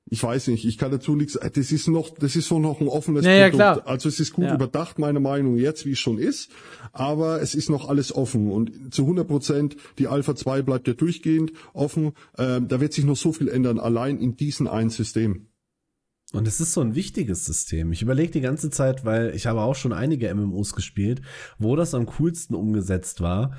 ich 0.07 0.23
weiß 0.23 0.49
nicht, 0.49 0.65
ich 0.67 0.77
kann 0.77 0.91
dazu 0.91 1.17
nichts, 1.17 1.39
das 1.41 1.73
ist 1.73 1.89
noch, 1.89 2.11
das 2.11 2.37
ist 2.37 2.49
so 2.49 2.59
noch 2.59 2.81
ein 2.81 2.89
offenes 2.89 3.25
ja, 3.25 3.49
Produkt. 3.49 3.59
Ja, 3.59 3.75
klar. 3.75 3.87
Also 3.87 4.09
es 4.09 4.21
ist 4.21 4.33
gut 4.33 4.45
ja. 4.45 4.55
überdacht, 4.55 4.99
meine 4.99 5.21
Meinung 5.21 5.57
jetzt, 5.57 5.87
wie 5.87 5.93
es 5.93 5.99
schon 5.99 6.19
ist, 6.19 6.51
aber 6.93 7.41
es 7.41 7.55
ist 7.55 7.71
noch 7.71 7.89
alles 7.89 8.15
offen 8.15 8.51
und 8.51 8.95
zu 8.95 9.03
100 9.03 9.27
Prozent, 9.27 9.77
die 9.99 10.07
Alpha 10.07 10.35
2 10.35 10.63
bleibt 10.63 10.89
ja 10.89 10.95
durchgehend 10.95 11.53
offen, 11.73 12.13
ähm, 12.37 12.69
da 12.69 12.81
wird 12.81 12.93
sich 12.93 13.05
noch 13.05 13.17
so 13.17 13.33
viel 13.33 13.49
ändern, 13.49 13.79
allein 13.79 14.19
in 14.19 14.37
diesem 14.37 14.67
einen 14.67 14.91
System. 14.91 15.49
Und 16.33 16.49
es 16.49 16.61
ist 16.61 16.73
so 16.73 16.81
ein 16.81 16.97
wichtiges 16.97 17.45
System. 17.45 17.93
Ich 17.93 18.03
überlege 18.03 18.33
die 18.33 18.41
ganze 18.41 18.69
Zeit, 18.69 19.05
weil 19.05 19.35
ich 19.37 19.47
habe 19.47 19.61
auch 19.61 19.77
schon 19.77 19.93
einige 19.93 20.35
MMOs 20.35 20.75
gespielt, 20.75 21.23
wo 21.59 21.77
das 21.77 21.95
am 21.95 22.07
coolsten 22.07 22.55
umgesetzt 22.57 23.21
war. 23.21 23.57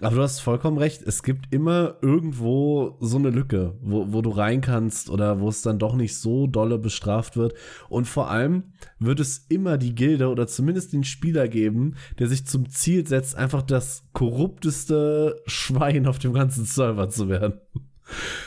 Aber 0.00 0.16
du 0.16 0.22
hast 0.22 0.40
vollkommen 0.40 0.78
recht. 0.78 1.02
Es 1.02 1.22
gibt 1.22 1.52
immer 1.52 1.96
irgendwo 2.00 2.96
so 3.00 3.18
eine 3.18 3.30
Lücke, 3.30 3.76
wo, 3.80 4.12
wo 4.12 4.22
du 4.22 4.30
rein 4.30 4.60
kannst 4.60 5.10
oder 5.10 5.40
wo 5.40 5.48
es 5.48 5.62
dann 5.62 5.78
doch 5.78 5.94
nicht 5.94 6.16
so 6.16 6.46
dolle 6.46 6.78
bestraft 6.78 7.36
wird. 7.36 7.54
Und 7.88 8.06
vor 8.06 8.30
allem 8.30 8.72
wird 8.98 9.20
es 9.20 9.46
immer 9.48 9.76
die 9.78 9.94
Gilde 9.94 10.28
oder 10.28 10.46
zumindest 10.46 10.92
den 10.92 11.04
Spieler 11.04 11.46
geben, 11.46 11.94
der 12.18 12.26
sich 12.26 12.46
zum 12.46 12.68
Ziel 12.68 13.06
setzt, 13.06 13.36
einfach 13.36 13.62
das 13.62 14.04
korrupteste 14.12 15.40
Schwein 15.46 16.06
auf 16.06 16.18
dem 16.18 16.32
ganzen 16.32 16.64
Server 16.64 17.08
zu 17.08 17.28
werden. 17.28 17.60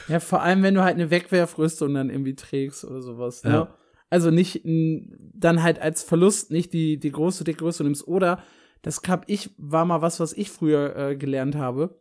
Ja, 0.07 0.19
vor 0.19 0.41
allem, 0.41 0.63
wenn 0.63 0.75
du 0.75 0.83
halt 0.83 0.95
eine 0.95 1.09
Wegwerfrüstung 1.09 1.93
dann 1.93 2.09
irgendwie 2.09 2.35
trägst 2.35 2.83
oder 2.85 3.01
sowas. 3.01 3.43
Ne? 3.43 3.51
Ja. 3.51 3.75
Also 4.09 4.29
nicht 4.29 4.61
dann 4.65 5.63
halt 5.63 5.79
als 5.79 6.03
Verlust 6.03 6.51
nicht 6.51 6.73
die, 6.73 6.97
die 6.99 7.11
große 7.11 7.43
dicke 7.43 7.65
Rüstung 7.65 7.87
nimmst 7.87 8.07
oder 8.07 8.43
das 8.85 9.01
hab 9.07 9.27
ich, 9.27 9.49
war 9.57 9.83
mal 9.83 10.03
was, 10.03 10.19
was 10.19 10.31
ich 10.31 10.51
früher 10.51 10.95
äh, 10.95 11.15
gelernt 11.15 11.55
habe. 11.55 11.99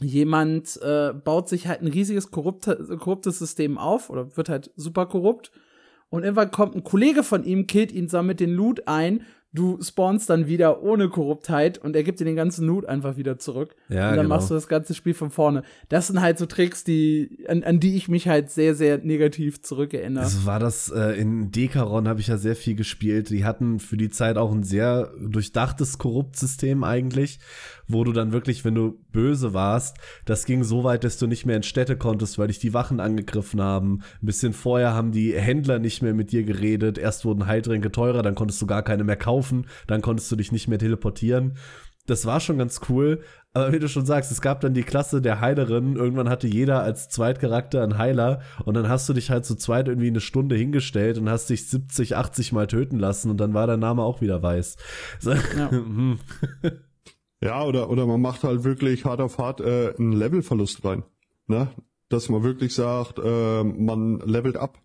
Jemand 0.00 0.76
äh, 0.82 1.12
baut 1.12 1.48
sich 1.48 1.68
halt 1.68 1.80
ein 1.80 1.86
riesiges 1.86 2.32
korrupte, 2.32 2.96
korruptes 2.98 3.38
System 3.38 3.78
auf 3.78 4.10
oder 4.10 4.36
wird 4.36 4.48
halt 4.48 4.72
super 4.74 5.06
korrupt. 5.06 5.52
Und 6.08 6.24
irgendwann 6.24 6.50
kommt 6.50 6.74
ein 6.74 6.82
Kollege 6.82 7.22
von 7.22 7.44
ihm, 7.44 7.68
killt 7.68 7.92
ihn, 7.92 8.08
sammelt 8.08 8.40
den 8.40 8.50
Loot 8.50 8.88
ein 8.88 9.26
du 9.52 9.78
spawnst 9.82 10.28
dann 10.28 10.46
wieder 10.46 10.82
ohne 10.82 11.08
Korruptheit 11.08 11.78
und 11.78 11.96
er 11.96 12.02
gibt 12.02 12.20
dir 12.20 12.24
den 12.24 12.36
ganzen 12.36 12.66
Loot 12.66 12.84
einfach 12.84 13.16
wieder 13.16 13.38
zurück. 13.38 13.74
Ja, 13.88 14.10
und 14.10 14.16
dann 14.16 14.26
genau. 14.26 14.36
machst 14.36 14.50
du 14.50 14.54
das 14.54 14.68
ganze 14.68 14.94
Spiel 14.94 15.14
von 15.14 15.30
vorne. 15.30 15.62
Das 15.88 16.08
sind 16.08 16.20
halt 16.20 16.38
so 16.38 16.44
Tricks, 16.44 16.84
die, 16.84 17.44
an, 17.48 17.64
an 17.64 17.80
die 17.80 17.96
ich 17.96 18.08
mich 18.08 18.28
halt 18.28 18.50
sehr, 18.50 18.74
sehr 18.74 18.98
negativ 18.98 19.62
zurückerinnere. 19.62 20.24
Also 20.24 20.44
war 20.44 20.60
das 20.60 20.90
äh, 20.90 21.18
in 21.18 21.50
Dekaron 21.50 22.08
habe 22.08 22.20
ich 22.20 22.26
ja 22.26 22.36
sehr 22.36 22.56
viel 22.56 22.74
gespielt. 22.74 23.30
Die 23.30 23.44
hatten 23.44 23.80
für 23.80 23.96
die 23.96 24.10
Zeit 24.10 24.36
auch 24.36 24.52
ein 24.52 24.64
sehr 24.64 25.12
durchdachtes 25.18 25.96
Korruptsystem 25.96 26.84
eigentlich, 26.84 27.38
wo 27.86 28.04
du 28.04 28.12
dann 28.12 28.32
wirklich, 28.32 28.66
wenn 28.66 28.74
du 28.74 28.98
böse 29.12 29.54
warst, 29.54 29.96
das 30.26 30.44
ging 30.44 30.62
so 30.62 30.84
weit, 30.84 31.04
dass 31.04 31.16
du 31.16 31.26
nicht 31.26 31.46
mehr 31.46 31.56
in 31.56 31.62
Städte 31.62 31.96
konntest, 31.96 32.38
weil 32.38 32.48
dich 32.48 32.58
die 32.58 32.74
Wachen 32.74 33.00
angegriffen 33.00 33.62
haben. 33.62 34.02
Ein 34.22 34.26
bisschen 34.26 34.52
vorher 34.52 34.92
haben 34.92 35.10
die 35.10 35.32
Händler 35.32 35.78
nicht 35.78 36.02
mehr 36.02 36.12
mit 36.12 36.32
dir 36.32 36.44
geredet. 36.44 36.98
Erst 36.98 37.24
wurden 37.24 37.46
Heiltränke 37.46 37.90
teurer, 37.90 38.22
dann 38.22 38.34
konntest 38.34 38.60
du 38.60 38.66
gar 38.66 38.82
keine 38.82 39.04
mehr 39.04 39.16
kaufen 39.16 39.47
kaufen, 39.48 39.66
dann 39.86 40.02
konntest 40.02 40.30
du 40.30 40.36
dich 40.36 40.52
nicht 40.52 40.68
mehr 40.68 40.78
teleportieren. 40.78 41.56
das 42.06 42.24
war 42.24 42.40
schon 42.40 42.56
ganz 42.56 42.80
cool. 42.88 43.20
Aber 43.52 43.70
wie 43.74 43.78
du 43.78 43.86
schon 43.86 44.06
sagst, 44.06 44.32
es 44.32 44.40
gab 44.40 44.62
dann 44.62 44.72
die 44.72 44.82
Klasse 44.82 45.20
der 45.20 45.40
Heilerin. 45.42 45.96
Irgendwann 45.96 46.30
hatte 46.30 46.46
jeder 46.46 46.82
als 46.82 47.10
Zweitcharakter 47.10 47.82
einen 47.82 47.98
Heiler. 47.98 48.40
Und 48.64 48.72
dann 48.74 48.88
hast 48.88 49.06
du 49.10 49.12
dich 49.12 49.30
halt 49.30 49.44
zu 49.44 49.56
zweit 49.56 49.88
irgendwie 49.88 50.08
eine 50.08 50.22
Stunde 50.22 50.56
hingestellt 50.56 51.18
und 51.18 51.28
hast 51.28 51.50
dich 51.50 51.68
70, 51.68 52.16
80 52.16 52.52
Mal 52.52 52.66
töten 52.66 52.98
lassen. 52.98 53.30
Und 53.30 53.36
dann 53.38 53.52
war 53.52 53.66
der 53.66 53.76
Name 53.76 54.02
auch 54.02 54.22
wieder 54.22 54.42
weiß. 54.42 54.76
So. 55.20 55.32
Ja. 55.32 55.70
Hm. 55.70 56.18
ja, 57.42 57.62
oder, 57.62 57.90
oder 57.90 58.06
man 58.06 58.22
macht 58.22 58.42
halt 58.42 58.64
wirklich 58.64 59.04
hart 59.04 59.20
auf 59.20 59.36
hart 59.36 59.60
äh, 59.60 59.94
einen 59.98 60.12
Levelverlust 60.12 60.82
rein. 60.86 61.02
Ne? 61.46 61.68
Dass 62.08 62.30
man 62.30 62.42
wirklich 62.42 62.74
sagt, 62.74 63.18
äh, 63.18 63.64
man 63.64 64.20
levelt 64.20 64.56
ab. 64.56 64.78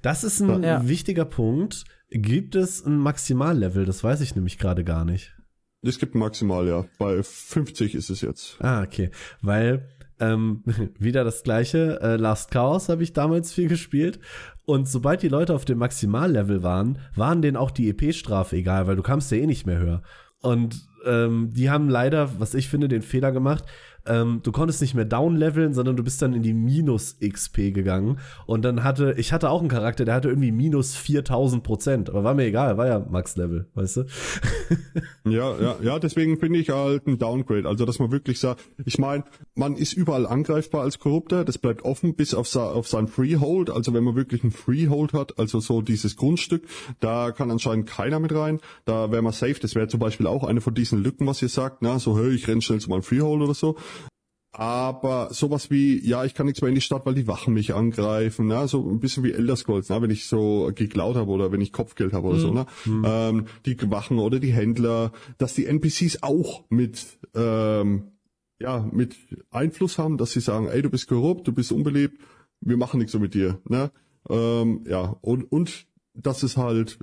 Das 0.00 0.24
ist 0.24 0.40
ein 0.40 0.62
ja. 0.62 0.88
wichtiger 0.88 1.26
Punkt. 1.26 1.84
Gibt 2.10 2.56
es 2.56 2.84
ein 2.84 2.98
Maximallevel? 2.98 3.84
Das 3.84 4.02
weiß 4.02 4.20
ich 4.20 4.34
nämlich 4.34 4.58
gerade 4.58 4.84
gar 4.84 5.04
nicht. 5.04 5.36
Es 5.82 5.98
gibt 5.98 6.14
maximal, 6.14 6.66
ja. 6.66 6.84
Bei 6.98 7.22
50 7.22 7.94
ist 7.94 8.10
es 8.10 8.20
jetzt. 8.20 8.56
Ah, 8.60 8.82
okay. 8.82 9.10
Weil 9.40 9.88
ähm, 10.18 10.62
wieder 10.98 11.24
das 11.24 11.42
gleiche. 11.42 12.00
Äh, 12.02 12.16
Last 12.16 12.50
Chaos 12.50 12.88
habe 12.88 13.02
ich 13.02 13.12
damals 13.12 13.52
viel 13.52 13.68
gespielt. 13.68 14.18
Und 14.66 14.88
sobald 14.88 15.22
die 15.22 15.28
Leute 15.28 15.54
auf 15.54 15.64
dem 15.64 15.78
Maximallevel 15.78 16.62
waren, 16.62 16.98
waren 17.14 17.42
denen 17.42 17.56
auch 17.56 17.70
die 17.70 17.88
EP-Strafe 17.88 18.56
egal, 18.56 18.86
weil 18.86 18.96
du 18.96 19.02
kamst 19.02 19.30
ja 19.30 19.38
eh 19.38 19.46
nicht 19.46 19.66
mehr 19.66 19.78
höher. 19.78 20.02
Und 20.42 20.88
ähm, 21.06 21.50
die 21.52 21.70
haben 21.70 21.88
leider, 21.88 22.40
was 22.40 22.54
ich 22.54 22.68
finde, 22.68 22.88
den 22.88 23.02
Fehler 23.02 23.32
gemacht 23.32 23.64
ähm, 24.06 24.40
du 24.42 24.52
konntest 24.52 24.80
nicht 24.80 24.94
mehr 24.94 25.04
downleveln, 25.04 25.74
sondern 25.74 25.96
du 25.96 26.02
bist 26.02 26.22
dann 26.22 26.34
in 26.34 26.42
die 26.42 26.54
Minus-XP 26.54 27.72
gegangen. 27.72 28.18
Und 28.46 28.62
dann 28.64 28.84
hatte, 28.84 29.14
ich 29.16 29.32
hatte 29.32 29.50
auch 29.50 29.60
einen 29.60 29.68
Charakter, 29.68 30.04
der 30.04 30.14
hatte 30.14 30.28
irgendwie 30.28 30.52
minus 30.52 30.94
4000 30.96 31.62
Prozent. 31.62 32.10
Aber 32.10 32.24
war 32.24 32.34
mir 32.34 32.44
egal, 32.44 32.76
war 32.78 32.86
ja 32.86 32.98
Max-Level, 32.98 33.68
weißt 33.74 33.96
du? 33.98 34.06
ja, 35.24 35.60
ja, 35.60 35.76
ja, 35.82 35.98
deswegen 35.98 36.38
finde 36.38 36.58
ich 36.58 36.70
halt 36.70 37.06
ein 37.06 37.18
Downgrade. 37.18 37.68
Also, 37.68 37.84
dass 37.84 37.98
man 37.98 38.10
wirklich 38.10 38.40
sagt, 38.40 38.60
ich 38.84 38.98
meine, 38.98 39.24
man 39.54 39.76
ist 39.76 39.92
überall 39.92 40.26
angreifbar 40.26 40.82
als 40.82 40.98
Korrupter, 40.98 41.44
das 41.44 41.58
bleibt 41.58 41.84
offen 41.84 42.14
bis 42.14 42.34
auf, 42.34 42.54
auf 42.56 42.88
sein 42.88 43.08
Freehold. 43.08 43.70
Also, 43.70 43.92
wenn 43.94 44.04
man 44.04 44.16
wirklich 44.16 44.44
ein 44.44 44.50
Freehold 44.50 45.12
hat, 45.12 45.38
also 45.38 45.60
so 45.60 45.82
dieses 45.82 46.16
Grundstück, 46.16 46.64
da 47.00 47.32
kann 47.32 47.50
anscheinend 47.50 47.86
keiner 47.86 48.20
mit 48.20 48.34
rein. 48.34 48.60
Da 48.84 49.10
wäre 49.12 49.22
man 49.22 49.32
safe. 49.32 49.58
Das 49.60 49.74
wäre 49.74 49.88
zum 49.88 50.00
Beispiel 50.00 50.26
auch 50.26 50.44
eine 50.44 50.60
von 50.60 50.74
diesen 50.74 51.02
Lücken, 51.02 51.26
was 51.26 51.42
ihr 51.42 51.48
sagt, 51.48 51.82
na, 51.82 51.98
so, 51.98 52.18
hey, 52.18 52.30
ich 52.30 52.48
renn 52.48 52.62
schnell 52.62 52.80
zu 52.80 52.90
meinem 52.90 53.02
Freehold 53.02 53.42
oder 53.42 53.54
so. 53.54 53.76
Aber 54.52 55.32
sowas 55.32 55.70
wie, 55.70 56.04
ja, 56.04 56.24
ich 56.24 56.34
kann 56.34 56.46
nichts 56.46 56.60
mehr 56.60 56.68
in 56.68 56.74
die 56.74 56.80
Stadt, 56.80 57.06
weil 57.06 57.14
die 57.14 57.28
Wachen 57.28 57.54
mich 57.54 57.72
angreifen, 57.72 58.46
ne? 58.48 58.66
so 58.66 58.84
ein 58.88 58.98
bisschen 58.98 59.22
wie 59.22 59.32
Elder 59.32 59.54
Scrolls, 59.54 59.88
ne? 59.88 60.02
wenn 60.02 60.10
ich 60.10 60.26
so 60.26 60.72
geklaut 60.74 61.14
habe 61.14 61.30
oder 61.30 61.52
wenn 61.52 61.60
ich 61.60 61.72
Kopfgeld 61.72 62.12
habe 62.12 62.26
oder 62.26 62.38
mhm. 62.38 62.42
so. 62.42 62.52
Ne? 62.52 62.66
Mhm. 62.84 63.04
Ähm, 63.06 63.46
die 63.64 63.76
Wachen 63.90 64.18
oder 64.18 64.40
die 64.40 64.52
Händler, 64.52 65.12
dass 65.38 65.54
die 65.54 65.66
NPCs 65.66 66.24
auch 66.24 66.64
mit, 66.68 67.18
ähm, 67.34 68.08
ja, 68.58 68.88
mit 68.92 69.16
Einfluss 69.50 69.98
haben, 69.98 70.18
dass 70.18 70.32
sie 70.32 70.40
sagen, 70.40 70.66
ey, 70.66 70.82
du 70.82 70.90
bist 70.90 71.06
korrupt, 71.06 71.46
du 71.46 71.52
bist 71.52 71.70
unbelebt, 71.70 72.20
wir 72.60 72.76
machen 72.76 72.98
nichts 72.98 73.12
so 73.12 73.20
mit 73.20 73.34
dir. 73.34 73.60
Ne? 73.68 73.92
Ähm, 74.28 74.84
ja, 74.88 75.16
und, 75.20 75.44
und 75.44 75.86
das 76.22 76.42
ist 76.42 76.56
halt, 76.56 76.98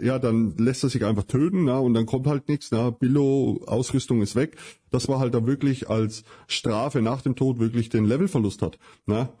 ja, 0.00 0.18
dann 0.18 0.56
lässt 0.56 0.82
er 0.84 0.90
sich 0.90 1.04
einfach 1.04 1.24
töten, 1.24 1.64
na, 1.64 1.78
und 1.78 1.94
dann 1.94 2.06
kommt 2.06 2.26
halt 2.26 2.48
nichts, 2.48 2.70
na, 2.70 2.90
Billo, 2.90 3.62
Ausrüstung 3.66 4.22
ist 4.22 4.36
weg, 4.36 4.56
dass 4.90 5.08
man 5.08 5.18
halt 5.18 5.34
da 5.34 5.46
wirklich 5.46 5.90
als 5.90 6.24
Strafe 6.46 7.02
nach 7.02 7.22
dem 7.22 7.36
Tod 7.36 7.58
wirklich 7.58 7.88
den 7.88 8.04
Levelverlust 8.04 8.62
hat, 8.62 8.78
na, 9.06 9.32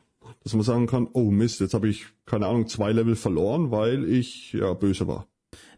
dass 0.42 0.54
man 0.54 0.62
sagen 0.62 0.86
kann, 0.86 1.08
oh 1.12 1.30
Mist, 1.30 1.60
jetzt 1.60 1.74
habe 1.74 1.88
ich, 1.88 2.06
keine 2.26 2.46
Ahnung, 2.46 2.66
zwei 2.66 2.92
Level 2.92 3.16
verloren, 3.16 3.70
weil 3.70 4.04
ich, 4.04 4.52
ja, 4.52 4.72
böse 4.74 5.06
war. 5.06 5.26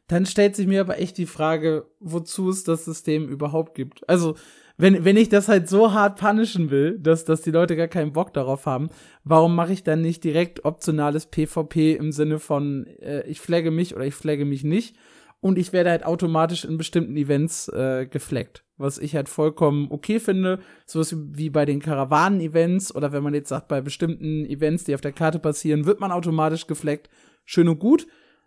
Dann 0.07 0.27
stellt 0.27 0.55
sich 0.55 0.67
mir 0.67 0.83
aber 0.83 0.99
echt 1.01 1.17
die 1.17 1.27
Frage, 1.27 1.87
wozu 1.99 2.51
es 2.51 2.63
das 2.63 2.85
System 2.85 3.29
überhaupt 3.29 3.75
gibt. 3.75 4.09
Also, 4.09 4.37
wenn, 4.77 5.05
wenn 5.05 5.17
ich 5.17 5.29
das 5.29 5.49
halt 5.49 5.69
so 5.69 5.93
hart 5.93 6.19
punishen 6.19 6.71
will, 6.71 6.99
dass, 6.99 7.25
dass 7.25 7.43
die 7.43 7.53
Leute 7.53 7.77
gar 7.77 7.89
keinen 7.89 8.13
Bock 8.13 8.33
darauf 8.33 8.67
haben, 8.67 8.89
warum 9.23 9.55
mache 9.55 9.73
ich 9.73 9.85
dann 9.85 10.01
nicht 10.01 10.25
direkt 10.25 10.65
optionales 10.65 11.27
PvP 11.27 11.95
im 11.95 12.11
Sinne 12.11 12.39
von, 12.39 12.87
äh, 13.01 13.27
ich 13.27 13.41
flagge 13.41 13.71
mich 13.71 13.95
oder 13.95 14.05
ich 14.05 14.15
flagge 14.15 14.45
mich 14.45 14.65
nicht 14.65 14.97
und 15.41 15.59
ich 15.59 15.73
werde 15.73 15.91
halt 15.91 16.05
automatisch 16.05 16.65
in 16.65 16.77
bestimmten 16.77 17.17
Events 17.17 17.69
äh, 17.69 18.07
geflaggt, 18.11 18.65
was 18.77 18.99
ich 18.99 19.15
halt 19.15 19.29
vollkommen 19.29 19.89
okay 19.91 20.19
finde, 20.19 20.59
sowas 20.87 21.15
wie 21.17 21.51
bei 21.51 21.65
den 21.67 21.81
Karawanen-Events 21.81 22.95
oder 22.95 23.13
wenn 23.13 23.23
man 23.23 23.35
jetzt 23.35 23.51
sagt, 23.51 23.69
bei 23.69 23.81
bestimmten 23.81 24.45
Events, 24.45 24.85
die 24.85 24.95
auf 24.95 25.01
der 25.01 25.13
Karte 25.13 25.39
passieren, 25.39 25.87
wird 25.87 26.01
man 26.01 26.11
automatisch 26.11 26.67
geflaggt, 26.67 27.11
schön 27.45 27.69
und 27.69 27.79
gut. 27.79 28.07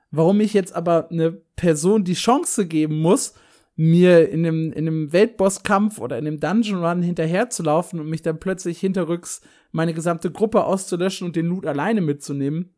Warum 0.09 0.39
ich 0.39 0.53
jetzt 0.53 0.73
aber 0.73 1.09
eine 1.11 1.31
Person 1.55 2.03
die 2.03 2.13
Chance 2.13 2.65
geben 2.65 2.99
muss, 2.99 3.33
mir 3.77 4.27
in 4.29 4.45
einem, 4.45 4.71
in 4.73 4.87
einem 4.87 5.13
Weltbosskampf 5.13 5.99
oder 5.99 6.17
in 6.17 6.25
einem 6.25 6.39
Dungeon 6.39 6.83
Run 6.83 7.03
hinterherzulaufen 7.03 7.99
und 7.99 8.09
mich 8.09 8.23
dann 8.23 8.39
plötzlich 8.39 8.79
hinterrücks 8.79 9.41
meine 9.71 9.93
gesamte 9.93 10.31
Gruppe 10.31 10.65
auszulöschen 10.65 11.27
und 11.27 11.35
den 11.35 11.45
Loot 11.45 11.67
alleine 11.67 12.01
mitzunehmen, 12.01 12.75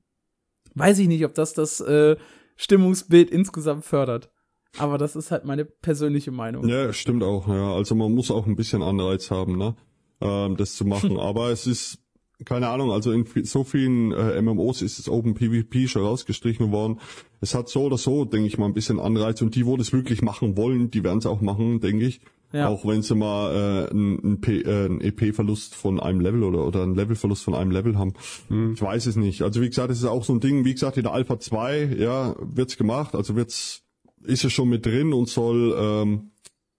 weiß 0.75 0.99
ich 0.99 1.07
nicht, 1.07 1.23
ob 1.23 1.33
das 1.33 1.53
das 1.53 1.79
äh, 1.79 2.17
Stimmungsbild 2.57 3.31
insgesamt 3.31 3.85
fördert. 3.85 4.29
Aber 4.77 4.97
das 4.97 5.15
ist 5.15 5.31
halt 5.31 5.45
meine 5.45 5.63
persönliche 5.63 6.31
Meinung. 6.31 6.67
Ja, 6.67 6.91
stimmt 6.91 7.23
auch, 7.23 7.47
ja. 7.47 7.73
Also 7.73 7.95
man 7.95 8.13
muss 8.13 8.29
auch 8.29 8.45
ein 8.45 8.57
bisschen 8.57 8.83
Anreiz 8.83 9.31
haben, 9.31 9.57
ne? 9.57 9.75
Ähm, 10.19 10.57
das 10.57 10.75
zu 10.75 10.85
machen. 10.85 11.17
Aber 11.17 11.49
es 11.49 11.65
ist 11.65 12.03
keine 12.45 12.69
Ahnung, 12.69 12.91
also 12.91 13.11
in 13.11 13.25
so 13.43 13.63
vielen 13.63 14.11
äh, 14.11 14.41
MMOs 14.41 14.81
ist 14.81 14.97
das 14.97 15.09
Open 15.09 15.33
PvP 15.33 15.87
schon 15.87 16.03
rausgestrichen 16.03 16.71
worden. 16.71 16.99
Es 17.41 17.53
hat 17.53 17.69
so 17.69 17.83
oder 17.83 17.97
so, 17.97 18.25
denke 18.25 18.47
ich 18.47 18.57
mal, 18.57 18.65
ein 18.65 18.73
bisschen 18.73 18.99
Anreiz 18.99 19.41
und 19.41 19.55
die, 19.55 19.65
wo 19.65 19.75
das 19.75 19.91
wirklich 19.91 20.21
machen 20.21 20.55
wollen, 20.55 20.89
die 20.89 21.03
werden 21.03 21.19
es 21.19 21.25
auch 21.25 21.41
machen, 21.41 21.79
denke 21.81 22.05
ich. 22.05 22.21
Ja. 22.51 22.67
Auch 22.67 22.85
wenn 22.85 23.03
sie 23.03 23.13
mal 23.13 23.87
äh, 23.87 23.91
einen, 23.91 24.41
äh, 24.43 25.07
EP-Verlust 25.07 25.75
von 25.75 25.99
einem 25.99 26.19
Level 26.19 26.43
oder, 26.43 26.65
oder 26.65 26.81
einen 26.81 26.95
Levelverlust 26.95 27.43
von 27.43 27.53
einem 27.53 27.69
Level 27.69 27.97
haben. 27.97 28.13
Hm. 28.47 28.73
Ich 28.73 28.81
weiß 28.81 29.05
es 29.05 29.15
nicht. 29.17 29.43
Also 29.43 29.61
wie 29.61 29.69
gesagt, 29.69 29.91
es 29.91 29.99
ist 29.99 30.05
auch 30.05 30.23
so 30.23 30.33
ein 30.33 30.39
Ding, 30.39 30.65
wie 30.65 30.73
gesagt, 30.73 30.97
in 30.97 31.03
der 31.03 31.13
Alpha 31.13 31.39
2, 31.39 31.97
ja, 31.99 32.35
wird's 32.39 32.77
gemacht, 32.77 33.13
also 33.13 33.35
wird's, 33.35 33.83
ist 34.23 34.45
es 34.45 34.51
schon 34.51 34.69
mit 34.69 34.85
drin 34.85 35.13
und 35.13 35.29
soll 35.29 35.75
ähm, 35.77 36.31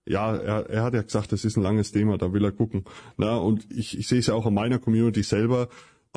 ja, 0.07 0.34
er, 0.34 0.70
er 0.70 0.82
hat 0.82 0.94
ja 0.94 1.03
gesagt, 1.03 1.32
das 1.32 1.44
ist 1.44 1.57
ein 1.57 1.62
langes 1.62 1.92
Thema, 1.92 2.18
da 2.18 2.32
will 2.32 2.44
er 2.44 2.53
gucken. 2.53 2.84
Na, 3.16 3.36
und 3.36 3.66
ich, 3.70 3.98
ich 3.98 4.09
sehe 4.09 4.20
es 4.20 4.26
ja 4.26 4.34
auch 4.34 4.46
in 4.46 4.55
meiner 4.55 4.78
Community 4.78 5.22
selber. 5.22 5.68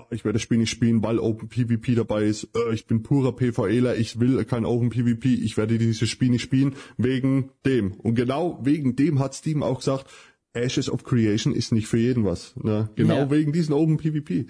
Ich 0.09 0.25
werde 0.25 0.38
das 0.38 0.41
Spiel 0.41 0.57
nicht 0.57 0.71
spielen, 0.71 1.03
weil 1.03 1.19
Open 1.19 1.49
PvP 1.49 1.93
dabei 1.93 2.23
ist. 2.23 2.49
Äh, 2.55 2.73
ich 2.73 2.88
bin 2.88 3.03
purer 3.03 3.36
PvEler, 3.36 3.95
ich 3.95 4.19
will 4.19 4.43
kein 4.45 4.65
Open 4.65 4.89
PvP, 4.89 5.34
ich 5.36 5.55
werde 5.57 5.77
dieses 5.77 6.09
Spiel 6.09 6.29
nicht 6.29 6.41
spielen, 6.41 6.75
wegen 6.97 7.51
dem. 7.65 7.93
Und 7.93 8.15
genau 8.15 8.59
wegen 8.63 8.95
dem 8.95 9.19
hat 9.19 9.36
Steam 9.36 9.61
auch 9.61 9.79
gesagt, 9.79 10.07
Ashes 10.53 10.89
of 10.89 11.03
Creation 11.03 11.53
ist 11.53 11.71
nicht 11.71 11.88
für 11.88 11.97
jeden 11.97 12.25
was. 12.25 12.55
Ne? 12.55 12.89
Genau 12.95 13.17
ja. 13.17 13.31
wegen 13.31 13.53
diesen 13.53 13.73
Open 13.73 13.97
PvP. 13.97 14.45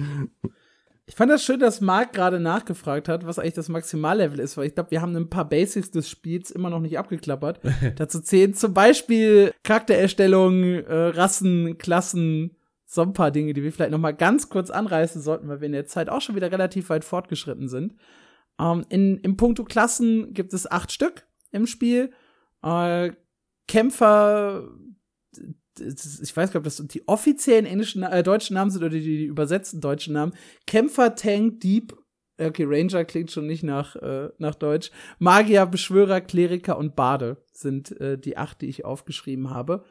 Ich 1.06 1.16
fand 1.16 1.30
das 1.30 1.44
schön, 1.44 1.60
dass 1.60 1.82
Marc 1.82 2.14
gerade 2.14 2.40
nachgefragt 2.40 3.10
hat, 3.10 3.26
was 3.26 3.38
eigentlich 3.38 3.54
das 3.54 3.68
Maximallevel 3.68 4.40
ist, 4.40 4.56
weil 4.56 4.68
ich 4.68 4.76
glaube, 4.76 4.92
wir 4.92 5.02
haben 5.02 5.16
ein 5.16 5.30
paar 5.30 5.48
Basics 5.48 5.92
des 5.92 6.10
Spiels 6.10 6.50
immer 6.50 6.70
noch 6.70 6.80
nicht 6.80 6.98
abgeklappert. 6.98 7.60
Dazu 7.98 8.22
zählen 8.22 8.54
zum 8.54 8.74
Beispiel 8.74 9.54
Charaktererstellung, 9.64 10.64
äh, 10.64 10.94
Rassen, 11.08 11.78
Klassen, 11.78 12.56
so 12.86 13.02
ein 13.02 13.14
paar 13.14 13.32
Dinge, 13.32 13.54
die 13.54 13.64
wir 13.64 13.74
vielleicht 13.74 13.92
noch 13.92 14.00
mal 14.00 14.14
ganz 14.14 14.50
kurz 14.50 14.70
anreißen 14.70 15.22
sollten, 15.22 15.50
weil 15.50 15.60
wir 15.60 15.66
in 15.66 15.74
der 15.74 15.88
Zeit 15.88 16.10
auch 16.10 16.22
schon 16.22 16.36
wieder 16.36 16.52
relativ 16.52 16.90
weit 16.90 17.04
fortgeschritten 17.04 17.68
sind. 17.68 17.96
Ähm, 18.60 18.86
in, 18.88 19.18
Im 19.18 19.36
Punkto 19.36 19.66
Klassen 19.66 20.34
gibt 20.34 20.54
es 20.54 20.72
acht 20.72 20.92
Stück 20.92 21.28
im 21.52 21.68
Spiel. 21.68 22.12
Äh, 22.64 23.12
Kämpfer, 23.68 24.70
ich 25.80 26.36
weiß 26.36 26.36
gar 26.36 26.46
nicht, 26.46 26.56
ob 26.56 26.64
das 26.64 26.78
die 26.88 27.08
offiziellen 27.08 27.66
englischen, 27.66 28.04
äh, 28.04 28.24
deutschen 28.24 28.56
Namen 28.56 28.72
sind 28.72 28.82
oder 28.82 28.90
die, 28.90 29.02
die 29.02 29.26
übersetzten 29.26 29.82
deutschen 29.82 30.14
Namen. 30.14 30.34
Kämpfer, 30.68 31.16
Tank, 31.16 31.62
Dieb, 31.62 31.96
okay, 32.40 32.66
Ranger 32.68 33.06
klingt 33.06 33.32
schon 33.32 33.48
nicht 33.48 33.64
nach, 33.64 33.96
äh, 33.96 34.30
nach 34.38 34.56
Deutsch. 34.56 34.92
Magier, 35.20 35.66
Beschwörer, 35.66 36.22
Kleriker 36.22 36.78
und 36.78 36.96
Bade 36.96 37.38
sind 37.52 38.00
äh, 38.00 38.18
die 38.18 38.38
acht, 38.38 38.62
die 38.62 38.68
ich 38.68 38.86
aufgeschrieben 38.86 39.50
habe. 39.50 39.84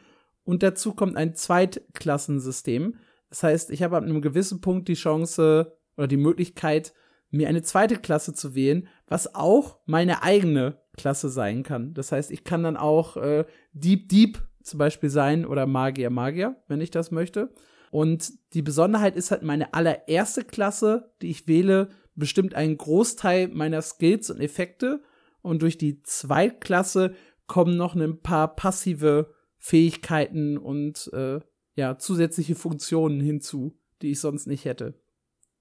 Und 0.45 0.63
dazu 0.63 0.93
kommt 0.93 1.17
ein 1.17 1.35
Zweitklassensystem. 1.35 2.97
Das 3.29 3.43
heißt, 3.43 3.71
ich 3.71 3.83
habe 3.83 3.97
ab 3.97 4.03
einem 4.03 4.21
gewissen 4.21 4.61
Punkt 4.61 4.89
die 4.89 4.95
Chance 4.95 5.77
oder 5.97 6.09
die 6.09 6.17
Möglichkeit, 6.17 6.93
mir 7.31 7.49
eine 7.49 7.63
zweite 7.63 7.97
Klasse 7.97 8.35
zu 8.35 8.55
wählen, 8.55 8.89
was 9.07 9.35
auch 9.35 9.79
meine 9.87 10.23
eigene 10.23 10.79
Klasse 10.97 11.31
sein 11.31 11.63
kann. 11.63 11.95
Das 11.95 12.13
heißt, 12.13 12.31
ich 12.31 12.45
kann 12.45 12.63
dann 12.63 12.77
auch 12.77 13.17
äh, 13.17 13.47
Dieb 13.73 14.09
Dieb 14.11 14.43
zum 14.63 14.79
Beispiel 14.79 15.11
sein 15.11 15.45
oder 15.45 15.67
Magier 15.67 16.11
Magier, 16.11 16.57
wenn 16.69 16.81
ich 16.81 16.91
das 16.91 17.11
möchte. 17.11 17.53
Und 17.91 18.33
die 18.55 18.63
Besonderheit 18.63 19.17
ist 19.17 19.31
halt, 19.31 19.43
meine 19.43 19.75
allererste 19.75 20.45
Klasse, 20.45 21.13
die 21.21 21.31
ich 21.31 21.47
wähle, 21.47 21.91
bestimmt 22.15 22.55
einen 22.55 22.79
Großteil 22.79 23.49
meiner 23.49 23.83
Skills 23.83 24.31
und 24.31 24.41
Effekte. 24.41 25.03
Und 25.43 25.63
durch 25.63 25.77
die 25.77 26.03
Zweitklasse 26.03 27.15
kommen 27.47 27.77
noch 27.77 27.95
ein 27.95 28.21
paar 28.21 28.55
passive 28.55 29.35
Fähigkeiten 29.59 30.57
und 30.57 31.11
äh, 31.13 31.41
ja, 31.77 31.99
zusätzliche 31.99 32.55
Funktionen 32.55 33.21
hinzu, 33.21 33.79
die 34.01 34.11
ich 34.13 34.21
sonst 34.21 34.47
nicht 34.47 34.65
hätte. 34.65 34.95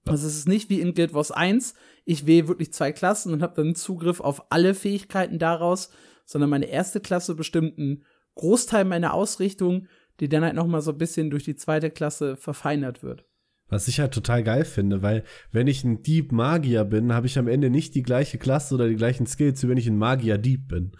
Also 0.05 0.25
es 0.25 0.35
ist 0.35 0.47
nicht 0.47 0.69
wie 0.69 0.81
in 0.81 0.93
Guild 0.93 1.13
Wars 1.13 1.31
1, 1.31 1.75
ich 2.05 2.25
wähle 2.25 2.47
wirklich 2.47 2.73
zwei 2.73 2.91
Klassen 2.91 3.33
und 3.33 3.43
habe 3.43 3.53
dann 3.55 3.75
Zugriff 3.75 4.19
auf 4.19 4.51
alle 4.51 4.73
Fähigkeiten 4.73 5.37
daraus, 5.37 5.91
sondern 6.25 6.49
meine 6.49 6.65
erste 6.65 6.99
Klasse 6.99 7.35
bestimmt 7.35 7.77
einen 7.77 8.03
Großteil 8.35 8.85
meiner 8.85 9.13
Ausrichtung, 9.13 9.87
die 10.19 10.29
dann 10.29 10.43
halt 10.43 10.55
noch 10.55 10.67
mal 10.67 10.81
so 10.81 10.91
ein 10.91 10.97
bisschen 10.97 11.29
durch 11.29 11.43
die 11.43 11.55
zweite 11.55 11.89
Klasse 11.89 12.35
verfeinert 12.35 13.03
wird. 13.03 13.25
Was 13.69 13.87
ich 13.87 13.99
halt 14.01 14.13
total 14.13 14.43
geil 14.43 14.65
finde, 14.65 15.01
weil 15.01 15.23
wenn 15.51 15.67
ich 15.67 15.83
ein 15.83 16.03
Dieb 16.03 16.33
Magier 16.33 16.83
bin, 16.83 17.13
habe 17.13 17.27
ich 17.27 17.39
am 17.39 17.47
Ende 17.47 17.69
nicht 17.69 17.95
die 17.95 18.03
gleiche 18.03 18.37
Klasse 18.37 18.75
oder 18.75 18.89
die 18.89 18.97
gleichen 18.97 19.25
Skills, 19.25 19.63
wie 19.63 19.69
wenn 19.69 19.77
ich 19.77 19.87
ein 19.87 19.97
Magier 19.97 20.37
Dieb 20.37 20.67
bin. 20.67 20.91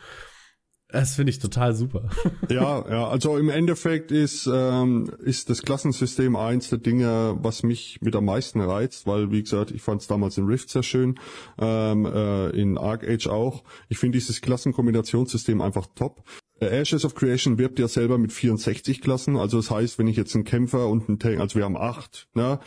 Das 0.92 1.16
finde 1.16 1.30
ich 1.30 1.40
total 1.40 1.74
super. 1.74 2.10
Ja, 2.50 2.86
ja, 2.90 3.08
also 3.08 3.38
im 3.38 3.50
Endeffekt 3.50 4.12
ist, 4.12 4.50
ähm, 4.52 5.10
ist 5.20 5.50
das 5.50 5.62
Klassensystem 5.62 6.36
eins 6.36 6.70
der 6.70 6.80
Dinge, 6.80 7.38
was 7.42 7.64
mich 7.64 7.98
mit 8.02 8.14
am 8.16 8.26
meisten 8.26 8.60
reizt, 8.60 9.08
weil, 9.08 9.32
wie 9.32 9.42
gesagt, 9.42 9.72
ich 9.72 9.82
fand 9.82 10.02
es 10.02 10.08
damals 10.08 10.38
in 10.38 10.46
Rift 10.46 10.70
sehr 10.70 10.84
schön, 10.84 11.18
ähm, 11.58 12.06
äh, 12.06 12.50
in 12.50 12.78
Arc 12.78 13.08
Age 13.08 13.28
auch. 13.28 13.64
Ich 13.88 14.00
finde 14.00 14.18
dieses 14.18 14.42
Klassenkombinationssystem 14.42 15.62
einfach 15.62 15.88
top. 15.96 16.24
Äh, 16.62 16.68
Ashes 16.68 17.04
of 17.04 17.16
Creation 17.16 17.58
wirbt 17.58 17.80
ja 17.80 17.88
selber 17.88 18.18
mit 18.18 18.32
64 18.32 19.02
Klassen, 19.02 19.36
also 19.36 19.58
das 19.58 19.72
heißt, 19.72 20.00
wenn 20.00 20.08
ich 20.08 20.16
jetzt 20.16 20.36
einen 20.36 20.46
Kämpfer 20.46 20.88
und 20.88 21.10
einen 21.10 21.20
Tank, 21.20 21.40
also 21.40 21.58
wir 21.58 21.66
haben 21.66 21.78
acht, 21.78 22.28
ne, 22.34 22.60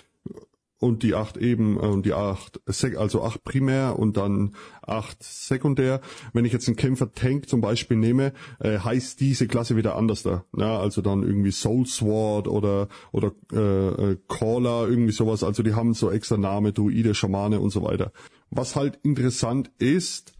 und 0.85 1.03
die 1.03 1.15
acht 1.15 1.37
eben 1.37 1.77
äh, 1.77 1.87
und 1.87 2.05
die 2.05 2.13
acht 2.13 2.61
also 2.97 3.23
acht 3.23 3.43
primär 3.43 3.99
und 3.99 4.17
dann 4.17 4.55
acht 4.83 5.23
sekundär. 5.23 6.01
Wenn 6.33 6.45
ich 6.45 6.53
jetzt 6.53 6.69
einen 6.69 6.77
Kämpfer 6.77 7.13
Tank 7.13 7.49
zum 7.49 7.61
Beispiel 7.61 7.97
nehme, 7.97 8.33
äh, 8.61 8.79
heißt 8.79 9.19
diese 9.21 9.47
Klasse 9.47 9.77
wieder 9.77 9.97
anders 9.97 10.23
da. 10.23 10.45
Ja, 10.57 10.79
also 10.79 11.01
dann 11.01 11.23
irgendwie 11.23 11.53
Soul 11.53 11.87
Sword 11.87 12.49
oder 12.49 12.89
oder 13.13 13.33
äh, 13.53 14.13
äh, 14.13 14.17
Caller 14.29 14.87
irgendwie 14.89 15.13
sowas. 15.13 15.43
Also 15.43 15.63
die 15.63 15.75
haben 15.75 15.95
so 15.95 16.11
extra 16.11 16.37
Name, 16.37 16.73
Druide, 16.73 17.15
Schamane 17.15 17.61
und 17.61 17.71
so 17.71 17.83
weiter. 17.83 18.13
Was 18.51 18.77
halt 18.77 18.99
interessant 19.03 19.71
ist, 19.79 20.34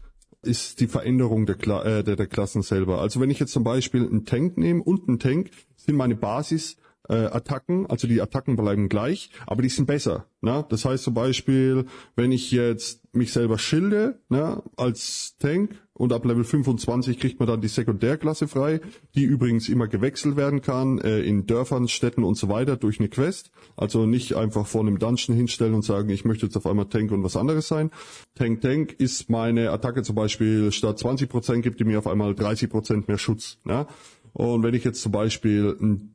ist 0.45 0.79
die 0.79 0.87
Veränderung 0.87 1.45
der, 1.45 1.55
Kla 1.55 1.83
äh, 1.83 2.03
der, 2.03 2.15
der 2.15 2.27
Klassen 2.27 2.61
selber. 2.61 3.01
Also 3.01 3.19
wenn 3.19 3.29
ich 3.29 3.39
jetzt 3.39 3.51
zum 3.51 3.63
Beispiel 3.63 4.05
einen 4.05 4.25
Tank 4.25 4.57
nehme 4.57 4.83
und 4.83 5.07
einen 5.07 5.19
Tank, 5.19 5.51
sind 5.75 5.95
meine 5.95 6.15
Basis 6.15 6.77
äh, 7.09 7.13
Attacken, 7.13 7.85
also 7.87 8.07
die 8.07 8.21
Attacken 8.21 8.55
bleiben 8.55 8.89
gleich, 8.89 9.29
aber 9.47 9.61
die 9.61 9.69
sind 9.69 9.85
besser. 9.85 10.25
Ne? 10.41 10.65
Das 10.69 10.85
heißt 10.85 11.03
zum 11.03 11.13
Beispiel, 11.13 11.85
wenn 12.15 12.31
ich 12.31 12.51
jetzt 12.51 13.01
mich 13.15 13.31
selber 13.33 13.57
schilde 13.57 14.19
ne, 14.29 14.61
als 14.75 15.35
Tank 15.39 15.71
und 15.93 16.11
ab 16.11 16.25
Level 16.25 16.43
25 16.43 17.19
kriegt 17.19 17.39
man 17.39 17.47
dann 17.47 17.61
die 17.61 17.67
Sekundärklasse 17.67 18.47
frei, 18.47 18.81
die 19.15 19.23
übrigens 19.23 19.69
immer 19.69 19.87
gewechselt 19.87 20.35
werden 20.35 20.61
kann 20.61 20.99
äh, 20.99 21.21
in 21.21 21.45
Dörfern, 21.45 21.87
Städten 21.87 22.23
und 22.23 22.35
so 22.35 22.49
weiter 22.49 22.75
durch 22.75 22.99
eine 22.99 23.09
Quest. 23.09 23.51
Also 23.77 24.05
nicht 24.05 24.35
einfach 24.35 24.67
vor 24.67 24.81
einem 24.81 24.99
Dungeon 24.99 25.35
hinstellen 25.35 25.73
und 25.73 25.83
sagen, 25.83 26.09
ich 26.09 26.25
möchte 26.25 26.45
jetzt 26.45 26.57
auf 26.57 26.67
einmal 26.67 26.85
Tank 26.85 27.11
und 27.11 27.23
was 27.23 27.37
anderes 27.37 27.67
sein. 27.67 27.91
Tank 28.35 28.61
Tank 28.61 28.93
ist 28.97 29.29
meine 29.29 29.71
Attacke 29.71 30.03
zum 30.03 30.15
Beispiel 30.15 30.71
statt 30.71 30.97
20% 30.99 31.61
gibt 31.61 31.79
die 31.79 31.85
mir 31.85 31.99
auf 31.99 32.07
einmal 32.07 32.33
30% 32.33 33.05
mehr 33.07 33.17
Schutz. 33.17 33.57
Ne? 33.63 33.87
Und 34.33 34.63
wenn 34.63 34.73
ich 34.73 34.83
jetzt 34.83 35.01
zum 35.01 35.13
Beispiel 35.13 35.77
ein 35.79 36.14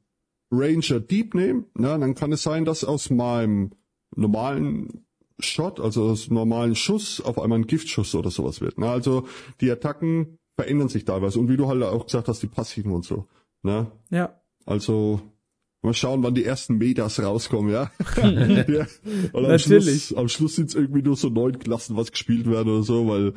Ranger 0.50 1.00
Deep 1.00 1.34
nehme, 1.34 1.64
na, 1.74 1.96
dann 1.96 2.14
kann 2.14 2.32
es 2.32 2.42
sein, 2.42 2.64
dass 2.64 2.84
aus 2.84 3.10
meinem 3.10 3.70
normalen 4.16 5.04
Shot, 5.38 5.80
also 5.80 6.04
aus 6.04 6.30
normalen 6.30 6.74
Schuss, 6.74 7.20
auf 7.20 7.38
einmal 7.38 7.60
ein 7.60 7.66
Giftschuss 7.66 8.14
oder 8.14 8.30
sowas 8.30 8.60
wird. 8.60 8.78
Na, 8.78 8.92
also 8.92 9.26
die 9.60 9.70
Attacken 9.70 10.38
verändern 10.56 10.88
sich 10.88 11.04
teilweise. 11.04 11.38
Und 11.38 11.48
wie 11.48 11.56
du 11.56 11.68
halt 11.68 11.82
auch 11.82 12.04
gesagt 12.04 12.28
hast, 12.28 12.42
die 12.42 12.46
passiven 12.46 12.92
und 12.92 13.04
so. 13.04 13.26
Na? 13.62 13.90
Ja. 14.10 14.40
Also 14.66 15.20
mal 15.82 15.94
schauen, 15.94 16.22
wann 16.22 16.34
die 16.34 16.44
ersten 16.44 16.76
Metas 16.76 17.22
rauskommen, 17.22 17.72
ja. 17.72 17.90
ja. 18.16 18.86
Und 19.32 19.44
am 19.44 19.50
Natürlich. 19.50 20.06
Schluss, 20.06 20.14
am 20.14 20.28
Schluss 20.28 20.56
sind 20.56 20.68
es 20.68 20.74
irgendwie 20.74 21.02
nur 21.02 21.16
so 21.16 21.28
neun 21.28 21.58
Klassen, 21.58 21.96
was 21.96 22.12
gespielt 22.12 22.48
werden 22.50 22.72
oder 22.72 22.82
so, 22.82 23.08
weil, 23.08 23.34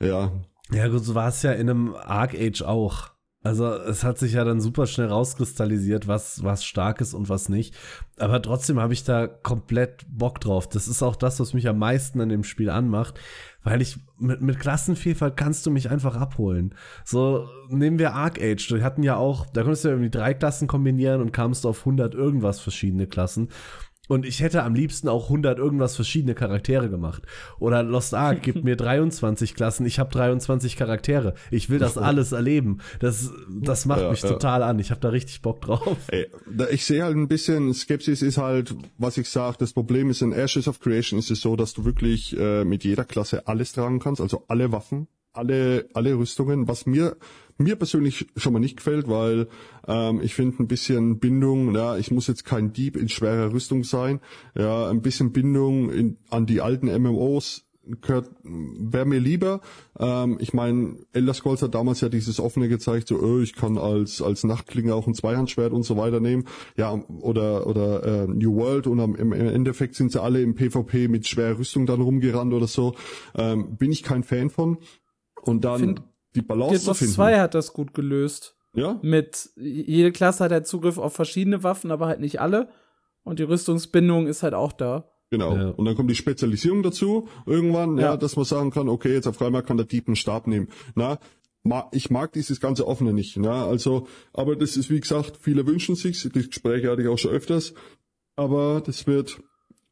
ja. 0.00 0.32
Ja, 0.72 0.88
gut, 0.88 1.04
so 1.04 1.14
war 1.14 1.28
es 1.28 1.42
ja 1.42 1.52
in 1.52 1.68
einem 1.68 1.94
Arc 1.94 2.34
Age 2.34 2.62
auch. 2.62 3.11
Also 3.44 3.66
es 3.74 4.04
hat 4.04 4.18
sich 4.18 4.34
ja 4.34 4.44
dann 4.44 4.60
super 4.60 4.86
schnell 4.86 5.08
rauskristallisiert, 5.08 6.06
was, 6.06 6.44
was 6.44 6.64
stark 6.64 7.00
ist 7.00 7.12
und 7.12 7.28
was 7.28 7.48
nicht. 7.48 7.74
Aber 8.18 8.40
trotzdem 8.40 8.78
habe 8.78 8.92
ich 8.92 9.02
da 9.02 9.26
komplett 9.26 10.06
Bock 10.08 10.40
drauf. 10.40 10.68
Das 10.68 10.86
ist 10.86 11.02
auch 11.02 11.16
das, 11.16 11.40
was 11.40 11.52
mich 11.52 11.66
am 11.68 11.78
meisten 11.78 12.20
an 12.20 12.28
dem 12.28 12.44
Spiel 12.44 12.70
anmacht, 12.70 13.18
weil 13.64 13.82
ich 13.82 13.98
mit, 14.16 14.42
mit 14.42 14.60
Klassenvielfalt 14.60 15.36
kannst 15.36 15.66
du 15.66 15.72
mich 15.72 15.90
einfach 15.90 16.16
abholen. 16.16 16.74
So 17.04 17.48
nehmen 17.68 17.98
wir 17.98 18.14
Arc 18.14 18.40
Age. 18.40 18.70
Wir 18.70 18.84
hatten 18.84 19.02
ja 19.02 19.16
auch, 19.16 19.46
da 19.46 19.62
konntest 19.62 19.84
du 19.84 19.88
ja 19.88 19.94
irgendwie 19.94 20.10
drei 20.10 20.34
Klassen 20.34 20.68
kombinieren 20.68 21.20
und 21.20 21.32
kamst 21.32 21.66
auf 21.66 21.80
100 21.80 22.14
irgendwas 22.14 22.60
verschiedene 22.60 23.08
Klassen. 23.08 23.48
Und 24.08 24.26
ich 24.26 24.40
hätte 24.40 24.64
am 24.64 24.74
liebsten 24.74 25.08
auch 25.08 25.24
100 25.24 25.58
irgendwas 25.58 25.94
verschiedene 25.94 26.34
Charaktere 26.34 26.90
gemacht. 26.90 27.22
Oder 27.60 27.84
Lost 27.84 28.14
Ark 28.14 28.42
gibt 28.42 28.64
mir 28.64 28.76
23 28.76 29.54
Klassen, 29.54 29.86
ich 29.86 30.00
habe 30.00 30.10
23 30.10 30.76
Charaktere. 30.76 31.34
Ich 31.52 31.70
will 31.70 31.78
das 31.78 31.96
alles 31.96 32.32
erleben. 32.32 32.78
Das, 32.98 33.30
das 33.48 33.86
macht 33.86 34.00
Ja, 34.00 34.10
mich 34.10 34.22
ja. 34.22 34.28
total 34.30 34.64
an. 34.64 34.80
Ich 34.80 34.90
habe 34.90 35.00
da 35.00 35.10
richtig 35.10 35.40
Bock 35.40 35.60
drauf. 35.60 35.96
Ey, 36.08 36.26
ich 36.72 36.84
sehe 36.84 37.04
halt 37.04 37.16
ein 37.16 37.28
bisschen, 37.28 37.72
Skepsis 37.74 38.22
ist 38.22 38.38
halt, 38.38 38.74
was 38.98 39.18
ich 39.18 39.28
sage, 39.28 39.56
das 39.60 39.72
Problem 39.72 40.10
ist 40.10 40.20
in 40.20 40.32
Ashes 40.32 40.66
of 40.66 40.80
Creation 40.80 41.20
ist 41.20 41.30
es 41.30 41.40
so, 41.40 41.54
dass 41.54 41.72
du 41.72 41.84
wirklich 41.84 42.36
äh, 42.36 42.64
mit 42.64 42.82
jeder 42.82 43.04
Klasse 43.04 43.46
alles 43.46 43.72
tragen 43.72 44.00
kannst, 44.00 44.20
also 44.20 44.44
alle 44.48 44.72
Waffen, 44.72 45.06
alle, 45.32 45.88
alle 45.94 46.18
Rüstungen, 46.18 46.66
was 46.66 46.86
mir 46.86 47.16
mir 47.58 47.76
persönlich 47.76 48.26
schon 48.36 48.52
mal 48.52 48.58
nicht 48.58 48.76
gefällt, 48.76 49.08
weil 49.08 49.46
ähm, 49.86 50.20
ich 50.22 50.34
finde 50.34 50.62
ein 50.62 50.68
bisschen 50.68 51.18
Bindung, 51.18 51.74
ja, 51.74 51.96
ich 51.96 52.10
muss 52.10 52.26
jetzt 52.26 52.44
kein 52.44 52.72
Dieb 52.72 52.96
in 52.96 53.08
schwerer 53.08 53.52
Rüstung 53.52 53.84
sein, 53.84 54.20
ja, 54.56 54.88
ein 54.88 55.02
bisschen 55.02 55.32
Bindung 55.32 55.90
in, 55.90 56.18
an 56.30 56.46
die 56.46 56.60
alten 56.60 56.86
MMOs 56.86 57.64
wäre 58.44 59.04
mir 59.06 59.18
lieber. 59.18 59.60
Ähm, 59.98 60.36
ich 60.40 60.54
meine, 60.54 60.96
Elder 61.12 61.34
Scrolls 61.34 61.62
hat 61.62 61.74
damals 61.74 62.00
ja 62.00 62.08
dieses 62.08 62.38
offene 62.38 62.68
gezeigt, 62.68 63.08
so, 63.08 63.16
oh, 63.18 63.40
ich 63.40 63.54
kann 63.54 63.76
als 63.76 64.22
als 64.22 64.44
Nachtklinge 64.44 64.94
auch 64.94 65.06
ein 65.08 65.14
Zweihandschwert 65.14 65.72
und 65.72 65.82
so 65.82 65.96
weiter 65.96 66.20
nehmen. 66.20 66.44
Ja, 66.76 66.92
oder 66.92 67.66
oder 67.66 68.04
äh, 68.04 68.26
New 68.28 68.54
World 68.54 68.86
und 68.86 69.00
am, 69.00 69.16
im 69.16 69.32
Endeffekt 69.32 69.96
sind 69.96 70.12
sie 70.12 70.22
alle 70.22 70.42
im 70.42 70.54
PvP 70.54 71.08
mit 71.08 71.26
schwerer 71.26 71.58
Rüstung 71.58 71.86
dann 71.86 72.00
rumgerannt 72.00 72.52
oder 72.54 72.68
so. 72.68 72.94
Ähm, 73.34 73.76
bin 73.76 73.90
ich 73.90 74.02
kein 74.04 74.22
Fan 74.22 74.50
von. 74.50 74.78
Und 75.42 75.64
dann 75.64 75.80
Find- 75.80 76.02
die 76.36 76.42
Balance 76.42 76.84
zu 76.84 76.90
of 76.92 76.98
finden. 76.98 77.14
2 77.14 77.40
hat 77.40 77.54
das 77.54 77.72
gut 77.72 77.94
gelöst. 77.94 78.56
Ja, 78.74 78.98
Mit 79.02 79.50
jede 79.56 80.12
Klasse 80.12 80.44
hat 80.44 80.52
halt 80.52 80.66
Zugriff 80.66 80.96
auf 80.98 81.12
verschiedene 81.12 81.62
Waffen, 81.62 81.90
aber 81.90 82.06
halt 82.06 82.20
nicht 82.20 82.40
alle. 82.40 82.68
Und 83.22 83.38
die 83.38 83.44
Rüstungsbindung 83.44 84.26
ist 84.26 84.42
halt 84.42 84.54
auch 84.54 84.72
da. 84.72 85.12
Genau. 85.30 85.56
Ja. 85.56 85.68
Und 85.70 85.84
dann 85.84 85.94
kommt 85.94 86.10
die 86.10 86.14
Spezialisierung 86.14 86.82
dazu 86.82 87.28
irgendwann, 87.46 87.96
ja. 87.96 88.02
Ja. 88.02 88.16
dass 88.16 88.36
man 88.36 88.44
sagen 88.44 88.70
kann, 88.70 88.88
okay, 88.88 89.12
jetzt 89.12 89.26
auf 89.26 89.40
einmal 89.40 89.62
kann 89.62 89.76
der 89.76 89.86
Dieb 89.86 90.06
einen 90.06 90.16
Stab 90.16 90.46
nehmen. 90.46 90.68
Na, 90.94 91.18
ma, 91.62 91.88
ich 91.92 92.10
mag 92.10 92.32
dieses 92.32 92.60
ganze 92.60 92.86
Offene 92.86 93.12
nicht. 93.12 93.36
Na, 93.36 93.66
also, 93.66 94.06
aber 94.32 94.56
das 94.56 94.76
ist 94.76 94.90
wie 94.90 95.00
gesagt, 95.00 95.38
viele 95.40 95.66
wünschen 95.66 95.94
sich's. 95.94 96.22
Die 96.22 96.46
Gespräche 96.46 96.90
hatte 96.90 97.02
ich 97.02 97.08
auch 97.08 97.18
schon 97.18 97.30
öfters. 97.30 97.74
Aber 98.36 98.82
das 98.84 99.06
wird, 99.06 99.40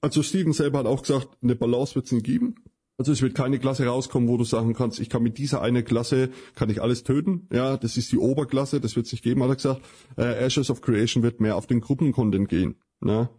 also 0.01 0.23
Steven 0.23 0.53
selber 0.53 0.81
hat 0.81 0.87
auch 0.87 1.03
gesagt, 1.03 1.29
eine 1.43 1.55
Balance 1.55 1.95
wird's 1.95 2.13
nie 2.13 2.23
geben. 2.23 2.57
Also 3.01 3.13
es 3.13 3.23
wird 3.23 3.35
keine 3.35 3.59
Klasse 3.59 3.87
rauskommen, 3.87 4.29
wo 4.29 4.37
du 4.37 4.45
sagen 4.45 4.75
kannst, 4.75 5.01
ich 5.01 5.09
kann 5.09 5.23
mit 5.23 5.39
dieser 5.39 5.63
eine 5.63 5.83
Klasse, 5.83 6.29
kann 6.55 6.69
ich 6.69 6.83
alles 6.83 7.03
töten. 7.03 7.49
Ja, 7.51 7.79
das 7.79 7.97
ist 7.97 8.13
die 8.13 8.19
Oberklasse, 8.19 8.79
das 8.79 8.95
wird's 8.95 9.11
nicht 9.11 9.25
geben, 9.25 9.43
hat 9.43 9.49
er 9.49 9.55
gesagt. 9.55 9.81
Äh, 10.19 10.45
Ashes 10.45 10.69
of 10.69 10.83
Creation 10.83 11.23
wird 11.23 11.41
mehr 11.41 11.57
auf 11.57 11.67
den 11.67 11.81
Gruppencontent 11.81 12.51
gehen. 12.51 12.75
Ne? 13.01 13.31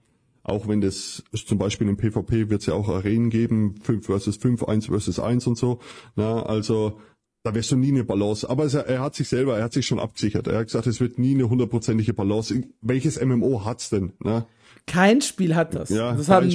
Auch 0.42 0.68
wenn 0.68 0.82
das 0.82 1.24
zum 1.46 1.60
Beispiel 1.60 1.88
im 1.88 1.98
PvP 1.98 2.50
wird 2.50 2.62
es 2.62 2.66
ja 2.66 2.74
auch 2.74 2.90
Arenen 2.90 3.30
geben, 3.30 3.76
5 3.84 4.04
versus 4.04 4.38
5, 4.38 4.64
1 4.64 4.88
versus 4.88 5.20
1 5.20 5.46
und 5.46 5.60
so. 5.60 5.78
Na, 6.16 6.42
also 6.42 6.98
da 7.44 7.54
wirst 7.54 7.72
du 7.72 7.76
nie 7.76 7.90
eine 7.90 8.04
Balance. 8.04 8.50
Aber 8.50 8.66
es, 8.66 8.74
er 8.74 9.02
hat 9.02 9.14
sich 9.14 9.30
selber, 9.30 9.60
er 9.60 9.66
hat 9.66 9.74
sich 9.74 9.86
schon 9.86 10.00
abgesichert. 10.00 10.48
Er 10.48 10.58
hat 10.58 10.66
gesagt, 10.66 10.88
es 10.88 11.00
wird 11.00 11.20
nie 11.20 11.36
eine 11.36 11.48
hundertprozentige 11.48 12.16
Balance. 12.16 12.64
Welches 12.82 13.24
MMO 13.24 13.64
hat's 13.64 13.92
denn? 13.92 14.14
Na? 14.22 14.48
Kein 14.86 15.22
Spiel 15.22 15.56
hat 15.56 15.76
das. 15.76 15.90
Ja, 15.90 16.14
das 16.14 16.30
haben 16.30 16.50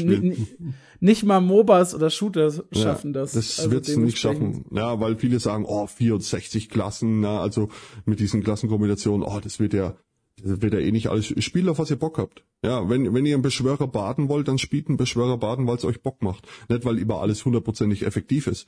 nicht 1.01 1.25
mal 1.25 1.41
MOBAs 1.41 1.95
oder 1.95 2.11
Shooters 2.11 2.65
schaffen 2.73 3.13
ja, 3.13 3.21
das. 3.21 3.33
Das 3.33 3.59
Also 3.59 3.71
wird's 3.71 3.95
nicht 3.97 4.19
schaffen. 4.19 4.65
Ja, 4.71 4.99
weil 5.01 5.17
viele 5.17 5.41
sagen, 5.41 5.65
oh, 5.67 5.87
64 5.87 6.71
Klassen, 6.71 7.21
na, 7.21 7.41
also 7.41 7.69
mit 8.05 8.21
diesen 8.21 8.43
Klassenkombinationen, 8.43 9.27
oh, 9.27 9.41
das 9.41 9.61
wird 9.61 9.75
ja, 9.75 9.97
das 10.43 10.63
wird 10.63 10.75
ja 10.75 10.81
eh 10.81 10.93
nicht 10.93 11.09
alles. 11.09 11.27
Spielt 11.45 11.69
auf 11.69 11.79
was 11.79 11.91
ihr 11.91 11.99
Bock 11.99 12.19
habt. 12.19 12.45
Ja, 12.63 12.89
wenn, 12.89 13.13
wenn 13.15 13.27
ihr 13.27 13.35
einen 13.35 13.43
Beschwörer 13.43 13.87
baden 13.87 14.29
wollt, 14.29 14.49
dann 14.49 14.59
spielt 14.59 14.89
einen 14.89 14.97
Beschwörer 14.97 15.39
baden, 15.39 15.67
weil 15.67 15.77
es 15.77 15.85
euch 15.85 16.03
Bock 16.03 16.23
macht. 16.23 16.47
Nicht, 16.69 16.85
weil 16.85 16.99
über 16.99 17.21
alles 17.21 17.45
hundertprozentig 17.45 18.05
effektiv 18.05 18.47
ist. 18.47 18.67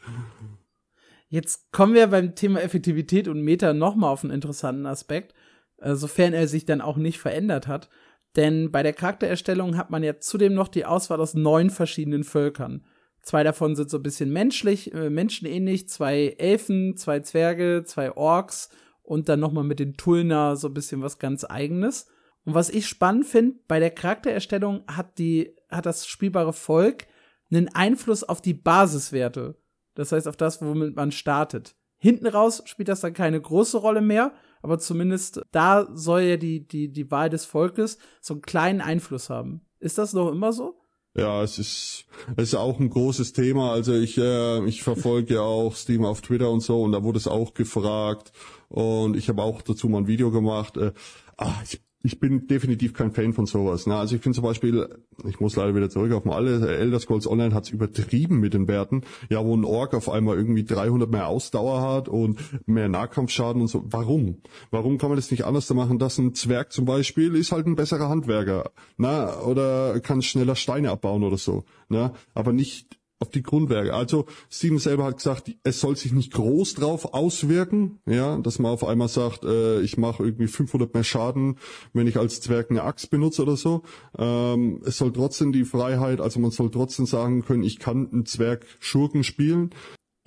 Jetzt 1.31 1.73
kommen 1.73 1.95
wir 1.95 2.07
beim 2.09 2.35
Thema 2.35 2.61
Effektivität 2.62 3.28
und 3.28 3.43
Meta 3.43 3.74
nochmal 3.74 4.11
auf 4.11 4.24
einen 4.24 4.33
interessanten 4.33 4.87
Aspekt, 4.87 5.35
äh, 5.78 5.95
sofern 5.95 6.33
er 6.33 6.49
sich 6.49 6.65
dann 6.65 6.81
auch 6.81 6.97
nicht 6.97 7.19
verändert 7.19 7.66
hat. 7.66 7.89
Denn 8.37 8.71
bei 8.71 8.83
der 8.83 8.93
Charaktererstellung 8.93 9.77
hat 9.77 9.91
man 9.91 10.03
ja 10.03 10.19
zudem 10.19 10.55
noch 10.55 10.69
die 10.69 10.85
Auswahl 10.85 11.21
aus 11.21 11.35
neun 11.35 11.71
verschiedenen 11.71 12.25
Völkern. 12.25 12.85
Zwei 13.23 13.43
davon 13.43 13.77
sind 13.77 13.91
so 13.91 13.99
ein 13.99 14.03
bisschen 14.03 14.33
menschlich, 14.33 14.95
äh, 14.95 15.11
menschenähnlich, 15.11 15.89
zwei 15.89 16.37
Elfen, 16.39 16.97
zwei 16.97 17.21
Zwerge, 17.21 17.83
zwei 17.85 18.17
Orks 18.17 18.71
und 19.03 19.29
dann 19.29 19.41
nochmal 19.41 19.65
mit 19.65 19.81
den 19.81 19.97
Tulna 19.97 20.57
so 20.57 20.69
ein 20.69 20.75
bisschen 20.75 21.03
was 21.03 21.19
ganz 21.19 21.45
eigenes. 21.45 22.07
Und 22.45 22.55
was 22.55 22.71
ich 22.71 22.87
spannend 22.87 23.27
finde, 23.27 23.59
bei 23.69 23.81
der 23.81 23.91
Charaktererstellung 23.91 24.85
hat 24.87 25.19
die, 25.19 25.55
hat 25.69 25.87
das 25.87 26.07
spielbare 26.07 26.53
Volk 26.53 27.07
einen 27.51 27.69
Einfluss 27.69 28.25
auf 28.25 28.41
die 28.41 28.55
Basiswerte. 28.55 29.57
Das 29.95 30.13
heißt, 30.13 30.29
auf 30.29 30.37
das, 30.37 30.63
womit 30.63 30.95
man 30.97 31.13
startet. 31.13 31.75
Hinten 31.99 32.27
raus 32.27 32.63
spielt 32.67 32.89
das 32.89 33.01
dann 33.01 33.13
keine 33.13 33.41
große 33.41 33.79
Rolle 33.79 34.01
mehr, 34.01 34.33
aber 34.63 34.79
zumindest 34.79 35.43
da 35.53 35.89
soll 35.95 36.23
ja 36.23 36.37
die, 36.37 36.67
die, 36.67 36.91
die 36.91 37.11
Wahl 37.11 37.31
des 37.31 37.45
Volkes 37.45 37.99
so 38.21 38.35
einen 38.35 38.43
kleinen 38.43 38.81
Einfluss 38.81 39.31
haben. 39.31 39.63
Ist 39.81 39.99
das 39.99 40.13
noch 40.13 40.31
immer 40.31 40.53
so? 40.53 40.75
Ja, 41.17 41.43
es 41.43 41.59
ist, 41.59 42.07
es 42.37 42.45
ist 42.51 42.55
auch 42.55 42.79
ein 42.79 42.91
großes 42.91 43.33
Thema. 43.33 43.73
Also 43.73 43.95
ich, 43.95 44.19
äh, 44.19 44.65
ich 44.67 44.83
verfolge 44.83 45.35
ja 45.35 45.41
auch 45.41 45.75
Steam 45.75 46.05
auf 46.05 46.21
Twitter 46.21 46.51
und 46.51 46.61
so 46.61 46.83
und 46.83 46.93
da 46.93 47.03
wurde 47.03 47.19
es 47.19 47.27
auch 47.27 47.55
gefragt 47.55 48.33
und 48.69 49.17
ich 49.17 49.29
habe 49.29 49.43
auch 49.43 49.63
dazu 49.63 49.89
mal 49.89 49.99
ein 49.99 50.07
Video 50.07 50.31
gemacht. 50.31 50.77
Äh, 50.77 50.93
ach, 51.37 51.63
ich 51.65 51.81
ich 52.03 52.20
bin 52.20 52.47
definitiv 52.47 52.95
kein 52.95 53.11
Fan 53.12 53.33
von 53.33 53.47
sowas. 53.47 53.87
Ne? 53.87 53.97
Also 53.97 54.15
ich 54.15 54.23
finde 54.23 54.37
zum 54.37 54.45
Beispiel, 54.45 54.89
ich 55.27 55.41
muss 55.41 55.57
leider 55.57 55.75
wieder 55.75 55.91
zurück 55.91 56.12
auf 56.12 56.25
mal 56.25 56.37
alle, 56.37 56.77
Elder 56.77 57.01
Scrolls 57.01 57.27
Online 57.27 57.55
hat's 57.55 57.70
übertrieben 57.70 58.39
mit 58.39 58.55
den 58.55 58.69
Werten. 58.69 59.03
Ja, 59.31 59.45
wo 59.45 59.57
ein 59.57 59.65
Ork 59.65 59.95
auf 59.95 60.09
einmal 60.09 60.37
irgendwie 60.37 60.65
300 60.65 61.11
mehr 61.11 61.27
Ausdauer 61.27 61.83
hat 61.83 62.09
und 62.09 62.39
mehr 62.66 62.89
Nahkampfschaden 62.89 63.61
und 63.61 63.69
so. 63.69 63.85
Warum? 63.87 64.43
Warum 64.70 64.99
kann 64.99 65.11
man 65.11 65.16
das 65.16 65.31
nicht 65.31 65.45
anders 65.45 65.73
machen, 65.75 65.99
dass 65.99 66.19
ein 66.19 66.35
Zwerg 66.35 66.73
zum 66.73 66.85
Beispiel 66.85 67.35
ist 67.35 67.53
halt 67.53 67.66
ein 67.66 67.77
besserer 67.77 68.09
Handwerker, 68.09 68.70
na, 68.97 69.27
ne? 69.27 69.43
oder 69.43 70.01
kann 70.01 70.23
schneller 70.23 70.57
Steine 70.57 70.91
abbauen 70.91 71.23
oder 71.23 71.37
so, 71.37 71.65
ne? 71.89 72.12
aber 72.35 72.53
nicht 72.53 72.98
auf 73.20 73.31
die 73.31 73.43
Grundwerke. 73.43 73.95
Also 73.95 74.27
Steven 74.51 74.78
selber 74.78 75.05
hat 75.05 75.16
gesagt, 75.16 75.51
es 75.65 75.81
soll 75.81 75.97
sich 75.97 76.12
nicht 76.12 76.32
groß 76.32 76.74
drauf 76.74 77.15
auswirken, 77.15 77.99
ja, 78.07 78.39
dass 78.39 78.59
man 78.59 78.73
auf 78.73 78.85
einmal 78.85 79.09
sagt, 79.09 79.45
äh, 79.45 79.81
ich 79.81 79.97
mache 79.99 80.24
irgendwie 80.24 80.47
500 80.47 80.95
mehr 80.95 81.05
Schaden, 81.05 81.59
wenn 81.93 82.07
ich 82.07 82.16
als 82.16 82.40
Zwerg 82.40 82.70
eine 82.70 82.82
Axt 82.82 83.11
benutze 83.11 83.43
oder 83.43 83.57
so. 83.57 83.82
Ähm, 84.16 84.82
es 84.85 84.99
soll 84.99 85.12
trotzdem 85.12 85.53
die 85.53 85.65
Freiheit, 85.65 86.20
also 86.20 86.39
man 86.39 86.51
soll 86.51 86.70
trotzdem 86.70 87.07
sagen 87.07 87.45
können, 87.45 87.65
ich 87.65 87.78
kann 87.78 88.09
einen 88.12 88.27
Zwerg 88.27 88.66
Schurken 88.78 89.24
spielen, 89.24 89.70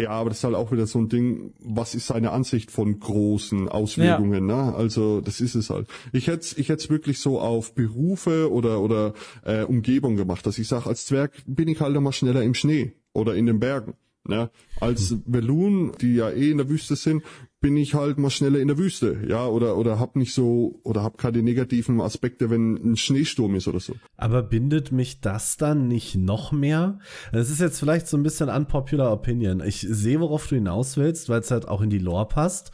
ja, 0.01 0.09
aber 0.09 0.29
das 0.29 0.39
ist 0.39 0.43
halt 0.43 0.55
auch 0.55 0.71
wieder 0.71 0.87
so 0.87 0.99
ein 0.99 1.09
Ding, 1.09 1.53
was 1.59 1.95
ist 1.95 2.07
seine 2.07 2.31
Ansicht 2.31 2.71
von 2.71 2.99
großen 2.99 3.69
Auswirkungen, 3.69 4.49
ja. 4.49 4.65
ne? 4.65 4.75
Also 4.75 5.21
das 5.21 5.41
ist 5.41 5.55
es 5.55 5.69
halt. 5.69 5.87
Ich 6.11 6.27
hätte 6.27 6.59
ich 6.59 6.69
hätte 6.69 6.89
wirklich 6.89 7.19
so 7.19 7.39
auf 7.39 7.75
Berufe 7.75 8.51
oder 8.51 8.81
oder 8.81 9.13
äh, 9.43 9.63
Umgebung 9.63 10.15
gemacht, 10.15 10.45
dass 10.45 10.57
ich 10.57 10.67
sage, 10.67 10.87
als 10.87 11.05
Zwerg 11.05 11.33
bin 11.45 11.67
ich 11.67 11.79
halt 11.81 11.95
immer 11.95 12.13
schneller 12.13 12.41
im 12.41 12.53
Schnee 12.53 12.93
oder 13.13 13.35
in 13.35 13.45
den 13.45 13.59
Bergen. 13.59 13.93
Ne? 14.23 14.51
Als 14.79 15.15
Velun, 15.25 15.93
die 15.99 16.15
ja 16.15 16.29
eh 16.29 16.51
in 16.51 16.57
der 16.57 16.69
Wüste 16.69 16.95
sind, 16.95 17.23
bin 17.61 17.77
ich 17.77 17.93
halt 17.93 18.17
mal 18.17 18.31
schneller 18.31 18.59
in 18.59 18.67
der 18.67 18.79
Wüste, 18.79 19.19
ja, 19.27 19.45
oder 19.45 19.77
oder 19.77 19.99
hab 19.99 20.15
nicht 20.15 20.33
so 20.33 20.79
oder 20.83 21.03
hab 21.03 21.19
keine 21.19 21.43
negativen 21.43 22.01
Aspekte, 22.01 22.49
wenn 22.49 22.73
ein 22.73 22.97
Schneesturm 22.97 23.53
ist 23.53 23.67
oder 23.67 23.79
so. 23.79 23.95
Aber 24.17 24.41
bindet 24.41 24.91
mich 24.91 25.21
das 25.21 25.57
dann 25.57 25.87
nicht 25.87 26.15
noch 26.15 26.51
mehr? 26.51 26.99
Das 27.31 27.51
ist 27.51 27.61
jetzt 27.61 27.79
vielleicht 27.79 28.07
so 28.07 28.17
ein 28.17 28.23
bisschen 28.23 28.49
unpopular 28.49 29.13
opinion. 29.13 29.61
Ich 29.61 29.81
sehe, 29.81 30.19
worauf 30.19 30.47
du 30.47 30.55
hinaus 30.55 30.97
willst, 30.97 31.29
weil 31.29 31.41
es 31.41 31.51
halt 31.51 31.67
auch 31.67 31.81
in 31.81 31.91
die 31.91 31.99
Lore 31.99 32.27
passt, 32.27 32.71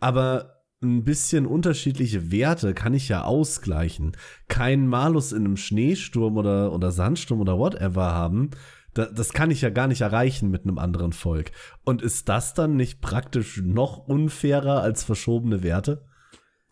aber 0.00 0.56
ein 0.82 1.04
bisschen 1.04 1.46
unterschiedliche 1.46 2.30
Werte 2.30 2.74
kann 2.74 2.94
ich 2.94 3.08
ja 3.08 3.22
ausgleichen. 3.22 4.16
Kein 4.48 4.88
Malus 4.88 5.32
in 5.32 5.44
einem 5.44 5.56
Schneesturm 5.56 6.36
oder, 6.36 6.72
oder 6.72 6.90
Sandsturm 6.90 7.40
oder 7.40 7.58
whatever 7.58 8.12
haben, 8.12 8.50
da, 8.96 9.06
das 9.06 9.32
kann 9.32 9.50
ich 9.50 9.60
ja 9.60 9.70
gar 9.70 9.86
nicht 9.86 10.00
erreichen 10.00 10.50
mit 10.50 10.64
einem 10.64 10.78
anderen 10.78 11.12
Volk. 11.12 11.52
Und 11.84 12.02
ist 12.02 12.28
das 12.28 12.54
dann 12.54 12.76
nicht 12.76 13.00
praktisch 13.00 13.60
noch 13.62 13.98
unfairer 13.98 14.82
als 14.82 15.04
verschobene 15.04 15.62
Werte? 15.62 16.04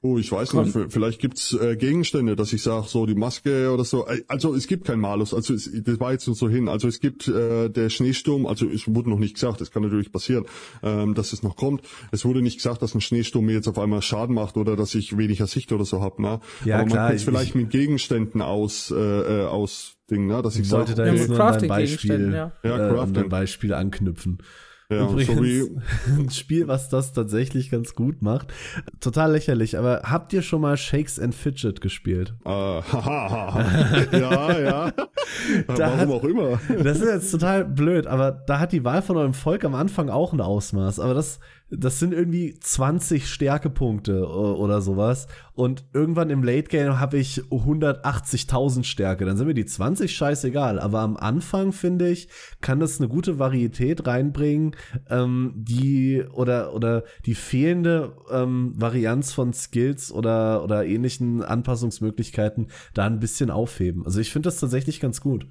Oh, 0.05 0.18
ich 0.18 0.31
weiß 0.31 0.51
Komm. 0.51 0.64
nicht, 0.64 0.93
vielleicht 0.93 1.18
gibt's 1.18 1.55
äh, 1.55 1.76
Gegenstände, 1.76 2.36
dass 2.36 2.52
ich 2.52 2.62
sage, 2.62 2.85
so 2.89 3.06
die 3.06 3.14
Maske 3.14 3.72
oder 3.72 3.86
so. 3.86 4.06
Also 4.28 4.55
es 4.55 4.66
gibt 4.66 4.85
kein 4.85 5.01
Malus, 5.01 5.32
also 5.32 5.55
es, 5.55 5.70
das 5.82 5.98
war 5.98 6.12
jetzt 6.12 6.26
nur 6.26 6.36
so 6.36 6.47
hin. 6.47 6.68
Also 6.68 6.89
es 6.89 7.01
gibt 7.01 7.26
äh, 7.26 7.70
der 7.70 7.89
Schneesturm, 7.89 8.44
also 8.44 8.68
es 8.68 8.86
wurde 8.86 9.09
noch 9.09 9.18
nicht 9.18 9.32
gesagt, 9.32 9.62
das 9.62 9.70
kann 9.70 9.82
natürlich 9.82 10.12
passieren, 10.12 10.44
ähm, 10.82 11.14
dass 11.14 11.32
es 11.32 11.43
noch 11.43 11.56
kommt. 11.56 11.81
Es 12.12 12.26
wurde 12.26 12.43
nicht 12.43 12.59
gesagt, 12.59 12.82
dass 12.82 12.94
ein 12.94 13.01
Schneesturm 13.01 13.47
mir 13.47 13.55
jetzt 13.55 13.66
auf 13.66 13.78
einmal 13.78 14.02
Schaden 14.02 14.35
macht 14.35 14.59
oder 14.59 14.76
dass 14.76 14.94
ich 14.94 15.16
weniger 15.16 15.47
Sicht 15.47 15.72
oder 15.72 15.86
so 15.86 16.02
hab. 16.02 16.18
Ne? 16.18 16.39
Ja, 16.66 16.81
Aber 16.81 16.85
man 16.85 16.94
kann 16.94 17.14
es 17.14 17.22
vielleicht 17.22 17.55
mit 17.55 17.70
Gegenständen 17.70 18.43
aus, 18.43 18.90
äh, 18.90 18.98
äh, 18.98 19.47
aus 19.47 19.97
Ding, 20.10 20.26
ne? 20.26 20.43
dass 20.43 20.56
ich, 20.56 20.66
ich 20.66 20.70
wollte 20.70 20.94
sag, 20.94 20.97
da 21.06 21.14
jetzt 21.14 21.31
nur 21.31 21.40
an 21.40 21.59
dein 21.59 21.68
Beispiel, 21.68 22.31
ja. 22.35 22.52
Ja, 22.62 22.94
äh, 22.94 22.98
an 22.98 23.14
dein 23.14 23.31
Beispiel 23.31 23.72
anknüpfen. 23.72 24.36
Ja, 24.90 25.09
Übrigens, 25.09 25.70
ein 26.06 26.31
Spiel, 26.31 26.69
was 26.69 26.89
das 26.90 27.12
tatsächlich 27.12 27.70
ganz 27.70 27.94
gut 27.94 28.20
macht. 28.20 28.52
Total 29.01 29.32
lächerlich, 29.32 29.78
aber 29.78 30.02
habt 30.05 30.32
ihr 30.32 30.43
schon 30.43 30.61
mal 30.61 30.77
Shakes 30.77 31.19
and 31.19 31.35
Fidget 31.35 31.81
gespielt? 31.81 32.35
Uh, 32.44 32.48
ja, 34.12 34.61
ja. 34.61 34.93
Warum 35.66 35.97
hat, 35.97 36.09
auch 36.09 36.24
immer. 36.24 36.61
Das 36.82 37.01
ist 37.01 37.06
jetzt 37.06 37.31
total 37.31 37.65
blöd, 37.65 38.06
aber 38.06 38.31
da 38.32 38.59
hat 38.59 38.73
die 38.73 38.85
Wahl 38.85 39.02
von 39.02 39.16
eurem 39.16 39.35
Volk 39.35 39.65
am 39.65 39.74
Anfang 39.74 40.09
auch 40.09 40.32
ein 40.32 40.40
Ausmaß. 40.40 41.01
Aber 41.01 41.15
das, 41.15 41.40
das 41.70 41.98
sind 41.98 42.12
irgendwie 42.12 42.59
20 42.59 43.28
Stärkepunkte 43.28 44.27
oder 44.27 44.81
sowas. 44.81 45.27
Und 45.55 45.85
irgendwann 45.93 46.31
im 46.31 46.43
Late 46.43 46.69
Game 46.69 46.98
habe 46.98 47.16
ich 47.16 47.40
180.000 47.43 48.85
Stärke. 48.85 49.24
Dann 49.24 49.36
sind 49.36 49.47
mir 49.47 49.55
die 49.55 49.65
20 49.65 50.15
scheißegal. 50.15 50.81
Aber 50.81 51.01
am 51.01 51.16
Anfang, 51.16 51.73
finde 51.73 52.09
ich, 52.09 52.28
kann 52.61 52.81
das 52.81 52.98
eine 52.98 53.09
gute 53.09 53.39
Varietät 53.39 54.06
reinbringen, 54.06 54.74
ähm, 55.09 55.52
die 55.56 56.24
oder, 56.32 56.74
oder 56.74 57.05
die 57.24 57.36
fehlende 57.36 58.16
ähm, 58.31 58.73
Varianz 58.77 59.32
von 59.32 59.52
Skills 59.52 60.11
oder, 60.11 60.65
oder 60.65 60.85
ähnlichen 60.85 61.43
Anpassungsmöglichkeiten 61.43 62.69
da 62.93 63.06
ein 63.06 63.20
bisschen 63.20 63.51
aufheben. 63.51 64.05
Also 64.05 64.20
ich 64.20 64.32
finde 64.32 64.48
das 64.48 64.59
tatsächlich 64.59 65.01
ganz 65.01 65.20
gut 65.25 65.47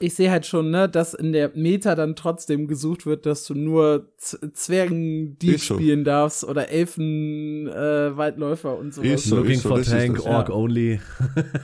ich 0.00 0.14
sehe 0.14 0.30
halt 0.30 0.44
schon, 0.44 0.70
ne, 0.70 0.88
dass 0.88 1.14
in 1.14 1.32
der 1.32 1.52
Meta 1.54 1.94
dann 1.94 2.16
trotzdem 2.16 2.68
gesucht 2.68 3.06
wird, 3.06 3.24
dass 3.24 3.44
du 3.44 3.54
nur 3.54 4.12
Z 4.18 4.56
Zwergen 4.56 5.38
Dieb 5.38 5.60
so. 5.60 5.74
spielen 5.74 6.04
darfst 6.04 6.44
oder 6.44 6.68
Elfen 6.68 7.66
äh, 7.68 8.16
Waldläufer 8.16 8.76
und 8.76 8.92
sowas. 8.92 9.08
Ist 9.08 9.24
so, 9.26 9.36
Looking 9.36 9.58
so, 9.58 9.68
for 9.70 9.82
Tank, 9.82 10.24
Orc 10.26 10.48
ja. 10.48 10.54
only. 10.54 11.00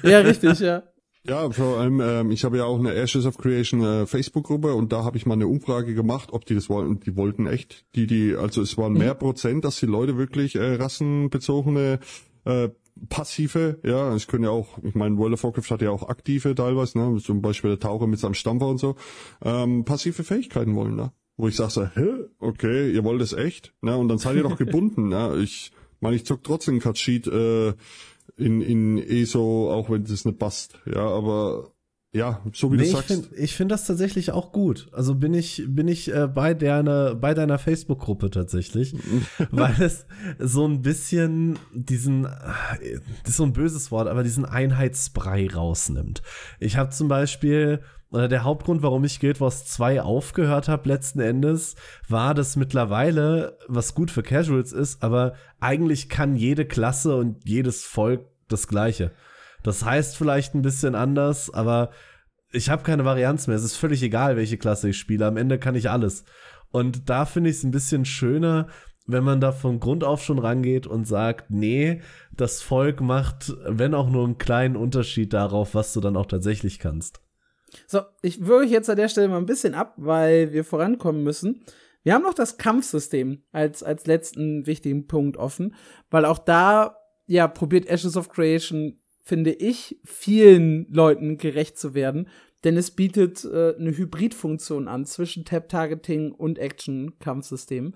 ja, 0.02 0.20
richtig, 0.20 0.60
ja. 0.60 0.82
Ja, 1.24 1.48
vor 1.50 1.78
allem, 1.78 2.00
ähm, 2.00 2.32
ich 2.32 2.42
habe 2.42 2.56
ja 2.56 2.64
auch 2.64 2.80
eine 2.80 2.96
Ashes 2.96 3.26
of 3.26 3.38
Creation 3.38 3.84
äh, 3.84 4.06
Facebook-Gruppe 4.08 4.74
und 4.74 4.92
da 4.92 5.04
habe 5.04 5.16
ich 5.16 5.24
mal 5.24 5.34
eine 5.34 5.46
Umfrage 5.46 5.94
gemacht, 5.94 6.30
ob 6.32 6.46
die 6.46 6.56
das 6.56 6.68
wollten. 6.68 6.98
Die 6.98 7.14
wollten 7.14 7.46
echt, 7.46 7.84
die, 7.94 8.08
die, 8.08 8.34
also 8.34 8.60
es 8.60 8.76
waren 8.76 8.94
mehr 8.94 9.14
Prozent, 9.14 9.64
dass 9.64 9.78
die 9.78 9.86
Leute 9.86 10.18
wirklich 10.18 10.56
äh, 10.56 10.74
rassenbezogene 10.74 12.00
äh, 12.44 12.70
passive, 13.08 13.78
ja, 13.82 14.14
es 14.14 14.26
können 14.26 14.44
ja 14.44 14.50
auch, 14.50 14.78
ich 14.82 14.94
meine, 14.94 15.16
World 15.16 15.34
of 15.34 15.44
Warcraft 15.44 15.70
hat 15.70 15.82
ja 15.82 15.90
auch 15.90 16.08
aktive 16.08 16.54
teilweise, 16.54 16.98
ne, 16.98 17.18
zum 17.20 17.42
Beispiel 17.42 17.70
der 17.70 17.80
Taucher 17.80 18.06
mit 18.06 18.18
seinem 18.18 18.34
Stampfer 18.34 18.68
und 18.68 18.78
so, 18.78 18.96
ähm, 19.42 19.84
passive 19.84 20.24
Fähigkeiten 20.24 20.74
wollen, 20.74 20.96
ne? 20.96 21.12
Wo 21.36 21.48
ich 21.48 21.56
sage 21.56 21.70
so, 21.70 21.86
hä, 21.86 22.24
okay, 22.38 22.90
ihr 22.92 23.04
wollt 23.04 23.22
es 23.22 23.32
echt, 23.32 23.74
ne? 23.80 23.96
Und 23.96 24.08
dann 24.08 24.18
seid 24.18 24.36
ihr 24.36 24.42
doch 24.42 24.58
gebunden, 24.58 25.08
ne? 25.08 25.38
Ich 25.42 25.72
meine, 26.00 26.16
ich 26.16 26.26
zock 26.26 26.44
trotzdem 26.44 26.80
Sheet 26.80 27.26
äh, 27.26 27.74
in, 28.36 28.60
in 28.60 28.98
ESO, 28.98 29.72
auch 29.72 29.90
wenn 29.90 30.04
das 30.04 30.24
nicht 30.24 30.38
passt, 30.38 30.78
ja, 30.86 31.06
aber 31.06 31.71
ja, 32.14 32.42
so 32.52 32.70
wie 32.70 32.76
nee, 32.76 32.84
du 32.84 32.90
sagst. 32.90 33.10
Ich 33.10 33.16
finde 33.16 33.48
find 33.56 33.72
das 33.72 33.86
tatsächlich 33.86 34.32
auch 34.32 34.52
gut. 34.52 34.88
Also 34.92 35.14
bin 35.14 35.32
ich, 35.32 35.64
bin 35.66 35.88
ich 35.88 36.12
äh, 36.14 36.28
bei, 36.28 36.52
deiner, 36.52 37.14
bei 37.14 37.32
deiner 37.32 37.58
Facebook-Gruppe 37.58 38.30
tatsächlich, 38.30 38.94
weil 39.50 39.80
es 39.80 40.04
so 40.38 40.66
ein 40.68 40.82
bisschen 40.82 41.58
diesen, 41.72 42.24
das 42.24 43.30
ist 43.30 43.36
so 43.38 43.44
ein 43.44 43.54
böses 43.54 43.90
Wort, 43.90 44.08
aber 44.08 44.24
diesen 44.24 44.44
Einheitsbrei 44.44 45.48
rausnimmt. 45.48 46.22
Ich 46.60 46.76
habe 46.76 46.90
zum 46.90 47.08
Beispiel, 47.08 47.80
oder 48.10 48.28
der 48.28 48.44
Hauptgrund, 48.44 48.82
warum 48.82 49.04
ich 49.04 49.18
Guild 49.18 49.40
Wars 49.40 49.64
2 49.64 50.02
aufgehört 50.02 50.68
habe 50.68 50.90
letzten 50.90 51.20
Endes, 51.20 51.76
war, 52.10 52.34
dass 52.34 52.56
mittlerweile, 52.56 53.56
was 53.68 53.94
gut 53.94 54.10
für 54.10 54.22
Casuals 54.22 54.72
ist, 54.72 55.02
aber 55.02 55.32
eigentlich 55.60 56.10
kann 56.10 56.36
jede 56.36 56.66
Klasse 56.66 57.16
und 57.16 57.48
jedes 57.48 57.84
Volk 57.84 58.26
das 58.48 58.68
Gleiche. 58.68 59.12
Das 59.62 59.84
heißt 59.84 60.16
vielleicht 60.16 60.54
ein 60.54 60.62
bisschen 60.62 60.94
anders, 60.94 61.52
aber 61.52 61.90
ich 62.52 62.68
habe 62.68 62.82
keine 62.82 63.04
Varianz 63.04 63.46
mehr. 63.46 63.56
Es 63.56 63.64
ist 63.64 63.76
völlig 63.76 64.02
egal, 64.02 64.36
welche 64.36 64.58
Klasse 64.58 64.90
ich 64.90 64.98
spiele. 64.98 65.26
Am 65.26 65.36
Ende 65.36 65.58
kann 65.58 65.74
ich 65.74 65.90
alles. 65.90 66.24
Und 66.70 67.08
da 67.08 67.24
finde 67.24 67.50
ich 67.50 67.56
es 67.56 67.64
ein 67.64 67.70
bisschen 67.70 68.04
schöner, 68.04 68.68
wenn 69.06 69.24
man 69.24 69.40
da 69.40 69.52
von 69.52 69.80
Grund 69.80 70.04
auf 70.04 70.22
schon 70.22 70.38
rangeht 70.38 70.86
und 70.86 71.06
sagt, 71.06 71.50
nee, 71.50 72.00
das 72.36 72.62
Volk 72.62 73.00
macht, 73.00 73.54
wenn 73.66 73.94
auch 73.94 74.08
nur 74.08 74.24
einen 74.24 74.38
kleinen 74.38 74.76
Unterschied 74.76 75.32
darauf, 75.32 75.74
was 75.74 75.92
du 75.92 76.00
dann 76.00 76.16
auch 76.16 76.26
tatsächlich 76.26 76.78
kannst. 76.78 77.20
So, 77.86 78.02
ich 78.20 78.46
würge 78.46 78.66
jetzt 78.66 78.90
an 78.90 78.96
der 78.96 79.08
Stelle 79.08 79.28
mal 79.28 79.38
ein 79.38 79.46
bisschen 79.46 79.74
ab, 79.74 79.94
weil 79.96 80.52
wir 80.52 80.64
vorankommen 80.64 81.22
müssen. 81.22 81.64
Wir 82.02 82.14
haben 82.14 82.22
noch 82.22 82.34
das 82.34 82.58
Kampfsystem 82.58 83.42
als, 83.52 83.82
als 83.82 84.06
letzten 84.06 84.66
wichtigen 84.66 85.06
Punkt 85.06 85.36
offen, 85.36 85.74
weil 86.10 86.24
auch 86.24 86.38
da, 86.38 86.96
ja, 87.26 87.48
probiert 87.48 87.86
Ashes 87.86 88.16
of 88.16 88.28
Creation 88.28 88.98
finde 89.22 89.52
ich, 89.52 89.98
vielen 90.04 90.86
Leuten 90.92 91.38
gerecht 91.38 91.78
zu 91.78 91.94
werden, 91.94 92.28
denn 92.64 92.76
es 92.76 92.90
bietet 92.90 93.44
äh, 93.44 93.74
eine 93.76 93.96
Hybridfunktion 93.96 94.88
an 94.88 95.04
zwischen 95.04 95.44
Tap-Targeting 95.44 96.32
und 96.32 96.58
Action-Kampfsystem. 96.58 97.94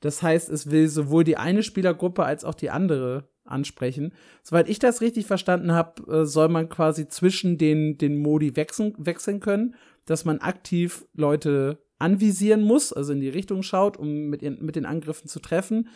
Das 0.00 0.22
heißt, 0.22 0.48
es 0.48 0.70
will 0.70 0.88
sowohl 0.88 1.24
die 1.24 1.36
eine 1.36 1.62
Spielergruppe 1.62 2.24
als 2.24 2.44
auch 2.44 2.54
die 2.54 2.70
andere 2.70 3.28
ansprechen. 3.44 4.12
Soweit 4.42 4.68
ich 4.68 4.78
das 4.78 5.00
richtig 5.00 5.26
verstanden 5.26 5.72
habe, 5.72 6.02
äh, 6.10 6.24
soll 6.26 6.48
man 6.48 6.68
quasi 6.68 7.08
zwischen 7.08 7.58
den, 7.58 7.98
den 7.98 8.16
Modi 8.16 8.56
wechseln, 8.56 8.94
wechseln 8.98 9.40
können, 9.40 9.74
dass 10.06 10.24
man 10.24 10.38
aktiv 10.38 11.06
Leute 11.14 11.78
anvisieren 11.98 12.62
muss, 12.62 12.92
also 12.92 13.12
in 13.12 13.20
die 13.20 13.28
Richtung 13.28 13.62
schaut, 13.62 13.96
um 13.96 14.28
mit, 14.28 14.42
ihren, 14.42 14.64
mit 14.64 14.76
den 14.76 14.86
Angriffen 14.86 15.28
zu 15.28 15.40
treffen 15.40 15.88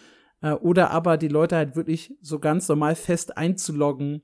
Äh, 0.42 0.52
oder 0.52 0.90
aber 0.90 1.16
die 1.16 1.28
Leute 1.28 1.56
halt 1.56 1.76
wirklich 1.76 2.14
so 2.20 2.38
ganz 2.38 2.68
normal 2.68 2.94
fest 2.94 3.36
einzuloggen, 3.38 4.22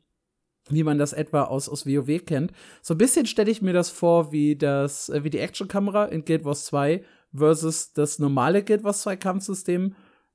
wie 0.75 0.85
man 0.85 0.99
das 0.99 1.13
etwa 1.13 1.45
aus, 1.45 1.69
aus 1.69 1.87
WoW 1.87 2.25
kennt. 2.25 2.53
So 2.81 2.95
ein 2.95 2.99
bisschen 2.99 3.27
stelle 3.27 3.51
ich 3.51 3.63
mir 3.63 3.73
das 3.73 3.91
vor, 3.91 4.33
wie 4.33 4.57
das, 4.57 5.09
äh, 5.09 5.25
wie 5.25 5.31
die 5.31 5.39
Actionkamera 5.39 6.07
in 6.07 6.25
Guild 6.25 6.45
Wars 6.45 6.65
2 6.67 7.05
versus 7.35 7.93
das 7.93 8.19
normale 8.19 8.63
Guild 8.63 8.85
Wars 8.85 9.03
2 9.03 9.17
Kampfsystem. 9.17 9.95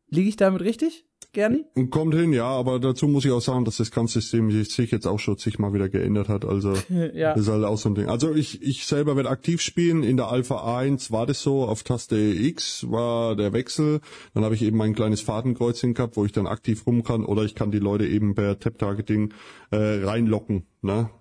Liege 0.10 0.30
ich 0.30 0.38
damit 0.38 0.62
richtig? 0.62 1.07
Gerni? 1.38 1.66
Kommt 1.92 2.16
hin, 2.16 2.34
ja, 2.34 2.48
aber 2.48 2.80
dazu 2.80 3.08
muss 3.08 3.24
ich 3.24 3.30
auch 3.30 3.42
sagen, 3.42 3.64
dass 3.64 3.78
das 3.78 3.92
Kampfsystem 3.92 4.50
sich 4.64 4.90
jetzt 4.90 5.06
auch 5.06 5.20
schon 5.20 5.38
sich 5.38 5.60
mal 5.60 5.72
wieder 5.72 5.88
geändert 5.88 6.30
hat. 6.30 6.46
Also 6.46 6.74
ja. 7.14 7.36
das 7.36 7.44
ist 7.44 7.50
halt 7.50 7.64
auch 7.64 7.78
so 7.78 7.90
ein 7.90 7.94
Ding. 7.94 8.10
Also 8.10 8.34
ich, 8.34 8.64
ich 8.64 8.88
selber 8.88 9.16
werde 9.16 9.30
aktiv 9.30 9.62
spielen. 9.62 10.02
In 10.02 10.18
der 10.18 10.30
Alpha 10.30 10.80
1 10.80 11.12
war 11.12 11.28
das 11.28 11.44
so, 11.44 11.66
auf 11.66 11.84
Taste 11.84 12.18
X 12.18 12.90
war 12.90 13.36
der 13.36 13.54
Wechsel. 13.54 14.02
Dann 14.34 14.46
habe 14.46 14.56
ich 14.56 14.64
eben 14.64 14.78
mein 14.78 14.96
kleines 14.96 15.22
Fadenkreuzchen 15.22 15.94
gehabt, 15.94 16.18
wo 16.18 16.26
ich 16.26 16.32
dann 16.32 16.48
aktiv 16.48 16.88
rum 16.88 17.04
kann. 17.04 17.24
Oder 17.24 17.44
ich 17.44 17.54
kann 17.54 17.70
die 17.70 17.78
Leute 17.78 18.08
eben 18.08 18.34
per 18.34 18.58
Tap-Targeting 18.58 19.32
äh, 19.70 19.78
reinlocken. 19.78 20.66
Ne? 20.82 21.12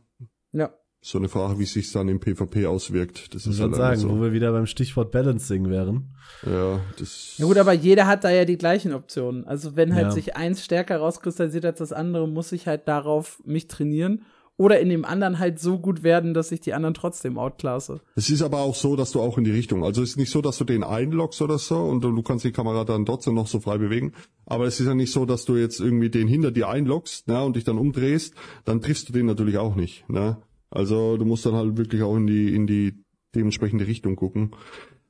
Ja 0.52 0.72
so 1.06 1.18
eine 1.18 1.28
Frage, 1.28 1.60
wie 1.60 1.66
sich 1.66 1.92
dann 1.92 2.08
im 2.08 2.18
PvP 2.18 2.66
auswirkt. 2.66 3.32
Das 3.32 3.46
ist 3.46 3.60
halt 3.60 3.76
sagen, 3.76 4.00
so. 4.00 4.10
wo 4.10 4.20
wir 4.20 4.32
wieder 4.32 4.50
beim 4.50 4.66
Stichwort 4.66 5.12
Balancing 5.12 5.70
wären. 5.70 6.08
Ja, 6.44 6.80
das. 6.98 7.34
Ja 7.38 7.46
gut, 7.46 7.58
aber 7.58 7.72
jeder 7.72 8.08
hat 8.08 8.24
da 8.24 8.30
ja 8.30 8.44
die 8.44 8.58
gleichen 8.58 8.92
Optionen. 8.92 9.44
Also 9.46 9.76
wenn 9.76 9.94
halt 9.94 10.06
ja. 10.06 10.10
sich 10.10 10.34
eins 10.34 10.64
stärker 10.64 10.96
rauskristallisiert 10.96 11.64
als 11.64 11.78
das 11.78 11.92
andere, 11.92 12.26
muss 12.26 12.50
ich 12.50 12.66
halt 12.66 12.88
darauf 12.88 13.40
mich 13.44 13.68
trainieren 13.68 14.24
oder 14.56 14.80
in 14.80 14.88
dem 14.88 15.04
anderen 15.04 15.38
halt 15.38 15.60
so 15.60 15.78
gut 15.78 16.02
werden, 16.02 16.34
dass 16.34 16.50
ich 16.50 16.60
die 16.60 16.74
anderen 16.74 16.94
trotzdem 16.94 17.38
outklasse. 17.38 18.00
Es 18.16 18.28
ist 18.28 18.42
aber 18.42 18.58
auch 18.58 18.74
so, 18.74 18.96
dass 18.96 19.12
du 19.12 19.20
auch 19.20 19.38
in 19.38 19.44
die 19.44 19.52
Richtung, 19.52 19.84
also 19.84 20.02
es 20.02 20.10
ist 20.10 20.16
nicht 20.16 20.32
so, 20.32 20.42
dass 20.42 20.58
du 20.58 20.64
den 20.64 20.82
einloggst 20.82 21.40
oder 21.40 21.58
so 21.58 21.76
und 21.76 22.00
du 22.02 22.22
kannst 22.22 22.44
die 22.44 22.52
Kamera 22.52 22.84
dann 22.84 23.06
trotzdem 23.06 23.34
noch 23.34 23.46
so 23.46 23.60
frei 23.60 23.78
bewegen, 23.78 24.12
aber 24.44 24.64
es 24.64 24.80
ist 24.80 24.86
ja 24.86 24.94
nicht 24.94 25.12
so, 25.12 25.24
dass 25.24 25.44
du 25.44 25.54
jetzt 25.54 25.78
irgendwie 25.78 26.10
den 26.10 26.26
hinter 26.26 26.50
dir 26.50 26.68
einloggst, 26.68 27.28
ne, 27.28 27.44
und 27.44 27.54
dich 27.54 27.62
dann 27.64 27.78
umdrehst, 27.78 28.34
dann 28.64 28.80
triffst 28.80 29.08
du 29.08 29.12
den 29.12 29.26
natürlich 29.26 29.58
auch 29.58 29.76
nicht, 29.76 30.08
ne. 30.08 30.38
Also 30.70 31.16
du 31.16 31.24
musst 31.24 31.46
dann 31.46 31.54
halt 31.54 31.76
wirklich 31.76 32.02
auch 32.02 32.16
in 32.16 32.26
die, 32.26 32.54
in 32.54 32.66
die 32.66 33.04
dementsprechende 33.34 33.86
Richtung 33.86 34.16
gucken. 34.16 34.52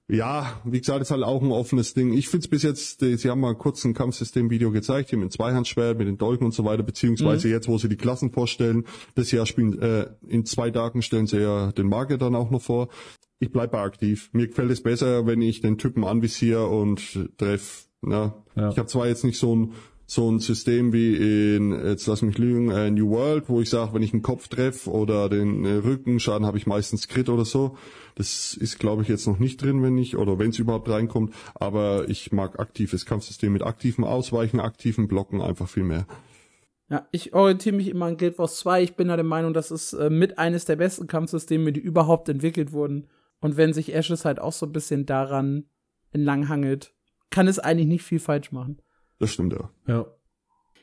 Ja, 0.09 0.61
wie 0.65 0.79
gesagt, 0.79 1.01
ist 1.03 1.11
halt 1.11 1.25
auch 1.25 1.43
ein 1.43 1.51
offenes 1.51 1.93
Ding. 1.93 2.13
Ich 2.13 2.29
finde 2.29 2.45
es 2.45 2.49
bis 2.49 2.63
jetzt, 2.63 3.01
sie 3.01 3.29
haben 3.29 3.41
mal 3.41 3.57
kurz 3.57 3.85
ein 3.85 3.93
Kampfsystem-Video 3.93 4.71
gezeigt, 4.71 5.11
hier 5.11 5.19
mit 5.19 5.31
dem 5.31 5.31
Zweihandschwert, 5.33 5.99
mit 5.99 6.07
den 6.07 6.17
Dolken 6.17 6.45
und 6.45 6.53
so 6.53 6.65
weiter, 6.65 6.85
beziehungsweise 6.85 7.49
mhm. 7.49 7.55
jetzt, 7.55 7.67
wo 7.67 7.77
sie 7.77 7.89
die 7.89 7.97
Klassen 7.97 8.31
vorstellen, 8.31 8.85
das 9.17 9.33
Jahr 9.33 9.47
spielen, 9.47 9.81
äh, 9.81 10.07
in 10.29 10.45
zwei 10.45 10.71
Tagen 10.71 11.03
stellen 11.03 11.27
sie 11.27 11.41
ja 11.41 11.73
den 11.73 11.89
Marke 11.89 12.19
dann 12.19 12.37
auch 12.37 12.51
noch 12.51 12.63
vor. 12.63 12.89
Ich 13.41 13.51
bleib 13.51 13.73
bei 13.73 13.81
aktiv. 13.81 14.31
Mir 14.33 14.47
gefällt 14.47 14.71
es 14.71 14.83
besser, 14.83 15.27
wenn 15.27 15.43
ich 15.43 15.61
den 15.61 15.77
Typen 15.77 16.05
anvisiere 16.05 16.69
und 16.69 17.29
treff. 17.37 17.89
Ne? 18.01 18.33
Ja. 18.55 18.71
Ich 18.71 18.79
habe 18.79 18.87
zwar 18.87 19.09
jetzt 19.09 19.25
nicht 19.25 19.39
so 19.39 19.57
ein 19.57 19.73
so 20.07 20.31
ein 20.31 20.39
System 20.39 20.93
wie 20.93 21.57
in, 21.57 21.73
jetzt 21.73 22.07
lass 22.07 22.23
mich 22.23 22.39
lügen, 22.39 22.71
äh, 22.71 22.91
New 22.91 23.11
World, 23.11 23.49
wo 23.49 23.61
ich 23.61 23.69
sage, 23.69 23.93
wenn 23.93 24.03
ich 24.03 24.13
einen 24.13 24.23
Kopf 24.23 24.47
treffe 24.47 24.91
oder 24.91 25.29
den 25.29 25.65
äh, 25.65 25.73
Rückenschaden, 25.75 26.47
habe 26.47 26.59
ich 26.59 26.67
meistens 26.67 27.09
Crit 27.09 27.29
oder 27.29 27.45
so. 27.45 27.77
Das 28.15 28.55
ist, 28.55 28.79
glaube 28.79 29.03
ich, 29.03 29.09
jetzt 29.09 29.27
noch 29.27 29.41
nicht 29.41 29.61
drin, 29.61 29.83
wenn 29.83 29.99
ich, 29.99 30.17
oder 30.17 30.39
wenn 30.39 30.51
es 30.51 30.59
überhaupt 30.61 30.89
reinkommt. 30.89 31.35
Aber 31.55 32.09
ich 32.09 32.31
mag 32.31 32.61
aktives 32.61 33.05
Kampfsystem 33.05 33.53
mit 33.53 33.63
aktivem 33.63 34.05
Ausweichen, 34.05 34.61
aktiven 34.61 35.09
Blocken 35.09 35.43
einfach 35.43 35.69
viel 35.69 35.83
mehr. 35.83 36.07
Ja, 36.89 37.09
ich 37.11 37.35
orientiere 37.35 37.75
mich 37.75 37.89
immer 37.89 38.07
an 38.07 38.17
Guild 38.17 38.39
Wars 38.39 38.59
2. 38.59 38.85
Ich 38.85 38.95
bin 38.95 39.09
da 39.09 39.17
der 39.17 39.25
Meinung, 39.25 39.53
das 39.53 39.73
ist 39.73 39.93
äh, 39.93 40.09
mit 40.09 40.39
eines 40.39 40.67
der 40.67 40.77
besten 40.77 41.09
Kampfsysteme, 41.09 41.73
die 41.73 41.81
überhaupt 41.81 42.29
entwickelt 42.29 42.71
wurden. 42.71 43.09
Und 43.41 43.57
wenn 43.57 43.73
sich 43.73 43.93
Ashes 43.93 44.25
halt 44.25 44.39
auch 44.39 44.53
so 44.53 44.67
ein 44.67 44.73
bisschen 44.73 45.05
daran 45.05 45.65
entlanghangelt, 46.13 46.95
kann 47.31 47.49
es 47.49 47.59
eigentlich 47.59 47.89
nicht 47.89 48.05
viel 48.05 48.21
falsch 48.21 48.53
machen. 48.53 48.81
Das 49.19 49.31
stimmt 49.31 49.53
ja. 49.53 49.71
Ja. 49.87 50.07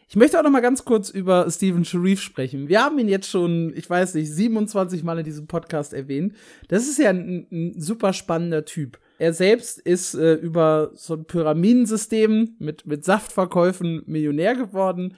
Ich 0.07 0.15
möchte 0.15 0.38
auch 0.38 0.43
noch 0.43 0.51
mal 0.51 0.61
ganz 0.61 0.85
kurz 0.85 1.10
über 1.10 1.49
Stephen 1.49 1.85
Sharif 1.85 2.22
sprechen. 2.22 2.68
Wir 2.68 2.84
haben 2.84 2.99
ihn 2.99 3.07
jetzt 3.07 3.27
schon, 3.27 3.73
ich 3.76 3.89
weiß 3.89 4.14
nicht, 4.14 4.30
27 4.31 5.03
Mal 5.03 5.18
in 5.18 5.26
diesem 5.26 5.47
Podcast 5.47 5.93
erwähnt. 5.93 6.35
Das 6.68 6.88
ist 6.88 6.99
ja 6.99 7.10
ein, 7.10 7.47
ein 7.51 7.81
super 7.81 8.14
spannender 8.14 8.64
Typ. 8.65 8.99
Er 9.18 9.34
selbst 9.34 9.80
ist 9.80 10.14
äh, 10.14 10.34
über 10.35 10.91
so 10.93 11.15
ein 11.15 11.26
Pyramidensystem 11.26 12.57
mit, 12.60 12.85
mit 12.85 13.05
Saftverkäufen 13.05 14.03
Millionär 14.05 14.55
geworden 14.55 15.15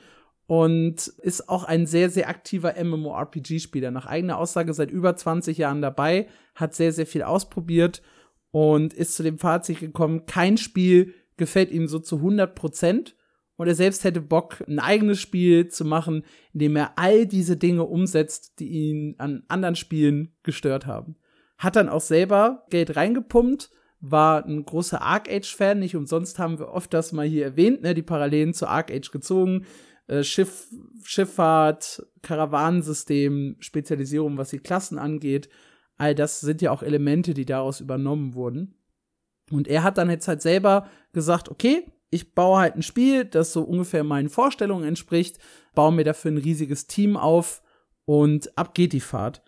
und 0.47 1.07
ist 1.07 1.49
auch 1.49 1.63
ein 1.63 1.87
sehr, 1.87 2.09
sehr 2.09 2.29
aktiver 2.29 2.75
MMORPG-Spieler. 2.81 3.91
Nach 3.91 4.05
eigener 4.05 4.37
Aussage 4.37 4.73
seit 4.73 4.91
über 4.91 5.15
20 5.15 5.57
Jahren 5.57 5.81
dabei, 5.81 6.27
hat 6.53 6.73
sehr, 6.73 6.93
sehr 6.93 7.07
viel 7.07 7.23
ausprobiert 7.23 8.01
und 8.51 8.93
ist 8.93 9.15
zu 9.15 9.23
dem 9.23 9.39
Fazit 9.39 9.79
gekommen, 9.79 10.25
kein 10.25 10.57
Spiel 10.57 11.13
gefällt 11.37 11.71
ihm 11.71 11.87
so 11.87 11.99
zu 11.99 12.17
100 12.17 12.55
Prozent. 12.55 13.15
Und 13.57 13.67
er 13.67 13.75
selbst 13.75 14.03
hätte 14.03 14.19
Bock, 14.19 14.63
ein 14.67 14.79
eigenes 14.79 15.21
Spiel 15.21 15.69
zu 15.69 15.85
machen, 15.85 16.25
in 16.53 16.59
dem 16.59 16.75
er 16.75 16.97
all 16.97 17.25
diese 17.25 17.55
Dinge 17.55 17.83
umsetzt, 17.83 18.59
die 18.59 18.67
ihn 18.67 19.15
an 19.17 19.43
anderen 19.47 19.77
Spielen 19.77 20.33
gestört 20.43 20.85
haben. 20.85 21.15
Hat 21.57 21.77
dann 21.77 21.87
auch 21.87 22.01
selber 22.01 22.65
Geld 22.69 22.97
reingepumpt, 22.97 23.69
war 24.01 24.45
ein 24.45 24.65
großer 24.65 25.01
Arc 25.01 25.29
Age-Fan. 25.29 25.79
Nicht 25.79 25.95
umsonst 25.95 26.37
haben 26.37 26.59
wir 26.59 26.69
oft 26.69 26.93
das 26.93 27.13
mal 27.13 27.25
hier 27.25 27.45
erwähnt, 27.45 27.81
ne, 27.81 27.93
die 27.93 28.01
Parallelen 28.01 28.53
zu 28.53 28.67
Arc 28.67 28.91
Age 28.91 29.09
gezogen. 29.09 29.65
Äh, 30.07 30.23
Schiff, 30.23 30.67
Schifffahrt, 31.03 32.05
Karawanensystem, 32.21 33.55
Spezialisierung, 33.59 34.37
was 34.37 34.49
die 34.49 34.59
Klassen 34.59 34.97
angeht. 34.97 35.49
All 35.97 36.13
das 36.13 36.41
sind 36.41 36.61
ja 36.61 36.71
auch 36.71 36.83
Elemente, 36.83 37.33
die 37.33 37.45
daraus 37.45 37.79
übernommen 37.79 38.33
wurden. 38.33 38.75
Und 39.51 39.67
er 39.67 39.83
hat 39.83 39.97
dann 39.97 40.09
jetzt 40.09 40.27
halt 40.27 40.41
selber 40.41 40.89
gesagt, 41.13 41.49
okay, 41.49 41.85
ich 42.09 42.33
baue 42.33 42.59
halt 42.59 42.75
ein 42.75 42.81
Spiel, 42.81 43.25
das 43.25 43.53
so 43.53 43.63
ungefähr 43.63 44.03
meinen 44.03 44.29
Vorstellungen 44.29 44.87
entspricht, 44.87 45.37
baue 45.73 45.91
mir 45.91 46.03
dafür 46.03 46.31
ein 46.31 46.37
riesiges 46.37 46.87
Team 46.87 47.17
auf 47.17 47.61
und 48.05 48.57
ab 48.57 48.73
geht 48.73 48.93
die 48.93 49.01
Fahrt. 49.01 49.43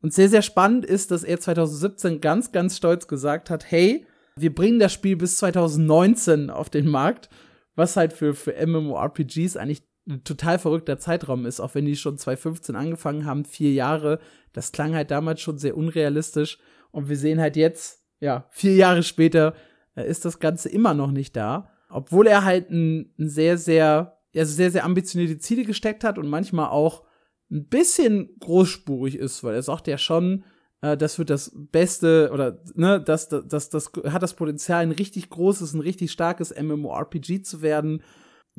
Und 0.00 0.12
sehr, 0.12 0.28
sehr 0.28 0.42
spannend 0.42 0.84
ist, 0.84 1.10
dass 1.10 1.24
er 1.24 1.40
2017 1.40 2.20
ganz, 2.20 2.52
ganz 2.52 2.76
stolz 2.76 3.08
gesagt 3.08 3.50
hat, 3.50 3.70
hey, 3.70 4.06
wir 4.36 4.54
bringen 4.54 4.78
das 4.78 4.92
Spiel 4.92 5.16
bis 5.16 5.38
2019 5.38 6.50
auf 6.50 6.70
den 6.70 6.88
Markt, 6.88 7.28
was 7.74 7.96
halt 7.96 8.12
für, 8.12 8.34
für 8.34 8.54
MMORPGs 8.66 9.56
eigentlich 9.56 9.82
ein 10.08 10.22
total 10.22 10.58
verrückter 10.58 10.98
Zeitraum 10.98 11.46
ist, 11.46 11.60
auch 11.60 11.74
wenn 11.74 11.84
die 11.84 11.96
schon 11.96 12.18
2015 12.18 12.76
angefangen 12.76 13.24
haben, 13.26 13.44
vier 13.44 13.72
Jahre. 13.72 14.20
Das 14.52 14.72
klang 14.72 14.94
halt 14.94 15.10
damals 15.10 15.40
schon 15.40 15.58
sehr 15.58 15.76
unrealistisch. 15.76 16.58
Und 16.92 17.08
wir 17.08 17.16
sehen 17.16 17.40
halt 17.40 17.56
jetzt, 17.56 18.05
ja, 18.20 18.46
vier 18.50 18.74
Jahre 18.74 19.02
später 19.02 19.54
äh, 19.94 20.08
ist 20.08 20.24
das 20.24 20.38
Ganze 20.38 20.68
immer 20.68 20.94
noch 20.94 21.10
nicht 21.10 21.36
da. 21.36 21.70
Obwohl 21.88 22.26
er 22.26 22.44
halt 22.44 22.70
ein, 22.70 23.12
ein 23.18 23.28
sehr, 23.28 23.58
sehr, 23.58 24.18
also 24.34 24.54
sehr, 24.54 24.70
sehr 24.70 24.84
ambitionierte 24.84 25.38
Ziele 25.38 25.64
gesteckt 25.64 26.04
hat 26.04 26.18
und 26.18 26.28
manchmal 26.28 26.68
auch 26.68 27.04
ein 27.50 27.68
bisschen 27.68 28.30
großspurig 28.40 29.16
ist, 29.16 29.44
weil 29.44 29.54
er 29.54 29.62
sagt 29.62 29.86
ja 29.86 29.98
schon, 29.98 30.44
äh, 30.80 30.96
das 30.96 31.18
wird 31.18 31.30
das 31.30 31.52
Beste 31.54 32.30
oder 32.32 32.62
ne, 32.74 33.00
das, 33.00 33.28
das, 33.28 33.46
das, 33.46 33.70
das 33.70 33.92
hat 34.04 34.22
das 34.22 34.34
Potenzial, 34.34 34.82
ein 34.82 34.92
richtig 34.92 35.30
großes, 35.30 35.74
ein 35.74 35.80
richtig 35.80 36.12
starkes 36.12 36.54
MMORPG 36.54 37.42
zu 37.42 37.62
werden. 37.62 38.02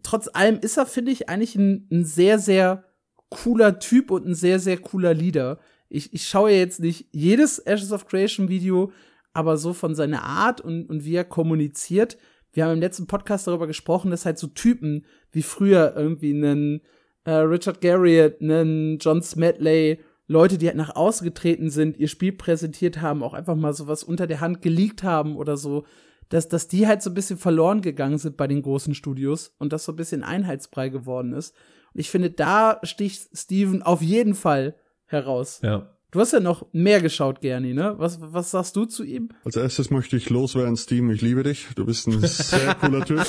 Trotz 0.04 0.30
allem 0.32 0.60
ist 0.60 0.78
er, 0.78 0.86
finde 0.86 1.12
ich, 1.12 1.28
eigentlich 1.28 1.56
ein, 1.56 1.88
ein 1.92 2.06
sehr, 2.06 2.40
sehr 2.40 2.86
cooler 3.30 3.80
Typ 3.80 4.12
und 4.12 4.26
ein 4.26 4.36
sehr, 4.36 4.60
sehr 4.60 4.78
cooler 4.78 5.14
Leader. 5.14 5.60
Ich, 5.90 6.14
ich 6.14 6.28
schaue 6.28 6.52
jetzt 6.52 6.80
nicht 6.80 7.08
jedes 7.12 7.60
Ashes 7.60 7.92
of 7.92 8.08
Creation 8.08 8.48
Video, 8.48 8.92
aber 9.38 9.58
so 9.58 9.72
von 9.72 9.94
seiner 9.94 10.24
Art 10.24 10.62
und, 10.62 10.90
und 10.90 11.06
wie 11.06 11.14
er 11.14 11.24
kommuniziert. 11.24 12.18
Wir 12.54 12.66
haben 12.66 12.74
im 12.74 12.80
letzten 12.80 13.06
Podcast 13.06 13.46
darüber 13.46 13.68
gesprochen, 13.68 14.10
dass 14.10 14.26
halt 14.26 14.40
so 14.40 14.48
Typen 14.48 15.06
wie 15.32 15.44
früher 15.44 15.94
irgendwie 15.96 16.34
einen 16.34 16.82
äh, 17.24 17.34
Richard 17.34 17.80
Garriott, 17.80 18.42
einen 18.42 18.98
John 18.98 19.22
Smedley, 19.22 20.00
Leute, 20.26 20.58
die 20.58 20.66
halt 20.66 20.76
nach 20.76 20.96
außen 20.96 21.24
getreten 21.24 21.70
sind, 21.70 21.98
ihr 21.98 22.08
Spiel 22.08 22.32
präsentiert 22.32 23.00
haben, 23.00 23.22
auch 23.22 23.36
einfach 23.36 23.56
mal 23.56 23.74
sowas 23.74 24.04
unter 24.04 24.26
der 24.26 24.42
Hand 24.42 24.64
geleakt 24.64 25.04
haben 25.04 25.36
oder 25.36 25.56
so, 25.56 25.86
dass, 26.30 26.48
dass 26.48 26.68
die 26.68 26.88
halt 26.88 27.04
so 27.04 27.12
ein 27.12 27.14
bisschen 27.14 27.38
verloren 27.38 27.82
gegangen 27.82 28.18
sind 28.18 28.38
bei 28.38 28.48
den 28.48 28.64
großen 28.64 28.96
Studios 28.96 29.56
und 29.60 29.72
das 29.72 29.86
so 29.86 29.92
ein 29.92 29.98
bisschen 29.98 30.24
einheitsbrei 30.24 30.90
geworden 30.90 31.32
ist. 31.34 31.56
Und 31.94 32.00
ich 32.00 32.10
finde, 32.10 32.32
da 32.32 32.80
sticht 32.82 33.38
Steven 33.38 33.84
auf 33.84 34.02
jeden 34.02 34.34
Fall 34.34 34.76
heraus. 35.06 35.60
Ja. 35.62 35.96
Du 36.18 36.22
hast 36.22 36.34
ja 36.34 36.40
noch 36.40 36.66
mehr 36.72 37.00
geschaut, 37.00 37.42
Gerni, 37.42 37.76
ne? 37.76 37.94
Was, 38.00 38.18
was 38.20 38.50
sagst 38.50 38.76
du 38.76 38.86
zu 38.86 39.04
ihm? 39.04 39.30
Als 39.44 39.56
erstes 39.56 39.92
möchte 39.92 40.18
ich 40.18 40.32
loswerden, 40.32 40.76
Steam, 40.76 41.12
ich 41.12 41.22
liebe 41.22 41.44
dich. 41.44 41.68
Du 41.76 41.86
bist 41.86 42.08
ein 42.08 42.20
sehr 42.24 42.74
cooler 42.74 43.06
Typ. 43.06 43.24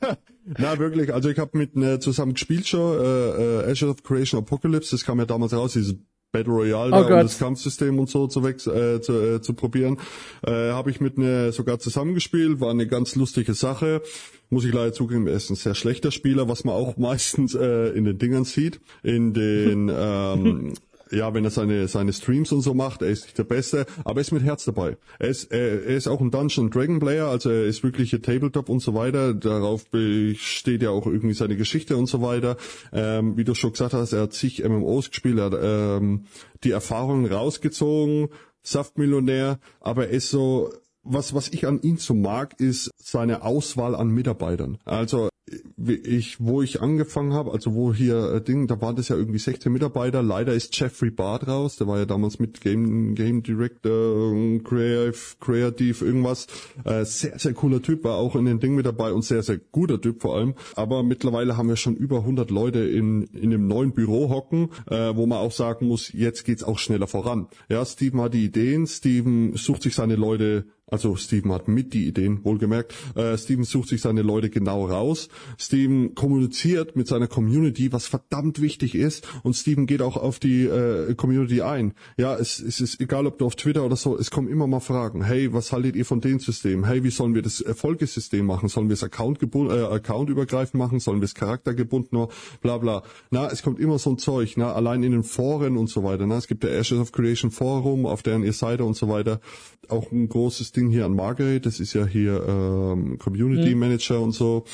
Na, 0.56 0.78
wirklich. 0.78 1.12
Also 1.12 1.28
ich 1.28 1.38
habe 1.38 1.58
mit 1.58 1.76
äh, 1.76 2.00
zusammen 2.00 2.32
gespielt 2.32 2.66
schon, 2.66 2.98
äh, 2.98 3.66
äh, 3.66 3.70
Azure 3.70 3.90
of 3.90 4.02
Creation 4.02 4.40
Apocalypse, 4.40 4.92
das 4.92 5.04
kam 5.04 5.18
ja 5.18 5.26
damals 5.26 5.52
raus, 5.52 5.74
dieses 5.74 5.96
Battle 6.32 6.54
Royale 6.54 6.92
oh 6.92 7.06
da, 7.06 7.18
um 7.18 7.26
das 7.26 7.38
Kampfsystem 7.38 7.98
und 7.98 8.08
so 8.08 8.26
zu, 8.26 8.40
äh, 8.46 8.56
zu, 8.56 9.12
äh, 9.12 9.42
zu 9.42 9.52
probieren. 9.52 9.98
Äh, 10.42 10.70
habe 10.70 10.90
ich 10.90 10.98
mit 11.02 11.18
ne 11.18 11.52
sogar 11.52 11.78
zusammengespielt, 11.78 12.58
war 12.58 12.70
eine 12.70 12.86
ganz 12.86 13.16
lustige 13.16 13.52
Sache. 13.52 14.00
Muss 14.48 14.64
ich 14.64 14.72
leider 14.72 14.94
zugeben, 14.94 15.26
er 15.26 15.34
ist 15.34 15.50
ein 15.50 15.56
sehr 15.56 15.74
schlechter 15.74 16.10
Spieler, 16.10 16.48
was 16.48 16.64
man 16.64 16.74
auch 16.74 16.96
meistens 16.96 17.54
äh, 17.54 17.90
in 17.90 18.06
den 18.06 18.16
Dingern 18.16 18.44
sieht, 18.44 18.80
in 19.02 19.34
den 19.34 19.92
ähm, 19.94 20.72
ja, 21.10 21.32
wenn 21.34 21.44
er 21.44 21.50
seine, 21.50 21.88
seine 21.88 22.12
Streams 22.12 22.52
und 22.52 22.60
so 22.60 22.74
macht, 22.74 23.02
er 23.02 23.08
ist 23.08 23.24
nicht 23.24 23.38
der 23.38 23.44
Beste, 23.44 23.86
aber 24.04 24.18
er 24.18 24.22
ist 24.22 24.32
mit 24.32 24.42
Herz 24.42 24.64
dabei. 24.64 24.96
Er 25.18 25.28
ist, 25.28 25.52
er, 25.52 25.84
er 25.84 25.96
ist 25.96 26.06
auch 26.06 26.20
ein 26.20 26.30
Dungeon 26.30 26.70
Dragon 26.70 26.98
Player, 26.98 27.26
also 27.26 27.50
er 27.50 27.64
ist 27.64 27.82
wirklich 27.82 28.12
ein 28.12 28.22
Tabletop 28.22 28.68
und 28.68 28.80
so 28.80 28.94
weiter. 28.94 29.34
Darauf 29.34 29.88
besteht 29.90 30.82
ja 30.82 30.90
auch 30.90 31.06
irgendwie 31.06 31.34
seine 31.34 31.56
Geschichte 31.56 31.96
und 31.96 32.06
so 32.06 32.22
weiter. 32.22 32.56
Ähm, 32.92 33.36
wie 33.36 33.44
du 33.44 33.54
schon 33.54 33.72
gesagt 33.72 33.94
hast, 33.94 34.12
er 34.12 34.22
hat 34.22 34.32
zig 34.32 34.62
MMOs 34.62 35.10
gespielt, 35.10 35.38
er 35.38 35.44
hat 35.44 35.58
ähm, 35.60 36.26
die 36.64 36.70
Erfahrungen 36.70 37.26
rausgezogen, 37.26 38.28
Saftmillionär, 38.62 39.58
aber 39.80 40.08
er 40.08 40.10
ist 40.10 40.30
so, 40.30 40.70
was, 41.02 41.34
was 41.34 41.48
ich 41.48 41.66
an 41.66 41.80
ihm 41.82 41.96
so 41.96 42.14
mag, 42.14 42.58
ist 42.60 42.90
seine 42.96 43.42
Auswahl 43.42 43.94
an 43.94 44.08
Mitarbeitern. 44.08 44.78
Also 44.84 45.28
ich, 45.76 46.38
wo 46.40 46.62
ich 46.62 46.80
angefangen 46.80 47.32
habe, 47.32 47.50
also 47.52 47.74
wo 47.74 47.92
hier 47.92 48.34
äh, 48.34 48.40
Ding, 48.40 48.66
da 48.66 48.80
waren 48.80 48.96
das 48.96 49.08
ja 49.08 49.16
irgendwie 49.16 49.38
16 49.38 49.72
Mitarbeiter. 49.72 50.22
Leider 50.22 50.52
ist 50.52 50.78
Jeffrey 50.78 51.10
Bart 51.10 51.48
raus, 51.48 51.76
der 51.76 51.86
war 51.86 51.98
ja 51.98 52.04
damals 52.04 52.38
mit 52.38 52.60
Game 52.60 53.14
Game 53.14 53.42
Director, 53.42 54.32
Creative, 54.62 55.16
Creative 55.40 56.04
irgendwas. 56.04 56.46
Äh, 56.84 57.04
sehr 57.04 57.38
sehr 57.38 57.54
cooler 57.54 57.82
Typ, 57.82 58.04
war 58.04 58.16
auch 58.16 58.36
in 58.36 58.44
den 58.44 58.60
Ding 58.60 58.74
mit 58.74 58.86
dabei 58.86 59.12
und 59.12 59.24
sehr 59.24 59.42
sehr 59.42 59.58
guter 59.58 60.00
Typ 60.00 60.22
vor 60.22 60.36
allem. 60.36 60.54
Aber 60.76 61.02
mittlerweile 61.02 61.56
haben 61.56 61.68
wir 61.68 61.76
schon 61.76 61.96
über 61.96 62.18
100 62.18 62.50
Leute 62.50 62.80
in 62.80 63.24
in 63.24 63.50
dem 63.50 63.66
neuen 63.66 63.92
Büro 63.92 64.28
hocken, 64.28 64.70
äh, 64.88 65.16
wo 65.16 65.26
man 65.26 65.38
auch 65.38 65.52
sagen 65.52 65.88
muss, 65.88 66.12
jetzt 66.12 66.44
geht's 66.44 66.62
auch 66.62 66.78
schneller 66.78 67.06
voran. 67.06 67.48
Ja, 67.68 67.84
Steven 67.84 68.20
hat 68.20 68.34
die 68.34 68.44
Ideen, 68.44 68.86
Steven 68.86 69.56
sucht 69.56 69.82
sich 69.82 69.94
seine 69.94 70.16
Leute 70.16 70.66
also 70.90 71.16
Steven 71.16 71.52
hat 71.52 71.68
mit 71.68 71.92
die 71.94 72.06
Ideen, 72.06 72.44
wohlgemerkt. 72.44 72.94
Äh, 73.14 73.36
Steven 73.38 73.64
sucht 73.64 73.88
sich 73.88 74.00
seine 74.00 74.22
Leute 74.22 74.50
genau 74.50 74.86
raus. 74.86 75.28
Steven 75.58 76.14
kommuniziert 76.14 76.96
mit 76.96 77.08
seiner 77.08 77.26
Community, 77.26 77.92
was 77.92 78.06
verdammt 78.06 78.60
wichtig 78.60 78.94
ist. 78.94 79.26
Und 79.42 79.54
Steven 79.54 79.86
geht 79.86 80.02
auch 80.02 80.16
auf 80.16 80.38
die 80.38 80.64
äh, 80.64 81.14
Community 81.14 81.62
ein. 81.62 81.94
Ja, 82.16 82.34
es, 82.36 82.60
es 82.60 82.80
ist 82.80 83.00
egal, 83.00 83.26
ob 83.26 83.38
du 83.38 83.46
auf 83.46 83.56
Twitter 83.56 83.84
oder 83.84 83.96
so, 83.96 84.18
es 84.18 84.30
kommen 84.30 84.48
immer 84.48 84.66
mal 84.66 84.80
Fragen. 84.80 85.24
Hey, 85.24 85.52
was 85.52 85.72
haltet 85.72 85.96
ihr 85.96 86.04
von 86.04 86.20
dem 86.20 86.40
System? 86.40 86.84
Hey, 86.84 87.04
wie 87.04 87.10
sollen 87.10 87.34
wir 87.34 87.42
das 87.42 87.60
Erfolgessystem 87.60 88.44
machen? 88.44 88.68
Sollen 88.68 88.88
wir 88.88 88.94
es 88.94 89.04
Account, 89.04 89.42
äh, 89.42 89.82
Account 89.84 90.30
übergreifend 90.30 90.78
machen? 90.78 91.00
Sollen 91.00 91.20
wir 91.20 91.26
es 91.26 91.34
charaktergebunden? 91.34 92.26
Bla 92.60 92.78
bla. 92.78 93.02
Na, 93.30 93.48
es 93.50 93.62
kommt 93.62 93.78
immer 93.78 93.98
so 93.98 94.10
ein 94.10 94.18
Zeug. 94.18 94.54
Na, 94.56 94.72
allein 94.72 95.02
in 95.02 95.12
den 95.12 95.22
Foren 95.22 95.76
und 95.76 95.88
so 95.88 96.04
weiter. 96.04 96.26
Na, 96.26 96.36
es 96.36 96.46
gibt 96.46 96.62
der 96.62 96.72
Ashes 96.72 96.98
of 96.98 97.12
Creation 97.12 97.50
Forum, 97.50 98.06
auf 98.06 98.22
deren 98.22 98.42
ihr 98.42 98.52
Seite 98.52 98.84
und 98.84 98.96
so 98.96 99.08
weiter. 99.08 99.40
Auch 99.88 100.10
ein 100.12 100.28
großes 100.28 100.72
hier 100.88 101.04
an 101.04 101.14
Margaret, 101.14 101.66
das 101.66 101.80
ist 101.80 101.92
ja 101.92 102.06
hier 102.06 102.42
ähm, 102.46 103.18
Community 103.18 103.74
Manager 103.74 104.18
mhm. 104.18 104.24
und 104.24 104.32
so. 104.32 104.64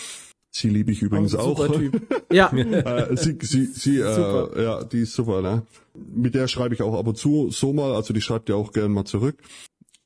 Sie 0.51 0.71
liebe 0.71 0.91
ich 0.91 1.03
übrigens 1.03 1.35
auch. 1.35 1.67
Typ. 1.77 2.01
ja. 2.33 2.51
äh, 2.51 3.17
sie, 3.17 3.37
sie, 3.43 3.67
sie 3.67 3.99
äh, 3.99 4.63
ja, 4.63 4.85
die 4.85 5.01
ist 5.01 5.15
super, 5.15 5.43
ne? 5.43 5.67
Mit 5.95 6.35
der 6.35 6.49
schreibe 6.49 6.75
ich 6.75 6.83
auch 6.83 6.99
ab 6.99 7.07
und 7.07 7.19
zu 7.19 7.51
so 7.51 7.73
mal, 7.73 7.95
also 7.95 8.15
die 8.15 8.23
schreibt 8.23 8.49
ja 8.49 8.55
auch 8.55 8.73
gern 8.73 8.93
mal 8.93 9.05
zurück. 9.05 9.37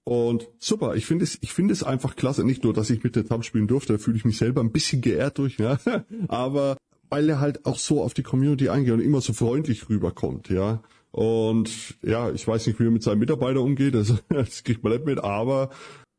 Und 0.04 0.48
super, 0.58 0.96
ich 0.96 1.06
finde 1.06 1.24
es, 1.24 1.38
ich 1.40 1.52
finde 1.52 1.72
es 1.72 1.84
einfach 1.84 2.16
klasse. 2.16 2.42
Nicht 2.42 2.64
nur, 2.64 2.72
dass 2.72 2.90
ich 2.90 3.04
mit 3.04 3.14
der 3.14 3.26
Tam 3.26 3.44
spielen 3.44 3.68
durfte, 3.68 3.92
da 3.92 3.98
fühle 3.98 4.16
ich 4.16 4.24
mich 4.24 4.38
selber 4.38 4.60
ein 4.60 4.72
bisschen 4.72 5.02
geehrt 5.02 5.38
durch, 5.38 5.58
ja. 5.58 5.78
Aber 6.28 6.76
weil 7.10 7.28
er 7.28 7.40
halt 7.40 7.66
auch 7.66 7.78
so 7.78 8.02
auf 8.02 8.14
die 8.14 8.22
Community 8.22 8.68
eingeht 8.70 8.94
und 8.94 9.00
immer 9.00 9.20
so 9.20 9.32
freundlich 9.32 9.88
rüberkommt, 9.88 10.48
ja. 10.48 10.82
Und 11.12 11.96
ja, 12.02 12.30
ich 12.30 12.46
weiß 12.46 12.66
nicht, 12.66 12.78
wie 12.78 12.84
er 12.84 12.90
mit 12.90 13.02
seinen 13.02 13.18
Mitarbeitern 13.18 13.62
umgeht, 13.62 13.94
das, 13.94 14.14
das 14.28 14.64
kriegt 14.64 14.82
man 14.82 14.92
nicht 14.92 15.06
mit, 15.06 15.18
aber 15.18 15.70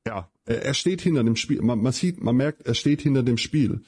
ja, 0.08 0.30
er 0.46 0.74
steht 0.74 1.02
hinter 1.02 1.24
dem 1.24 1.36
Spiel. 1.36 1.62
Man, 1.62 1.80
man 1.82 1.94
sieht, 1.94 2.22
man 2.22 2.36
merkt, 2.36 2.66
er 2.66 2.74
steht 2.74 3.02
hinter 3.02 3.24
dem 3.24 3.38
Spiel. 3.38 3.82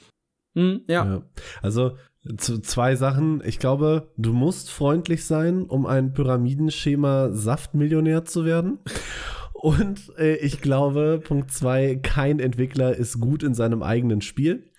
Hm, 0.54 0.82
ja. 0.86 1.04
ja. 1.04 1.22
Also 1.62 1.96
zu, 2.38 2.60
zwei 2.60 2.96
Sachen. 2.96 3.42
Ich 3.44 3.58
glaube, 3.58 4.12
du 4.16 4.32
musst 4.32 4.70
freundlich 4.70 5.24
sein, 5.24 5.64
um 5.64 5.86
ein 5.86 6.12
Pyramidenschema 6.14 7.30
Saftmillionär 7.32 8.24
zu 8.24 8.44
werden. 8.44 8.78
Und 9.64 10.12
äh, 10.18 10.34
ich 10.36 10.60
glaube, 10.60 11.22
Punkt 11.24 11.50
zwei, 11.50 11.96
kein 11.96 12.38
Entwickler 12.38 12.94
ist 12.94 13.18
gut 13.18 13.42
in 13.42 13.54
seinem 13.54 13.82
eigenen 13.82 14.20
Spiel. 14.20 14.70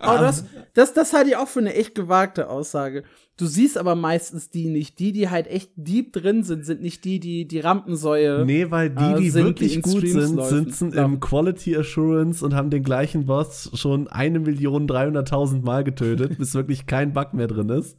aber 0.00 0.18
das, 0.22 0.44
das, 0.74 0.92
das 0.92 1.12
halte 1.12 1.30
ich 1.30 1.36
auch 1.36 1.46
für 1.46 1.60
eine 1.60 1.72
echt 1.74 1.94
gewagte 1.94 2.50
Aussage. 2.50 3.04
Du 3.36 3.46
siehst 3.46 3.78
aber 3.78 3.94
meistens 3.94 4.50
die 4.50 4.68
nicht. 4.68 4.98
Die, 4.98 5.12
die 5.12 5.30
halt 5.30 5.46
echt 5.46 5.70
deep 5.76 6.12
drin 6.12 6.42
sind, 6.42 6.66
sind 6.66 6.82
nicht 6.82 7.04
die, 7.04 7.20
die 7.20 7.46
die 7.46 7.60
Rampensäue. 7.60 8.44
Nee, 8.44 8.72
weil 8.72 8.90
die, 8.90 9.14
die 9.20 9.28
äh, 9.28 9.30
sind, 9.30 9.44
wirklich 9.44 9.74
die 9.74 9.82
gut 9.82 9.98
Streams 9.98 10.26
sind, 10.26 10.36
laufen. 10.38 10.64
sitzen 10.64 10.92
ja. 10.92 11.04
im 11.04 11.20
Quality 11.20 11.76
Assurance 11.76 12.44
und 12.44 12.56
haben 12.56 12.70
den 12.70 12.82
gleichen 12.82 13.26
Boss 13.26 13.70
schon 13.74 14.08
eine 14.08 14.40
Million 14.40 14.88
dreihunderttausend 14.88 15.62
Mal 15.62 15.84
getötet, 15.84 16.38
bis 16.38 16.56
wirklich 16.56 16.86
kein 16.86 17.12
Bug 17.12 17.34
mehr 17.34 17.46
drin 17.46 17.68
ist. 17.68 17.96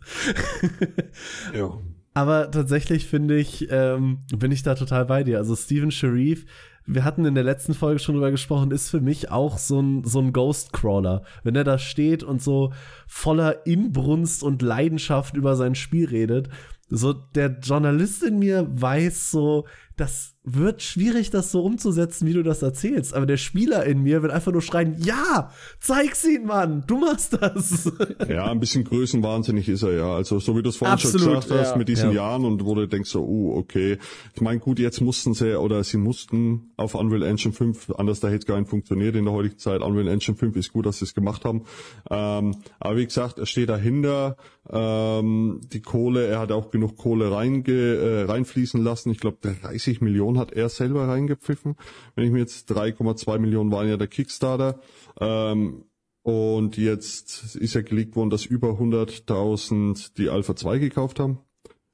ja. 1.57 1.79
Aber 2.13 2.51
tatsächlich 2.51 3.07
finde 3.07 3.37
ich, 3.37 3.67
ähm, 3.71 4.19
bin 4.35 4.51
ich 4.51 4.63
da 4.63 4.75
total 4.75 5.05
bei 5.05 5.23
dir. 5.23 5.37
Also 5.37 5.55
Steven 5.55 5.91
Sharif 5.91 6.45
wir 6.85 7.03
hatten 7.03 7.25
in 7.25 7.35
der 7.35 7.43
letzten 7.43 7.73
Folge 7.73 7.99
schon 7.99 8.15
drüber 8.15 8.31
gesprochen, 8.31 8.71
ist 8.71 8.89
für 8.89 9.01
mich 9.01 9.29
auch 9.29 9.57
so 9.57 9.81
ein, 9.81 10.03
so 10.03 10.19
ein 10.19 10.33
Ghost-Crawler. 10.33 11.23
Wenn 11.43 11.55
er 11.55 11.63
da 11.63 11.77
steht 11.77 12.23
und 12.23 12.41
so 12.41 12.73
voller 13.07 13.65
Inbrunst 13.65 14.43
und 14.43 14.61
Leidenschaft 14.61 15.35
über 15.35 15.55
sein 15.55 15.75
Spiel 15.75 16.07
redet, 16.07 16.49
so 16.89 17.13
der 17.13 17.59
Journalist 17.59 18.23
in 18.23 18.39
mir 18.39 18.67
weiß 18.69 19.31
so, 19.31 19.65
das 20.01 20.35
wird 20.43 20.81
schwierig, 20.81 21.29
das 21.29 21.51
so 21.51 21.61
umzusetzen, 21.61 22.25
wie 22.25 22.33
du 22.33 22.41
das 22.41 22.63
erzählst. 22.63 23.13
Aber 23.13 23.27
der 23.27 23.37
Spieler 23.37 23.85
in 23.85 24.01
mir 24.01 24.23
will 24.23 24.31
einfach 24.31 24.51
nur 24.51 24.63
schreien, 24.63 24.95
ja, 24.99 25.51
zeig's 25.79 26.25
ihn, 26.25 26.47
Mann, 26.47 26.83
du 26.87 26.97
machst 26.97 27.37
das. 27.39 27.91
Ja, 28.27 28.49
ein 28.49 28.59
bisschen 28.59 28.83
größenwahnsinnig 28.83 29.67
ist 29.69 29.83
er 29.83 29.93
ja. 29.93 30.15
Also 30.15 30.39
so 30.39 30.57
wie 30.57 30.63
du 30.63 30.69
es 30.69 30.77
vorhin 30.77 30.93
Absolut, 30.93 31.21
schon 31.21 31.35
gesagt 31.35 31.51
hast, 31.51 31.77
mit 31.77 31.87
diesen 31.89 32.09
ja. 32.09 32.15
Jahren 32.15 32.45
und 32.45 32.65
wo 32.65 32.73
du 32.75 32.87
denkst 32.87 33.09
so, 33.09 33.23
uh, 33.23 33.57
okay. 33.57 33.97
Ich 34.33 34.41
meine, 34.41 34.59
gut, 34.59 34.79
jetzt 34.79 35.01
mussten 35.01 35.33
sie, 35.33 35.59
oder 35.59 35.83
sie 35.83 35.97
mussten 35.97 36.71
auf 36.77 36.95
Unreal 36.95 37.23
Engine 37.23 37.53
5, 37.53 37.91
anders 37.91 38.19
da 38.19 38.29
hätte 38.29 38.39
es 38.39 38.45
gar 38.45 38.59
nicht 38.59 38.69
funktioniert 38.69 39.15
in 39.15 39.25
der 39.25 39.33
heutigen 39.33 39.57
Zeit. 39.57 39.81
Unreal 39.81 40.07
Engine 40.07 40.37
5 40.37 40.55
ist 40.55 40.73
gut, 40.73 40.85
dass 40.85 40.99
sie 40.99 41.05
es 41.05 41.13
gemacht 41.13 41.45
haben. 41.45 41.65
Ähm, 42.09 42.55
aber 42.79 42.97
wie 42.97 43.05
gesagt, 43.05 43.37
er 43.37 43.45
steht 43.45 43.69
dahinter, 43.69 44.37
ähm, 44.69 45.61
die 45.73 45.81
Kohle, 45.81 46.27
er 46.27 46.39
hat 46.39 46.51
auch 46.51 46.71
genug 46.71 46.97
Kohle 46.97 47.31
reinge, 47.31 47.71
äh, 47.71 48.23
reinfließen 48.23 48.81
lassen. 48.81 49.11
Ich 49.11 49.19
glaube, 49.19 49.37
30 49.41 49.90
Millionen 49.99 50.37
hat 50.37 50.53
er 50.53 50.69
selber 50.69 51.09
reingepfiffen. 51.09 51.75
Wenn 52.15 52.25
ich 52.25 52.31
mir 52.31 52.39
jetzt 52.39 52.71
3,2 52.71 53.39
Millionen 53.39 53.71
waren 53.71 53.89
ja 53.89 53.97
der 53.97 54.07
Kickstarter. 54.07 54.79
Ähm, 55.19 55.83
und 56.23 56.77
jetzt 56.77 57.55
ist 57.55 57.73
ja 57.73 57.81
gelegt 57.81 58.15
worden, 58.15 58.29
dass 58.29 58.45
über 58.45 58.79
100.000 58.79 60.13
die 60.17 60.29
Alpha 60.29 60.55
2 60.55 60.77
gekauft 60.77 61.19
haben. 61.19 61.39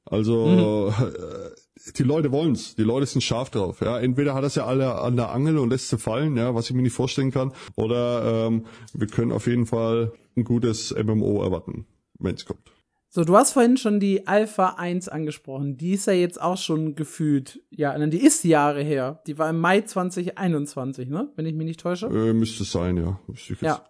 Also 0.04 0.46
mhm. 0.46 1.92
die 1.96 2.02
Leute 2.02 2.32
wollen's, 2.32 2.74
die 2.74 2.82
Leute 2.82 3.06
sind 3.06 3.22
scharf 3.22 3.50
drauf. 3.50 3.80
Ja, 3.80 3.98
entweder 3.98 4.34
hat 4.34 4.42
er 4.42 4.46
es 4.46 4.54
ja 4.54 4.66
alle 4.66 5.00
an 5.00 5.16
der 5.16 5.30
Angel 5.30 5.58
und 5.58 5.70
lässt 5.70 5.88
sie 5.88 5.98
fallen, 5.98 6.36
ja, 6.36 6.54
was 6.54 6.70
ich 6.70 6.76
mir 6.76 6.82
nicht 6.82 6.94
vorstellen 6.94 7.30
kann, 7.30 7.52
oder 7.74 8.46
ähm, 8.46 8.66
wir 8.94 9.06
können 9.06 9.32
auf 9.32 9.46
jeden 9.46 9.66
Fall 9.66 10.12
ein 10.36 10.44
gutes 10.44 10.94
MMO 10.94 11.42
erwarten, 11.42 11.86
wenn 12.18 12.34
es 12.34 12.44
kommt. 12.44 12.72
So, 13.10 13.24
du 13.24 13.36
hast 13.36 13.52
vorhin 13.52 13.78
schon 13.78 14.00
die 14.00 14.26
Alpha 14.26 14.74
1 14.76 15.08
angesprochen. 15.08 15.78
Die 15.78 15.92
ist 15.92 16.06
ja 16.06 16.12
jetzt 16.12 16.40
auch 16.40 16.58
schon 16.58 16.94
gefühlt, 16.94 17.62
ja, 17.70 17.98
die 18.06 18.22
ist 18.22 18.44
Jahre 18.44 18.82
her. 18.82 19.22
Die 19.26 19.38
war 19.38 19.48
im 19.48 19.60
Mai 19.60 19.80
2021, 19.80 21.08
ne? 21.08 21.32
Wenn 21.34 21.46
ich 21.46 21.54
mich 21.54 21.66
nicht 21.66 21.80
täusche. 21.80 22.06
Äh, 22.06 22.34
müsste 22.34 22.64
sein, 22.64 22.98
ja. 22.98 23.18
Ja. 23.60 23.82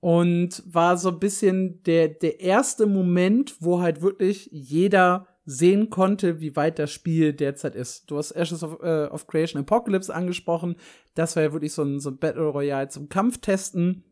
Und 0.00 0.62
war 0.66 0.96
so 0.96 1.10
ein 1.10 1.20
bisschen 1.20 1.82
der, 1.84 2.08
der 2.08 2.40
erste 2.40 2.86
Moment, 2.86 3.56
wo 3.60 3.80
halt 3.80 4.02
wirklich 4.02 4.48
jeder 4.52 5.28
sehen 5.44 5.88
konnte, 5.88 6.40
wie 6.40 6.56
weit 6.56 6.78
das 6.78 6.90
Spiel 6.90 7.32
derzeit 7.32 7.74
ist. 7.74 8.10
Du 8.10 8.18
hast 8.18 8.32
Ashes 8.32 8.62
of, 8.62 8.80
äh, 8.82 9.06
of 9.06 9.28
Creation 9.28 9.60
Apocalypse 9.60 10.14
angesprochen. 10.14 10.76
Das 11.14 11.36
war 11.36 11.44
ja 11.44 11.52
wirklich 11.52 11.72
so 11.72 11.82
ein, 11.82 12.00
so 12.00 12.10
ein 12.10 12.18
Battle 12.18 12.48
Royale 12.48 12.88
zum 12.88 13.08
Kampftesten. 13.08 14.04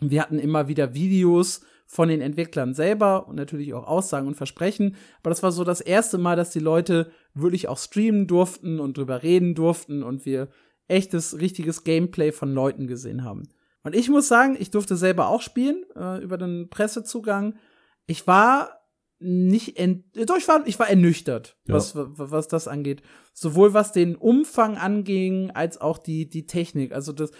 Wir 0.00 0.22
hatten 0.22 0.38
immer 0.38 0.68
wieder 0.68 0.94
Videos 0.94 1.62
von 1.90 2.10
den 2.10 2.20
Entwicklern 2.20 2.74
selber 2.74 3.28
und 3.28 3.36
natürlich 3.36 3.72
auch 3.72 3.86
Aussagen 3.86 4.28
und 4.28 4.34
Versprechen. 4.34 4.94
Aber 5.20 5.30
das 5.30 5.42
war 5.42 5.52
so 5.52 5.64
das 5.64 5.80
erste 5.80 6.18
Mal, 6.18 6.36
dass 6.36 6.50
die 6.50 6.58
Leute 6.60 7.10
wirklich 7.32 7.66
auch 7.66 7.78
streamen 7.78 8.26
durften 8.26 8.78
und 8.78 8.98
drüber 8.98 9.22
reden 9.22 9.54
durften 9.54 10.02
und 10.02 10.26
wir 10.26 10.48
echtes, 10.86 11.40
richtiges 11.40 11.84
Gameplay 11.84 12.30
von 12.30 12.52
Leuten 12.52 12.86
gesehen 12.86 13.24
haben. 13.24 13.48
Und 13.84 13.94
ich 13.94 14.10
muss 14.10 14.28
sagen, 14.28 14.54
ich 14.60 14.70
durfte 14.70 14.96
selber 14.96 15.28
auch 15.28 15.40
spielen 15.40 15.84
äh, 15.96 16.22
über 16.22 16.36
den 16.36 16.68
Pressezugang. 16.68 17.56
Ich 18.06 18.26
war 18.26 18.78
nicht 19.20 19.78
ent 19.78 20.04
doch 20.28 20.36
ich 20.36 20.46
war 20.46 20.64
ich 20.66 20.78
war 20.78 20.88
ernüchtert 20.88 21.56
ja. 21.66 21.74
was 21.74 21.94
was 21.96 22.46
das 22.46 22.68
angeht 22.68 23.02
sowohl 23.32 23.74
was 23.74 23.90
den 23.90 24.14
Umfang 24.14 24.76
anging 24.76 25.50
als 25.50 25.80
auch 25.80 25.98
die 25.98 26.28
die 26.28 26.46
Technik 26.46 26.92
also 26.92 27.12
das 27.12 27.32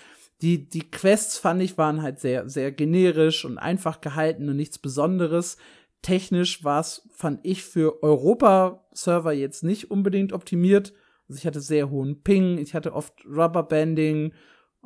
die, 0.42 0.68
die 0.68 0.88
Quests 0.90 1.38
fand 1.38 1.62
ich 1.62 1.78
waren 1.78 2.02
halt 2.02 2.20
sehr, 2.20 2.48
sehr 2.48 2.70
generisch 2.70 3.44
und 3.44 3.58
einfach 3.58 4.00
gehalten 4.00 4.48
und 4.48 4.56
nichts 4.56 4.78
Besonderes. 4.78 5.56
Technisch 6.00 6.62
war 6.62 6.80
es, 6.80 7.08
fand 7.12 7.40
ich, 7.42 7.64
für 7.64 8.02
Europa-Server 8.02 9.32
jetzt 9.32 9.64
nicht 9.64 9.90
unbedingt 9.90 10.32
optimiert. 10.32 10.94
Also 11.28 11.38
ich 11.38 11.46
hatte 11.46 11.60
sehr 11.60 11.90
hohen 11.90 12.22
Ping, 12.22 12.58
ich 12.58 12.74
hatte 12.74 12.94
oft 12.94 13.24
Rubberbanding. 13.26 14.32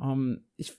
Ähm, 0.00 0.44
ich 0.56 0.74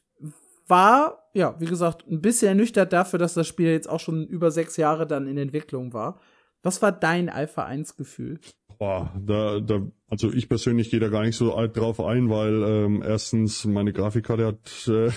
war, 0.68 1.30
ja, 1.34 1.60
wie 1.60 1.66
gesagt, 1.66 2.08
ein 2.10 2.22
bisschen 2.22 2.50
ernüchtert 2.50 2.94
dafür, 2.94 3.20
dass 3.20 3.36
das 3.36 3.48
Spiel 3.48 3.70
jetzt 3.70 3.90
auch 3.90 4.00
schon 4.00 4.26
über 4.26 4.50
sechs 4.50 4.78
Jahre 4.78 5.06
dann 5.06 5.28
in 5.28 5.38
Entwicklung 5.38 5.94
war. 5.94 6.20
Was 6.64 6.82
war 6.82 6.92
dein 6.92 7.30
Alpha 7.30 7.66
1 7.66 7.96
Gefühl? 7.98 8.40
Boah, 8.84 9.14
da, 9.18 9.62
da, 9.62 9.82
also 10.10 10.34
ich 10.34 10.50
persönlich 10.50 10.92
gehe 10.92 11.00
da 11.00 11.08
gar 11.08 11.24
nicht 11.24 11.38
so 11.38 11.56
drauf 11.68 12.02
ein, 12.02 12.30
weil 12.30 12.64
ähm, 12.64 13.02
erstens 13.02 13.64
meine 13.64 13.94
Grafikkarte 13.94 14.46
hat, 14.46 14.90
äh, 14.90 15.10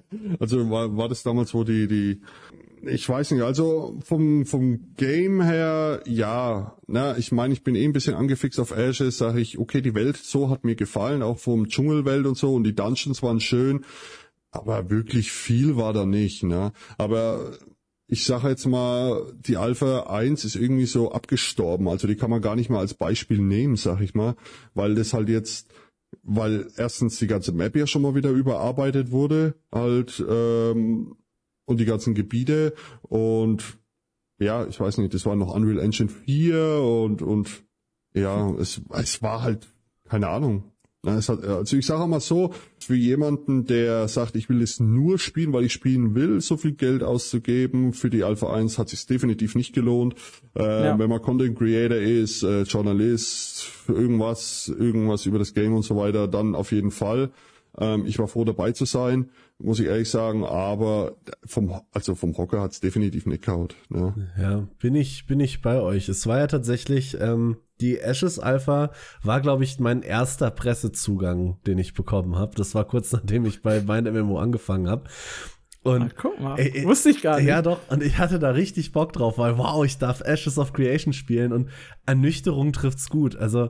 also 0.40 0.68
war, 0.68 0.96
war 0.96 1.08
das 1.08 1.22
damals, 1.22 1.54
wo 1.54 1.62
die, 1.62 1.86
die, 1.86 2.22
ich 2.84 3.08
weiß 3.08 3.30
nicht, 3.30 3.42
also 3.42 4.00
vom, 4.04 4.46
vom 4.46 4.94
Game 4.96 5.40
her, 5.42 6.02
ja, 6.06 6.76
na, 6.88 7.16
ich 7.16 7.30
meine, 7.30 7.54
ich 7.54 7.62
bin 7.62 7.76
eh 7.76 7.84
ein 7.84 7.92
bisschen 7.92 8.16
angefixt 8.16 8.58
auf 8.58 8.76
Ashes, 8.76 9.16
sage 9.16 9.38
ich, 9.38 9.58
okay, 9.60 9.80
die 9.80 9.94
Welt 9.94 10.16
so 10.16 10.50
hat 10.50 10.64
mir 10.64 10.74
gefallen, 10.74 11.22
auch 11.22 11.38
vom 11.38 11.68
Dschungelwelt 11.68 12.26
und 12.26 12.36
so 12.36 12.52
und 12.52 12.64
die 12.64 12.74
Dungeons 12.74 13.22
waren 13.22 13.38
schön, 13.38 13.84
aber 14.50 14.90
wirklich 14.90 15.30
viel 15.30 15.76
war 15.76 15.92
da 15.92 16.04
nicht, 16.04 16.42
ne, 16.42 16.72
aber 16.98 17.58
ich 18.14 18.26
sage 18.26 18.48
jetzt 18.48 18.64
mal, 18.64 19.32
die 19.44 19.56
Alpha 19.56 20.04
1 20.04 20.44
ist 20.44 20.54
irgendwie 20.54 20.86
so 20.86 21.10
abgestorben. 21.10 21.88
Also 21.88 22.06
die 22.06 22.14
kann 22.14 22.30
man 22.30 22.40
gar 22.40 22.54
nicht 22.54 22.70
mal 22.70 22.78
als 22.78 22.94
Beispiel 22.94 23.38
nehmen, 23.38 23.74
sag 23.74 24.00
ich 24.00 24.14
mal, 24.14 24.36
weil 24.72 24.94
das 24.94 25.12
halt 25.12 25.28
jetzt, 25.28 25.68
weil 26.22 26.70
erstens 26.76 27.18
die 27.18 27.26
ganze 27.26 27.50
Map 27.50 27.74
ja 27.74 27.88
schon 27.88 28.02
mal 28.02 28.14
wieder 28.14 28.30
überarbeitet 28.30 29.10
wurde, 29.10 29.56
halt 29.72 30.24
ähm, 30.28 31.16
und 31.64 31.80
die 31.80 31.86
ganzen 31.86 32.14
Gebiete 32.14 32.74
und 33.02 33.78
ja, 34.38 34.64
ich 34.64 34.78
weiß 34.78 34.98
nicht, 34.98 35.12
das 35.12 35.26
war 35.26 35.34
noch 35.34 35.52
Unreal 35.52 35.80
Engine 35.80 36.08
4 36.08 36.78
und 36.78 37.20
und 37.20 37.64
ja, 38.14 38.48
es, 38.60 38.80
es 38.90 39.22
war 39.22 39.42
halt 39.42 39.66
keine 40.08 40.28
Ahnung. 40.28 40.70
Hat, 41.04 41.44
also 41.44 41.76
ich 41.76 41.86
sage 41.86 42.06
mal 42.06 42.20
so, 42.20 42.52
für 42.78 42.94
jemanden, 42.94 43.66
der 43.66 44.08
sagt, 44.08 44.36
ich 44.36 44.48
will 44.48 44.62
es 44.62 44.80
nur 44.80 45.18
spielen, 45.18 45.52
weil 45.52 45.64
ich 45.64 45.72
spielen 45.72 46.14
will, 46.14 46.40
so 46.40 46.56
viel 46.56 46.72
Geld 46.72 47.02
auszugeben, 47.02 47.92
für 47.92 48.10
die 48.10 48.24
Alpha 48.24 48.52
1 48.52 48.78
hat 48.78 48.88
sich 48.88 49.06
definitiv 49.06 49.54
nicht 49.54 49.74
gelohnt. 49.74 50.14
Äh, 50.56 50.62
ja. 50.62 50.98
Wenn 50.98 51.08
man 51.08 51.22
Content 51.22 51.58
Creator 51.58 51.98
ist, 51.98 52.42
äh, 52.42 52.62
Journalist, 52.62 53.68
irgendwas, 53.88 54.68
irgendwas 54.68 55.26
über 55.26 55.38
das 55.38 55.54
Game 55.54 55.74
und 55.74 55.82
so 55.82 55.96
weiter, 55.96 56.28
dann 56.28 56.54
auf 56.54 56.72
jeden 56.72 56.90
Fall. 56.90 57.30
Ähm, 57.78 58.06
ich 58.06 58.18
war 58.18 58.28
froh 58.28 58.44
dabei 58.44 58.72
zu 58.72 58.84
sein, 58.84 59.30
muss 59.58 59.80
ich 59.80 59.86
ehrlich 59.86 60.10
sagen, 60.10 60.44
aber 60.44 61.16
vom, 61.44 61.80
also 61.92 62.14
vom 62.14 62.36
Hocker 62.36 62.60
hat's 62.60 62.80
definitiv 62.80 63.26
nicht 63.26 63.44
gehaut. 63.44 63.74
Ne? 63.88 64.32
Ja, 64.38 64.68
bin 64.78 64.94
ich, 64.94 65.26
bin 65.26 65.40
ich 65.40 65.62
bei 65.62 65.80
euch. 65.80 66.08
Es 66.08 66.26
war 66.26 66.38
ja 66.38 66.46
tatsächlich, 66.46 67.18
ähm, 67.20 67.56
die 67.80 67.98
Ashes 67.98 68.38
Alpha 68.38 68.92
war, 69.22 69.40
glaube 69.40 69.64
ich, 69.64 69.80
mein 69.80 70.02
erster 70.02 70.50
Pressezugang, 70.50 71.58
den 71.66 71.78
ich 71.78 71.94
bekommen 71.94 72.36
habe. 72.36 72.54
Das 72.56 72.74
war 72.74 72.84
kurz 72.84 73.12
nachdem 73.12 73.44
ich 73.46 73.62
bei 73.62 73.80
mein 73.80 74.04
MMO 74.04 74.38
angefangen 74.38 74.88
habe. 74.88 75.04
Und 75.82 76.02
Ach, 76.02 76.16
guck 76.16 76.40
mal, 76.40 76.58
ey, 76.58 76.84
wusste 76.84 77.10
ich 77.10 77.20
gar 77.20 77.36
nicht. 77.36 77.46
Ja, 77.46 77.60
doch, 77.60 77.78
und 77.90 78.02
ich 78.02 78.16
hatte 78.16 78.38
da 78.38 78.50
richtig 78.50 78.92
Bock 78.92 79.12
drauf, 79.12 79.36
weil 79.36 79.58
wow, 79.58 79.84
ich 79.84 79.98
darf 79.98 80.22
Ashes 80.22 80.58
of 80.58 80.72
Creation 80.72 81.12
spielen 81.12 81.52
und 81.52 81.68
Ernüchterung 82.06 82.72
trifft's 82.72 83.10
gut. 83.10 83.36
Also 83.36 83.68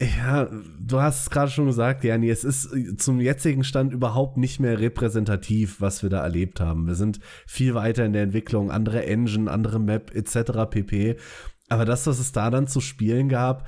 ja, 0.00 0.48
du 0.80 1.00
hast 1.00 1.22
es 1.22 1.30
gerade 1.30 1.50
schon 1.50 1.66
gesagt, 1.66 2.02
Jani, 2.02 2.28
es 2.28 2.42
ist 2.42 2.68
zum 2.98 3.20
jetzigen 3.20 3.62
Stand 3.62 3.92
überhaupt 3.92 4.36
nicht 4.36 4.58
mehr 4.58 4.80
repräsentativ, 4.80 5.80
was 5.80 6.02
wir 6.02 6.10
da 6.10 6.20
erlebt 6.22 6.60
haben. 6.60 6.86
Wir 6.86 6.96
sind 6.96 7.20
viel 7.46 7.74
weiter 7.74 8.04
in 8.04 8.12
der 8.12 8.24
Entwicklung, 8.24 8.72
andere 8.72 9.06
Engine, 9.06 9.50
andere 9.50 9.78
Map 9.78 10.12
etc. 10.14 10.68
pp. 10.68 11.16
Aber 11.68 11.84
das, 11.84 12.06
was 12.06 12.18
es 12.18 12.32
da 12.32 12.50
dann 12.50 12.66
zu 12.66 12.80
spielen 12.80 13.28
gab, 13.28 13.66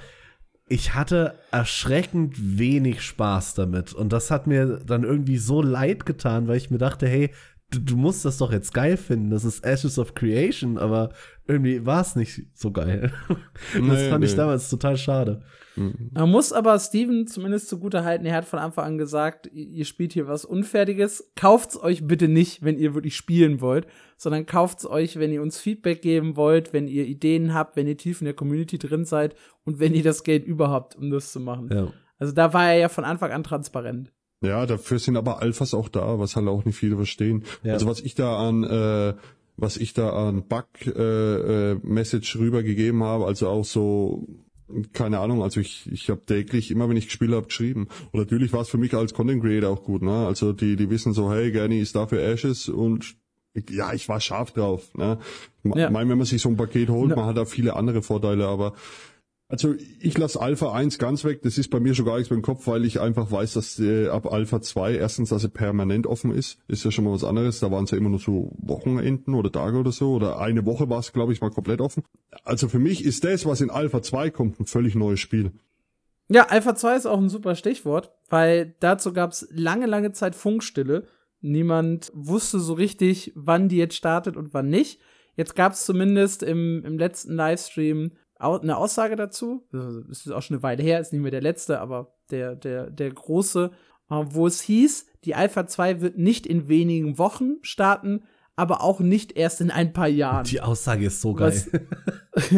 ich 0.69 0.95
hatte 0.95 1.39
erschreckend 1.53 2.59
wenig 2.59 3.03
Spaß 3.03 3.55
damit. 3.55 3.93
Und 3.93 4.13
das 4.13 4.33
hat 4.33 4.49
mir 4.49 4.81
dann 4.85 5.05
irgendwie 5.05 5.39
so 5.39 5.63
leid 5.63 6.07
getan, 6.07 6.49
weil 6.49 6.57
ich 6.57 6.73
mir 6.73 6.79
dachte, 6.79 7.07
hey, 7.07 7.31
du, 7.71 7.79
du 7.79 7.97
musst 7.97 8.25
das 8.25 8.39
doch 8.39 8.51
jetzt 8.51 8.75
geil 8.75 8.97
finden. 8.97 9.31
Das 9.31 9.45
ist 9.45 9.65
Ashes 9.65 9.97
of 9.97 10.15
Creation, 10.15 10.77
aber 10.77 11.11
irgendwie 11.47 11.87
war 11.87 12.01
es 12.01 12.17
nicht 12.17 12.47
so 12.53 12.73
geil. 12.73 13.13
Nee, 13.81 13.89
das 13.89 14.09
fand 14.09 14.21
nee. 14.21 14.27
ich 14.27 14.35
damals 14.35 14.69
total 14.69 14.97
schade. 14.97 15.43
Mhm. 15.77 16.11
Man 16.13 16.31
muss 16.31 16.53
aber 16.53 16.79
Steven 16.79 17.27
zumindest 17.27 17.69
zugute 17.69 18.05
halten, 18.05 18.27
er 18.27 18.35
hat 18.35 18.45
von 18.45 18.59
Anfang 18.59 18.85
an 18.85 18.99
gesagt, 18.99 19.51
ihr 19.53 19.85
spielt 19.85 20.13
hier 20.13 20.27
was 20.27 20.45
Unfertiges. 20.45 21.31
Kauft's 21.37 21.81
euch 21.81 22.07
bitte 22.07 22.29
nicht, 22.29 22.65
wenn 22.65 22.79
ihr 22.79 22.95
wirklich 22.95 23.17
spielen 23.17 23.61
wollt, 23.61 23.87
sondern 24.17 24.47
kauft's 24.47 24.87
euch, 24.87 25.19
wenn 25.19 25.33
ihr 25.33 25.43
uns 25.43 25.59
Feedback 25.59 26.03
geben 26.03 26.37
wollt, 26.37 26.73
wenn 26.73 26.89
ihr 26.89 27.07
Ideen 27.07 27.55
habt, 27.55 27.77
wenn 27.77 27.87
ihr 27.87 27.97
tief 27.97 28.21
in 28.21 28.25
der 28.25 28.35
Community 28.35 28.79
drin 28.79 29.05
seid 29.05 29.35
und 29.65 29.79
wenn 29.79 29.95
ihr 29.95 30.03
das 30.03 30.25
Geld 30.25 30.45
überhaupt, 30.45 30.97
um 30.97 31.11
das 31.11 31.33
zu 31.33 31.41
machen. 31.41 31.69
Ja. 31.73 31.93
Also 32.19 32.33
da 32.33 32.53
war 32.53 32.71
er 32.71 32.79
ja 32.79 32.89
von 32.89 33.05
Anfang 33.05 33.31
an 33.31 33.45
transparent. 33.45 34.13
Ja, 34.43 34.67
dafür 34.67 34.99
sind 34.99 35.17
aber 35.17 35.41
Alphas 35.41 35.75
auch 35.75 35.89
da, 35.89 36.19
was 36.19 36.37
halt 36.37 36.49
auch 36.49 36.65
nicht 36.65 36.77
viele 36.77 36.97
verstehen. 36.97 37.45
Ja. 37.63 37.75
Also 37.75 37.87
was 37.87 38.01
ich 38.01 38.15
da 38.15 38.37
an 38.37 38.65
äh, 38.65 39.15
was 39.57 39.77
ich 39.79 39.95
da 39.95 40.11
an 40.11 40.47
Bug-Message 40.47 42.35
äh, 42.35 42.39
äh, 42.39 42.43
rübergegeben 42.43 43.03
habe, 43.03 43.25
also 43.25 43.49
auch 43.49 43.65
so 43.65 44.29
keine 44.93 45.21
Ahnung, 45.21 45.43
also 45.43 45.61
ich, 45.61 45.91
ich 45.91 46.11
habe 46.11 46.25
täglich, 46.25 46.71
immer 46.71 46.89
wenn 46.89 46.97
ich 46.97 47.07
gespielt 47.07 47.33
habe, 47.33 47.47
geschrieben. 47.47 47.89
Und 48.13 48.21
natürlich 48.21 48.53
war 48.53 48.63
es 48.63 48.69
für 48.69 48.79
mich 48.79 48.95
als 48.95 49.15
Content 49.15 49.43
Creator 49.43 49.71
auch 49.71 49.85
gut, 49.85 50.03
ne? 50.03 50.27
Also 50.27 50.53
die, 50.53 50.77
die 50.77 50.91
wissen 50.91 51.13
so, 51.13 51.33
hey, 51.33 51.53
Gerney 51.53 51.81
ist 51.81 51.95
da 51.95 52.07
für 52.07 52.21
Ashes 52.21 52.69
und 52.69 53.17
ja, 53.71 53.93
ich 53.95 54.09
war 54.09 54.21
scharf 54.21 54.53
drauf, 54.53 54.95
ne? 54.95 55.19
Ja. 55.63 55.87
Ich 55.87 55.93
meine, 55.93 56.11
wenn 56.11 56.19
man 56.19 56.27
sich 56.27 56.43
so 56.43 56.49
ein 56.49 56.57
Paket 56.57 56.89
holt, 56.89 57.11
ja. 57.11 57.17
man 57.17 57.27
hat 57.27 57.37
da 57.37 57.45
viele 57.45 57.77
andere 57.77 58.03
Vorteile, 58.03 58.47
aber 58.47 58.75
also 59.49 59.75
ich 60.01 60.19
lasse 60.19 60.41
Alpha 60.41 60.73
1 60.73 60.99
ganz 60.99 61.25
weg, 61.25 61.43
das 61.43 61.57
ist 61.57 61.69
bei 61.71 61.79
mir 61.79 61.95
schon 61.95 62.05
gar 62.05 62.17
nichts 62.17 62.31
beim 62.31 62.43
Kopf, 62.43 62.67
weil 62.67 62.85
ich 62.85 63.01
einfach 63.01 63.31
weiß, 63.31 63.55
dass 63.55 63.79
äh, 63.79 64.09
ab 64.09 64.33
Alpha 64.33 64.61
2 64.61 64.97
erstens, 64.97 65.29
dass 65.29 65.45
er 65.45 65.51
permanent 65.51 66.07
offen 66.07 66.33
ist, 66.33 66.59
ist 66.67 66.85
ja 66.85 66.91
schon 66.91 67.05
mal 67.05 67.13
was 67.13 67.23
anderes. 67.23 67.61
Da 67.61 67.71
waren 67.71 67.85
es 67.85 67.93
ja 67.93 67.99
immer 67.99 68.09
nur 68.09 68.19
so 68.19 68.53
Wochenenden 68.59 69.35
oder 69.35 69.53
Tage 69.53 69.79
oder 69.79 69.93
so, 69.93 70.15
oder 70.15 70.41
eine 70.41 70.67
Woche 70.67 70.91
war 70.91 70.99
es, 70.99 71.13
glaube 71.13 71.33
ich, 71.33 71.41
mal 71.41 71.51
komplett 71.51 71.81
offen. 71.81 72.03
Also 72.43 72.69
für 72.69 72.81
mich 72.81 73.05
ist 73.05 73.23
das, 73.23 73.47
was 73.47 73.61
in 73.61 73.71
Alpha 73.71 74.03
2 74.03 74.31
kommt, 74.31 74.59
ein 74.59 74.67
völlig 74.67 74.97
neues 74.97 75.21
Spiel. 75.21 75.53
Ja, 76.29 76.47
Alpha 76.49 76.75
2 76.75 76.97
ist 76.97 77.07
auch 77.07 77.21
ein 77.21 77.29
super 77.29 77.55
Stichwort, 77.55 78.13
weil 78.29 78.75
dazu 78.81 79.13
gab 79.13 79.31
es 79.31 79.47
lange, 79.53 79.87
lange 79.87 80.11
Zeit 80.11 80.35
Funkstille. 80.35 81.07
Niemand 81.41 82.11
wusste 82.15 82.59
so 82.59 82.73
richtig, 82.73 83.33
wann 83.37 83.69
die 83.69 83.77
jetzt 83.77 83.95
startet 83.95 84.37
und 84.37 84.53
wann 84.53 84.69
nicht. 84.69 85.01
Jetzt 85.37 85.55
gab 85.55 85.75
es 85.75 85.85
zumindest 85.85 86.43
im, 86.43 86.83
im 86.85 86.99
letzten 86.99 87.35
Livestream 87.35 88.11
eine 88.39 88.77
Aussage 88.77 89.17
dazu. 89.17 89.67
Das 89.73 90.27
ist 90.27 90.31
auch 90.31 90.43
schon 90.43 90.57
eine 90.57 90.63
Weile 90.63 90.83
her, 90.83 91.01
ist 91.01 91.13
nicht 91.13 91.23
mehr 91.23 91.31
der 91.31 91.43
letzte, 91.43 91.81
aber 91.81 92.15
der, 92.31 92.55
der, 92.55 92.91
der 92.91 93.11
große, 93.11 93.71
äh, 94.11 94.25
wo 94.29 94.47
es 94.47 94.61
hieß, 94.61 95.07
die 95.25 95.35
Alpha 95.35 95.67
2 95.67 96.01
wird 96.01 96.19
nicht 96.19 96.47
in 96.47 96.69
wenigen 96.69 97.19
Wochen 97.19 97.57
starten, 97.63 98.25
aber 98.55 98.83
auch 98.83 99.01
nicht 99.01 99.37
erst 99.37 99.61
in 99.61 99.71
ein 99.71 99.93
paar 99.93 100.09
Jahren. 100.09 100.45
Die 100.45 100.61
Aussage 100.61 101.07
ist 101.07 101.21
so 101.21 101.35
geil. 101.35 101.63
Was, 102.33 102.51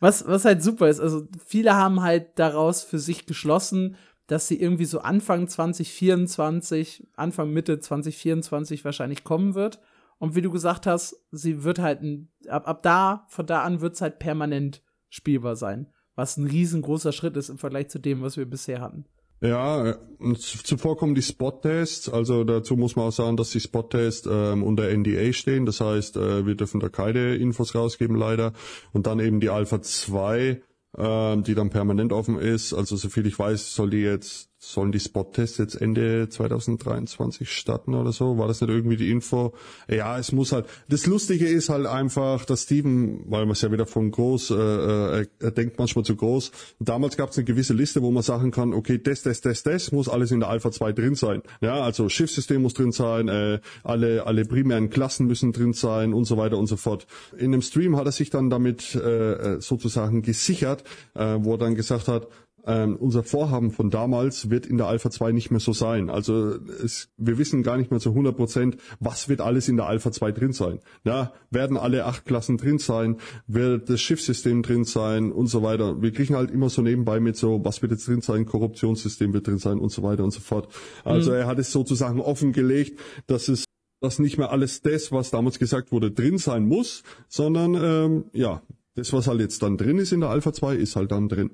was, 0.00 0.26
was 0.26 0.44
halt 0.44 0.62
super 0.62 0.88
ist. 0.88 1.00
Also 1.00 1.28
viele 1.46 1.74
haben 1.74 2.02
halt 2.02 2.38
daraus 2.38 2.82
für 2.82 2.98
sich 2.98 3.26
geschlossen, 3.26 3.96
dass 4.26 4.48
sie 4.48 4.60
irgendwie 4.60 4.84
so 4.84 5.00
Anfang 5.00 5.48
2024, 5.48 7.06
Anfang 7.16 7.50
Mitte 7.50 7.78
2024 7.80 8.84
wahrscheinlich 8.84 9.24
kommen 9.24 9.54
wird. 9.54 9.80
Und 10.18 10.34
wie 10.34 10.42
du 10.42 10.50
gesagt 10.50 10.86
hast, 10.86 11.24
sie 11.30 11.62
wird 11.62 11.78
halt 11.78 12.00
ab, 12.48 12.68
ab 12.68 12.82
da, 12.82 13.24
von 13.28 13.46
da 13.46 13.62
an 13.62 13.80
wird 13.80 13.94
es 13.94 14.00
halt 14.00 14.18
permanent 14.18 14.82
spielbar 15.08 15.56
sein. 15.56 15.86
Was 16.14 16.36
ein 16.36 16.46
riesengroßer 16.46 17.12
Schritt 17.12 17.36
ist 17.36 17.48
im 17.48 17.58
Vergleich 17.58 17.88
zu 17.88 17.98
dem, 17.98 18.22
was 18.22 18.36
wir 18.36 18.46
bisher 18.46 18.80
hatten. 18.80 19.04
Ja, 19.40 19.96
zuvor 20.36 20.96
kommen 20.96 21.14
die 21.14 21.22
Spot-Tests. 21.22 22.08
Also 22.08 22.42
dazu 22.42 22.76
muss 22.76 22.96
man 22.96 23.06
auch 23.06 23.12
sagen, 23.12 23.36
dass 23.36 23.50
die 23.50 23.60
Spot-Tests 23.60 24.28
ähm, 24.30 24.64
unter 24.64 24.88
NDA 24.90 25.32
stehen. 25.32 25.64
Das 25.64 25.80
heißt, 25.80 26.16
äh, 26.16 26.44
wir 26.44 26.56
dürfen 26.56 26.80
da 26.80 26.88
keine 26.88 27.36
Infos 27.36 27.74
rausgeben, 27.74 28.16
leider. 28.16 28.52
Und 28.92 29.06
dann 29.06 29.20
eben 29.20 29.38
die 29.38 29.50
Alpha 29.50 29.80
2, 29.80 30.60
ähm, 30.96 31.44
die 31.44 31.54
dann 31.54 31.70
permanent 31.70 32.12
offen 32.12 32.38
ist. 32.38 32.74
Also 32.74 32.96
soviel 32.96 33.26
ich 33.26 33.38
weiß, 33.38 33.74
soll 33.74 33.90
die 33.90 33.98
jetzt 33.98 34.47
sollen 34.60 34.90
die 34.90 34.98
Spot-Tests 34.98 35.58
jetzt 35.58 35.74
Ende 35.76 36.28
2023 36.28 37.50
starten 37.50 37.94
oder 37.94 38.12
so? 38.12 38.38
War 38.38 38.48
das 38.48 38.60
nicht 38.60 38.70
irgendwie 38.70 38.96
die 38.96 39.10
Info? 39.10 39.54
Ja, 39.88 40.18
es 40.18 40.32
muss 40.32 40.50
halt. 40.50 40.66
Das 40.88 41.06
Lustige 41.06 41.46
ist 41.46 41.68
halt 41.68 41.86
einfach, 41.86 42.44
dass 42.44 42.62
Steven, 42.62 43.22
weil 43.30 43.42
man 43.46 43.52
es 43.52 43.62
ja 43.62 43.70
wieder 43.70 43.86
von 43.86 44.10
groß, 44.10 44.50
äh, 44.50 44.54
äh, 44.54 45.26
er 45.38 45.50
denkt 45.52 45.78
manchmal 45.78 46.04
zu 46.04 46.16
groß. 46.16 46.50
damals 46.80 47.16
gab 47.16 47.30
es 47.30 47.38
eine 47.38 47.44
gewisse 47.44 47.72
Liste, 47.72 48.02
wo 48.02 48.10
man 48.10 48.24
sagen 48.24 48.50
kann, 48.50 48.74
okay, 48.74 48.98
das, 48.98 49.22
das, 49.22 49.40
das, 49.40 49.62
das 49.62 49.92
muss 49.92 50.08
alles 50.08 50.32
in 50.32 50.40
der 50.40 50.48
Alpha 50.48 50.72
2 50.72 50.92
drin 50.92 51.14
sein. 51.14 51.42
Ja, 51.60 51.80
also 51.80 52.08
Schiffssystem 52.08 52.60
muss 52.60 52.74
drin 52.74 52.90
sein, 52.90 53.28
äh, 53.28 53.60
alle, 53.84 54.26
alle 54.26 54.44
primären 54.44 54.90
Klassen 54.90 55.26
müssen 55.26 55.52
drin 55.52 55.72
sein 55.72 56.12
und 56.12 56.24
so 56.24 56.36
weiter 56.36 56.58
und 56.58 56.66
so 56.66 56.76
fort. 56.76 57.06
In 57.36 57.52
dem 57.52 57.62
Stream 57.62 57.96
hat 57.96 58.06
er 58.06 58.12
sich 58.12 58.30
dann 58.30 58.50
damit 58.50 58.96
äh, 58.96 59.32
äh 59.32 59.60
sozusagen 59.60 60.22
gesichert, 60.22 60.82
äh, 61.14 61.36
wo 61.38 61.52
er 61.52 61.58
dann 61.58 61.74
gesagt 61.74 62.08
hat, 62.08 62.28
ähm, 62.66 62.96
unser 62.96 63.22
Vorhaben 63.22 63.70
von 63.70 63.90
damals 63.90 64.50
wird 64.50 64.66
in 64.66 64.76
der 64.76 64.86
Alpha 64.86 65.10
2 65.10 65.32
nicht 65.32 65.50
mehr 65.50 65.60
so 65.60 65.72
sein. 65.72 66.10
Also 66.10 66.54
es, 66.84 67.08
wir 67.16 67.38
wissen 67.38 67.62
gar 67.62 67.76
nicht 67.76 67.90
mehr 67.90 68.00
zu 68.00 68.10
100 68.10 68.36
Prozent, 68.36 68.76
was 69.00 69.28
wird 69.28 69.40
alles 69.40 69.68
in 69.68 69.76
der 69.76 69.86
Alpha 69.86 70.12
2 70.12 70.32
drin 70.32 70.52
sein. 70.52 70.80
Ja, 71.04 71.32
werden 71.50 71.76
alle 71.76 72.04
acht 72.04 72.24
Klassen 72.24 72.56
drin 72.56 72.78
sein, 72.78 73.16
wird 73.46 73.88
das 73.88 74.00
Schiffssystem 74.00 74.62
drin 74.62 74.84
sein 74.84 75.32
und 75.32 75.46
so 75.46 75.62
weiter. 75.62 76.02
Wir 76.02 76.12
kriegen 76.12 76.34
halt 76.34 76.50
immer 76.50 76.68
so 76.68 76.82
nebenbei 76.82 77.20
mit 77.20 77.36
so, 77.36 77.64
was 77.64 77.82
wird 77.82 77.92
jetzt 77.92 78.06
drin 78.06 78.20
sein, 78.20 78.46
Korruptionssystem 78.46 79.32
wird 79.32 79.46
drin 79.46 79.58
sein 79.58 79.78
und 79.78 79.90
so 79.90 80.02
weiter 80.02 80.24
und 80.24 80.32
so 80.32 80.40
fort. 80.40 80.68
Also 81.04 81.30
mhm. 81.30 81.38
er 81.38 81.46
hat 81.46 81.58
es 81.58 81.72
sozusagen 81.72 82.20
offengelegt, 82.20 82.98
dass 83.26 83.48
es 83.48 83.64
dass 84.00 84.18
nicht 84.18 84.38
mehr 84.38 84.52
alles 84.52 84.80
das, 84.80 85.10
was 85.10 85.30
damals 85.30 85.58
gesagt 85.58 85.90
wurde, 85.90 86.12
drin 86.12 86.38
sein 86.38 86.66
muss, 86.66 87.02
sondern 87.28 87.74
ähm, 87.74 88.24
ja, 88.32 88.62
das, 88.94 89.12
was 89.12 89.26
halt 89.26 89.40
jetzt 89.40 89.62
dann 89.62 89.76
drin 89.76 89.98
ist 89.98 90.12
in 90.12 90.20
der 90.20 90.30
Alpha 90.30 90.52
2, 90.52 90.76
ist 90.76 90.96
halt 90.96 91.10
dann 91.12 91.28
drin. 91.28 91.50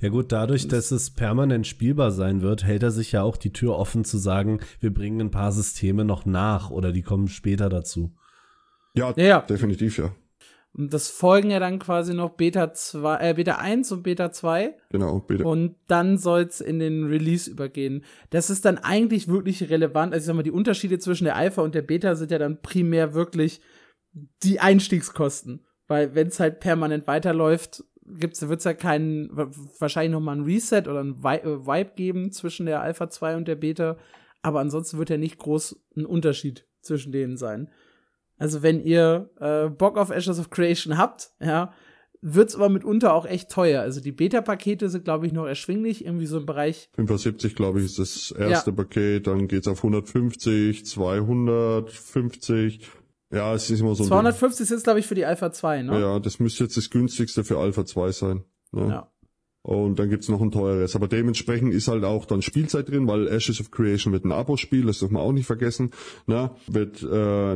Ja 0.00 0.08
gut, 0.10 0.32
dadurch, 0.32 0.68
dass 0.68 0.90
es 0.90 1.10
permanent 1.10 1.66
spielbar 1.66 2.10
sein 2.10 2.42
wird, 2.42 2.64
hält 2.64 2.82
er 2.82 2.90
sich 2.90 3.12
ja 3.12 3.22
auch 3.22 3.36
die 3.36 3.52
Tür 3.52 3.78
offen 3.78 4.04
zu 4.04 4.18
sagen, 4.18 4.60
wir 4.80 4.92
bringen 4.92 5.20
ein 5.20 5.30
paar 5.30 5.52
Systeme 5.52 6.04
noch 6.04 6.26
nach 6.26 6.70
oder 6.70 6.92
die 6.92 7.02
kommen 7.02 7.28
später 7.28 7.68
dazu. 7.68 8.14
Ja, 8.94 9.12
Ja, 9.16 9.24
ja. 9.24 9.40
definitiv, 9.40 9.98
ja. 9.98 10.14
Und 10.76 10.92
das 10.92 11.08
folgen 11.08 11.50
ja 11.50 11.60
dann 11.60 11.78
quasi 11.78 12.14
noch 12.14 12.30
Beta 12.30 12.72
2, 12.72 13.30
äh, 13.30 13.34
Beta 13.34 13.56
1 13.56 13.92
und 13.92 14.02
Beta 14.02 14.32
2. 14.32 14.74
Genau, 14.90 15.20
bitte. 15.20 15.44
Und 15.44 15.76
dann 15.86 16.18
soll's 16.18 16.60
in 16.60 16.80
den 16.80 17.04
Release 17.04 17.48
übergehen. 17.48 18.04
Das 18.30 18.50
ist 18.50 18.64
dann 18.64 18.78
eigentlich 18.78 19.28
wirklich 19.28 19.70
relevant. 19.70 20.12
Also 20.12 20.24
ich 20.24 20.26
sag 20.26 20.34
mal, 20.34 20.42
die 20.42 20.50
Unterschiede 20.50 20.98
zwischen 20.98 21.24
der 21.24 21.36
Alpha 21.36 21.62
und 21.62 21.76
der 21.76 21.82
Beta 21.82 22.16
sind 22.16 22.32
ja 22.32 22.38
dann 22.38 22.60
primär 22.60 23.14
wirklich 23.14 23.60
die 24.42 24.58
Einstiegskosten. 24.58 25.64
Weil 25.86 26.16
wenn 26.16 26.28
es 26.28 26.40
halt 26.40 26.58
permanent 26.58 27.06
weiterläuft, 27.06 27.84
gibt's, 28.06 28.46
wird's 28.48 28.64
ja 28.64 28.74
keinen, 28.74 29.30
wahrscheinlich 29.78 30.12
noch 30.12 30.20
mal 30.20 30.36
ein 30.36 30.44
Reset 30.44 30.82
oder 30.88 31.02
ein 31.02 31.16
äh, 31.22 31.66
Vibe 31.66 31.92
geben 31.96 32.32
zwischen 32.32 32.66
der 32.66 32.80
Alpha 32.80 33.08
2 33.08 33.36
und 33.36 33.48
der 33.48 33.56
Beta. 33.56 33.96
Aber 34.42 34.60
ansonsten 34.60 34.98
wird 34.98 35.10
ja 35.10 35.16
nicht 35.16 35.38
groß 35.38 35.80
ein 35.96 36.06
Unterschied 36.06 36.66
zwischen 36.80 37.12
denen 37.12 37.36
sein. 37.36 37.70
Also 38.36 38.62
wenn 38.62 38.80
ihr 38.80 39.30
äh, 39.40 39.68
Bock 39.68 39.96
auf 39.96 40.10
Ashes 40.10 40.38
of 40.38 40.50
Creation 40.50 40.98
habt, 40.98 41.30
ja, 41.40 41.72
wird's 42.20 42.54
aber 42.56 42.68
mitunter 42.68 43.14
auch 43.14 43.26
echt 43.26 43.50
teuer. 43.50 43.82
Also 43.82 44.00
die 44.00 44.12
Beta-Pakete 44.12 44.88
sind, 44.88 45.04
glaube 45.04 45.26
ich, 45.26 45.32
noch 45.32 45.46
erschwinglich, 45.46 46.04
irgendwie 46.04 46.26
so 46.26 46.38
im 46.38 46.46
Bereich 46.46 46.88
75, 46.94 47.54
glaube 47.54 47.78
ich, 47.80 47.86
ist 47.86 47.98
das 47.98 48.30
erste 48.32 48.72
Paket, 48.72 49.26
dann 49.26 49.46
geht's 49.46 49.68
auf 49.68 49.78
150, 49.78 50.84
250. 50.86 52.80
Ja, 53.34 53.54
es 53.54 53.68
ist 53.70 53.80
immer 53.80 53.94
so 53.94 54.04
ein 54.04 54.08
250 54.08 54.70
ist, 54.70 54.84
glaube 54.84 55.00
ich, 55.00 55.06
für 55.06 55.14
die 55.14 55.24
Alpha 55.24 55.52
2, 55.52 55.78
Ding. 55.78 55.86
ne? 55.86 56.00
Ja, 56.00 56.18
das 56.20 56.38
müsste 56.40 56.64
jetzt 56.64 56.76
das 56.76 56.90
günstigste 56.90 57.44
für 57.44 57.58
Alpha 57.58 57.84
2 57.84 58.12
sein. 58.12 58.44
Ne? 58.72 58.88
Ja. 58.88 59.10
Und 59.66 59.98
dann 59.98 60.10
gibt's 60.10 60.28
noch 60.28 60.42
ein 60.42 60.50
teures. 60.50 60.94
Aber 60.94 61.08
dementsprechend 61.08 61.72
ist 61.72 61.88
halt 61.88 62.04
auch 62.04 62.26
dann 62.26 62.42
Spielzeit 62.42 62.90
drin, 62.90 63.08
weil 63.08 63.26
Ashes 63.28 63.62
of 63.62 63.70
Creation 63.70 64.12
wird 64.12 64.26
ein 64.26 64.32
Abo-Spiel, 64.32 64.84
das 64.84 64.98
darf 64.98 65.10
man 65.10 65.22
auch 65.22 65.32
nicht 65.32 65.46
vergessen. 65.46 65.90
Ne? 66.26 66.50
Wird, 66.66 67.02
äh, 67.02 67.06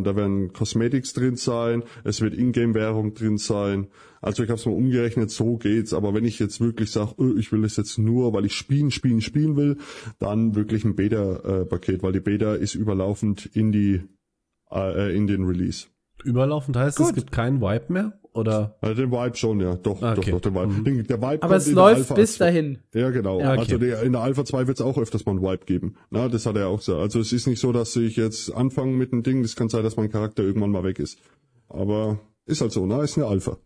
da 0.00 0.16
werden 0.16 0.54
Cosmetics 0.54 1.12
drin 1.12 1.36
sein, 1.36 1.82
es 2.04 2.22
wird 2.22 2.32
Ingame-Währung 2.32 3.12
drin 3.12 3.36
sein. 3.36 3.88
Also 4.22 4.42
ich 4.42 4.48
habe 4.48 4.58
es 4.58 4.64
mal 4.64 4.72
umgerechnet, 4.72 5.30
so 5.30 5.58
geht's. 5.58 5.92
Aber 5.92 6.14
wenn 6.14 6.24
ich 6.24 6.38
jetzt 6.38 6.62
wirklich 6.62 6.90
sage, 6.90 7.12
öh, 7.18 7.38
ich 7.38 7.52
will 7.52 7.60
das 7.60 7.76
jetzt 7.76 7.98
nur, 7.98 8.32
weil 8.32 8.46
ich 8.46 8.54
spielen, 8.54 8.90
spielen, 8.90 9.20
spielen 9.20 9.56
will, 9.56 9.76
dann 10.18 10.54
wirklich 10.54 10.86
ein 10.86 10.96
Beta-Paket, 10.96 12.02
weil 12.02 12.12
die 12.12 12.20
Beta 12.20 12.54
ist 12.54 12.74
überlaufend 12.74 13.50
in 13.52 13.70
die 13.70 14.00
äh, 14.70 15.14
in 15.16 15.26
den 15.26 15.44
Release. 15.44 15.86
Überlaufend 16.24 16.76
heißt, 16.76 16.98
es 16.98 17.06
Gut. 17.06 17.14
gibt 17.14 17.32
keinen 17.32 17.60
Wipe 17.60 17.92
mehr? 17.92 18.12
Oder? 18.34 18.76
Also 18.80 18.94
den 19.02 19.10
Vibe 19.10 19.36
schon, 19.36 19.60
ja. 19.60 19.74
Doch, 19.76 20.00
Ah, 20.02 20.14
doch, 20.14 20.22
okay. 20.22 20.30
doch, 20.32 20.40
den 20.40 20.54
Vibe. 20.54 20.66
Mhm. 20.68 20.84
Den, 20.84 21.04
der 21.06 21.20
Vibe 21.20 21.42
Aber 21.42 21.56
es 21.56 21.70
läuft 21.70 21.98
Alpha 22.02 22.14
bis 22.14 22.38
dahin. 22.38 22.78
Ja, 22.94 23.10
genau. 23.10 23.40
Ja, 23.40 23.52
okay. 23.52 23.60
Also 23.60 23.78
der, 23.78 24.02
in 24.02 24.12
der 24.12 24.22
Alpha 24.22 24.44
2 24.44 24.66
wird 24.66 24.78
es 24.78 24.84
auch 24.84 24.96
öfters 24.98 25.24
mal 25.26 25.32
einen 25.32 25.42
Wipe 25.42 25.64
geben. 25.64 25.96
Na, 26.10 26.28
das 26.28 26.46
hat 26.46 26.56
er 26.56 26.68
auch 26.68 26.78
gesagt. 26.78 26.98
Also 27.00 27.20
es 27.20 27.32
ist 27.32 27.46
nicht 27.46 27.60
so, 27.60 27.72
dass 27.72 27.94
ich 27.96 28.16
jetzt 28.16 28.54
anfange 28.54 28.92
mit 28.92 29.12
einem 29.12 29.22
Ding. 29.22 29.42
Das 29.42 29.56
kann 29.56 29.68
sein, 29.68 29.82
dass 29.82 29.96
mein 29.96 30.10
Charakter 30.10 30.42
irgendwann 30.42 30.70
mal 30.70 30.84
weg 30.84 30.98
ist. 30.98 31.18
Aber 31.68 32.18
ist 32.48 32.60
halt 32.60 32.72
so, 32.72 32.86
ne? 32.86 33.02
Ist 33.02 33.16
eine 33.16 33.26
Alpha. 33.26 33.58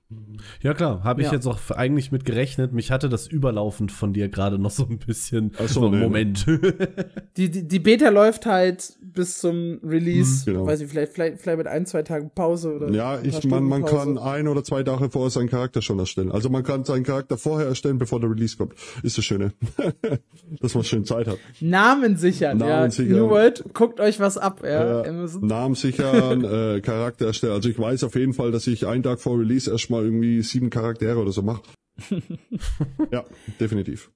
Ja 0.60 0.74
klar, 0.74 1.04
habe 1.04 1.22
ich 1.22 1.28
Ja. 1.28 1.34
jetzt 1.34 1.46
auch 1.46 1.58
eigentlich 1.70 2.12
mit 2.12 2.24
gerechnet. 2.24 2.72
Mich 2.72 2.90
hatte 2.90 3.08
das 3.08 3.26
überlaufend 3.26 3.92
von 3.92 4.12
dir 4.12 4.28
gerade 4.28 4.58
noch 4.58 4.70
so 4.70 4.84
ein 4.84 4.98
bisschen. 4.98 5.52
Ach 5.58 5.68
so, 5.68 5.88
nee, 5.90 5.98
Moment. 5.98 6.44
Die, 7.36 7.50
die, 7.50 7.66
die 7.66 7.78
Beta 7.78 8.10
läuft 8.10 8.44
halt 8.44 8.92
bis 9.00 9.38
zum 9.38 9.78
Release. 9.82 10.50
Mhm, 10.50 10.52
genau. 10.52 10.66
Weiß 10.66 10.80
ich, 10.80 10.90
vielleicht, 10.90 11.12
vielleicht, 11.12 11.40
vielleicht 11.40 11.58
mit 11.58 11.66
ein, 11.66 11.86
zwei 11.86 12.02
Tagen 12.02 12.30
Pause 12.34 12.74
oder. 12.74 12.90
Ja, 12.90 13.20
ich, 13.22 13.44
man, 13.44 13.64
man 13.64 13.84
kann 13.84 14.18
ein 14.18 14.48
oder 14.48 14.64
zwei 14.64 14.82
Tage 14.82 15.08
vorher 15.10 15.30
seinen 15.30 15.48
Charakter 15.48 15.80
schon 15.80 15.98
erstellen. 15.98 16.30
Also 16.30 16.50
man 16.50 16.62
kann 16.62 16.84
seinen 16.84 17.04
Charakter 17.04 17.38
vorher 17.38 17.68
erstellen, 17.68 17.98
bevor 17.98 18.20
der 18.20 18.30
Release 18.30 18.56
kommt. 18.56 18.74
Ist 19.02 19.16
das 19.16 19.24
Schöne. 19.24 19.52
dass 20.60 20.74
man 20.74 20.84
schön 20.84 21.04
Zeit 21.04 21.26
hat. 21.26 21.38
Namen 21.60 22.16
sichern, 22.16 22.58
Namen 22.58 22.70
ja. 22.70 22.90
sichern. 22.90 23.18
New 23.18 23.30
World, 23.30 23.64
guckt 23.72 24.00
euch 24.00 24.20
was 24.20 24.36
ab, 24.36 24.60
ja. 24.64 25.02
Äh. 25.02 25.28
Namen 25.40 25.74
sichern, 25.74 26.44
äh, 26.44 26.80
Charakter 26.80 27.26
erstellen. 27.26 27.52
Also 27.54 27.68
ich 27.68 27.78
weiß 27.78 28.04
auf 28.04 28.14
jeden 28.14 28.34
Fall, 28.34 28.50
dass 28.50 28.66
ich 28.66 28.71
einen 28.86 29.02
Tag 29.02 29.20
vor 29.20 29.38
Release 29.38 29.70
erstmal 29.70 30.04
irgendwie 30.04 30.42
sieben 30.42 30.70
Charaktere 30.70 31.18
oder 31.18 31.32
so 31.32 31.42
mache. 31.42 31.62
ja, 33.10 33.24
definitiv. 33.60 34.10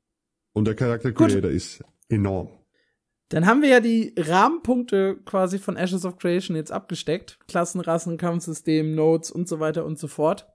Und 0.53 0.67
der 0.67 0.75
Charakter. 0.75 1.13
Creator 1.13 1.51
ist 1.51 1.85
enorm. 2.09 2.49
Dann 3.29 3.47
haben 3.47 3.61
wir 3.61 3.69
ja 3.69 3.81
die 3.81 4.15
Rahmenpunkte 4.17 5.19
quasi 5.25 5.59
von 5.59 5.77
Ashes 5.77 6.05
of 6.05 6.17
Creation 6.17 6.57
jetzt 6.57 6.71
abgesteckt. 6.71 7.39
Klassen, 7.49 7.81
Rassen, 7.81 8.17
Kampfsystem, 8.17 8.95
Nodes 8.95 9.31
und 9.31 9.49
so 9.49 9.59
weiter 9.59 9.85
und 9.85 9.99
so 9.99 10.07
fort. 10.07 10.47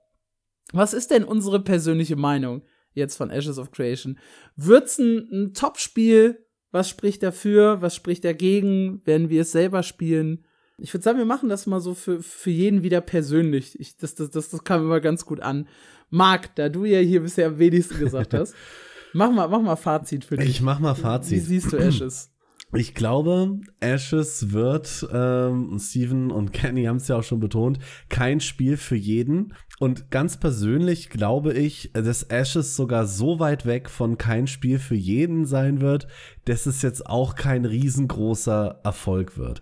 Was 0.72 0.94
ist 0.94 1.10
denn 1.10 1.24
unsere 1.24 1.62
persönliche 1.62 2.16
Meinung 2.16 2.62
jetzt 2.94 3.16
von 3.16 3.30
Ashes 3.30 3.58
of 3.58 3.70
Creation? 3.72 4.18
Wird's 4.56 4.98
ein, 4.98 5.28
ein 5.30 5.54
Top-Spiel? 5.54 6.46
Was 6.70 6.88
spricht 6.88 7.22
dafür? 7.22 7.82
Was 7.82 7.94
spricht 7.94 8.24
dagegen? 8.24 9.06
Werden 9.06 9.28
wir 9.28 9.42
es 9.42 9.52
selber 9.52 9.82
spielen? 9.82 10.46
Ich 10.82 10.92
würde 10.92 11.04
sagen, 11.04 11.18
wir 11.18 11.24
machen 11.24 11.48
das 11.48 11.66
mal 11.66 11.80
so 11.80 11.94
für, 11.94 12.22
für 12.22 12.50
jeden 12.50 12.82
wieder 12.82 13.00
persönlich. 13.00 13.78
Ich, 13.78 13.96
das, 13.96 14.14
das, 14.14 14.30
das, 14.30 14.50
das 14.50 14.64
kam 14.64 14.82
immer 14.82 15.00
ganz 15.00 15.24
gut 15.24 15.40
an. 15.40 15.68
Marc, 16.10 16.54
da 16.56 16.68
du 16.68 16.84
ja 16.84 16.98
hier 16.98 17.22
bisher 17.22 17.46
am 17.46 17.58
wenigsten 17.58 17.98
gesagt 17.98 18.34
hast, 18.34 18.54
mach 19.12 19.30
mal, 19.30 19.48
mach 19.48 19.62
mal 19.62 19.76
Fazit 19.76 20.24
für 20.24 20.36
dich. 20.36 20.48
Ich 20.48 20.60
mach 20.60 20.78
mal 20.78 20.96
Wie 20.96 21.00
Fazit. 21.00 21.44
siehst 21.44 21.72
du 21.72 21.76
Ashes? 21.76 22.32
Ich 22.74 22.94
glaube, 22.94 23.60
Ashes 23.80 24.52
wird, 24.52 25.06
ähm, 25.12 25.78
Steven 25.78 26.30
und 26.30 26.54
Kenny 26.54 26.84
haben 26.84 26.96
es 26.96 27.06
ja 27.06 27.16
auch 27.16 27.22
schon 27.22 27.38
betont, 27.38 27.78
kein 28.08 28.40
Spiel 28.40 28.78
für 28.78 28.96
jeden. 28.96 29.52
Und 29.78 30.10
ganz 30.10 30.38
persönlich 30.38 31.10
glaube 31.10 31.52
ich, 31.52 31.90
dass 31.92 32.22
Ashes 32.22 32.74
sogar 32.74 33.06
so 33.06 33.38
weit 33.40 33.66
weg 33.66 33.90
von 33.90 34.16
kein 34.16 34.46
Spiel 34.46 34.78
für 34.78 34.94
jeden 34.94 35.44
sein 35.44 35.82
wird, 35.82 36.06
dass 36.46 36.64
es 36.64 36.80
jetzt 36.80 37.04
auch 37.06 37.34
kein 37.34 37.66
riesengroßer 37.66 38.80
Erfolg 38.84 39.36
wird. 39.36 39.60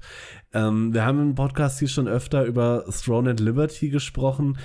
Ähm, 0.52 0.92
wir 0.92 1.04
haben 1.04 1.20
im 1.20 1.34
Podcast 1.34 1.78
hier 1.78 1.88
schon 1.88 2.08
öfter 2.08 2.44
über 2.44 2.84
Throne 3.04 3.30
and 3.30 3.40
Liberty 3.40 3.90
gesprochen. 3.90 4.58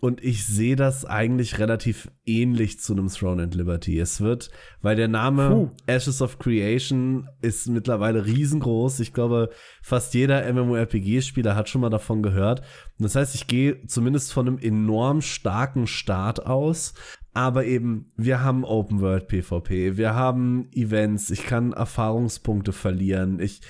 Und 0.00 0.24
ich 0.24 0.46
sehe 0.46 0.76
das 0.76 1.04
eigentlich 1.04 1.58
relativ 1.58 2.10
ähnlich 2.24 2.80
zu 2.80 2.94
einem 2.94 3.08
Throne 3.08 3.42
and 3.42 3.54
Liberty. 3.54 3.98
Es 3.98 4.22
wird, 4.22 4.50
weil 4.80 4.96
der 4.96 5.08
Name 5.08 5.50
Puh. 5.50 5.70
Ashes 5.86 6.22
of 6.22 6.38
Creation 6.38 7.28
ist 7.42 7.68
mittlerweile 7.68 8.24
riesengroß. 8.24 9.00
Ich 9.00 9.12
glaube, 9.12 9.50
fast 9.82 10.14
jeder 10.14 10.50
MMORPG-Spieler 10.50 11.54
hat 11.54 11.68
schon 11.68 11.82
mal 11.82 11.90
davon 11.90 12.22
gehört. 12.22 12.60
Und 12.98 13.04
das 13.04 13.14
heißt, 13.14 13.34
ich 13.34 13.46
gehe 13.46 13.84
zumindest 13.86 14.32
von 14.32 14.48
einem 14.48 14.58
enorm 14.58 15.20
starken 15.20 15.86
Start 15.86 16.46
aus. 16.46 16.94
Aber 17.34 17.66
eben, 17.66 18.10
wir 18.16 18.42
haben 18.42 18.64
Open 18.64 19.02
World 19.02 19.28
PvP, 19.28 19.96
wir 19.96 20.14
haben 20.14 20.68
Events, 20.72 21.30
ich 21.30 21.44
kann 21.44 21.72
Erfahrungspunkte 21.72 22.72
verlieren. 22.72 23.38
Ich, 23.38 23.60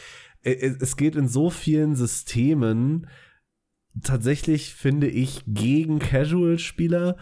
es 0.43 0.97
geht 0.97 1.17
in 1.17 1.29
so 1.29 1.51
vielen 1.51 1.97
Systemen 1.97 3.07
tatsächlich, 4.03 4.75
finde 4.75 5.09
ich, 5.09 5.43
gegen 5.47 5.99
Casual-Spieler, 5.99 7.17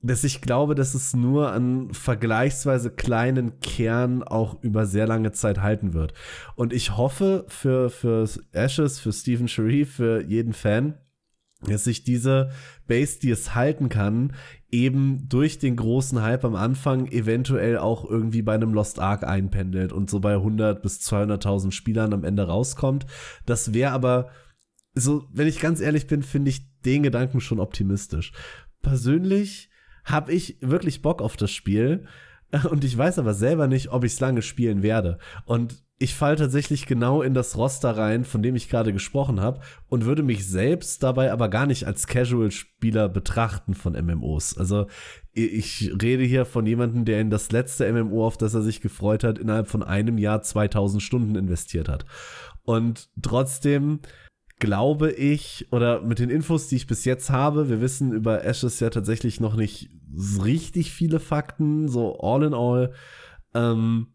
dass 0.00 0.24
ich 0.24 0.40
glaube, 0.40 0.74
dass 0.74 0.94
es 0.94 1.14
nur 1.14 1.52
an 1.52 1.94
vergleichsweise 1.94 2.90
kleinen 2.90 3.60
Kern 3.60 4.22
auch 4.24 4.60
über 4.62 4.84
sehr 4.86 5.06
lange 5.06 5.30
Zeit 5.30 5.60
halten 5.60 5.94
wird. 5.94 6.12
Und 6.56 6.72
ich 6.72 6.96
hoffe 6.96 7.44
für, 7.48 7.88
für 7.88 8.28
Ashes, 8.50 8.98
für 8.98 9.12
Stephen 9.12 9.46
Sharif, 9.46 9.94
für 9.94 10.22
jeden 10.22 10.54
Fan, 10.54 10.98
dass 11.60 11.84
sich 11.84 12.02
diese 12.02 12.50
Base, 12.86 13.18
die 13.20 13.30
es 13.30 13.54
halten 13.54 13.88
kann, 13.88 14.34
eben 14.70 15.28
durch 15.28 15.58
den 15.58 15.76
großen 15.76 16.22
Hype 16.22 16.44
am 16.44 16.54
Anfang 16.54 17.06
eventuell 17.06 17.78
auch 17.78 18.08
irgendwie 18.08 18.42
bei 18.42 18.54
einem 18.54 18.74
Lost 18.74 18.98
Ark 18.98 19.24
einpendelt 19.24 19.92
und 19.92 20.10
so 20.10 20.20
bei 20.20 20.34
100 20.34 20.82
bis 20.82 21.00
200.000 21.00 21.72
Spielern 21.72 22.12
am 22.12 22.24
Ende 22.24 22.46
rauskommt. 22.46 23.06
Das 23.46 23.74
wäre 23.74 23.92
aber 23.92 24.30
so, 24.94 25.24
wenn 25.32 25.48
ich 25.48 25.60
ganz 25.60 25.80
ehrlich 25.80 26.06
bin, 26.06 26.22
finde 26.22 26.50
ich 26.50 26.80
den 26.82 27.02
Gedanken 27.02 27.40
schon 27.40 27.60
optimistisch. 27.60 28.32
Persönlich 28.82 29.70
habe 30.04 30.32
ich 30.32 30.58
wirklich 30.60 31.02
Bock 31.02 31.22
auf 31.22 31.36
das 31.36 31.50
Spiel 31.50 32.06
und 32.70 32.84
ich 32.84 32.96
weiß 32.96 33.18
aber 33.18 33.34
selber 33.34 33.66
nicht, 33.66 33.90
ob 33.90 34.04
ich 34.04 34.12
es 34.12 34.20
lange 34.20 34.42
spielen 34.42 34.82
werde. 34.82 35.18
Und 35.44 35.82
ich 36.02 36.16
falle 36.16 36.36
tatsächlich 36.36 36.86
genau 36.86 37.22
in 37.22 37.32
das 37.32 37.56
Roster 37.56 37.96
rein, 37.96 38.24
von 38.24 38.42
dem 38.42 38.56
ich 38.56 38.68
gerade 38.68 38.92
gesprochen 38.92 39.40
habe 39.40 39.60
und 39.88 40.04
würde 40.04 40.24
mich 40.24 40.48
selbst 40.48 41.02
dabei 41.04 41.30
aber 41.30 41.48
gar 41.48 41.66
nicht 41.66 41.86
als 41.86 42.08
Casual-Spieler 42.08 43.08
betrachten 43.08 43.74
von 43.74 43.92
MMOs. 43.92 44.58
Also 44.58 44.88
ich 45.32 45.92
rede 46.02 46.24
hier 46.24 46.44
von 46.44 46.66
jemandem, 46.66 47.04
der 47.04 47.20
in 47.20 47.30
das 47.30 47.52
letzte 47.52 47.90
MMO, 47.92 48.26
auf 48.26 48.36
das 48.36 48.52
er 48.52 48.62
sich 48.62 48.80
gefreut 48.80 49.22
hat, 49.22 49.38
innerhalb 49.38 49.68
von 49.68 49.84
einem 49.84 50.18
Jahr 50.18 50.42
2000 50.42 51.00
Stunden 51.00 51.36
investiert 51.36 51.88
hat. 51.88 52.04
Und 52.64 53.08
trotzdem 53.22 54.00
glaube 54.58 55.12
ich, 55.12 55.68
oder 55.70 56.02
mit 56.02 56.18
den 56.18 56.30
Infos, 56.30 56.68
die 56.68 56.76
ich 56.76 56.86
bis 56.88 57.04
jetzt 57.04 57.30
habe, 57.30 57.68
wir 57.68 57.80
wissen 57.80 58.12
über 58.12 58.44
Ashes 58.44 58.80
ja 58.80 58.90
tatsächlich 58.90 59.40
noch 59.40 59.54
nicht 59.56 59.90
richtig 60.44 60.92
viele 60.92 61.20
Fakten, 61.20 61.88
so 61.88 62.18
all 62.20 62.42
in 62.42 62.54
all, 62.54 62.92
ähm, 63.54 64.11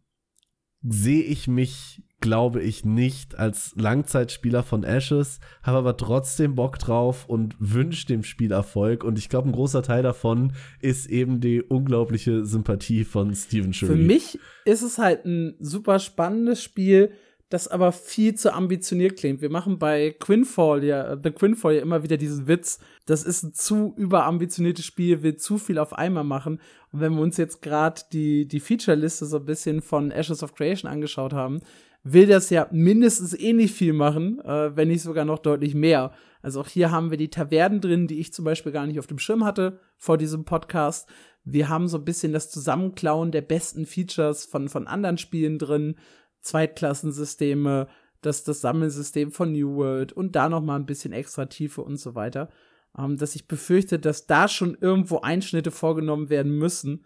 sehe 0.83 1.23
ich 1.23 1.47
mich, 1.47 2.01
glaube 2.19 2.61
ich 2.61 2.83
nicht 2.83 3.37
als 3.37 3.73
Langzeitspieler 3.75 4.63
von 4.63 4.83
Ashes, 4.83 5.39
habe 5.61 5.77
aber 5.77 5.97
trotzdem 5.97 6.55
Bock 6.55 6.79
drauf 6.79 7.25
und 7.27 7.55
wünsche 7.59 8.07
dem 8.07 8.23
Spiel 8.23 8.51
Erfolg. 8.51 9.03
Und 9.03 9.19
ich 9.19 9.29
glaube, 9.29 9.49
ein 9.49 9.53
großer 9.53 9.83
Teil 9.83 10.03
davon 10.03 10.53
ist 10.81 11.07
eben 11.07 11.39
die 11.41 11.61
unglaubliche 11.61 12.45
Sympathie 12.45 13.03
von 13.03 13.35
Steven 13.35 13.73
Shirley. 13.73 13.95
Für 13.95 14.01
mich 14.01 14.39
ist 14.65 14.81
es 14.81 14.97
halt 14.97 15.25
ein 15.25 15.55
super 15.59 15.99
spannendes 15.99 16.63
Spiel, 16.63 17.11
das 17.49 17.67
aber 17.67 17.93
viel 17.93 18.35
zu 18.35 18.53
ambitioniert 18.53 19.17
klingt. 19.17 19.41
Wir 19.41 19.49
machen 19.49 19.79
bei 19.79 20.15
Quinfall 20.19 20.83
ja, 20.83 21.17
The 21.21 21.31
Quinfall 21.31 21.75
ja 21.75 21.81
immer 21.81 22.03
wieder 22.03 22.17
diesen 22.17 22.47
Witz. 22.47 22.79
Das 23.05 23.23
ist 23.23 23.43
ein 23.43 23.53
zu 23.53 23.93
überambitioniertes 23.95 24.85
Spiel, 24.85 25.23
will 25.23 25.37
zu 25.37 25.57
viel 25.57 25.79
auf 25.79 25.93
einmal 25.93 26.25
machen. 26.25 26.59
Und 26.91 26.99
wenn 26.99 27.13
wir 27.15 27.21
uns 27.21 27.37
jetzt 27.37 27.61
gerade 27.61 28.01
die, 28.11 28.47
die 28.47 28.59
Feature-Liste 28.59 29.25
so 29.25 29.37
ein 29.37 29.45
bisschen 29.45 29.81
von 29.81 30.11
Ashes 30.11 30.43
of 30.43 30.55
Creation 30.55 30.91
angeschaut 30.91 31.31
haben, 31.31 31.61
will 32.03 32.27
das 32.27 32.49
ja 32.49 32.67
mindestens 32.71 33.33
ähnlich 33.33 33.71
viel 33.71 33.93
machen, 33.93 34.39
äh, 34.41 34.75
wenn 34.75 34.89
nicht 34.89 35.01
sogar 35.01 35.25
noch 35.25 35.39
deutlich 35.39 35.73
mehr. 35.73 36.11
Also 36.41 36.61
auch 36.61 36.67
hier 36.67 36.91
haben 36.91 37.11
wir 37.11 37.17
die 37.17 37.29
Tavernen 37.29 37.81
drin, 37.81 38.07
die 38.07 38.19
ich 38.19 38.33
zum 38.33 38.45
Beispiel 38.45 38.71
gar 38.71 38.87
nicht 38.87 38.99
auf 38.99 39.07
dem 39.07 39.19
Schirm 39.19 39.43
hatte 39.43 39.79
vor 39.97 40.17
diesem 40.17 40.45
Podcast. 40.45 41.07
Wir 41.43 41.69
haben 41.69 41.87
so 41.87 41.97
ein 41.97 42.05
bisschen 42.05 42.33
das 42.33 42.49
Zusammenklauen 42.49 43.31
der 43.31 43.41
besten 43.41 43.85
Features 43.85 44.45
von, 44.45 44.67
von 44.67 44.85
anderen 44.85 45.17
Spielen 45.17 45.57
drin. 45.57 45.95
Zweitklassensysteme, 46.41 47.87
das, 48.21 48.43
das 48.43 48.61
Sammelsystem 48.61 49.31
von 49.31 49.51
New 49.51 49.75
World 49.75 50.13
und 50.13 50.35
da 50.35 50.49
noch 50.49 50.61
mal 50.61 50.75
ein 50.75 50.85
bisschen 50.85 51.13
extra 51.13 51.45
Tiefe 51.45 51.81
und 51.81 51.97
so 51.97 52.15
weiter. 52.15 52.49
Ähm, 52.97 53.17
dass 53.17 53.35
ich 53.35 53.47
befürchte, 53.47 53.99
dass 53.99 54.27
da 54.27 54.47
schon 54.47 54.77
irgendwo 54.79 55.19
Einschnitte 55.19 55.71
vorgenommen 55.71 56.29
werden 56.29 56.57
müssen. 56.57 57.05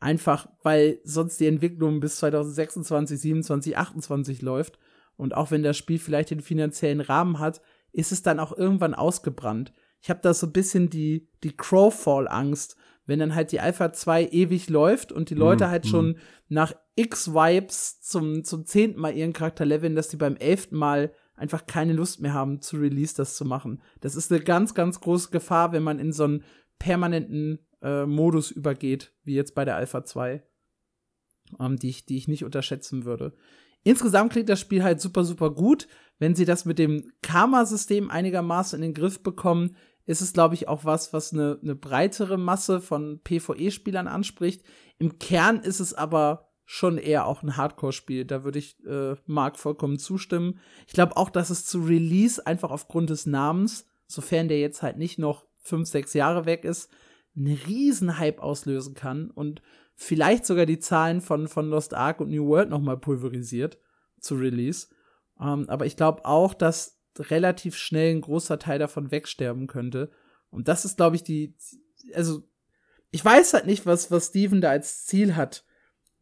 Einfach, 0.00 0.48
weil 0.62 1.00
sonst 1.04 1.38
die 1.38 1.46
Entwicklung 1.46 2.00
bis 2.00 2.16
2026, 2.16 3.20
27, 3.20 3.76
28 3.76 4.42
läuft. 4.42 4.78
Und 5.16 5.34
auch 5.34 5.50
wenn 5.50 5.62
das 5.62 5.76
Spiel 5.76 5.98
vielleicht 5.98 6.30
den 6.30 6.40
finanziellen 6.40 7.00
Rahmen 7.00 7.38
hat, 7.38 7.60
ist 7.92 8.12
es 8.12 8.22
dann 8.22 8.40
auch 8.40 8.56
irgendwann 8.56 8.94
ausgebrannt. 8.94 9.72
Ich 10.00 10.10
habe 10.10 10.20
da 10.22 10.34
so 10.34 10.46
ein 10.46 10.52
bisschen 10.52 10.90
die, 10.90 11.28
die 11.44 11.56
Crowfall-Angst, 11.56 12.76
wenn 13.06 13.18
dann 13.18 13.34
halt 13.34 13.52
die 13.52 13.60
Alpha 13.60 13.92
2 13.92 14.28
ewig 14.28 14.70
läuft 14.70 15.12
und 15.12 15.30
die 15.30 15.34
Leute 15.34 15.66
mm, 15.66 15.70
halt 15.70 15.84
mm. 15.84 15.88
schon 15.88 16.18
nach 16.48 16.74
x 16.94 17.32
Vibes 17.32 18.00
zum, 18.00 18.44
zum 18.44 18.66
zehnten 18.66 19.00
Mal 19.00 19.16
ihren 19.16 19.32
Charakter 19.32 19.64
leveln, 19.64 19.94
dass 19.94 20.08
die 20.08 20.16
beim 20.16 20.36
elften 20.36 20.76
Mal 20.76 21.12
einfach 21.34 21.66
keine 21.66 21.92
Lust 21.92 22.20
mehr 22.20 22.34
haben, 22.34 22.60
zu 22.60 22.76
Release 22.76 23.14
das 23.16 23.36
zu 23.36 23.44
machen. 23.44 23.82
Das 24.00 24.14
ist 24.14 24.30
eine 24.30 24.42
ganz, 24.42 24.74
ganz 24.74 25.00
große 25.00 25.30
Gefahr, 25.30 25.72
wenn 25.72 25.82
man 25.82 25.98
in 25.98 26.12
so 26.12 26.24
einen 26.24 26.44
permanenten 26.78 27.58
äh, 27.82 28.06
Modus 28.06 28.50
übergeht, 28.50 29.12
wie 29.24 29.34
jetzt 29.34 29.54
bei 29.54 29.64
der 29.64 29.76
Alpha 29.76 30.04
2, 30.04 30.42
ähm, 31.58 31.76
die, 31.78 31.88
ich, 31.88 32.06
die 32.06 32.16
ich 32.16 32.28
nicht 32.28 32.44
unterschätzen 32.44 33.04
würde. 33.04 33.34
Insgesamt 33.84 34.32
klingt 34.32 34.48
das 34.48 34.60
Spiel 34.60 34.84
halt 34.84 35.00
super, 35.00 35.24
super 35.24 35.50
gut. 35.50 35.88
Wenn 36.18 36.36
sie 36.36 36.44
das 36.44 36.64
mit 36.64 36.78
dem 36.78 37.12
Karma-System 37.22 38.10
einigermaßen 38.10 38.76
in 38.76 38.82
den 38.82 38.94
Griff 38.94 39.22
bekommen, 39.22 39.76
ist 40.04 40.20
es, 40.20 40.32
glaube 40.32 40.54
ich, 40.54 40.68
auch 40.68 40.84
was, 40.84 41.12
was 41.12 41.32
eine, 41.32 41.58
eine 41.62 41.74
breitere 41.74 42.36
Masse 42.36 42.80
von 42.80 43.20
PvE-Spielern 43.22 44.08
anspricht. 44.08 44.64
Im 44.98 45.18
Kern 45.18 45.60
ist 45.60 45.80
es 45.80 45.94
aber 45.94 46.48
schon 46.64 46.98
eher 46.98 47.26
auch 47.26 47.42
ein 47.42 47.56
Hardcore-Spiel. 47.56 48.24
Da 48.24 48.44
würde 48.44 48.58
ich 48.58 48.84
äh, 48.86 49.14
Marc 49.26 49.58
vollkommen 49.58 49.98
zustimmen. 49.98 50.60
Ich 50.86 50.94
glaube 50.94 51.16
auch, 51.16 51.30
dass 51.30 51.50
es 51.50 51.66
zu 51.66 51.82
Release 51.82 52.44
einfach 52.46 52.70
aufgrund 52.70 53.10
des 53.10 53.26
Namens, 53.26 53.86
sofern 54.06 54.48
der 54.48 54.60
jetzt 54.60 54.82
halt 54.82 54.96
nicht 54.96 55.18
noch 55.18 55.46
fünf, 55.58 55.88
sechs 55.88 56.14
Jahre 56.14 56.46
weg 56.46 56.64
ist, 56.64 56.90
einen 57.36 57.58
riesen 57.66 58.18
Hype 58.18 58.40
auslösen 58.40 58.94
kann 58.94 59.30
und 59.30 59.62
vielleicht 59.94 60.46
sogar 60.46 60.66
die 60.66 60.78
Zahlen 60.78 61.20
von, 61.20 61.48
von 61.48 61.68
Lost 61.68 61.94
Ark 61.94 62.20
und 62.20 62.30
New 62.30 62.46
World 62.46 62.70
nochmal 62.70 62.98
pulverisiert 62.98 63.78
zu 64.20 64.34
Release. 64.34 64.88
Ähm, 65.40 65.68
aber 65.68 65.86
ich 65.86 65.96
glaube 65.96 66.24
auch, 66.24 66.54
dass 66.54 67.01
relativ 67.18 67.76
schnell 67.76 68.14
ein 68.14 68.20
großer 68.20 68.58
Teil 68.58 68.78
davon 68.78 69.10
wegsterben 69.10 69.66
könnte. 69.66 70.10
Und 70.50 70.68
das 70.68 70.84
ist, 70.84 70.96
glaube 70.96 71.16
ich, 71.16 71.24
die, 71.24 71.54
also, 72.14 72.42
ich 73.10 73.24
weiß 73.24 73.54
halt 73.54 73.66
nicht, 73.66 73.86
was, 73.86 74.10
was 74.10 74.28
Steven 74.28 74.60
da 74.60 74.70
als 74.70 75.04
Ziel 75.04 75.36
hat. 75.36 75.64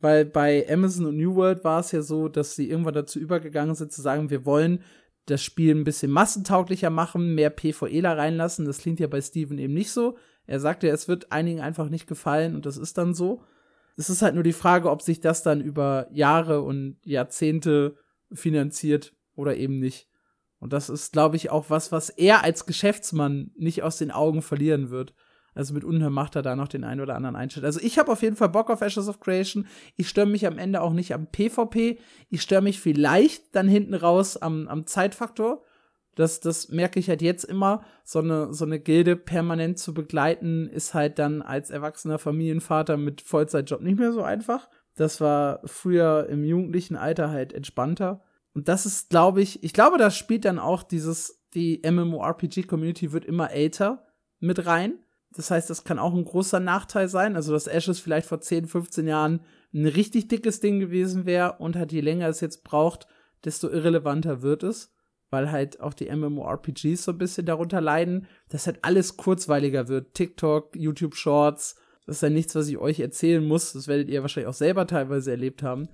Weil 0.01 0.25
bei 0.25 0.67
Amazon 0.69 1.07
und 1.07 1.17
New 1.17 1.35
World 1.35 1.63
war 1.63 1.81
es 1.81 1.93
ja 1.93 2.01
so, 2.01 2.29
dass 2.29 2.57
sie 2.57 2.71
irgendwann 2.71 2.95
dazu 2.95 3.19
übergegangen 3.19 3.75
sind, 3.75 3.93
zu 3.93 4.01
sagen, 4.01 4.31
wir 4.31 4.47
wollen 4.47 4.83
das 5.27 5.43
Spiel 5.43 5.75
ein 5.75 5.85
bisschen 5.85 6.11
massentauglicher 6.11 6.91
machen, 6.91 7.35
mehr 7.35 7.51
PvEler 7.51 8.17
reinlassen. 8.17 8.65
Das 8.65 8.79
klingt 8.79 8.99
ja 8.99 9.07
bei 9.07 9.21
Steven 9.21 9.59
eben 9.59 9.75
nicht 9.75 9.93
so. 9.93 10.17
Er 10.47 10.59
sagte, 10.59 10.89
es 10.89 11.07
wird 11.07 11.31
einigen 11.31 11.61
einfach 11.61 11.89
nicht 11.89 12.07
gefallen 12.07 12.55
und 12.55 12.67
das 12.67 12.77
ist 12.77 12.99
dann 12.99 13.15
so. 13.15 13.45
Es 13.97 14.09
ist 14.09 14.23
halt 14.23 14.35
nur 14.35 14.43
die 14.43 14.53
Frage, 14.53 14.91
ob 14.91 15.03
sich 15.03 15.21
das 15.21 15.43
dann 15.43 15.61
über 15.61 16.09
Jahre 16.11 16.63
und 16.63 16.97
Jahrzehnte 17.05 17.97
finanziert 18.33 19.15
oder 19.35 19.57
eben 19.57 19.79
nicht. 19.79 20.09
Und 20.61 20.73
das 20.73 20.89
ist, 20.89 21.13
glaube 21.13 21.37
ich, 21.37 21.51
auch 21.51 21.71
was, 21.71 21.91
was 21.91 22.11
er 22.11 22.45
als 22.45 22.67
Geschäftsmann 22.67 23.51
nicht 23.57 23.83
aus 23.83 23.97
den 23.97 24.11
Augen 24.11 24.43
verlieren 24.43 24.91
wird. 24.91 25.15
Also 25.55 25.75
mit 25.75 25.85
Unheim 25.85 26.13
macht 26.13 26.37
er 26.37 26.43
da 26.43 26.55
noch 26.55 26.69
den 26.69 26.85
einen 26.85 27.01
oder 27.01 27.17
anderen 27.17 27.35
Einschnitt. 27.35 27.65
Also 27.65 27.81
ich 27.83 27.99
habe 27.99 28.13
auf 28.13 28.23
jeden 28.23 28.37
Fall 28.37 28.51
Bock 28.51 28.71
auf 28.71 28.83
Ashes 28.83 29.09
of 29.09 29.21
Creation. 29.21 29.67
Ich 29.97 30.09
störe 30.09 30.27
mich 30.27 30.47
am 30.47 30.59
Ende 30.59 30.81
auch 30.81 30.93
nicht 30.93 31.13
am 31.13 31.27
PvP. 31.27 31.99
Ich 32.29 32.43
störe 32.43 32.63
mich 32.63 32.81
vielleicht 32.81 33.55
dann 33.57 33.67
hinten 33.67 33.95
raus 33.95 34.37
am, 34.37 34.69
am 34.69 34.87
Zeitfaktor. 34.87 35.65
Das, 36.15 36.41
das 36.41 36.69
merke 36.69 37.01
ich 37.01 37.09
halt 37.09 37.23
jetzt 37.23 37.45
immer. 37.45 37.83
So 38.05 38.21
eine, 38.21 38.53
so 38.53 38.65
eine 38.65 38.79
Gilde 38.79 39.17
permanent 39.17 39.79
zu 39.79 39.95
begleiten, 39.95 40.69
ist 40.69 40.95
halt 40.95 41.19
dann 41.19 41.43
als 41.43 41.71
erwachsener 41.71 42.19
Familienvater 42.19 42.97
mit 42.97 43.23
Vollzeitjob 43.23 43.81
nicht 43.81 43.99
mehr 43.99 44.13
so 44.13 44.23
einfach. 44.23 44.69
Das 44.97 45.21
war 45.21 45.61
früher 45.65 46.27
im 46.29 46.45
jugendlichen 46.45 46.97
Alter 46.97 47.31
halt 47.31 47.53
entspannter. 47.53 48.23
Und 48.61 48.69
das 48.69 48.85
ist, 48.85 49.09
glaube 49.09 49.41
ich, 49.41 49.65
ich 49.65 49.73
glaube, 49.73 49.97
das 49.97 50.15
spielt 50.19 50.45
dann 50.45 50.59
auch 50.59 50.83
dieses, 50.83 51.43
die 51.55 51.81
MMORPG-Community 51.83 53.11
wird 53.11 53.25
immer 53.25 53.51
älter 53.53 54.05
mit 54.39 54.67
rein. 54.67 54.99
Das 55.33 55.51
heißt, 55.51 55.71
das 55.71 55.83
kann 55.83 55.99
auch 55.99 56.13
ein 56.13 56.27
großer 56.27 56.61
Nachteil 56.61 57.09
sein. 57.09 57.37
Also, 57.37 57.55
dass 57.55 57.67
Ashes 57.67 58.01
vielleicht 58.01 58.29
vor 58.29 58.43
10, 58.43 58.67
15 58.67 59.07
Jahren 59.07 59.41
ein 59.73 59.87
richtig 59.87 60.29
dickes 60.29 60.61
Ding 60.61 60.79
gewesen 60.79 61.25
wäre 61.25 61.55
und 61.59 61.75
halt 61.75 61.91
je 61.91 62.03
länger 62.03 62.29
es 62.29 62.43
jetzt 62.43 62.63
braucht, 62.63 63.07
desto 63.47 63.71
irrelevanter 63.71 64.43
wird 64.43 64.63
es. 64.63 64.93
Weil 65.31 65.51
halt 65.51 65.81
auch 65.81 65.95
die 65.95 66.15
MMORPGs 66.15 67.05
so 67.05 67.13
ein 67.13 67.19
bisschen 67.19 67.47
darunter 67.47 67.81
leiden, 67.81 68.27
dass 68.51 68.67
halt 68.67 68.81
alles 68.83 69.17
kurzweiliger 69.17 69.89
wird. 69.89 70.13
TikTok, 70.13 70.77
YouTube 70.77 71.15
Shorts, 71.15 71.77
das 72.05 72.17
ist 72.17 72.23
ja 72.23 72.29
nichts, 72.29 72.55
was 72.55 72.69
ich 72.69 72.77
euch 72.77 73.01
erzählen 73.01 73.43
muss. 73.43 73.73
Das 73.73 73.89
werdet 73.89 74.11
ihr 74.11 74.21
wahrscheinlich 74.21 74.51
auch 74.51 74.53
selber 74.53 74.87
teilweise 74.87 75.31
erlebt 75.31 75.63
haben. 75.63 75.89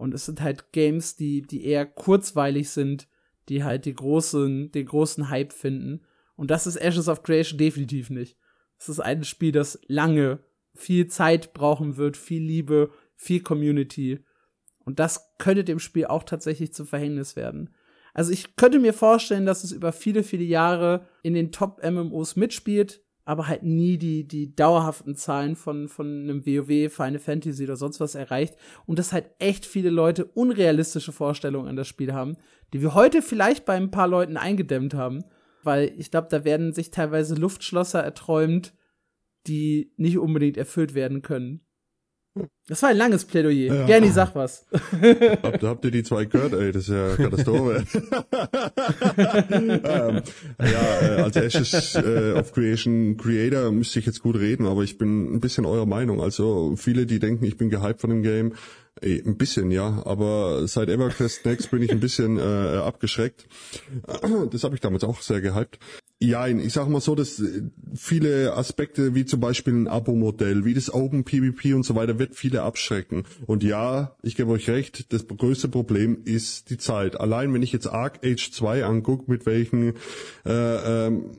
Und 0.00 0.14
es 0.14 0.24
sind 0.24 0.40
halt 0.40 0.72
Games, 0.72 1.16
die, 1.16 1.42
die 1.42 1.66
eher 1.66 1.84
kurzweilig 1.84 2.70
sind, 2.70 3.06
die 3.50 3.64
halt 3.64 3.84
die 3.84 3.92
großen, 3.92 4.72
den 4.72 4.86
großen 4.86 5.28
Hype 5.28 5.52
finden. 5.52 6.00
Und 6.36 6.50
das 6.50 6.66
ist 6.66 6.76
Ashes 6.76 7.06
of 7.06 7.22
Creation 7.22 7.58
definitiv 7.58 8.08
nicht. 8.08 8.38
Es 8.78 8.88
ist 8.88 9.00
ein 9.00 9.24
Spiel, 9.24 9.52
das 9.52 9.78
lange 9.88 10.38
viel 10.74 11.08
Zeit 11.08 11.52
brauchen 11.52 11.98
wird, 11.98 12.16
viel 12.16 12.42
Liebe, 12.42 12.90
viel 13.14 13.42
Community. 13.42 14.24
Und 14.86 15.00
das 15.00 15.36
könnte 15.36 15.64
dem 15.64 15.78
Spiel 15.78 16.06
auch 16.06 16.22
tatsächlich 16.22 16.72
zum 16.72 16.86
Verhängnis 16.86 17.36
werden. 17.36 17.68
Also 18.14 18.32
ich 18.32 18.56
könnte 18.56 18.78
mir 18.78 18.94
vorstellen, 18.94 19.44
dass 19.44 19.64
es 19.64 19.70
über 19.70 19.92
viele, 19.92 20.22
viele 20.22 20.44
Jahre 20.44 21.06
in 21.22 21.34
den 21.34 21.52
Top-MMOs 21.52 22.36
mitspielt, 22.36 23.04
aber 23.30 23.46
halt 23.46 23.62
nie 23.62 23.96
die, 23.96 24.26
die 24.26 24.56
dauerhaften 24.56 25.14
Zahlen 25.14 25.54
von, 25.54 25.86
von 25.86 26.24
einem 26.24 26.44
WoW, 26.44 26.92
Final 26.92 27.20
Fantasy 27.20 27.62
oder 27.62 27.76
sonst 27.76 28.00
was 28.00 28.16
erreicht. 28.16 28.56
Und 28.86 28.98
dass 28.98 29.12
halt 29.12 29.30
echt 29.38 29.64
viele 29.64 29.90
Leute 29.90 30.24
unrealistische 30.24 31.12
Vorstellungen 31.12 31.68
an 31.68 31.76
das 31.76 31.86
Spiel 31.86 32.12
haben, 32.12 32.36
die 32.72 32.82
wir 32.82 32.92
heute 32.92 33.22
vielleicht 33.22 33.66
bei 33.66 33.74
ein 33.74 33.92
paar 33.92 34.08
Leuten 34.08 34.36
eingedämmt 34.36 34.94
haben. 34.94 35.22
Weil 35.62 35.92
ich 35.96 36.10
glaube, 36.10 36.26
da 36.28 36.42
werden 36.42 36.72
sich 36.72 36.90
teilweise 36.90 37.36
Luftschlosser 37.36 38.02
erträumt, 38.02 38.74
die 39.46 39.92
nicht 39.96 40.18
unbedingt 40.18 40.56
erfüllt 40.56 40.94
werden 40.94 41.22
können. 41.22 41.60
Das 42.68 42.82
war 42.82 42.90
ein 42.90 42.96
langes 42.96 43.24
Plädoyer. 43.24 43.74
Ja. 43.74 43.86
Gerni, 43.86 44.10
sag 44.10 44.34
was. 44.36 44.64
Habt, 45.42 45.62
habt 45.64 45.84
ihr 45.84 45.90
die 45.90 46.04
zwei 46.04 46.24
gehört? 46.26 46.52
Ey, 46.52 46.70
das 46.70 46.84
ist 46.84 46.90
ja 46.90 47.16
Katastrophe. 47.16 47.84
ähm, 49.18 50.22
ja, 50.60 51.00
äh, 51.00 51.22
als 51.22 51.34
Ashes 51.34 51.96
äh, 51.96 52.34
of 52.38 52.52
Creation 52.52 53.16
Creator 53.16 53.72
müsste 53.72 53.98
ich 53.98 54.06
jetzt 54.06 54.22
gut 54.22 54.36
reden, 54.36 54.66
aber 54.66 54.84
ich 54.84 54.98
bin 54.98 55.34
ein 55.34 55.40
bisschen 55.40 55.66
eurer 55.66 55.86
Meinung. 55.86 56.20
Also 56.20 56.76
viele, 56.76 57.06
die 57.06 57.18
denken, 57.18 57.44
ich 57.44 57.56
bin 57.56 57.70
gehypt 57.70 58.00
von 58.00 58.10
dem 58.10 58.22
Game, 58.22 58.52
Ey, 59.00 59.22
ein 59.24 59.38
bisschen, 59.38 59.70
ja, 59.70 60.02
aber 60.04 60.66
seit 60.68 60.90
EverQuest 60.90 61.46
Next 61.46 61.70
bin 61.70 61.82
ich 61.82 61.90
ein 61.90 62.00
bisschen 62.00 62.38
äh, 62.38 62.42
abgeschreckt. 62.42 63.46
Das 64.50 64.64
habe 64.64 64.74
ich 64.74 64.80
damals 64.80 65.04
auch 65.04 65.22
sehr 65.22 65.40
gehypt. 65.40 65.78
Ja, 66.22 66.46
ich 66.46 66.74
sage 66.74 66.90
mal 66.90 67.00
so, 67.00 67.14
dass 67.14 67.40
äh, 67.40 67.62
viele 67.94 68.54
Aspekte 68.54 69.14
wie 69.14 69.24
zum 69.24 69.40
Beispiel 69.40 69.72
ein 69.72 69.88
Abo-Modell, 69.88 70.66
wie 70.66 70.74
das 70.74 70.92
Open 70.92 71.24
PvP 71.24 71.72
und 71.72 71.82
so 71.82 71.94
weiter, 71.94 72.18
wird 72.18 72.34
viele 72.34 72.62
abschrecken. 72.62 73.24
Und 73.46 73.64
ja, 73.64 74.16
ich 74.22 74.36
gebe 74.36 74.50
euch 74.50 74.68
recht, 74.68 75.14
das 75.14 75.26
größte 75.26 75.68
Problem 75.68 76.18
ist 76.26 76.68
die 76.68 76.76
Zeit. 76.76 77.18
Allein 77.18 77.54
wenn 77.54 77.62
ich 77.62 77.72
jetzt 77.72 77.86
Arc 77.86 78.20
Age 78.22 78.50
2 78.50 78.84
angucke, 78.84 79.30
mit 79.30 79.46
welchen 79.46 79.94
äh, 80.44 81.06
ähm, 81.06 81.30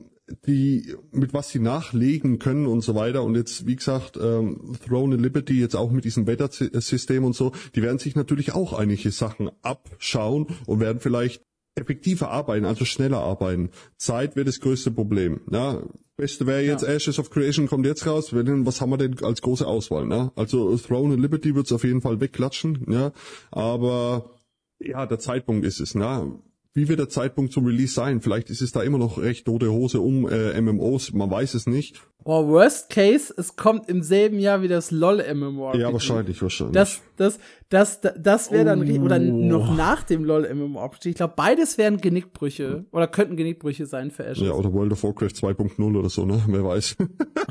die, 0.46 0.96
mit 1.12 1.32
was 1.32 1.50
sie 1.50 1.60
nachlegen 1.60 2.40
können 2.40 2.66
und 2.66 2.80
so 2.80 2.96
weiter. 2.96 3.22
Und 3.22 3.36
jetzt, 3.36 3.66
wie 3.66 3.76
gesagt, 3.76 4.18
ähm, 4.20 4.76
Throne 4.84 5.16
Liberty 5.16 5.60
jetzt 5.60 5.76
auch 5.76 5.92
mit 5.92 6.04
diesem 6.04 6.26
Wettersystem 6.26 7.24
und 7.24 7.34
so, 7.34 7.52
die 7.76 7.82
werden 7.82 7.98
sich 7.98 8.16
natürlich 8.16 8.52
auch 8.52 8.72
einige 8.72 9.12
Sachen 9.12 9.50
abschauen 9.62 10.46
und 10.66 10.80
werden 10.80 11.00
vielleicht 11.00 11.42
effektiver 11.74 12.30
arbeiten, 12.30 12.64
also 12.64 12.84
schneller 12.84 13.18
arbeiten. 13.18 13.70
Zeit 13.96 14.36
wird 14.36 14.48
das 14.48 14.60
größte 14.60 14.90
Problem. 14.90 15.40
Ja, 15.50 15.82
Beste 16.16 16.46
wäre 16.46 16.60
jetzt 16.62 16.82
ja. 16.82 16.88
Ashes 16.90 17.18
of 17.18 17.30
Creation 17.30 17.66
kommt 17.66 17.86
jetzt 17.86 18.06
raus. 18.06 18.32
Was 18.32 18.80
haben 18.80 18.90
wir 18.90 18.98
denn 18.98 19.16
als 19.24 19.40
große 19.40 19.66
Auswahl? 19.66 20.06
Ne? 20.06 20.30
Also 20.36 20.76
Throne 20.76 21.14
and 21.14 21.22
Liberty 21.22 21.54
wird's 21.54 21.72
auf 21.72 21.84
jeden 21.84 22.02
Fall 22.02 22.20
wegklatschen. 22.20 22.86
Ja, 22.88 23.12
aber 23.50 24.30
ja, 24.78 25.06
der 25.06 25.18
Zeitpunkt 25.18 25.64
ist 25.64 25.80
es. 25.80 25.94
Ne? 25.94 26.38
Wie 26.74 26.88
wird 26.88 26.98
der 26.98 27.10
Zeitpunkt 27.10 27.52
zum 27.52 27.66
Release 27.66 27.92
sein? 27.92 28.22
Vielleicht 28.22 28.48
ist 28.48 28.62
es 28.62 28.72
da 28.72 28.82
immer 28.82 28.96
noch 28.96 29.18
recht 29.18 29.44
tote 29.44 29.70
Hose 29.70 30.00
um 30.00 30.26
äh, 30.26 30.58
MMOs. 30.58 31.12
Man 31.12 31.30
weiß 31.30 31.52
es 31.52 31.66
nicht. 31.66 32.00
Oh, 32.24 32.46
worst 32.46 32.88
case, 32.88 33.34
es 33.36 33.56
kommt 33.56 33.88
im 33.88 34.02
selben 34.02 34.38
Jahr 34.38 34.62
wie 34.62 34.68
das 34.68 34.92
LOL 34.92 35.22
MMO. 35.34 35.74
Ja, 35.74 35.92
wahrscheinlich, 35.92 36.40
wahrscheinlich. 36.40 36.74
Das, 36.74 37.02
das, 37.16 37.38
das, 37.68 38.00
das, 38.00 38.14
das 38.16 38.52
wäre 38.52 38.64
dann, 38.64 38.88
oh. 38.88 39.04
oder 39.04 39.18
noch 39.18 39.76
nach 39.76 40.04
dem 40.04 40.24
LOL 40.24 40.52
MMO. 40.54 40.88
Ich 41.04 41.16
glaube, 41.16 41.34
beides 41.36 41.78
wären 41.78 41.96
Genickbrüche, 41.96 42.84
oder 42.92 43.08
könnten 43.08 43.36
Genickbrüche 43.36 43.86
sein 43.86 44.12
für 44.12 44.24
Ashes. 44.24 44.46
Ja, 44.46 44.52
oder 44.52 44.72
World 44.72 44.92
of 44.92 45.02
Warcraft 45.02 45.30
2.0 45.30 45.96
oder 45.96 46.08
so, 46.08 46.24
ne? 46.24 46.40
Wer 46.46 46.64
weiß. 46.64 46.96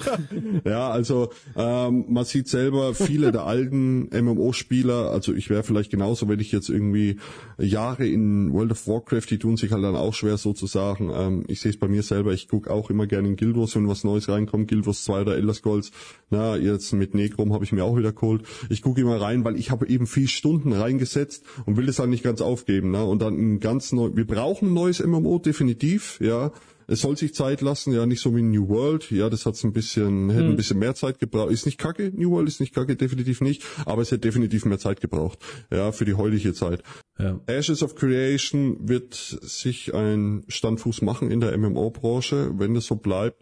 ja, 0.65 0.89
also, 0.89 1.31
ähm, 1.57 2.05
man 2.07 2.23
sieht 2.23 2.47
selber 2.47 2.93
viele 2.93 3.33
der 3.33 3.45
alten 3.45 4.09
MMO-Spieler, 4.13 5.11
also 5.11 5.33
ich 5.33 5.49
wäre 5.49 5.63
vielleicht 5.63 5.91
genauso, 5.91 6.29
wenn 6.29 6.39
ich 6.39 6.53
jetzt 6.53 6.69
irgendwie 6.69 7.19
Jahre 7.57 8.07
in 8.07 8.53
World 8.53 8.71
of 8.71 8.87
Warcraft, 8.87 9.10
die 9.11 9.39
tun 9.39 9.57
sich 9.57 9.71
halt 9.71 9.83
dann 9.83 9.95
auch 9.95 10.13
schwer 10.13 10.37
sozusagen. 10.37 11.11
Ähm, 11.13 11.43
ich 11.47 11.61
sehe 11.61 11.71
es 11.71 11.77
bei 11.77 11.87
mir 11.87 12.03
selber, 12.03 12.33
ich 12.33 12.47
gucke 12.47 12.71
auch 12.71 12.89
immer 12.89 13.07
gerne 13.07 13.27
in 13.27 13.35
Guild 13.35 13.57
Wars, 13.57 13.75
wenn 13.75 13.87
was 13.87 14.03
Neues 14.03 14.29
reinkommt 14.29 14.69
Guild 14.69 14.87
Wars 14.87 15.03
2 15.03 15.21
oder 15.21 15.35
Elder 15.35 15.53
Scrolls. 15.53 15.91
Na, 16.29 16.55
jetzt 16.55 16.93
mit 16.93 17.13
Necrom 17.13 17.53
habe 17.53 17.63
ich 17.63 17.71
mir 17.71 17.83
auch 17.83 17.97
wieder 17.97 18.13
geholt. 18.13 18.43
Ich 18.69 18.81
gucke 18.81 19.01
immer 19.01 19.19
rein, 19.19 19.43
weil 19.43 19.57
ich 19.57 19.71
habe 19.71 19.87
eben 19.87 20.07
viel 20.07 20.27
Stunden 20.27 20.73
reingesetzt 20.73 21.43
und 21.65 21.77
will 21.77 21.89
es 21.89 21.97
dann 21.97 22.09
nicht 22.09 22.23
ganz 22.23 22.41
aufgeben. 22.41 22.91
Ne? 22.91 23.03
Und 23.03 23.21
dann 23.21 23.35
ein 23.35 23.59
ganz 23.59 23.91
neu. 23.91 24.11
Wir 24.13 24.25
brauchen 24.25 24.69
ein 24.69 24.73
neues 24.73 25.05
MMO 25.05 25.39
definitiv, 25.39 26.19
ja. 26.21 26.51
Es 26.91 26.99
soll 26.99 27.15
sich 27.15 27.33
Zeit 27.33 27.61
lassen, 27.61 27.93
ja, 27.93 28.05
nicht 28.05 28.19
so 28.19 28.35
wie 28.35 28.41
New 28.41 28.67
World. 28.67 29.09
Ja, 29.11 29.29
das 29.29 29.45
hat's 29.45 29.63
ein 29.63 29.71
bisschen, 29.71 30.29
hätte 30.29 30.43
ein 30.43 30.49
hm. 30.49 30.57
bisschen 30.57 30.77
mehr 30.77 30.93
Zeit 30.93 31.19
gebraucht. 31.19 31.49
Ist 31.49 31.65
nicht 31.65 31.77
kacke, 31.77 32.11
New 32.13 32.31
World 32.31 32.49
ist 32.49 32.59
nicht 32.59 32.75
kacke, 32.75 32.97
definitiv 32.97 33.39
nicht, 33.39 33.63
aber 33.85 34.01
es 34.01 34.11
hätte 34.11 34.27
definitiv 34.27 34.65
mehr 34.65 34.77
Zeit 34.77 34.99
gebraucht. 34.99 35.39
Ja, 35.71 35.93
für 35.93 36.03
die 36.03 36.15
heutige 36.15 36.53
Zeit. 36.53 36.83
Ja. 37.17 37.39
Ashes 37.47 37.81
of 37.81 37.95
Creation 37.95 38.89
wird 38.89 39.13
sich 39.13 39.93
ein 39.93 40.43
Standfuß 40.49 41.01
machen 41.01 41.31
in 41.31 41.39
der 41.39 41.57
MMO-Branche, 41.57 42.59
wenn 42.59 42.73
das 42.73 42.87
so 42.87 42.97
bleibt. 42.97 43.41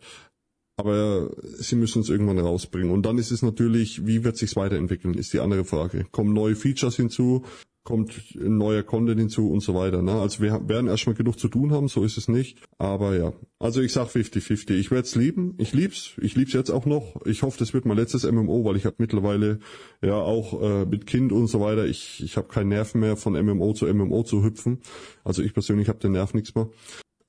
Aber 0.78 1.32
sie 1.42 1.76
müssen 1.76 2.04
es 2.04 2.10
irgendwann 2.10 2.38
rausbringen. 2.38 2.92
Und 2.92 3.06
dann 3.06 3.18
ist 3.18 3.32
es 3.32 3.42
natürlich, 3.42 4.06
wie 4.06 4.24
wird 4.24 4.38
sich's 4.38 4.56
weiterentwickeln, 4.56 5.16
ist 5.16 5.34
die 5.34 5.40
andere 5.40 5.66
Frage. 5.66 6.06
Kommen 6.12 6.34
neue 6.34 6.56
Features 6.56 6.96
hinzu, 6.96 7.44
kommt 7.90 8.36
neuer 8.36 8.84
Content 8.84 9.20
hinzu 9.20 9.50
und 9.50 9.62
so 9.62 9.74
weiter. 9.74 10.04
Ne? 10.04 10.12
Also 10.12 10.44
wir 10.44 10.70
werden 10.70 10.88
erstmal 10.88 11.16
genug 11.16 11.40
zu 11.40 11.48
tun 11.48 11.72
haben, 11.72 11.88
so 11.88 12.04
ist 12.04 12.18
es 12.18 12.28
nicht. 12.28 12.60
Aber 12.78 13.18
ja, 13.18 13.34
also 13.58 13.82
ich 13.82 13.94
sag 13.94 14.10
50-50. 14.10 14.76
Ich 14.76 14.92
werde 14.92 15.08
es 15.08 15.16
lieben, 15.16 15.56
ich 15.58 15.74
lieb's, 15.74 16.12
ich 16.22 16.36
lieb's 16.36 16.54
jetzt 16.54 16.70
auch 16.70 16.86
noch. 16.86 17.26
Ich 17.26 17.42
hoffe, 17.42 17.58
das 17.58 17.74
wird 17.74 17.86
mein 17.86 17.98
letztes 17.98 18.32
MMO, 18.32 18.64
weil 18.64 18.76
ich 18.76 18.86
habe 18.86 18.98
mittlerweile 19.00 19.60
ja 20.04 20.14
auch 20.14 20.62
äh, 20.62 20.86
mit 20.86 21.08
Kind 21.08 21.32
und 21.32 21.48
so 21.48 21.62
weiter, 21.62 21.88
ich, 21.88 22.24
ich 22.24 22.38
habe 22.38 22.48
keinen 22.48 22.70
Nerv 22.70 22.94
mehr 22.94 23.18
von 23.18 23.34
MMO 23.34 23.74
zu 23.74 23.92
MMO 23.92 24.22
zu 24.22 24.44
hüpfen. 24.44 24.82
Also 25.24 25.42
ich 25.42 25.56
persönlich 25.56 25.90
habe 25.90 25.98
den 25.98 26.12
Nerv 26.12 26.36
nichts 26.36 26.54
mehr. 26.54 26.70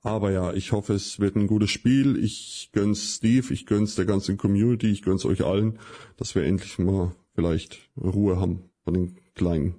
Aber 0.02 0.30
ja, 0.30 0.52
ich 0.52 0.72
hoffe, 0.72 0.92
es 0.92 1.20
wird 1.20 1.36
ein 1.36 1.46
gutes 1.46 1.70
Spiel. 1.70 2.22
Ich 2.22 2.68
gönn's 2.74 3.16
Steve, 3.16 3.50
ich 3.54 3.64
gönn's 3.64 3.94
der 3.94 4.04
ganzen 4.04 4.36
Community, 4.36 4.90
ich 4.90 5.00
gönn's 5.00 5.24
euch 5.24 5.42
allen, 5.42 5.78
dass 6.18 6.34
wir 6.34 6.42
endlich 6.42 6.78
mal 6.78 7.16
vielleicht 7.34 7.78
Ruhe 7.96 8.38
haben 8.38 8.64
von 8.84 8.92
den 8.92 9.16
kleinen 9.34 9.76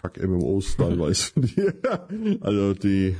Kack-MMOs 0.00 0.76
teilweise. 0.76 1.32
also 2.40 2.74
die 2.74 3.16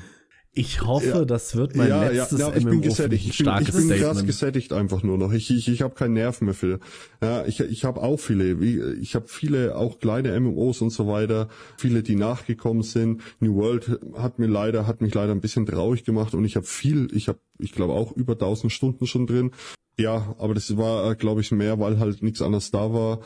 ich 0.52 0.84
hoffe, 0.84 1.06
ja. 1.06 1.24
das 1.24 1.54
wird 1.54 1.76
mein 1.76 1.88
ja, 1.88 2.08
letztes 2.08 2.40
ja, 2.40 2.48
ja, 2.48 2.56
ich 2.56 2.64
MMO 2.64 2.70
bin 2.70 2.82
gesättigt. 2.82 3.24
Ich 3.24 3.38
bin, 3.38 3.52
ich 3.60 3.72
bin 3.72 3.88
krass 3.88 4.26
gesättigt 4.26 4.72
einfach 4.72 5.04
nur 5.04 5.16
noch. 5.16 5.32
Ich, 5.32 5.48
ich, 5.50 5.68
ich 5.68 5.82
habe 5.82 5.94
keinen 5.94 6.14
Nerv 6.14 6.40
mehr 6.40 6.54
für. 6.54 6.80
Ja, 7.22 7.46
ich, 7.46 7.60
ich 7.60 7.84
habe 7.84 8.02
auch 8.02 8.16
viele, 8.18 8.60
wie, 8.60 8.80
ich 9.00 9.14
habe 9.14 9.28
viele 9.28 9.76
auch 9.76 10.00
kleine 10.00 10.38
MMOs 10.40 10.80
und 10.82 10.90
so 10.90 11.06
weiter, 11.06 11.48
viele, 11.76 12.02
die 12.02 12.16
nachgekommen 12.16 12.82
sind. 12.82 13.22
New 13.38 13.54
World 13.54 14.00
hat 14.14 14.40
mir 14.40 14.48
leider, 14.48 14.88
hat 14.88 15.02
mich 15.02 15.14
leider 15.14 15.30
ein 15.30 15.40
bisschen 15.40 15.66
traurig 15.66 16.04
gemacht 16.04 16.34
und 16.34 16.44
ich 16.44 16.56
habe 16.56 16.66
viel, 16.66 17.08
ich 17.14 17.28
habe, 17.28 17.38
ich 17.60 17.70
glaube 17.70 17.92
auch 17.92 18.10
über 18.10 18.32
1000 18.32 18.72
Stunden 18.72 19.06
schon 19.06 19.28
drin. 19.28 19.52
Ja, 19.98 20.34
aber 20.38 20.54
das 20.54 20.76
war, 20.76 21.14
glaube 21.14 21.42
ich, 21.42 21.52
mehr, 21.52 21.78
weil 21.78 22.00
halt 22.00 22.24
nichts 22.24 22.42
anderes 22.42 22.72
da 22.72 22.92
war. 22.92 23.20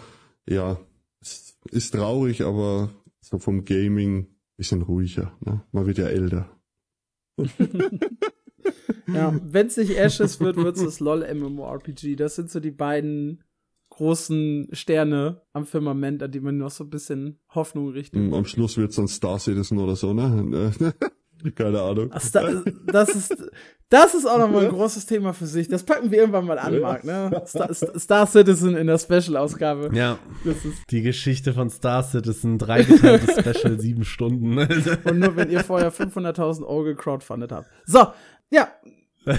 Ja, 0.46 0.78
ist, 1.22 1.56
ist 1.70 1.94
traurig, 1.94 2.42
aber 2.42 2.90
so 3.24 3.38
vom 3.38 3.64
Gaming 3.64 4.28
bisschen 4.56 4.82
ruhiger. 4.82 5.36
Ne? 5.44 5.62
Man 5.72 5.86
wird 5.86 5.98
ja 5.98 6.06
älter 6.06 6.50
ja, 9.12 9.40
wenn 9.42 9.66
es 9.66 9.76
nicht 9.76 9.96
Ashes 9.96 10.40
wird, 10.40 10.56
wird 10.56 10.76
es 10.76 10.84
das 10.84 11.00
LOL 11.00 11.26
MMORPG. 11.34 12.16
Das 12.16 12.36
sind 12.36 12.50
so 12.50 12.60
die 12.60 12.70
beiden 12.70 13.42
großen 13.90 14.68
Sterne 14.72 15.42
am 15.52 15.66
Firmament, 15.66 16.22
an 16.22 16.30
die 16.30 16.40
man 16.40 16.58
noch 16.58 16.70
so 16.70 16.84
ein 16.84 16.90
bisschen 16.90 17.40
Hoffnung 17.54 17.90
richtet. 17.90 18.20
Mm, 18.22 18.34
am 18.34 18.44
Schluss 18.44 18.76
wird 18.76 18.90
es 18.90 18.96
dann 18.96 19.08
Star 19.08 19.38
Citizen 19.38 19.78
oder 19.78 19.96
so, 19.96 20.12
ne? 20.14 20.72
Keine 21.54 21.80
Ahnung. 21.80 22.10
Ach, 22.12 22.22
das 22.86 23.08
ist, 23.10 23.36
das 23.90 24.14
ist 24.14 24.26
auch 24.26 24.38
nochmal 24.38 24.64
ein 24.64 24.70
großes 24.70 25.06
Thema 25.06 25.34
für 25.34 25.46
sich. 25.46 25.68
Das 25.68 25.84
packen 25.84 26.10
wir 26.10 26.18
irgendwann 26.18 26.46
mal 26.46 26.58
an, 26.58 26.80
Marc, 26.80 27.04
ne? 27.04 27.42
Star, 27.46 27.72
Star 27.72 28.26
Citizen 28.26 28.76
in 28.76 28.86
der 28.86 28.98
Special-Ausgabe. 28.98 29.90
Ja. 29.94 30.18
Die 30.90 31.02
Geschichte 31.02 31.52
von 31.52 31.68
Star 31.70 32.02
Citizen, 32.02 32.58
dreigeteiltes 32.58 33.38
Special, 33.38 33.78
sieben 33.78 34.04
Stunden. 34.04 34.58
Und 34.58 35.18
nur 35.18 35.36
wenn 35.36 35.50
ihr 35.50 35.60
vorher 35.60 35.92
500.000 35.92 36.62
Euro 36.62 36.84
gecrowdfundet 36.84 37.52
habt. 37.52 37.68
So, 37.84 38.06
ja, 38.50 38.68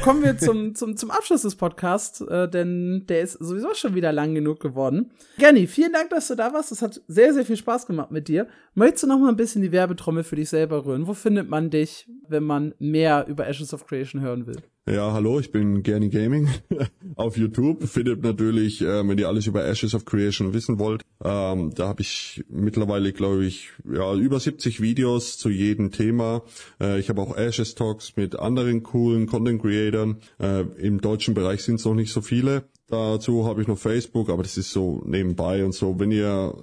Kommen 0.03 0.23
wir 0.23 0.37
zum, 0.37 0.73
zum, 0.75 0.97
zum 0.97 1.11
Abschluss 1.11 1.43
des 1.43 1.55
Podcasts, 1.55 2.21
äh, 2.21 2.49
denn 2.49 3.05
der 3.07 3.21
ist 3.21 3.33
sowieso 3.33 3.73
schon 3.73 3.95
wieder 3.95 4.11
lang 4.11 4.33
genug 4.33 4.59
geworden. 4.59 5.11
Gerni, 5.37 5.67
vielen 5.67 5.93
Dank, 5.93 6.09
dass 6.09 6.27
du 6.27 6.35
da 6.35 6.53
warst. 6.53 6.71
Das 6.71 6.81
hat 6.81 7.01
sehr, 7.07 7.33
sehr 7.33 7.45
viel 7.45 7.57
Spaß 7.57 7.85
gemacht 7.85 8.11
mit 8.11 8.27
dir. 8.27 8.47
Möchtest 8.73 9.03
du 9.03 9.07
noch 9.07 9.19
mal 9.19 9.29
ein 9.29 9.35
bisschen 9.35 9.61
die 9.61 9.71
Werbetrommel 9.71 10.23
für 10.23 10.35
dich 10.35 10.49
selber 10.49 10.85
rühren? 10.85 11.07
Wo 11.07 11.13
findet 11.13 11.49
man 11.49 11.69
dich, 11.69 12.09
wenn 12.27 12.43
man 12.43 12.73
mehr 12.79 13.27
über 13.27 13.47
Ashes 13.47 13.73
of 13.73 13.85
Creation 13.85 14.21
hören 14.21 14.47
will? 14.47 14.61
Ja, 14.87 15.13
hallo, 15.13 15.39
ich 15.39 15.51
bin 15.51 15.81
Gerni 15.81 16.09
Gaming 16.09 16.47
auf 17.15 17.37
YouTube. 17.37 17.87
Findet 17.87 18.21
natürlich, 18.21 18.83
äh, 18.83 19.07
wenn 19.07 19.17
ihr 19.17 19.27
alles 19.27 19.47
über 19.47 19.65
Ashes 19.65 19.95
of 19.95 20.05
Creation 20.05 20.53
wissen 20.53 20.77
wollt, 20.77 21.01
ähm, 21.23 21.73
da 21.73 21.87
habe 21.87 22.03
ich 22.03 22.43
mittlerweile, 22.49 23.11
glaube 23.11 23.45
ich, 23.45 23.71
ja 23.91 24.13
über 24.13 24.39
70 24.39 24.81
Videos 24.81 25.39
zu 25.39 25.49
jedem 25.49 25.91
Thema. 25.91 26.43
Äh, 26.79 26.99
ich 26.99 27.09
habe 27.09 27.19
auch 27.19 27.35
Ashes 27.35 27.73
Talks 27.73 28.15
mit 28.15 28.37
anderen 28.37 28.83
coolen 28.83 29.25
Content 29.25 29.63
Creatern. 29.63 30.17
Äh, 30.39 30.65
Im 30.77 31.01
deutschen 31.01 31.33
Bereich 31.33 31.63
sind 31.63 31.79
es 31.79 31.85
noch 31.85 31.95
nicht 31.95 32.13
so 32.13 32.21
viele. 32.21 32.65
Dazu 32.87 33.47
habe 33.47 33.63
ich 33.63 33.67
noch 33.67 33.79
Facebook, 33.79 34.29
aber 34.29 34.43
das 34.43 34.55
ist 34.55 34.69
so 34.69 35.01
nebenbei 35.03 35.65
und 35.65 35.73
so. 35.73 35.99
Wenn 35.99 36.11
ihr 36.11 36.55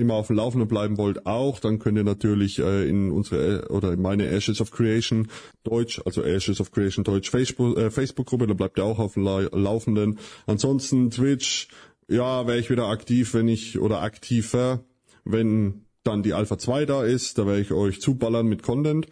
immer 0.00 0.14
auf 0.14 0.28
dem 0.28 0.36
Laufenden 0.36 0.68
bleiben 0.68 0.98
wollt, 0.98 1.26
auch, 1.26 1.60
dann 1.60 1.78
könnt 1.78 1.96
ihr 1.98 2.04
natürlich 2.04 2.58
äh, 2.58 2.88
in 2.88 3.10
unsere 3.10 3.68
oder 3.70 3.92
in 3.92 4.02
meine 4.02 4.26
Ashes 4.26 4.60
of 4.60 4.70
Creation 4.70 5.28
Deutsch, 5.62 6.00
also 6.04 6.22
Ashes 6.22 6.60
of 6.60 6.72
Creation 6.72 7.04
Deutsch 7.04 7.30
Facebook, 7.30 7.76
äh, 7.78 7.90
Facebook-Gruppe, 7.90 8.46
da 8.46 8.54
bleibt 8.54 8.78
ihr 8.78 8.84
auch 8.84 8.98
auf 8.98 9.14
dem 9.14 9.24
La 9.24 9.40
Laufenden. 9.52 10.18
Ansonsten 10.46 11.10
Twitch, 11.10 11.68
ja, 12.08 12.46
wäre 12.46 12.58
ich 12.58 12.70
wieder 12.70 12.88
aktiv, 12.88 13.34
wenn 13.34 13.48
ich, 13.48 13.78
oder 13.78 14.02
aktiver, 14.02 14.84
wenn 15.24 15.84
dann 16.02 16.22
die 16.22 16.34
Alpha 16.34 16.58
2 16.58 16.86
da 16.86 17.04
ist, 17.04 17.38
da 17.38 17.46
werde 17.46 17.60
ich 17.60 17.72
euch 17.72 18.00
zuballern 18.00 18.46
mit 18.46 18.62
Content. 18.62 19.06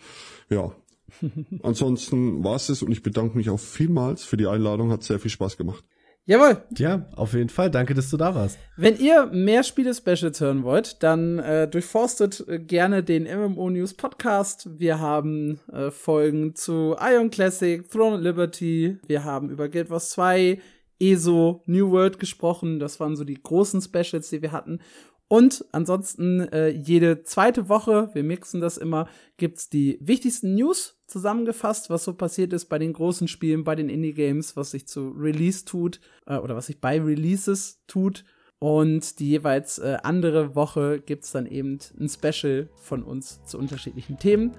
Ja. 0.50 0.72
Ansonsten 1.62 2.44
war's 2.44 2.68
es 2.68 2.82
und 2.82 2.92
ich 2.92 3.02
bedanke 3.02 3.36
mich 3.36 3.50
auch 3.50 3.60
vielmals 3.60 4.24
für 4.24 4.36
die 4.36 4.46
Einladung, 4.46 4.90
hat 4.90 5.02
sehr 5.02 5.18
viel 5.18 5.30
Spaß 5.30 5.56
gemacht. 5.56 5.84
Jawohl. 6.28 6.58
Ja, 6.76 7.06
auf 7.16 7.32
jeden 7.32 7.48
Fall. 7.48 7.70
Danke, 7.70 7.94
dass 7.94 8.10
du 8.10 8.18
da 8.18 8.34
warst. 8.34 8.58
Wenn 8.76 8.98
ihr 8.98 9.24
mehr 9.32 9.62
Spiele-Specials 9.62 10.42
hören 10.42 10.62
wollt, 10.62 11.02
dann 11.02 11.38
äh, 11.38 11.66
durchforstet 11.66 12.44
äh, 12.46 12.58
gerne 12.58 13.02
den 13.02 13.22
MMO 13.22 13.70
News 13.70 13.94
Podcast. 13.94 14.78
Wir 14.78 15.00
haben 15.00 15.58
äh, 15.72 15.90
Folgen 15.90 16.54
zu 16.54 16.94
Ion 17.00 17.30
Classic, 17.30 17.90
Throne 17.90 18.16
of 18.16 18.20
Liberty. 18.20 18.98
Wir 19.06 19.24
haben 19.24 19.48
über 19.48 19.70
Guild 19.70 19.88
Wars 19.88 20.10
2, 20.10 20.60
ESO, 21.00 21.62
New 21.64 21.90
World 21.92 22.18
gesprochen. 22.18 22.78
Das 22.78 23.00
waren 23.00 23.16
so 23.16 23.24
die 23.24 23.42
großen 23.42 23.80
Specials, 23.80 24.28
die 24.28 24.42
wir 24.42 24.52
hatten. 24.52 24.80
Und 25.28 25.66
ansonsten 25.72 26.40
äh, 26.40 26.68
jede 26.68 27.22
zweite 27.22 27.68
Woche, 27.68 28.08
wir 28.14 28.24
mixen 28.24 28.62
das 28.62 28.78
immer, 28.78 29.08
gibt's 29.36 29.68
die 29.68 29.98
wichtigsten 30.00 30.54
News 30.54 30.98
zusammengefasst, 31.06 31.90
was 31.90 32.04
so 32.04 32.14
passiert 32.14 32.52
ist 32.54 32.66
bei 32.66 32.78
den 32.78 32.94
großen 32.94 33.28
Spielen, 33.28 33.62
bei 33.62 33.74
den 33.74 33.90
Indie-Games, 33.90 34.56
was 34.56 34.70
sich 34.70 34.88
zu 34.88 35.10
Release 35.10 35.66
tut 35.66 36.00
äh, 36.26 36.36
oder 36.36 36.56
was 36.56 36.66
sich 36.66 36.80
bei 36.80 37.00
Releases 37.00 37.82
tut. 37.86 38.24
Und 38.58 39.20
die 39.20 39.28
jeweils 39.28 39.78
äh, 39.78 39.98
andere 40.02 40.56
Woche 40.56 41.00
gibt's 41.04 41.30
dann 41.30 41.46
eben 41.46 41.78
ein 42.00 42.08
Special 42.08 42.68
von 42.76 43.02
uns 43.04 43.40
zu 43.44 43.58
unterschiedlichen 43.58 44.18
Themen. 44.18 44.54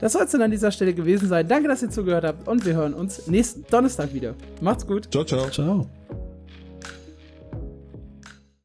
Das 0.00 0.12
soll 0.12 0.24
es 0.24 0.32
dann 0.32 0.42
an 0.42 0.50
dieser 0.50 0.70
Stelle 0.70 0.94
gewesen 0.94 1.28
sein. 1.28 1.48
Danke, 1.48 1.68
dass 1.68 1.82
ihr 1.82 1.90
zugehört 1.90 2.24
habt 2.24 2.46
und 2.46 2.66
wir 2.66 2.74
hören 2.74 2.92
uns 2.92 3.26
nächsten 3.28 3.64
Donnerstag 3.70 4.12
wieder. 4.12 4.34
Macht's 4.60 4.86
gut. 4.86 5.10
Ciao, 5.10 5.24
ciao. 5.24 5.48
Ciao. 5.48 5.88